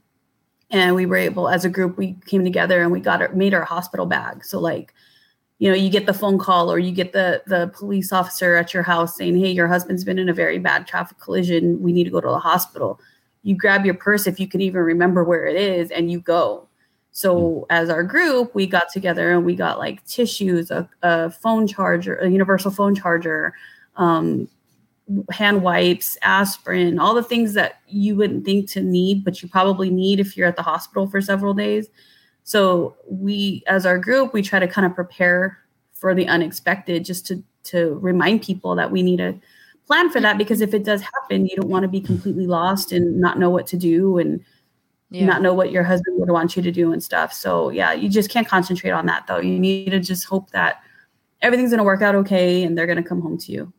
And 0.69 0.93
we 0.93 1.07
were 1.07 1.15
able 1.15 1.49
as 1.49 1.65
a 1.65 1.69
group 1.69 1.97
we 1.97 2.15
came 2.27 2.43
together 2.43 2.83
and 2.83 2.91
we 2.91 2.99
got 2.99 3.23
our, 3.23 3.29
made 3.29 3.55
our 3.55 3.63
hospital 3.63 4.05
bag. 4.05 4.45
So 4.45 4.59
like 4.59 4.93
you 5.57 5.67
know 5.67 5.75
you 5.75 5.89
get 5.89 6.05
the 6.05 6.13
phone 6.13 6.37
call 6.37 6.71
or 6.71 6.77
you 6.77 6.91
get 6.91 7.11
the 7.11 7.41
the 7.47 7.71
police 7.73 8.13
officer 8.13 8.55
at 8.55 8.71
your 8.71 8.83
house 8.83 9.17
saying 9.17 9.35
hey 9.39 9.49
your 9.49 9.67
husband's 9.67 10.03
been 10.03 10.19
in 10.19 10.29
a 10.29 10.33
very 10.33 10.59
bad 10.59 10.85
traffic 10.85 11.19
collision. 11.19 11.81
We 11.81 11.91
need 11.91 12.03
to 12.03 12.11
go 12.11 12.21
to 12.21 12.27
the 12.27 12.37
hospital. 12.37 12.99
You 13.41 13.55
grab 13.55 13.83
your 13.83 13.95
purse 13.95 14.27
if 14.27 14.39
you 14.39 14.47
can 14.47 14.61
even 14.61 14.81
remember 14.81 15.23
where 15.23 15.47
it 15.47 15.55
is 15.55 15.89
and 15.89 16.11
you 16.11 16.19
go 16.19 16.67
so 17.13 17.37
mm. 17.37 17.65
as 17.69 17.89
our 17.89 18.03
group, 18.03 18.53
we 18.53 18.67
got 18.67 18.89
together 18.89 19.31
and 19.31 19.45
we 19.45 19.55
got 19.55 19.79
like 19.79 20.03
tissues, 20.05 20.69
a, 20.71 20.89
a 21.03 21.29
phone 21.29 21.65
charger, 21.67 22.15
a 22.17 22.27
universal 22.27 22.71
phone 22.71 22.95
charger, 22.95 23.53
um, 23.95 24.49
hand 25.31 25.61
wipes, 25.61 26.17
aspirin, 26.23 26.99
all 26.99 27.13
the 27.13 27.23
things 27.23 27.53
that 27.53 27.81
you 27.87 28.15
wouldn't 28.15 28.43
think 28.43 28.69
to 28.71 28.81
need, 28.81 29.23
but 29.23 29.41
you 29.41 29.47
probably 29.47 29.89
need 29.89 30.19
if 30.19 30.35
you're 30.35 30.47
at 30.47 30.55
the 30.55 30.63
hospital 30.63 31.07
for 31.07 31.21
several 31.21 31.53
days. 31.53 31.87
So 32.43 32.97
we, 33.07 33.63
as 33.67 33.85
our 33.85 33.99
group, 33.99 34.33
we 34.33 34.41
try 34.41 34.59
to 34.59 34.67
kind 34.67 34.85
of 34.85 34.95
prepare 34.95 35.59
for 35.93 36.13
the 36.13 36.27
unexpected, 36.27 37.05
just 37.05 37.25
to 37.27 37.41
to 37.63 37.97
remind 38.01 38.41
people 38.41 38.75
that 38.75 38.91
we 38.91 39.01
need 39.01 39.17
to 39.17 39.39
plan 39.87 40.09
for 40.09 40.19
that 40.19 40.37
because 40.37 40.59
if 40.59 40.73
it 40.73 40.83
does 40.83 41.01
happen, 41.01 41.45
you 41.45 41.55
don't 41.55 41.69
want 41.69 41.83
to 41.83 41.87
be 41.87 42.01
completely 42.01 42.45
lost 42.45 42.91
and 42.91 43.21
not 43.21 43.39
know 43.39 43.49
what 43.49 43.67
to 43.67 43.77
do 43.77 44.17
and 44.17 44.43
yeah. 45.21 45.25
not 45.27 45.41
know 45.41 45.53
what 45.53 45.71
your 45.71 45.83
husband 45.83 46.19
would 46.19 46.29
want 46.29 46.55
you 46.55 46.63
to 46.63 46.71
do 46.71 46.91
and 46.91 47.03
stuff. 47.03 47.33
So 47.33 47.69
yeah, 47.69 47.93
you 47.93 48.09
just 48.09 48.29
can't 48.29 48.47
concentrate 48.47 48.91
on 48.91 49.05
that 49.05 49.27
though. 49.27 49.39
You 49.39 49.59
need 49.59 49.91
to 49.91 49.99
just 49.99 50.25
hope 50.25 50.49
that 50.51 50.81
everything's 51.41 51.69
going 51.69 51.79
to 51.79 51.83
work 51.83 52.01
out 52.01 52.15
okay 52.15 52.63
and 52.63 52.77
they're 52.77 52.87
going 52.87 53.01
to 53.01 53.07
come 53.07 53.21
home 53.21 53.37
to 53.39 53.51
you. 53.51 53.71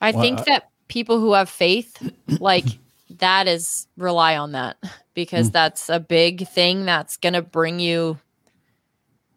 I 0.00 0.10
well, 0.10 0.22
think 0.22 0.44
that 0.44 0.70
people 0.88 1.18
who 1.18 1.32
have 1.32 1.48
faith, 1.48 1.96
like 2.40 2.66
that 3.18 3.48
is 3.48 3.86
rely 3.96 4.36
on 4.36 4.52
that 4.52 4.76
because 5.14 5.50
mm. 5.50 5.52
that's 5.52 5.88
a 5.88 5.98
big 5.98 6.46
thing 6.48 6.84
that's 6.84 7.16
going 7.16 7.34
to 7.34 7.42
bring 7.42 7.80
you 7.80 8.18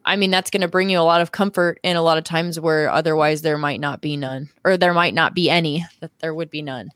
I 0.03 0.15
mean, 0.15 0.31
that's 0.31 0.49
going 0.49 0.61
to 0.61 0.67
bring 0.67 0.89
you 0.89 0.99
a 0.99 1.01
lot 1.01 1.21
of 1.21 1.31
comfort 1.31 1.79
in 1.83 1.95
a 1.95 2.01
lot 2.01 2.17
of 2.17 2.23
times 2.23 2.59
where 2.59 2.89
otherwise 2.89 3.43
there 3.43 3.59
might 3.59 3.79
not 3.79 4.01
be 4.01 4.17
none, 4.17 4.49
or 4.63 4.75
there 4.75 4.95
might 4.95 5.13
not 5.13 5.35
be 5.35 5.47
any, 5.47 5.85
that 5.99 6.09
there 6.19 6.33
would 6.33 6.49
be 6.49 6.63
none. 6.63 6.89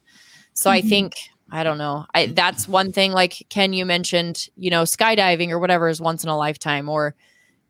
So 0.54 0.72
mm-hmm. 0.72 0.86
I 0.86 0.90
think 0.90 1.14
I 1.56 1.64
don't 1.64 1.78
know. 1.78 2.06
I 2.14 2.26
that's 2.26 2.68
one 2.68 2.92
thing 2.92 3.14
like 3.14 3.46
Ken 3.50 3.72
you 3.72 3.86
mentioned, 3.86 4.50
you 4.58 4.70
know, 4.70 4.84
skydiving 4.84 5.52
or 5.52 5.60
whatever 5.60 5.88
is 5.88 6.02
once 6.02 6.22
in 6.22 6.30
a 6.30 6.38
lifetime 6.38 6.90
or 6.90 7.16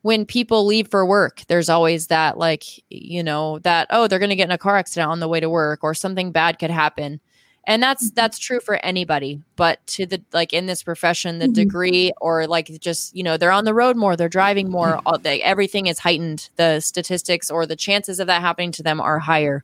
when 0.02 0.26
people 0.26 0.66
leave 0.66 0.90
for 0.90 1.06
work, 1.06 1.42
there's 1.48 1.70
always 1.70 2.08
that 2.08 2.36
like, 2.38 2.64
you 2.90 3.22
know, 3.22 3.60
that 3.60 3.86
oh, 3.92 4.08
they're 4.08 4.18
going 4.18 4.30
to 4.32 4.36
get 4.36 4.48
in 4.48 4.52
a 4.52 4.58
car 4.58 4.76
accident 4.76 5.12
on 5.12 5.20
the 5.20 5.28
way 5.28 5.40
to 5.40 5.52
work 5.52 5.84
or 5.84 5.94
something 5.94 6.32
bad 6.32 6.58
could 6.58 6.72
happen. 6.72 7.20
And 7.68 7.82
that's 7.82 8.08
mm-hmm. 8.08 8.16
that's 8.16 8.40
true 8.40 8.60
for 8.60 8.84
anybody, 8.84 9.40
but 9.56 9.86
to 9.88 10.08
the 10.08 10.20
like 10.34 10.52
in 10.52 10.66
this 10.66 10.82
profession, 10.82 11.38
the 11.38 11.46
mm-hmm. 11.46 11.54
degree 11.54 12.12
or 12.22 12.48
like 12.48 12.80
just, 12.80 13.16
you 13.16 13.24
know, 13.24 13.38
they're 13.38 13.52
on 13.52 13.66
the 13.66 13.74
road 13.76 13.98
more, 13.98 14.16
they're 14.16 14.30
driving 14.30 14.72
more, 14.72 15.00
all, 15.06 15.20
they, 15.20 15.44
everything 15.44 15.86
is 15.86 16.00
heightened. 16.00 16.50
The 16.56 16.80
statistics 16.80 17.52
or 17.52 17.68
the 17.68 17.76
chances 17.76 18.20
of 18.20 18.26
that 18.28 18.42
happening 18.42 18.72
to 18.74 18.84
them 18.84 19.00
are 19.00 19.20
higher. 19.20 19.64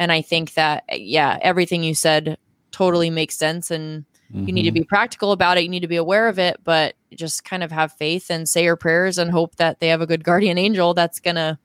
And 0.00 0.10
I 0.10 0.20
think 0.20 0.54
that 0.54 0.82
yeah, 0.92 1.38
everything 1.42 1.84
you 1.84 1.94
said 1.94 2.38
totally 2.72 3.10
makes 3.10 3.36
sense 3.36 3.70
and 3.70 4.04
mm-hmm. 4.32 4.46
you 4.46 4.52
need 4.52 4.62
to 4.62 4.70
mm-hmm. 4.70 4.80
be 4.80 4.84
practical 4.84 5.32
about 5.32 5.56
it 5.56 5.62
you 5.62 5.68
need 5.68 5.80
to 5.80 5.88
be 5.88 5.96
aware 5.96 6.28
of 6.28 6.38
it 6.38 6.56
but 6.64 6.94
just 7.14 7.44
kind 7.44 7.62
of 7.62 7.70
have 7.70 7.92
faith 7.92 8.30
and 8.30 8.48
say 8.48 8.64
your 8.64 8.76
prayers 8.76 9.18
and 9.18 9.30
hope 9.30 9.56
that 9.56 9.78
they 9.80 9.88
have 9.88 10.00
a 10.00 10.06
good 10.06 10.24
guardian 10.24 10.58
angel 10.58 10.94
that's 10.94 11.20
going 11.20 11.36
to 11.36 11.58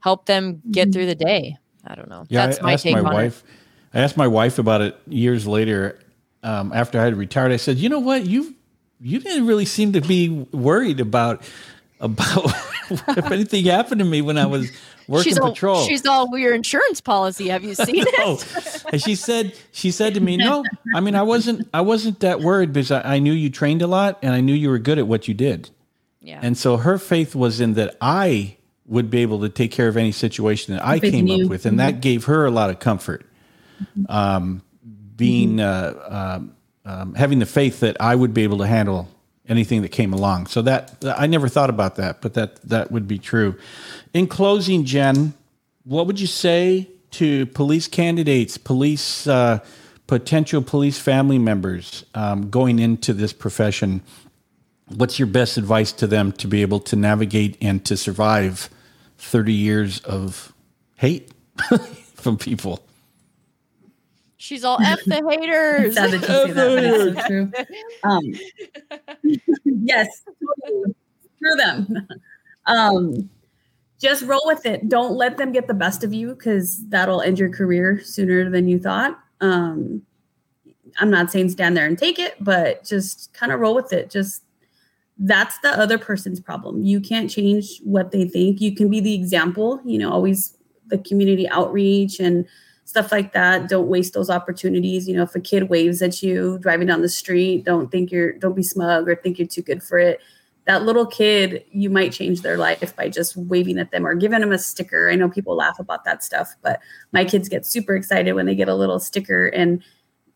help 0.00 0.26
them 0.26 0.60
get 0.70 0.92
through 0.92 1.06
the 1.06 1.14
day 1.14 1.56
i 1.86 1.94
don't 1.94 2.08
know 2.08 2.24
yeah, 2.28 2.46
that's 2.46 2.58
I 2.58 2.62
my 2.62 2.76
take 2.76 2.94
my 2.94 3.00
on 3.00 3.14
wife, 3.14 3.44
it 3.46 3.50
I 3.92 4.00
asked 4.00 4.16
my 4.16 4.28
wife 4.28 4.58
about 4.58 4.82
it 4.82 4.96
years 5.06 5.46
later 5.46 5.98
um, 6.42 6.72
after 6.72 7.00
I 7.00 7.04
had 7.04 7.16
retired. 7.16 7.52
I 7.52 7.56
said, 7.56 7.78
"You 7.78 7.88
know 7.88 7.98
what? 7.98 8.24
You 8.24 8.54
you 9.00 9.18
didn't 9.18 9.46
really 9.46 9.64
seem 9.64 9.92
to 9.94 10.00
be 10.00 10.28
worried 10.52 11.00
about 11.00 11.42
about 12.00 12.44
if 12.90 13.30
anything 13.30 13.64
happened 13.64 14.00
to 14.00 14.04
me 14.04 14.22
when 14.22 14.38
I 14.38 14.46
was 14.46 14.70
working 15.08 15.30
she's 15.30 15.38
all, 15.38 15.52
patrol." 15.52 15.86
She's 15.86 16.06
all 16.06 16.36
your 16.36 16.54
insurance 16.54 17.00
policy. 17.00 17.48
Have 17.48 17.64
you 17.64 17.74
seen 17.74 18.04
it? 18.06 18.84
and 18.92 19.02
she 19.02 19.14
said 19.14 19.54
she 19.72 19.90
said 19.90 20.14
to 20.14 20.20
me, 20.20 20.36
"No, 20.36 20.64
I 20.94 21.00
mean 21.00 21.14
I 21.14 21.22
wasn't 21.22 21.68
I 21.72 21.82
wasn't 21.82 22.20
that 22.20 22.40
worried 22.40 22.72
because 22.72 22.90
I, 22.90 23.16
I 23.16 23.18
knew 23.18 23.32
you 23.32 23.50
trained 23.50 23.82
a 23.82 23.86
lot 23.86 24.18
and 24.22 24.34
I 24.34 24.40
knew 24.40 24.54
you 24.54 24.70
were 24.70 24.78
good 24.78 24.98
at 24.98 25.06
what 25.06 25.28
you 25.28 25.34
did." 25.34 25.70
Yeah. 26.20 26.40
And 26.42 26.56
so 26.56 26.76
her 26.76 26.98
faith 26.98 27.34
was 27.34 27.60
in 27.60 27.74
that 27.74 27.96
I 28.00 28.56
would 28.86 29.10
be 29.10 29.22
able 29.22 29.40
to 29.40 29.48
take 29.48 29.70
care 29.70 29.88
of 29.88 29.96
any 29.96 30.12
situation 30.12 30.74
that 30.74 30.84
I 30.84 30.98
came 30.98 31.28
in 31.28 31.44
up 31.44 31.50
with, 31.50 31.64
and 31.64 31.80
that 31.80 32.00
gave 32.00 32.24
her 32.24 32.44
a 32.44 32.50
lot 32.50 32.70
of 32.70 32.78
comfort. 32.78 33.24
Um, 34.08 34.62
being 35.16 35.60
uh, 35.60 35.94
um, 36.36 36.54
um, 36.84 37.14
having 37.14 37.38
the 37.38 37.46
faith 37.46 37.80
that 37.80 37.96
I 38.00 38.14
would 38.14 38.34
be 38.34 38.42
able 38.42 38.58
to 38.58 38.66
handle 38.66 39.08
anything 39.50 39.82
that 39.82 39.90
came 39.90 40.14
along. 40.14 40.46
So 40.46 40.62
that 40.62 40.96
I 41.04 41.26
never 41.26 41.48
thought 41.48 41.68
about 41.68 41.96
that, 41.96 42.22
but 42.22 42.34
that 42.34 42.62
that 42.62 42.90
would 42.90 43.06
be 43.06 43.18
true. 43.18 43.56
In 44.14 44.26
closing, 44.26 44.84
Jen, 44.84 45.34
what 45.84 46.06
would 46.06 46.20
you 46.20 46.26
say 46.26 46.88
to 47.12 47.46
police 47.46 47.88
candidates, 47.88 48.56
police 48.56 49.26
uh, 49.26 49.58
potential 50.06 50.62
police 50.62 50.98
family 50.98 51.38
members 51.38 52.04
um, 52.14 52.48
going 52.48 52.78
into 52.78 53.12
this 53.12 53.32
profession? 53.32 54.02
What's 54.88 55.18
your 55.18 55.28
best 55.28 55.56
advice 55.56 55.92
to 55.92 56.06
them 56.06 56.32
to 56.32 56.48
be 56.48 56.62
able 56.62 56.80
to 56.80 56.96
navigate 56.96 57.56
and 57.60 57.84
to 57.84 57.96
survive 57.96 58.70
30 59.18 59.52
years 59.52 60.00
of 60.00 60.52
hate 60.96 61.30
from 62.14 62.38
people? 62.38 62.82
She's 64.40 64.64
all 64.64 64.80
F 64.80 65.04
the 65.04 65.16
haters. 65.16 65.96
Sad 65.96 66.12
that 66.12 66.20
you 66.22 66.26
say 66.26 66.52
that, 66.52 66.54
but 66.54 66.84
it's 66.84 67.20
so 67.20 67.26
true. 67.26 67.52
Um, 68.04 68.24
yes, 69.64 70.08
screw 71.36 71.56
them. 71.56 72.08
Um, 72.66 73.30
just 73.98 74.22
roll 74.24 74.42
with 74.44 74.64
it. 74.66 74.88
Don't 74.88 75.16
let 75.16 75.38
them 75.38 75.50
get 75.50 75.66
the 75.66 75.74
best 75.74 76.04
of 76.04 76.12
you 76.12 76.34
because 76.34 76.86
that'll 76.88 77.22
end 77.22 77.38
your 77.38 77.48
career 77.48 78.00
sooner 78.04 78.48
than 78.48 78.68
you 78.68 78.78
thought. 78.78 79.18
Um, 79.40 80.02
I'm 81.00 81.10
not 81.10 81.32
saying 81.32 81.48
stand 81.48 81.76
there 81.76 81.86
and 81.86 81.98
take 81.98 82.18
it, 82.18 82.36
but 82.38 82.84
just 82.84 83.32
kind 83.32 83.50
of 83.50 83.60
roll 83.60 83.74
with 83.74 83.92
it. 83.94 84.10
Just 84.10 84.44
that's 85.18 85.58
the 85.60 85.70
other 85.70 85.98
person's 85.98 86.38
problem. 86.38 86.82
You 86.82 87.00
can't 87.00 87.30
change 87.30 87.80
what 87.82 88.12
they 88.12 88.28
think. 88.28 88.60
You 88.60 88.74
can 88.74 88.88
be 88.88 89.00
the 89.00 89.14
example, 89.14 89.80
you 89.84 89.98
know, 89.98 90.12
always 90.12 90.56
the 90.86 90.98
community 90.98 91.48
outreach 91.48 92.20
and 92.20 92.46
stuff 92.90 93.12
like 93.12 93.32
that. 93.32 93.68
Don't 93.68 93.86
waste 93.86 94.14
those 94.14 94.28
opportunities. 94.28 95.08
You 95.08 95.16
know, 95.16 95.22
if 95.22 95.34
a 95.36 95.40
kid 95.40 95.70
waves 95.70 96.02
at 96.02 96.22
you 96.24 96.58
driving 96.58 96.88
down 96.88 97.02
the 97.02 97.08
street, 97.08 97.64
don't 97.64 97.88
think 97.90 98.10
you're, 98.10 98.32
don't 98.32 98.56
be 98.56 98.64
smug 98.64 99.08
or 99.08 99.14
think 99.14 99.38
you're 99.38 99.46
too 99.46 99.62
good 99.62 99.80
for 99.80 99.96
it. 99.98 100.20
That 100.66 100.82
little 100.82 101.06
kid, 101.06 101.64
you 101.70 101.88
might 101.88 102.12
change 102.12 102.42
their 102.42 102.58
life 102.58 102.94
by 102.96 103.08
just 103.08 103.36
waving 103.36 103.78
at 103.78 103.92
them 103.92 104.04
or 104.04 104.14
giving 104.14 104.40
them 104.40 104.50
a 104.50 104.58
sticker. 104.58 105.08
I 105.08 105.14
know 105.14 105.28
people 105.28 105.54
laugh 105.54 105.78
about 105.78 106.04
that 106.04 106.24
stuff, 106.24 106.54
but 106.62 106.80
my 107.12 107.24
kids 107.24 107.48
get 107.48 107.64
super 107.64 107.94
excited 107.94 108.32
when 108.32 108.46
they 108.46 108.56
get 108.56 108.68
a 108.68 108.74
little 108.74 108.98
sticker. 108.98 109.46
And 109.46 109.82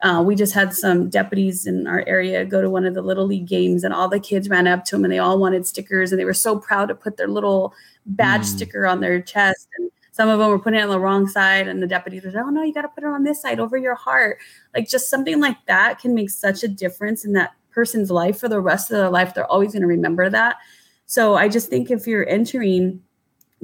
uh, 0.01 0.23
we 0.25 0.35
just 0.37 0.55
had 0.55 0.73
some 0.73 1.09
deputies 1.09 1.67
in 1.67 1.87
our 1.89 2.05
area 2.07 2.45
go 2.45 2.63
to 2.63 2.71
one 2.71 2.85
of 2.85 2.95
the 2.95 3.03
little 3.03 3.27
league 3.27 3.49
games, 3.49 3.83
and 3.85 3.93
all 3.93 4.09
the 4.09 4.21
kids 4.21 4.49
ran 4.49 4.67
up 4.67 4.85
to 4.85 4.97
them 4.97 5.05
and 5.05 5.13
they 5.13 5.19
all 5.19 5.39
wanted 5.39 5.67
stickers, 5.67 6.13
and 6.13 6.21
they 6.21 6.25
were 6.25 6.35
so 6.35 6.59
proud 6.59 6.87
to 6.87 6.95
put 6.95 7.17
their 7.17 7.29
little 7.29 7.73
badge 8.07 8.43
Mm. 8.43 8.57
sticker 8.57 8.87
on 8.87 9.01
their 9.01 9.21
chest. 9.21 9.69
And 9.79 9.91
some 10.15 10.28
of 10.28 10.39
them 10.39 10.49
were 10.49 10.61
putting 10.61 10.78
it 10.78 10.85
on 10.85 10.91
the 10.91 11.01
wrong 11.01 11.27
side, 11.27 11.66
and 11.66 11.82
the 11.82 11.89
deputies 11.89 12.23
were 12.23 12.31
like, 12.31 12.45
"Oh 12.45 12.49
no, 12.49 12.62
you 12.62 12.73
got 12.73 12.82
to 12.82 12.89
put 12.89 13.03
it 13.03 13.09
on 13.09 13.24
this 13.24 13.43
side 13.43 13.59
over 13.59 13.77
your 13.77 13.97
heart." 13.97 14.39
Like 14.73 14.89
just 14.89 15.11
something 15.11 15.41
like 15.41 15.57
that 15.66 15.99
can 15.99 16.15
make 16.15 16.31
such 16.31 16.62
a 16.62 16.69
difference 16.69 17.24
in 17.24 17.32
that 17.32 17.53
person's 17.73 18.12
life 18.12 18.39
for 18.39 18.49
the 18.49 18.61
rest 18.61 18.93
of 18.93 18.99
their 18.99 19.11
life. 19.11 19.35
They're 19.35 19.51
always 19.51 19.73
going 19.73 19.82
to 19.82 19.89
remember 19.89 20.31
that. 20.31 20.59
So 21.07 21.35
I 21.35 21.49
just 21.49 21.69
think 21.69 21.91
if 21.91 22.07
you're 22.07 22.28
entering, 22.28 23.03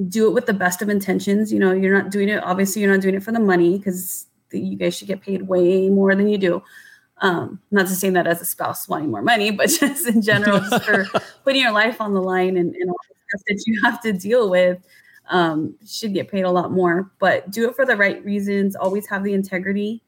do 0.09 0.27
it 0.27 0.33
with 0.33 0.45
the 0.45 0.53
best 0.53 0.81
of 0.81 0.89
intentions. 0.89 1.53
You 1.53 1.59
know, 1.59 1.71
you're 1.71 1.97
not 1.97 2.11
doing 2.11 2.27
it. 2.27 2.43
Obviously, 2.43 2.81
you're 2.81 2.91
not 2.91 3.01
doing 3.01 3.15
it 3.15 3.23
for 3.23 3.31
the 3.31 3.39
money 3.39 3.77
because 3.77 4.25
you 4.51 4.75
guys 4.75 4.97
should 4.97 5.07
get 5.07 5.21
paid 5.21 5.43
way 5.43 5.87
more 5.87 6.13
than 6.15 6.27
you 6.27 6.37
do. 6.37 6.61
Um, 7.19 7.61
not 7.71 7.87
to 7.87 7.95
say 7.95 8.09
that 8.09 8.27
as 8.27 8.41
a 8.41 8.45
spouse 8.45 8.89
wanting 8.89 9.09
more 9.09 9.21
money, 9.21 9.51
but 9.51 9.69
just 9.79 10.05
in 10.05 10.21
general, 10.21 10.59
just 10.59 10.83
for 10.83 11.05
putting 11.45 11.61
your 11.61 11.71
life 11.71 12.01
on 12.01 12.13
the 12.13 12.21
line 12.21 12.57
and, 12.57 12.75
and 12.75 12.89
all 12.89 12.97
the 13.07 13.15
stuff 13.29 13.41
that 13.47 13.63
you 13.65 13.81
have 13.85 14.01
to 14.01 14.11
deal 14.11 14.49
with, 14.49 14.79
um, 15.31 15.75
should 15.85 16.13
get 16.13 16.29
paid 16.29 16.43
a 16.43 16.51
lot 16.51 16.71
more. 16.71 17.09
But 17.19 17.49
do 17.49 17.67
it 17.67 17.75
for 17.75 17.85
the 17.85 17.97
right 17.97 18.23
reasons. 18.23 18.75
Always 18.75 19.07
have 19.07 19.23
the 19.23 19.33
integrity 19.33 20.03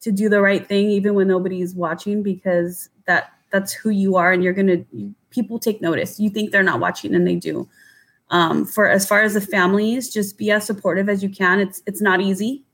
to 0.00 0.10
do 0.10 0.28
the 0.28 0.40
right 0.40 0.66
thing, 0.66 0.88
even 0.90 1.14
when 1.14 1.28
nobody's 1.28 1.74
watching, 1.74 2.22
because 2.22 2.88
that 3.06 3.32
that's 3.50 3.72
who 3.72 3.90
you 3.90 4.16
are, 4.16 4.32
and 4.32 4.42
you're 4.42 4.54
gonna. 4.54 4.78
People 5.30 5.58
take 5.58 5.82
notice. 5.82 6.18
You 6.18 6.30
think 6.30 6.50
they're 6.50 6.62
not 6.62 6.80
watching, 6.80 7.14
and 7.14 7.26
they 7.26 7.36
do. 7.36 7.68
Um, 8.30 8.64
for 8.64 8.88
as 8.88 9.06
far 9.06 9.22
as 9.22 9.34
the 9.34 9.40
families, 9.40 10.12
just 10.12 10.38
be 10.38 10.50
as 10.50 10.64
supportive 10.64 11.08
as 11.08 11.22
you 11.22 11.28
can. 11.28 11.60
It's 11.60 11.82
it's 11.86 12.00
not 12.00 12.20
easy. 12.20 12.64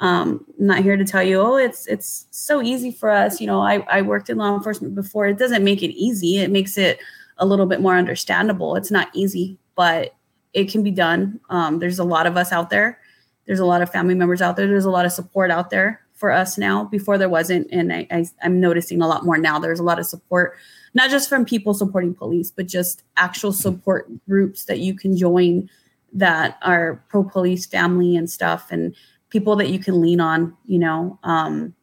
Um, 0.00 0.44
I'm 0.58 0.66
not 0.66 0.82
here 0.82 0.96
to 0.96 1.04
tell 1.04 1.22
you, 1.22 1.40
oh, 1.40 1.56
it's 1.56 1.86
it's 1.86 2.26
so 2.30 2.60
easy 2.60 2.90
for 2.90 3.08
us. 3.10 3.40
You 3.40 3.46
know, 3.46 3.60
I, 3.60 3.84
I 3.88 4.02
worked 4.02 4.30
in 4.30 4.38
law 4.38 4.54
enforcement 4.56 4.96
before. 4.96 5.26
It 5.26 5.38
doesn't 5.38 5.62
make 5.62 5.82
it 5.82 5.92
easy. 5.94 6.38
It 6.38 6.50
makes 6.50 6.76
it 6.76 6.98
a 7.38 7.46
little 7.46 7.66
bit 7.66 7.80
more 7.80 7.96
understandable. 7.96 8.74
It's 8.74 8.90
not 8.90 9.08
easy, 9.14 9.58
but 9.76 10.14
it 10.54 10.70
can 10.70 10.82
be 10.82 10.90
done. 10.90 11.40
Um, 11.50 11.78
there's 11.78 11.98
a 11.98 12.04
lot 12.04 12.26
of 12.26 12.36
us 12.36 12.52
out 12.52 12.70
there. 12.70 12.98
There's 13.46 13.60
a 13.60 13.64
lot 13.64 13.82
of 13.82 13.90
family 13.90 14.14
members 14.14 14.40
out 14.40 14.56
there. 14.56 14.66
There's 14.66 14.84
a 14.84 14.90
lot 14.90 15.06
of 15.06 15.12
support 15.12 15.50
out 15.50 15.70
there 15.70 16.00
for 16.14 16.30
us 16.30 16.56
now. 16.56 16.84
Before 16.84 17.18
there 17.18 17.28
wasn't, 17.28 17.68
and 17.72 17.92
I, 17.92 18.06
I 18.10 18.24
I'm 18.42 18.60
noticing 18.60 19.02
a 19.02 19.08
lot 19.08 19.24
more 19.24 19.38
now. 19.38 19.58
There's 19.58 19.80
a 19.80 19.84
lot 19.84 19.98
of 19.98 20.06
support, 20.06 20.54
not 20.94 21.10
just 21.10 21.28
from 21.28 21.44
people 21.44 21.74
supporting 21.74 22.14
police, 22.14 22.50
but 22.50 22.66
just 22.66 23.02
actual 23.16 23.52
support 23.52 24.08
groups 24.26 24.66
that 24.66 24.78
you 24.78 24.94
can 24.94 25.16
join 25.16 25.68
that 26.12 26.58
are 26.62 27.02
pro 27.08 27.24
police 27.24 27.66
family 27.66 28.16
and 28.16 28.30
stuff 28.30 28.70
and 28.70 28.94
people 29.30 29.56
that 29.56 29.70
you 29.70 29.78
can 29.78 30.00
lean 30.00 30.20
on 30.20 30.54
you 30.66 30.78
know 30.78 31.18
um, 31.24 31.74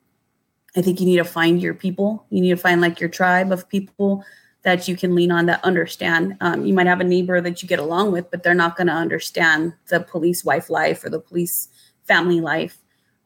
i 0.75 0.81
think 0.81 0.99
you 0.99 1.05
need 1.05 1.17
to 1.17 1.23
find 1.23 1.61
your 1.61 1.73
people 1.73 2.25
you 2.29 2.41
need 2.41 2.49
to 2.49 2.57
find 2.57 2.79
like 2.79 2.99
your 2.99 3.09
tribe 3.09 3.51
of 3.51 3.67
people 3.69 4.23
that 4.63 4.87
you 4.87 4.95
can 4.95 5.15
lean 5.15 5.31
on 5.31 5.45
that 5.45 5.63
understand. 5.63 6.35
Um, 6.41 6.65
you 6.65 6.73
might 6.73 6.87
have 6.87 6.99
a 6.99 7.05
neighbor 7.05 7.39
that 7.39 7.61
you 7.61 7.67
get 7.67 7.79
along 7.79 8.11
with 8.11 8.29
but 8.29 8.43
they're 8.43 8.53
not 8.53 8.75
going 8.75 8.87
to 8.87 8.93
understand 8.93 9.73
the 9.89 10.01
police 10.01 10.43
wife 10.43 10.69
life 10.69 11.03
or 11.03 11.09
the 11.09 11.19
police 11.19 11.69
family 12.03 12.41
life. 12.41 12.77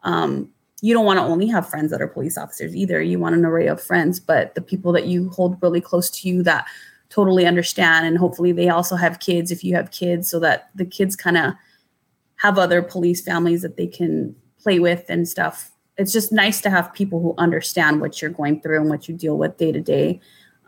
Um, 0.03 0.49
you 0.81 0.93
don't 0.93 1.05
want 1.05 1.17
to 1.17 1.23
only 1.23 1.47
have 1.47 1.69
friends 1.69 1.91
that 1.91 2.01
are 2.01 2.07
police 2.07 2.37
officers 2.37 2.75
either. 2.75 3.01
You 3.01 3.17
want 3.17 3.35
an 3.35 3.45
array 3.45 3.67
of 3.67 3.81
friends 3.81 4.19
but 4.19 4.53
the 4.53 4.61
people 4.61 4.91
that 4.93 5.07
you 5.07 5.29
hold 5.29 5.57
really 5.61 5.81
close 5.81 6.09
to 6.21 6.27
you 6.27 6.43
that 6.43 6.67
totally 7.09 7.45
understand 7.45 8.07
and 8.07 8.17
hopefully 8.17 8.51
they 8.51 8.69
also 8.69 8.95
have 8.95 9.19
kids 9.19 9.51
if 9.51 9.63
you 9.63 9.75
have 9.75 9.91
kids 9.91 10.29
so 10.29 10.39
that 10.39 10.69
the 10.75 10.85
kids 10.85 11.15
kind 11.15 11.37
of 11.37 11.53
have 12.37 12.57
other 12.57 12.81
police 12.81 13.21
families 13.21 13.61
that 13.61 13.77
they 13.77 13.87
can 13.87 14.35
play 14.61 14.79
with 14.79 15.05
and 15.09 15.27
stuff. 15.27 15.71
It's 15.97 16.11
just 16.11 16.31
nice 16.31 16.59
to 16.61 16.69
have 16.69 16.93
people 16.93 17.21
who 17.21 17.35
understand 17.37 18.01
what 18.01 18.21
you're 18.21 18.31
going 18.31 18.61
through 18.61 18.81
and 18.81 18.89
what 18.89 19.07
you 19.07 19.15
deal 19.15 19.37
with 19.37 19.57
day 19.57 19.71
to 19.71 19.81
day 19.81 20.19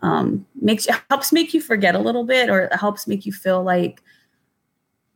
um, 0.02 0.46
makes 0.60 0.86
helps 1.10 1.32
make 1.32 1.54
you 1.54 1.60
forget 1.60 1.94
a 1.94 1.98
little 1.98 2.24
bit 2.24 2.50
or 2.50 2.60
it 2.62 2.74
helps 2.74 3.06
make 3.06 3.24
you 3.26 3.32
feel 3.32 3.62
like 3.62 4.02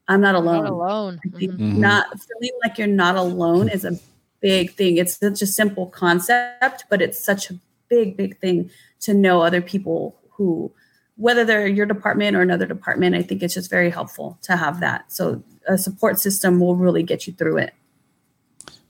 i'm 0.08 0.20
not 0.20 0.34
alone, 0.34 0.64
Not 0.64 0.72
alone. 0.72 1.20
I 1.24 1.38
think 1.38 1.52
Mhm. 1.52 1.58
Mhm. 1.74 1.76
not 1.76 2.06
feeling 2.20 2.58
like 2.64 2.78
you're 2.78 2.86
not 2.88 3.16
alone 3.16 3.68
is 3.68 3.84
a 3.84 3.92
big 4.40 4.72
thing 4.74 4.96
it's 4.96 5.16
such 5.18 5.42
a 5.42 5.46
simple 5.46 5.86
concept 5.86 6.84
but 6.88 7.02
it's 7.02 7.22
such 7.22 7.50
a 7.50 7.54
big 7.88 8.16
big 8.16 8.38
thing 8.40 8.70
to 9.00 9.12
know 9.14 9.42
other 9.42 9.60
people 9.60 10.16
who 10.30 10.72
whether 11.16 11.44
they're 11.44 11.66
your 11.66 11.84
department 11.86 12.34
or 12.36 12.40
another 12.40 12.64
department 12.66 13.14
i 13.14 13.22
think 13.22 13.42
it's 13.42 13.54
just 13.54 13.68
very 13.70 13.90
helpful 13.90 14.38
to 14.42 14.56
have 14.56 14.80
that 14.80 15.12
so 15.12 15.42
a 15.68 15.76
support 15.76 16.18
system 16.18 16.58
will 16.58 16.74
really 16.76 17.02
get 17.02 17.26
you 17.26 17.32
through 17.34 17.58
it 17.58 17.74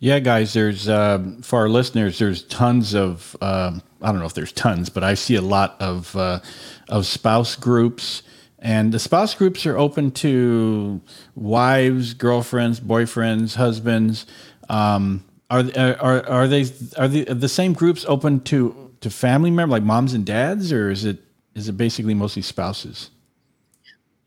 Yeah, 0.03 0.19
guys, 0.19 0.55
there's 0.55 0.89
um, 0.89 1.43
for 1.43 1.59
our 1.59 1.69
listeners, 1.69 2.19
there's 2.19 2.45
tons 2.45 2.95
of 2.95 3.37
um, 3.43 3.83
I 4.03 4.11
don't 4.11 4.21
know 4.21 4.27
if 4.27 4.35
there's 4.35 4.53
tons, 4.53 4.89
but 4.89 5.05
I 5.05 5.15
see 5.15 5.35
a 5.35 5.43
lot 5.43 5.77
of 5.81 6.15
uh, 6.17 6.41
of 6.89 7.07
spouse 7.07 7.57
groups, 7.57 8.23
and 8.59 8.93
the 8.93 8.99
spouse 8.99 9.35
groups 9.35 9.67
are 9.67 9.77
open 9.77 10.11
to 10.13 11.01
wives, 11.35 12.15
girlfriends, 12.15 12.81
boyfriends, 12.81 13.57
husbands. 13.57 14.27
Um, 14.69 15.25
are, 15.51 15.65
are 15.77 16.27
are 16.29 16.49
they 16.49 16.67
are 16.97 17.09
the 17.09 17.25
the 17.25 17.49
same 17.49 17.73
groups 17.73 18.05
open 18.09 18.41
to 18.45 18.93
to 19.01 19.11
family 19.11 19.51
members 19.51 19.73
like 19.73 19.83
moms 19.83 20.15
and 20.15 20.25
dads, 20.25 20.73
or 20.73 20.91
is 20.91 21.05
it 21.05 21.19
is 21.55 21.69
it 21.69 21.77
basically 21.77 22.15
mostly 22.15 22.43
spouses? 22.43 23.11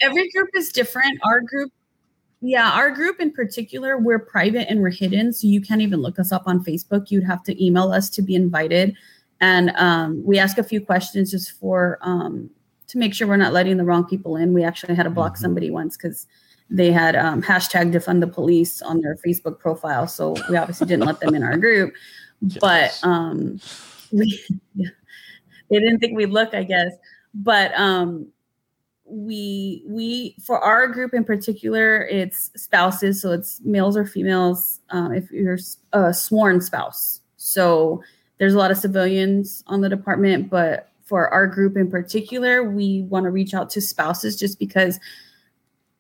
every 0.04 0.30
group 0.30 0.50
is 0.54 0.72
different 0.72 1.20
our 1.24 1.42
group 1.42 1.72
yeah 2.42 2.72
our 2.72 2.92
group 2.92 3.20
in 3.20 3.32
particular 3.32 3.98
we're 3.98 4.20
private 4.20 4.70
and 4.70 4.82
we're 4.82 4.90
hidden 4.90 5.32
so 5.32 5.48
you 5.48 5.62
can't 5.62 5.82
even 5.82 6.02
look 6.02 6.20
us 6.20 6.32
up 6.32 6.44
on 6.46 6.64
facebook 6.64 7.10
you'd 7.10 7.24
have 7.24 7.42
to 7.44 7.64
email 7.64 7.92
us 7.92 8.10
to 8.10 8.22
be 8.22 8.36
invited 8.36 8.96
and 9.44 9.72
um, 9.76 10.24
we 10.24 10.40
ask 10.40 10.58
a 10.58 10.64
few 10.64 10.80
questions 10.80 11.30
just 11.32 11.52
for 11.60 12.00
um, 12.02 12.50
to 12.88 12.98
make 12.98 13.14
sure 13.14 13.28
we're 13.28 13.36
not 13.36 13.52
letting 13.52 13.76
the 13.76 13.84
wrong 13.84 14.06
people 14.06 14.38
in 14.38 14.54
we 14.54 14.64
actually 14.64 14.96
had 14.96 15.04
to 15.04 15.10
block 15.10 15.34
Mhm. 15.34 15.42
somebody 15.42 15.70
once 15.70 15.98
because 15.98 16.26
they 16.70 16.94
had 16.94 17.14
um, 17.18 17.42
hashtag 17.42 17.92
defund 17.92 18.22
the 18.22 18.28
police 18.28 18.82
on 18.82 19.02
their 19.02 19.18
Facebook 19.18 19.60
profile. 19.60 20.08
So 20.08 20.36
we 20.50 20.56
obviously 20.56 20.88
didn't 20.88 21.06
let 21.06 21.20
them 21.20 21.36
in 21.36 21.44
our 21.44 21.58
group, 21.58 21.94
yes. 22.42 22.58
but 22.62 23.00
um, 23.04 23.60
we, 24.14 24.42
they 24.76 25.80
didn't 25.80 26.00
think 26.00 26.16
we'd 26.16 26.30
look, 26.30 26.54
I 26.54 26.64
guess. 26.64 26.94
But 27.34 27.78
um, 27.78 28.28
we 29.06 29.84
we 29.86 30.38
for 30.42 30.58
our 30.60 30.88
group 30.88 31.14
in 31.14 31.26
particular, 31.26 32.08
it's 32.08 32.50
spouses, 32.56 33.22
so 33.22 33.32
it's 33.34 33.60
males 33.66 33.98
or 33.98 34.06
females. 34.06 34.80
Um, 34.90 35.14
if 35.14 35.30
you're 35.32 35.60
a 35.92 36.14
sworn 36.14 36.62
spouse, 36.62 37.20
so 37.36 38.02
there's 38.44 38.54
a 38.54 38.58
lot 38.58 38.72
of 38.72 38.78
civilians 38.78 39.64
on 39.68 39.80
the 39.80 39.88
department, 39.88 40.50
but 40.50 40.90
for 41.06 41.30
our 41.30 41.48
group 41.48 41.78
in 41.78 41.90
particular, 41.90 42.62
we 42.62 43.04
want 43.04 43.24
to 43.24 43.30
reach 43.30 43.54
out 43.54 43.70
to 43.70 43.80
spouses 43.80 44.38
just 44.38 44.60
because 44.60 45.00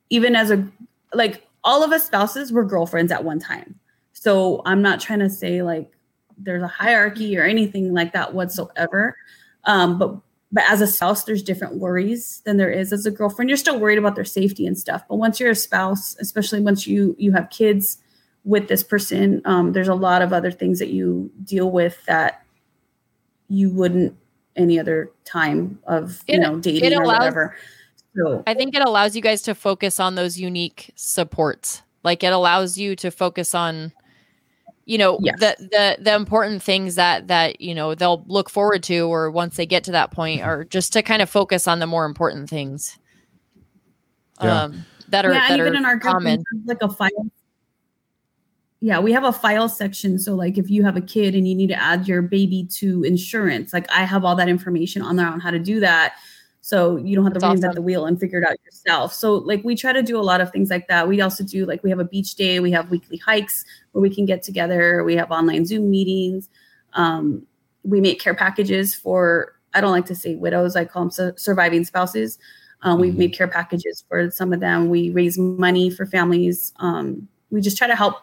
even 0.10 0.36
as 0.36 0.52
a 0.52 0.68
like 1.14 1.48
all 1.64 1.86
of 1.86 1.94
us 1.94 2.06
spouses 2.06 2.52
were 2.52 2.65
girlfriends 2.65 3.14
at 3.14 3.24
one 3.24 3.40
time. 3.40 3.80
So 4.11 4.61
I'm 4.65 4.82
not 4.82 4.99
trying 4.99 5.20
to 5.20 5.30
say 5.30 5.64
like 5.64 5.90
there's 6.38 6.61
a 6.61 6.68
hierarchy 6.68 7.38
or 7.38 7.44
anything 7.44 7.94
like 7.94 8.11
that 8.11 8.34
whatsoever. 8.34 9.15
Um, 9.64 9.98
but 9.98 10.18
but 10.52 10.65
as 10.68 10.82
a 10.82 10.88
spouse, 10.88 11.24
there's 11.24 11.44
different 11.44 11.76
worries 11.76 12.41
than 12.44 12.57
there 12.57 12.70
is 12.70 12.91
as 12.91 13.06
a 13.06 13.11
girlfriend. 13.11 13.49
You're 13.49 13.56
still 13.56 13.80
worried 13.80 13.99
about 13.99 14.15
their 14.15 14.26
safety 14.26 14.68
and 14.68 14.78
stuff. 14.78 15.02
But 15.07 15.15
once 15.15 15.40
you're 15.40 15.52
a 15.52 15.56
spouse, 15.56 16.18
especially 16.20 16.60
once 16.60 16.86
you 16.86 17.15
you 17.18 17.32
have 17.32 17.49
kids 17.52 17.99
with 18.44 18.68
this 18.68 18.84
person, 18.84 19.41
um, 19.45 19.74
there's 19.74 19.88
a 19.88 19.95
lot 19.95 20.22
of 20.22 20.34
other 20.34 20.52
things 20.52 20.80
that 20.80 20.90
you 20.90 21.32
deal 21.44 21.72
with 21.72 22.03
that 22.06 22.44
you 23.48 23.70
wouldn't 23.70 24.15
any 24.56 24.80
other 24.80 25.11
time 25.26 25.80
of 25.88 26.22
you 26.28 26.40
know 26.40 26.60
dating 26.60 26.94
allows, 26.94 26.99
or 26.99 27.06
whatever. 27.06 27.56
So 28.15 28.44
I 28.45 28.53
think 28.53 28.76
it 28.76 28.82
allows 28.82 29.15
you 29.15 29.22
guys 29.22 29.41
to 29.44 29.56
focus 29.56 29.99
on 29.99 30.15
those 30.15 30.40
unique 30.40 30.91
supports. 30.95 31.82
Like 32.03 32.24
it 32.24 32.34
allows 32.34 32.78
you 32.78 32.95
to 32.98 33.11
focus 33.11 33.56
on 33.56 33.94
you 34.86 34.98
know 34.98 35.18
yes. 35.22 35.40
the 35.40 35.56
the 35.60 36.03
the 36.03 36.14
important 36.14 36.61
things 36.61 36.95
that 36.95 37.28
that 37.28 37.61
you 37.61 37.74
know 37.74 37.95
they'll 37.95 38.24
look 38.28 38.49
forward 38.49 38.84
to 38.84 39.02
or 39.02 39.32
once 39.32 39.56
they 39.56 39.65
get 39.65 39.86
to 39.86 39.91
that 39.91 40.11
point 40.11 40.41
or 40.41 40.65
just 40.65 40.94
to 40.94 41.02
kind 41.02 41.22
of 41.22 41.30
focus 41.30 41.68
on 41.68 41.80
the 41.80 41.88
more 41.88 42.06
important 42.06 42.49
things 42.49 42.99
yeah. 44.41 44.64
um 44.64 44.86
that 45.07 45.26
are 45.26 45.32
yeah, 45.32 45.48
that 45.48 45.60
even 45.60 45.74
are 45.74 45.78
in 45.78 45.86
our 45.86 45.98
common 45.98 46.44
like 46.65 46.82
a 46.82 46.90
file 46.90 47.32
yeah, 48.84 48.99
we 48.99 49.14
have 49.14 49.23
a 49.23 49.31
file 49.31 49.69
section. 49.69 50.19
So, 50.19 50.35
like, 50.35 50.57
if 50.57 50.69
you 50.69 50.84
have 50.84 50.97
a 50.97 51.01
kid 51.01 51.35
and 51.35 51.47
you 51.47 51.55
need 51.55 51.68
to 51.68 51.81
add 51.81 52.05
your 52.05 52.22
baby 52.22 52.65
to 52.80 53.01
insurance, 53.03 53.72
like, 53.72 53.89
I 53.89 54.03
have 54.03 54.26
all 54.26 54.35
that 54.35 54.49
information 54.49 55.01
on 55.01 55.15
there 55.15 55.26
on 55.26 55.39
how 55.39 55.51
to 55.51 55.57
do 55.57 55.80
that. 55.80 56.15
So 56.60 56.97
you 56.97 57.15
don't 57.15 57.23
have 57.23 57.34
That's 57.34 57.45
to 57.45 57.49
reinvent 57.51 57.69
awesome. 57.69 57.76
the 57.76 57.81
wheel 57.81 58.05
and 58.05 58.19
figure 58.19 58.39
it 58.39 58.45
out 58.45 58.57
yourself. 58.65 59.14
So, 59.14 59.35
like, 59.35 59.64
we 59.64 59.77
try 59.77 59.93
to 59.93 60.03
do 60.03 60.19
a 60.19 60.22
lot 60.22 60.41
of 60.41 60.51
things 60.51 60.69
like 60.69 60.89
that. 60.89 61.07
We 61.07 61.22
also 61.22 61.45
do, 61.45 61.65
like, 61.65 61.81
we 61.81 61.89
have 61.91 61.99
a 61.99 62.03
beach 62.03 62.35
day, 62.35 62.60
we 62.60 62.72
have 62.72 62.91
weekly 62.91 63.15
hikes 63.15 63.64
where 63.93 64.01
we 64.01 64.14
can 64.14 64.26
get 64.26 64.43
together, 64.43 65.01
we 65.05 65.15
have 65.15 65.31
online 65.31 65.65
Zoom 65.65 65.89
meetings. 65.89 66.49
Um, 66.91 67.47
we 67.84 68.01
make 68.01 68.19
care 68.19 68.35
packages 68.35 68.93
for, 68.93 69.53
I 69.73 69.80
don't 69.80 69.91
like 69.91 70.07
to 70.07 70.15
say 70.15 70.35
widows, 70.35 70.76
I 70.76 70.84
call 70.84 71.03
them 71.03 71.11
su- 71.11 71.34
surviving 71.38 71.85
spouses. 71.85 72.38
Um, 72.81 72.99
we've 72.99 73.11
mm-hmm. 73.11 73.19
made 73.19 73.34
care 73.34 73.47
packages 73.47 74.03
for 74.10 74.30
some 74.30 74.51
of 74.51 74.60
them. 74.60 74.89
We 74.89 75.10
raise 75.10 75.38
money 75.38 75.89
for 75.89 76.05
families. 76.05 76.73
Um, 76.81 77.30
we 77.49 77.61
just 77.61 77.77
try 77.77 77.88
to 77.88 77.95
help 77.95 78.18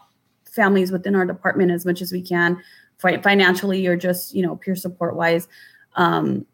families 0.54 0.92
within 0.92 1.14
our 1.14 1.24
department 1.24 1.70
as 1.70 1.86
much 1.86 2.02
as 2.02 2.12
we 2.12 2.22
can. 2.22 2.62
Financially 2.98 3.86
or 3.86 3.96
just 3.96 4.34
you 4.34 4.42
know 4.42 4.56
peer 4.56 4.76
support 4.76 5.16
wise. 5.16 5.48
Um, 5.96 6.44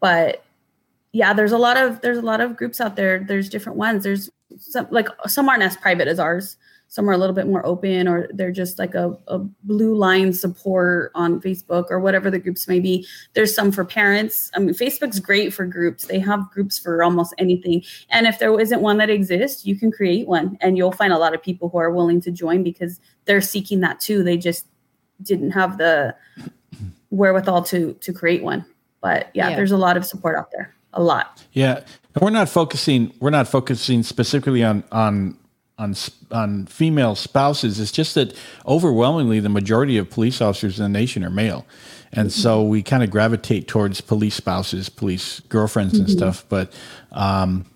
but 0.00 0.44
yeah 1.12 1.32
there's 1.32 1.52
a 1.52 1.58
lot 1.58 1.76
of 1.76 2.00
there's 2.02 2.18
a 2.18 2.22
lot 2.22 2.40
of 2.40 2.56
groups 2.56 2.80
out 2.80 2.96
there. 2.96 3.20
There's 3.20 3.48
different 3.48 3.78
ones. 3.78 4.02
There's 4.02 4.30
some 4.58 4.88
like 4.90 5.08
some 5.26 5.48
aren't 5.48 5.62
as 5.62 5.76
private 5.76 6.08
as 6.08 6.18
ours 6.18 6.56
some 6.88 7.10
are 7.10 7.12
a 7.12 7.18
little 7.18 7.34
bit 7.34 7.46
more 7.46 7.64
open 7.66 8.08
or 8.08 8.28
they're 8.32 8.52
just 8.52 8.78
like 8.78 8.94
a, 8.94 9.16
a 9.28 9.38
blue 9.38 9.94
line 9.94 10.32
support 10.32 11.10
on 11.14 11.40
facebook 11.40 11.86
or 11.90 12.00
whatever 12.00 12.30
the 12.30 12.38
groups 12.38 12.68
may 12.68 12.80
be. 12.80 13.06
There's 13.34 13.54
some 13.54 13.72
for 13.72 13.84
parents. 13.84 14.50
I 14.54 14.60
mean 14.60 14.74
facebook's 14.74 15.20
great 15.20 15.52
for 15.52 15.66
groups. 15.66 16.06
They 16.06 16.18
have 16.20 16.50
groups 16.50 16.78
for 16.78 17.02
almost 17.02 17.34
anything. 17.38 17.82
And 18.10 18.26
if 18.26 18.38
there 18.38 18.58
isn't 18.58 18.80
one 18.80 18.98
that 18.98 19.10
exists 19.10 19.66
you 19.66 19.76
can 19.76 19.90
create 19.90 20.26
one 20.26 20.56
and 20.60 20.76
you'll 20.76 20.92
find 20.92 21.12
a 21.12 21.18
lot 21.18 21.34
of 21.34 21.42
people 21.42 21.68
who 21.68 21.78
are 21.78 21.90
willing 21.90 22.20
to 22.22 22.30
join 22.30 22.62
because 22.62 23.00
they're 23.24 23.40
seeking 23.40 23.80
that 23.80 24.00
too. 24.00 24.22
They 24.22 24.36
just 24.36 24.66
didn't 25.22 25.50
have 25.52 25.78
the 25.78 26.14
wherewithal 27.10 27.62
to 27.64 27.94
to 27.94 28.12
create 28.12 28.42
one. 28.42 28.64
But 29.00 29.30
yeah, 29.34 29.50
yeah. 29.50 29.56
there's 29.56 29.72
a 29.72 29.76
lot 29.76 29.96
of 29.96 30.04
support 30.06 30.36
out 30.36 30.50
there. 30.52 30.74
A 30.92 31.02
lot. 31.02 31.44
Yeah. 31.52 31.84
And 32.14 32.22
we're 32.22 32.30
not 32.30 32.48
focusing 32.48 33.12
we're 33.20 33.30
not 33.30 33.48
focusing 33.48 34.02
specifically 34.02 34.64
on 34.64 34.82
on 34.92 35.38
on 35.78 35.94
on 36.30 36.66
female 36.66 37.14
spouses. 37.14 37.78
It's 37.78 37.92
just 37.92 38.14
that 38.14 38.34
overwhelmingly 38.66 39.40
the 39.40 39.48
majority 39.48 39.98
of 39.98 40.10
police 40.10 40.40
officers 40.40 40.78
in 40.78 40.84
the 40.84 40.98
nation 40.98 41.24
are 41.24 41.30
male, 41.30 41.66
and 42.12 42.32
so 42.32 42.62
we 42.62 42.82
kind 42.82 43.02
of 43.02 43.10
gravitate 43.10 43.68
towards 43.68 44.00
police 44.00 44.34
spouses, 44.34 44.88
police 44.88 45.40
girlfriends, 45.40 45.94
mm-hmm. 45.94 46.04
and 46.04 46.10
stuff. 46.10 46.44
But 46.48 46.72
um, 47.12 47.66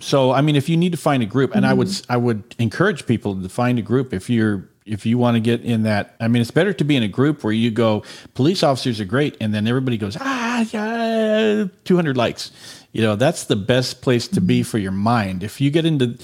so 0.00 0.32
I 0.32 0.40
mean, 0.40 0.56
if 0.56 0.68
you 0.68 0.76
need 0.76 0.92
to 0.92 0.98
find 0.98 1.22
a 1.22 1.26
group, 1.26 1.54
and 1.54 1.62
mm-hmm. 1.62 1.70
I 1.70 1.74
would 1.74 1.88
mm-hmm. 1.88 2.12
I 2.12 2.16
would 2.16 2.54
encourage 2.58 3.06
people 3.06 3.40
to 3.40 3.48
find 3.48 3.78
a 3.78 3.82
group 3.82 4.12
if 4.12 4.28
you're 4.28 4.68
if 4.84 5.04
you 5.04 5.18
want 5.18 5.34
to 5.34 5.40
get 5.40 5.62
in 5.62 5.82
that 5.82 6.14
i 6.20 6.28
mean 6.28 6.40
it's 6.40 6.52
better 6.52 6.72
to 6.72 6.84
be 6.84 6.94
in 6.94 7.02
a 7.02 7.08
group 7.08 7.42
where 7.42 7.52
you 7.52 7.72
go 7.72 8.04
police 8.34 8.62
officers 8.62 9.00
are 9.00 9.04
great 9.04 9.36
and 9.40 9.52
then 9.52 9.66
everybody 9.66 9.98
goes 9.98 10.16
ah 10.20 10.64
yeah 10.70 11.64
200 11.84 12.16
likes 12.16 12.52
you 12.92 13.02
know 13.02 13.16
that's 13.16 13.46
the 13.46 13.56
best 13.56 14.00
place 14.00 14.28
to 14.28 14.40
be 14.40 14.60
mm-hmm. 14.60 14.70
for 14.70 14.78
your 14.78 14.92
mind 14.92 15.42
if 15.42 15.60
you 15.60 15.72
get 15.72 15.84
into 15.84 16.16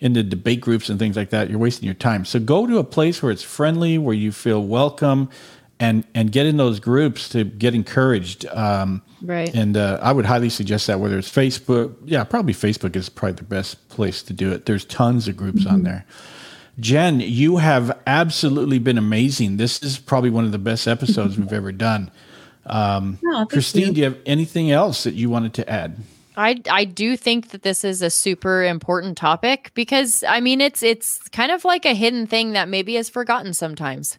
into 0.00 0.22
debate 0.22 0.60
groups 0.60 0.88
and 0.88 0.98
things 0.98 1.16
like 1.16 1.30
that, 1.30 1.50
you're 1.50 1.58
wasting 1.58 1.84
your 1.84 1.94
time. 1.94 2.24
So 2.24 2.40
go 2.40 2.66
to 2.66 2.78
a 2.78 2.84
place 2.84 3.22
where 3.22 3.30
it's 3.30 3.42
friendly, 3.42 3.98
where 3.98 4.14
you 4.14 4.32
feel 4.32 4.62
welcome, 4.62 5.28
and 5.78 6.04
and 6.14 6.30
get 6.30 6.46
in 6.46 6.56
those 6.56 6.80
groups 6.80 7.28
to 7.30 7.44
get 7.44 7.74
encouraged. 7.74 8.46
Um, 8.46 9.02
right. 9.22 9.52
And 9.54 9.76
uh, 9.76 9.98
I 10.02 10.12
would 10.12 10.26
highly 10.26 10.50
suggest 10.50 10.86
that 10.86 11.00
whether 11.00 11.18
it's 11.18 11.30
Facebook, 11.30 11.94
yeah, 12.04 12.24
probably 12.24 12.54
Facebook 12.54 12.96
is 12.96 13.08
probably 13.08 13.36
the 13.36 13.44
best 13.44 13.88
place 13.88 14.22
to 14.24 14.32
do 14.32 14.52
it. 14.52 14.66
There's 14.66 14.84
tons 14.84 15.28
of 15.28 15.36
groups 15.36 15.60
mm-hmm. 15.64 15.74
on 15.74 15.82
there. 15.82 16.04
Jen, 16.78 17.20
you 17.20 17.58
have 17.58 17.98
absolutely 18.06 18.78
been 18.78 18.96
amazing. 18.96 19.56
This 19.58 19.82
is 19.82 19.98
probably 19.98 20.30
one 20.30 20.44
of 20.44 20.52
the 20.52 20.58
best 20.58 20.86
episodes 20.86 21.38
we've 21.38 21.52
ever 21.52 21.72
done. 21.72 22.10
Um, 22.66 23.18
oh, 23.24 23.46
Christine, 23.48 23.88
you. 23.88 23.92
do 23.92 23.98
you 24.00 24.04
have 24.04 24.18
anything 24.26 24.70
else 24.70 25.04
that 25.04 25.14
you 25.14 25.28
wanted 25.28 25.54
to 25.54 25.68
add? 25.68 25.96
I 26.40 26.62
I 26.70 26.84
do 26.84 27.18
think 27.18 27.50
that 27.50 27.62
this 27.62 27.84
is 27.84 28.00
a 28.00 28.08
super 28.08 28.64
important 28.64 29.18
topic 29.18 29.72
because 29.74 30.24
I 30.26 30.40
mean 30.40 30.62
it's 30.62 30.82
it's 30.82 31.28
kind 31.28 31.52
of 31.52 31.66
like 31.66 31.84
a 31.84 31.94
hidden 31.94 32.26
thing 32.26 32.52
that 32.52 32.68
maybe 32.68 32.96
is 32.96 33.10
forgotten 33.10 33.52
sometimes. 33.52 34.18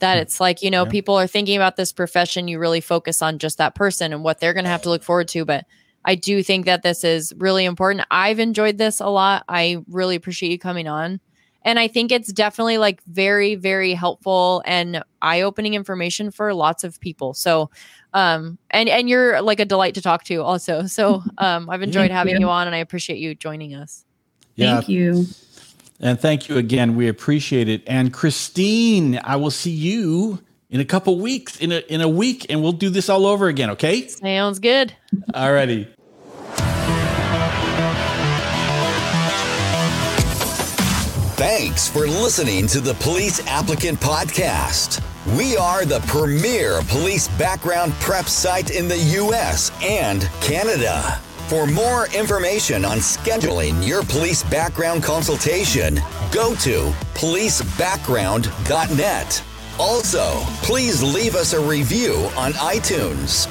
That 0.00 0.18
it's 0.18 0.40
like, 0.40 0.62
you 0.62 0.70
know, 0.70 0.84
yeah. 0.84 0.90
people 0.90 1.14
are 1.18 1.26
thinking 1.26 1.56
about 1.56 1.76
this 1.76 1.90
profession, 1.90 2.48
you 2.48 2.58
really 2.58 2.82
focus 2.82 3.22
on 3.22 3.38
just 3.38 3.56
that 3.58 3.74
person 3.74 4.12
and 4.12 4.22
what 4.22 4.38
they're 4.38 4.52
going 4.52 4.64
to 4.64 4.70
have 4.70 4.82
to 4.82 4.90
look 4.90 5.02
forward 5.02 5.28
to, 5.28 5.46
but 5.46 5.64
I 6.04 6.16
do 6.16 6.42
think 6.42 6.66
that 6.66 6.82
this 6.82 7.02
is 7.02 7.32
really 7.38 7.64
important. 7.64 8.06
I've 8.10 8.40
enjoyed 8.40 8.76
this 8.76 9.00
a 9.00 9.08
lot. 9.08 9.44
I 9.48 9.78
really 9.88 10.16
appreciate 10.16 10.52
you 10.52 10.58
coming 10.58 10.86
on. 10.86 11.20
And 11.62 11.78
I 11.78 11.88
think 11.88 12.10
it's 12.10 12.32
definitely 12.32 12.78
like 12.78 13.02
very, 13.04 13.54
very 13.54 13.94
helpful 13.94 14.62
and 14.66 15.02
eye 15.20 15.42
opening 15.42 15.74
information 15.74 16.30
for 16.30 16.54
lots 16.54 16.84
of 16.84 17.00
people. 17.00 17.34
So, 17.34 17.70
um, 18.12 18.58
and, 18.70 18.88
and 18.88 19.08
you're 19.08 19.40
like 19.42 19.60
a 19.60 19.64
delight 19.64 19.94
to 19.94 20.02
talk 20.02 20.24
to 20.24 20.42
also. 20.42 20.86
So, 20.86 21.22
um, 21.38 21.70
I've 21.70 21.82
enjoyed 21.82 22.10
having 22.10 22.34
you. 22.34 22.40
you 22.40 22.48
on 22.48 22.66
and 22.66 22.74
I 22.74 22.78
appreciate 22.78 23.18
you 23.18 23.34
joining 23.34 23.74
us. 23.74 24.04
Yeah. 24.54 24.74
Thank 24.74 24.88
you. 24.88 25.26
And 26.00 26.18
thank 26.18 26.48
you 26.48 26.56
again. 26.56 26.96
We 26.96 27.08
appreciate 27.08 27.68
it. 27.68 27.82
And 27.86 28.12
Christine, 28.12 29.20
I 29.22 29.36
will 29.36 29.50
see 29.50 29.70
you 29.70 30.40
in 30.70 30.80
a 30.80 30.84
couple 30.84 31.18
weeks, 31.18 31.58
in 31.58 31.72
a 31.72 31.78
in 31.88 32.00
a 32.00 32.08
week, 32.08 32.46
and 32.48 32.62
we'll 32.62 32.72
do 32.72 32.88
this 32.88 33.08
all 33.08 33.26
over 33.26 33.48
again. 33.48 33.70
Okay? 33.70 34.08
Sounds 34.08 34.58
good. 34.58 34.94
All 35.34 35.52
righty. 35.52 35.88
Thanks 41.36 41.88
for 41.88 42.06
listening 42.06 42.66
to 42.68 42.80
the 42.80 42.94
Police 42.94 43.44
Applicant 43.46 43.98
Podcast. 43.98 45.02
We 45.26 45.54
are 45.58 45.84
the 45.84 46.00
premier 46.06 46.80
police 46.88 47.28
background 47.36 47.92
prep 48.00 48.24
site 48.24 48.70
in 48.70 48.88
the 48.88 48.96
U.S. 48.96 49.70
and 49.82 50.22
Canada. 50.40 51.20
For 51.48 51.66
more 51.66 52.06
information 52.14 52.86
on 52.86 52.96
scheduling 52.98 53.86
your 53.86 54.02
police 54.02 54.42
background 54.44 55.02
consultation, 55.02 56.00
go 56.32 56.54
to 56.56 56.90
policebackground.net. 57.12 59.44
Also, 59.78 60.40
please 60.62 61.02
leave 61.02 61.34
us 61.34 61.52
a 61.52 61.60
review 61.60 62.30
on 62.34 62.54
iTunes. 62.54 63.46